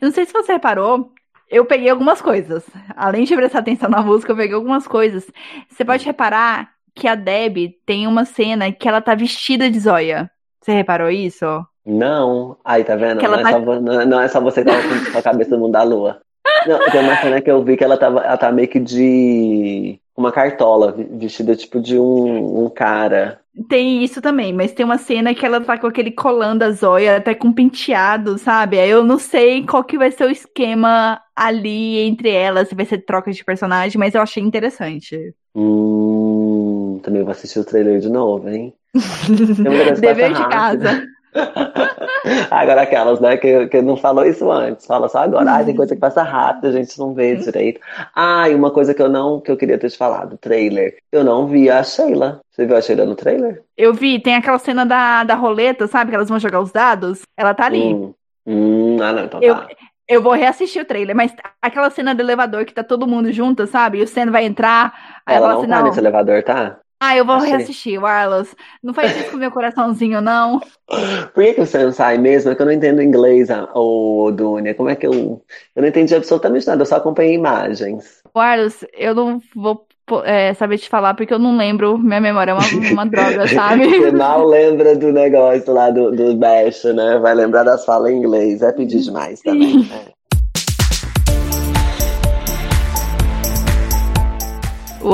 Não 0.00 0.10
sei 0.10 0.24
se 0.24 0.32
você 0.32 0.52
reparou, 0.52 1.12
eu 1.50 1.64
peguei 1.64 1.90
algumas 1.90 2.22
coisas. 2.22 2.64
Além 2.96 3.24
de 3.24 3.34
prestar 3.34 3.58
atenção 3.60 3.90
na 3.90 4.02
música, 4.02 4.32
eu 4.32 4.36
peguei 4.36 4.54
algumas 4.54 4.86
coisas. 4.86 5.26
Você 5.68 5.84
pode 5.84 6.04
reparar 6.04 6.70
que 6.94 7.08
a 7.08 7.14
Deb 7.14 7.74
tem 7.84 8.06
uma 8.06 8.24
cena 8.24 8.70
que 8.70 8.88
ela 8.88 9.00
tá 9.00 9.14
vestida 9.14 9.70
de 9.70 9.80
zóia. 9.80 10.30
Você 10.60 10.72
reparou 10.72 11.10
isso? 11.10 11.46
Não. 11.84 12.56
Aí, 12.64 12.84
tá 12.84 12.94
vendo? 12.94 13.22
Não, 13.22 13.42
tá... 13.42 13.50
É 13.50 13.52
só, 13.52 13.80
não, 13.80 14.20
é 14.20 14.28
só, 14.28 14.40
você 14.40 14.62
que 14.62 14.70
tá 14.70 15.12
com 15.12 15.18
a 15.18 15.22
cabeça 15.22 15.50
do 15.50 15.58
mundo 15.58 15.72
da 15.72 15.82
lua. 15.82 16.20
Não, 16.66 16.78
tem 16.90 17.00
uma 17.00 17.16
cena 17.16 17.40
que 17.40 17.50
eu 17.50 17.62
vi 17.62 17.76
que 17.76 17.84
ela 17.84 17.96
tava, 17.96 18.20
ela 18.20 18.36
tá 18.36 18.52
meio 18.52 18.68
que 18.68 18.80
de 18.80 19.98
uma 20.16 20.30
cartola, 20.30 20.94
vestida 21.12 21.56
tipo 21.56 21.80
de 21.80 21.98
um, 21.98 22.64
um 22.64 22.68
cara. 22.68 23.40
Tem 23.68 24.04
isso 24.04 24.22
também, 24.22 24.52
mas 24.52 24.72
tem 24.72 24.84
uma 24.84 24.98
cena 24.98 25.34
que 25.34 25.44
ela 25.44 25.60
tá 25.60 25.76
com 25.76 25.86
aquele 25.86 26.10
colando 26.12 26.60
da 26.60 26.70
zóia, 26.70 27.16
até 27.16 27.34
com 27.34 27.52
penteado, 27.52 28.38
sabe? 28.38 28.78
Aí 28.78 28.88
eu 28.88 29.02
não 29.04 29.18
sei 29.18 29.66
qual 29.66 29.82
que 29.82 29.98
vai 29.98 30.10
ser 30.10 30.24
o 30.24 30.30
esquema 30.30 31.20
ali 31.34 31.98
entre 32.00 32.30
elas, 32.30 32.68
se 32.68 32.74
vai 32.74 32.84
ser 32.84 32.98
troca 32.98 33.32
de 33.32 33.44
personagem, 33.44 33.98
mas 33.98 34.14
eu 34.14 34.22
achei 34.22 34.42
interessante. 34.42 35.34
Hum, 35.54 37.00
também 37.02 37.22
vou 37.22 37.32
assistir 37.32 37.58
o 37.58 37.64
trailer 37.64 37.98
de 37.98 38.08
novo, 38.08 38.48
hein? 38.48 38.72
Dever 40.00 40.32
de 40.32 40.48
casa. 40.48 41.02
agora 42.50 42.82
aquelas, 42.82 43.20
né, 43.20 43.36
que, 43.36 43.66
que 43.68 43.82
não 43.82 43.96
falou 43.96 44.24
isso 44.24 44.50
antes, 44.50 44.86
fala 44.86 45.08
só 45.08 45.18
agora. 45.18 45.50
Ai, 45.50 45.64
tem 45.64 45.76
coisa 45.76 45.94
que 45.94 46.00
passa 46.00 46.22
rápido, 46.22 46.68
a 46.68 46.72
gente 46.72 46.98
não 46.98 47.14
vê 47.14 47.36
direito. 47.36 47.80
Ah, 48.14 48.48
e 48.48 48.54
uma 48.54 48.70
coisa 48.70 48.94
que 48.94 49.02
eu 49.02 49.08
não, 49.08 49.40
que 49.40 49.50
eu 49.50 49.56
queria 49.56 49.78
ter 49.78 49.90
te 49.90 49.96
falado, 49.96 50.38
trailer. 50.38 50.96
Eu 51.10 51.24
não 51.24 51.46
vi 51.46 51.70
a 51.70 51.82
Sheila. 51.82 52.40
Você 52.50 52.66
viu 52.66 52.76
a 52.76 52.82
Sheila 52.82 53.04
no 53.04 53.14
trailer? 53.14 53.62
Eu 53.76 53.94
vi, 53.94 54.20
tem 54.20 54.34
aquela 54.34 54.58
cena 54.58 54.84
da, 54.84 55.24
da 55.24 55.34
roleta, 55.34 55.86
sabe? 55.86 56.10
Que 56.10 56.16
elas 56.16 56.28
vão 56.28 56.38
jogar 56.38 56.60
os 56.60 56.72
dados. 56.72 57.22
Ela 57.36 57.54
tá 57.54 57.66
ali. 57.66 57.94
Hum, 57.94 58.14
hum 58.46 58.98
ah, 59.00 59.12
não, 59.12 59.24
então 59.24 59.42
eu, 59.42 59.54
tá. 59.54 59.68
Eu 60.10 60.20
vou 60.20 60.32
reassistir 60.32 60.82
o 60.82 60.84
trailer, 60.84 61.14
mas 61.14 61.32
aquela 61.62 61.88
cena 61.88 62.12
do 62.12 62.20
elevador 62.20 62.64
que 62.64 62.74
tá 62.74 62.82
todo 62.82 63.06
mundo 63.06 63.32
junto, 63.32 63.64
sabe? 63.68 63.98
E 63.98 64.02
o 64.02 64.08
Sen 64.08 64.26
vai 64.26 64.44
entrar. 64.44 64.92
ela 65.24 65.50
não 65.50 65.58
assim, 65.60 65.68
tá 65.68 65.78
não. 65.78 65.84
nesse 65.84 66.00
elevador, 66.00 66.42
tá? 66.42 66.80
Ah, 67.02 67.16
eu 67.16 67.24
vou 67.24 67.36
Achei. 67.36 67.48
reassistir, 67.48 67.98
Warlos. 67.98 68.54
Não 68.82 68.92
faz 68.92 69.16
isso 69.16 69.30
com 69.30 69.38
meu 69.38 69.50
coraçãozinho, 69.50 70.20
não. 70.20 70.60
Por 71.34 71.42
que, 71.42 71.54
que 71.54 71.60
você 71.64 71.82
não 71.82 71.92
sai 71.92 72.18
mesmo? 72.18 72.50
É 72.50 72.54
que 72.54 72.60
eu 72.60 72.66
não 72.66 72.72
entendo 72.72 73.00
inglês, 73.00 73.48
ô 73.74 74.30
Dunia. 74.30 74.74
Como 74.74 74.90
é 74.90 74.94
que 74.94 75.06
eu. 75.06 75.42
Eu 75.74 75.82
não 75.82 75.88
entendi 75.88 76.14
absolutamente 76.14 76.66
nada, 76.66 76.82
eu 76.82 76.86
só 76.86 76.96
acompanhei 76.96 77.34
imagens. 77.34 78.22
Warlos, 78.34 78.84
eu 78.92 79.14
não 79.14 79.40
vou 79.54 79.86
é, 80.24 80.52
saber 80.52 80.76
te 80.76 80.90
falar 80.90 81.14
porque 81.14 81.32
eu 81.32 81.38
não 81.38 81.56
lembro. 81.56 81.96
Minha 81.96 82.20
memória 82.20 82.50
é 82.50 82.54
uma, 82.54 82.92
uma 82.92 83.06
droga, 83.06 83.48
sabe? 83.48 83.88
Você 83.88 84.10
mal 84.10 84.46
lembra 84.46 84.94
do 84.94 85.10
negócio 85.10 85.72
lá 85.72 85.90
do, 85.90 86.10
do 86.10 86.36
Bash, 86.36 86.84
né? 86.84 87.18
Vai 87.18 87.34
lembrar 87.34 87.62
das 87.62 87.82
falas 87.84 88.12
em 88.12 88.18
inglês. 88.18 88.60
É 88.60 88.72
pedir 88.72 89.00
demais 89.00 89.40
também. 89.40 89.78
Né? 89.78 90.12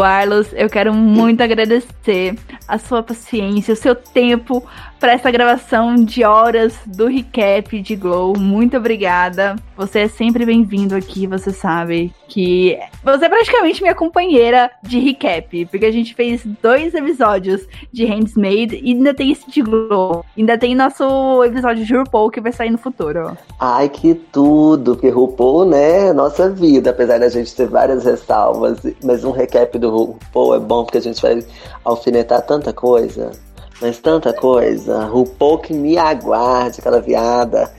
Arlos, 0.03 0.49
eu 0.53 0.69
quero 0.69 0.93
muito 0.93 1.43
agradecer 1.43 2.37
a 2.67 2.79
sua 2.79 3.03
paciência, 3.03 3.75
o 3.75 3.77
seu 3.77 3.95
tempo 3.95 4.67
para 4.99 5.13
essa 5.13 5.31
gravação 5.31 5.95
de 5.95 6.25
horas 6.25 6.75
do 6.87 7.07
recap 7.07 7.81
de 7.81 7.97
Glow. 7.97 8.37
Muito 8.39 8.77
obrigada. 8.77 9.57
Você 9.77 10.01
é 10.01 10.09
sempre 10.09 10.47
bem-vindo 10.47 10.95
aqui, 10.95 11.27
você 11.27 11.53
sabe 11.53 12.13
que 12.29 12.79
você 13.05 13.27
é 13.27 13.29
praticamente 13.29 13.83
minha 13.83 13.95
companheira 13.95 14.71
de 14.83 14.99
recap, 14.99 15.67
porque 15.67 15.85
a 15.85 15.93
gente 15.93 16.15
fez 16.15 16.43
dois 16.63 16.95
episódios 16.95 17.67
de 17.93 18.07
Handsmaid 18.07 18.81
e 18.83 18.93
ainda 18.93 19.13
tem 19.13 19.33
esse 19.33 19.51
de 19.51 19.63
Glow. 19.63 20.25
Ainda 20.37 20.57
tem 20.57 20.75
nosso 20.75 21.45
episódio 21.45 21.85
de 21.85 21.95
RuPaul 21.95 22.31
que 22.31 22.41
vai 22.41 22.53
sair 22.53 22.71
no 22.71 22.79
futuro. 22.79 23.37
Ai, 23.61 23.89
que 23.89 24.15
tudo! 24.15 24.95
Porque 24.95 25.11
RuPaul, 25.11 25.67
né, 25.67 26.13
nossa 26.13 26.51
vida, 26.51 26.91
apesar 26.91 27.19
da 27.19 27.29
gente 27.29 27.55
ter 27.55 27.69
várias 27.69 28.05
ressalvas, 28.05 28.79
mas 29.05 29.25
um 29.25 29.31
recap 29.31 29.79
do 29.79 29.91
RuPaul 29.91 30.55
é 30.55 30.59
bom 30.59 30.85
porque 30.85 30.99
a 30.99 31.03
gente 31.03 31.21
vai 31.21 31.45
alfinetar 31.85 32.43
tanta 32.43 32.73
coisa. 32.73 33.31
Mas 33.81 33.99
tanta 33.99 34.33
coisa. 34.33 35.05
RuPaul 35.05 35.59
que 35.59 35.75
me 35.75 35.99
aguarde, 35.99 36.81
aquela 36.81 37.01
viada. 37.01 37.71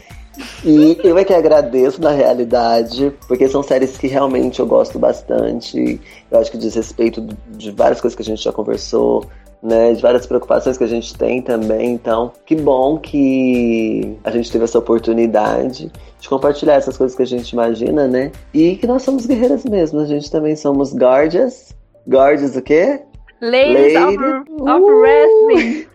E 0.64 0.98
eu 1.04 1.18
é 1.18 1.24
que 1.24 1.34
agradeço 1.34 2.02
na 2.02 2.12
realidade, 2.12 3.12
porque 3.28 3.50
são 3.50 3.64
séries 3.64 3.98
que 3.98 4.08
realmente 4.08 4.60
eu 4.60 4.68
gosto 4.68 5.00
bastante. 5.00 6.00
Eu 6.30 6.40
acho 6.40 6.52
que 6.52 6.58
diz 6.58 6.76
respeito 6.76 7.26
de 7.50 7.72
várias 7.72 8.00
coisas 8.00 8.16
que 8.16 8.22
a 8.22 8.26
gente 8.26 8.44
já 8.44 8.52
conversou, 8.52 9.26
né? 9.62 9.94
De 9.94 10.02
várias 10.02 10.26
preocupações 10.26 10.78
que 10.78 10.84
a 10.84 10.88
gente 10.88 11.16
tem 11.16 11.42
também. 11.42 11.92
Então, 11.92 12.32
que 12.46 12.56
bom 12.56 12.98
que 13.00 14.18
a 14.24 14.30
gente 14.30 14.52
teve 14.52 14.66
essa 14.66 14.78
oportunidade 14.78 15.92
de 16.20 16.30
compartilhar 16.30 16.76
essas 16.76 16.98
coisas 16.98 17.16
que 17.16 17.24
a 17.24 17.28
gente 17.28 17.50
imagina, 17.52 18.08
né? 18.08 18.32
E 18.54 18.76
que 18.76 18.86
nós 18.86 19.02
somos 19.02 19.26
guerreiras 19.26 19.66
mesmo. 19.66 20.00
A 20.00 20.06
gente 20.06 20.30
também 20.30 20.56
somos 20.56 20.94
gorgeous. 20.94 21.76
Gorgeous 22.08 22.56
o 22.56 22.62
quê? 22.62 23.02
Ladies. 23.42 23.96
Of, 23.96 24.18
of 24.62 24.84
Wrestling. 24.84 25.88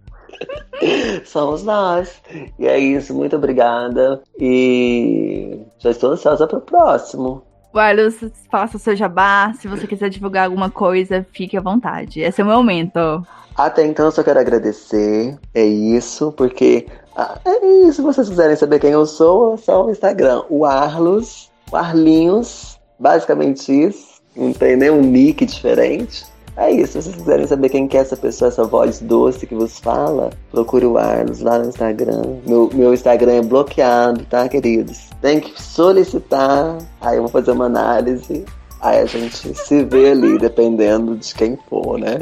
Somos 1.25 1.63
nós. 1.63 2.21
E 2.59 2.67
é 2.67 2.79
isso, 2.79 3.15
muito 3.15 3.37
obrigada. 3.37 4.23
E 4.39 5.61
já 5.79 5.91
estou 5.91 6.13
ansiosa 6.13 6.47
para 6.47 6.59
o 6.59 6.63
próximo. 6.63 7.43
Carlos, 7.73 8.17
faça 8.51 8.77
o 8.77 8.81
seu 8.81 8.95
jabá. 8.95 9.53
Se 9.59 9.67
você 9.67 9.87
quiser 9.87 10.11
divulgar 10.11 10.45
alguma 10.45 10.71
coisa, 10.71 11.27
fique 11.33 11.57
à 11.57 11.61
vontade. 11.61 12.21
Esse 12.21 12.41
é 12.41 12.45
o 12.45 12.47
meu 12.47 12.57
momento. 12.59 13.27
Até 13.57 13.87
então, 13.87 14.07
eu 14.07 14.13
só 14.13 14.23
quero 14.23 14.41
agradecer. 14.41 15.39
É 15.55 15.65
isso, 15.65 16.33
porque. 16.33 16.87
Ah, 17.17 17.39
é 17.45 17.67
isso. 17.87 17.95
Se 17.95 18.03
vocês 18.03 18.29
quiserem 18.29 18.57
saber 18.57 18.79
quem 18.79 18.91
eu 18.91 19.07
sou, 19.07 19.55
é 19.55 19.57
só 19.57 19.87
o 19.87 19.91
Instagram. 19.91 20.43
O 20.49 20.65
Arlos, 20.65 21.51
o 21.71 21.77
Arlinhos. 21.77 22.79
Basicamente 22.99 23.73
isso. 23.73 24.21
Não 24.37 24.53
tem 24.53 24.77
nenhum 24.77 25.01
nick 25.01 25.45
diferente. 25.45 26.25
É 26.57 26.71
isso, 26.71 26.93
se 26.93 27.03
vocês 27.03 27.17
quiserem 27.17 27.47
saber 27.47 27.71
quem 27.71 27.89
que 27.89 27.97
é 27.97 28.01
essa 28.01 28.17
pessoa, 28.17 28.49
essa 28.49 28.65
voz 28.65 29.01
doce 29.01 29.47
que 29.47 29.55
vos 29.55 29.79
fala, 29.79 30.31
procure 30.51 30.85
o 30.85 30.99
Arlos 30.99 31.41
lá 31.41 31.59
no 31.59 31.69
Instagram. 31.69 32.37
Meu, 32.47 32.69
meu 32.75 32.93
Instagram 32.93 33.33
é 33.33 33.43
bloqueado, 33.43 34.25
tá, 34.27 34.47
queridos? 34.49 35.09
Tem 35.23 35.41
que 35.41 35.61
solicitar, 35.61 36.77
aí 37.01 37.17
eu 37.17 37.23
vou 37.23 37.31
fazer 37.31 37.53
uma 37.53 37.65
análise, 37.67 38.45
aí 38.83 38.99
a 38.99 39.07
gente 39.07 39.55
se 39.55 39.85
vê 39.85 40.11
ali, 40.11 40.39
dependendo 40.39 41.17
de 41.17 41.35
quem 41.35 41.59
for, 41.71 41.99
né? 41.99 42.21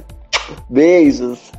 Beijos! 0.68 1.50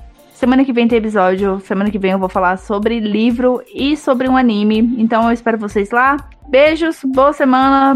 Semana 0.41 0.65
que 0.65 0.73
vem 0.73 0.87
tem 0.87 0.97
episódio. 0.97 1.59
Semana 1.59 1.91
que 1.91 1.99
vem 1.99 2.13
eu 2.13 2.17
vou 2.17 2.27
falar 2.27 2.57
sobre 2.57 2.99
livro 2.99 3.61
e 3.71 3.95
sobre 3.95 4.27
um 4.27 4.35
anime. 4.35 4.79
Então 4.97 5.27
eu 5.27 5.31
espero 5.31 5.55
vocês 5.55 5.91
lá. 5.91 6.17
Beijos, 6.47 6.97
boa 7.05 7.31
semana. 7.31 7.95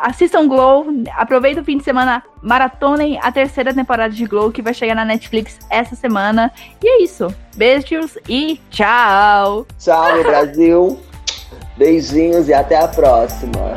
Assistam 0.00 0.48
Glow. 0.48 0.86
Aproveita 1.14 1.60
o 1.60 1.64
fim 1.64 1.76
de 1.76 1.84
semana. 1.84 2.22
Maratonem 2.40 3.18
a 3.22 3.30
terceira 3.30 3.74
temporada 3.74 4.14
de 4.14 4.24
Glow 4.24 4.50
que 4.50 4.62
vai 4.62 4.72
chegar 4.72 4.94
na 4.94 5.04
Netflix 5.04 5.58
essa 5.68 5.94
semana. 5.94 6.50
E 6.82 6.88
é 6.88 7.02
isso. 7.02 7.28
Beijos 7.56 8.16
e 8.26 8.58
tchau. 8.70 9.66
Tchau, 9.78 10.14
meu 10.14 10.24
Brasil. 10.24 10.98
Beijinhos 11.76 12.48
e 12.48 12.54
até 12.54 12.78
a 12.78 12.88
próxima. 12.88 13.74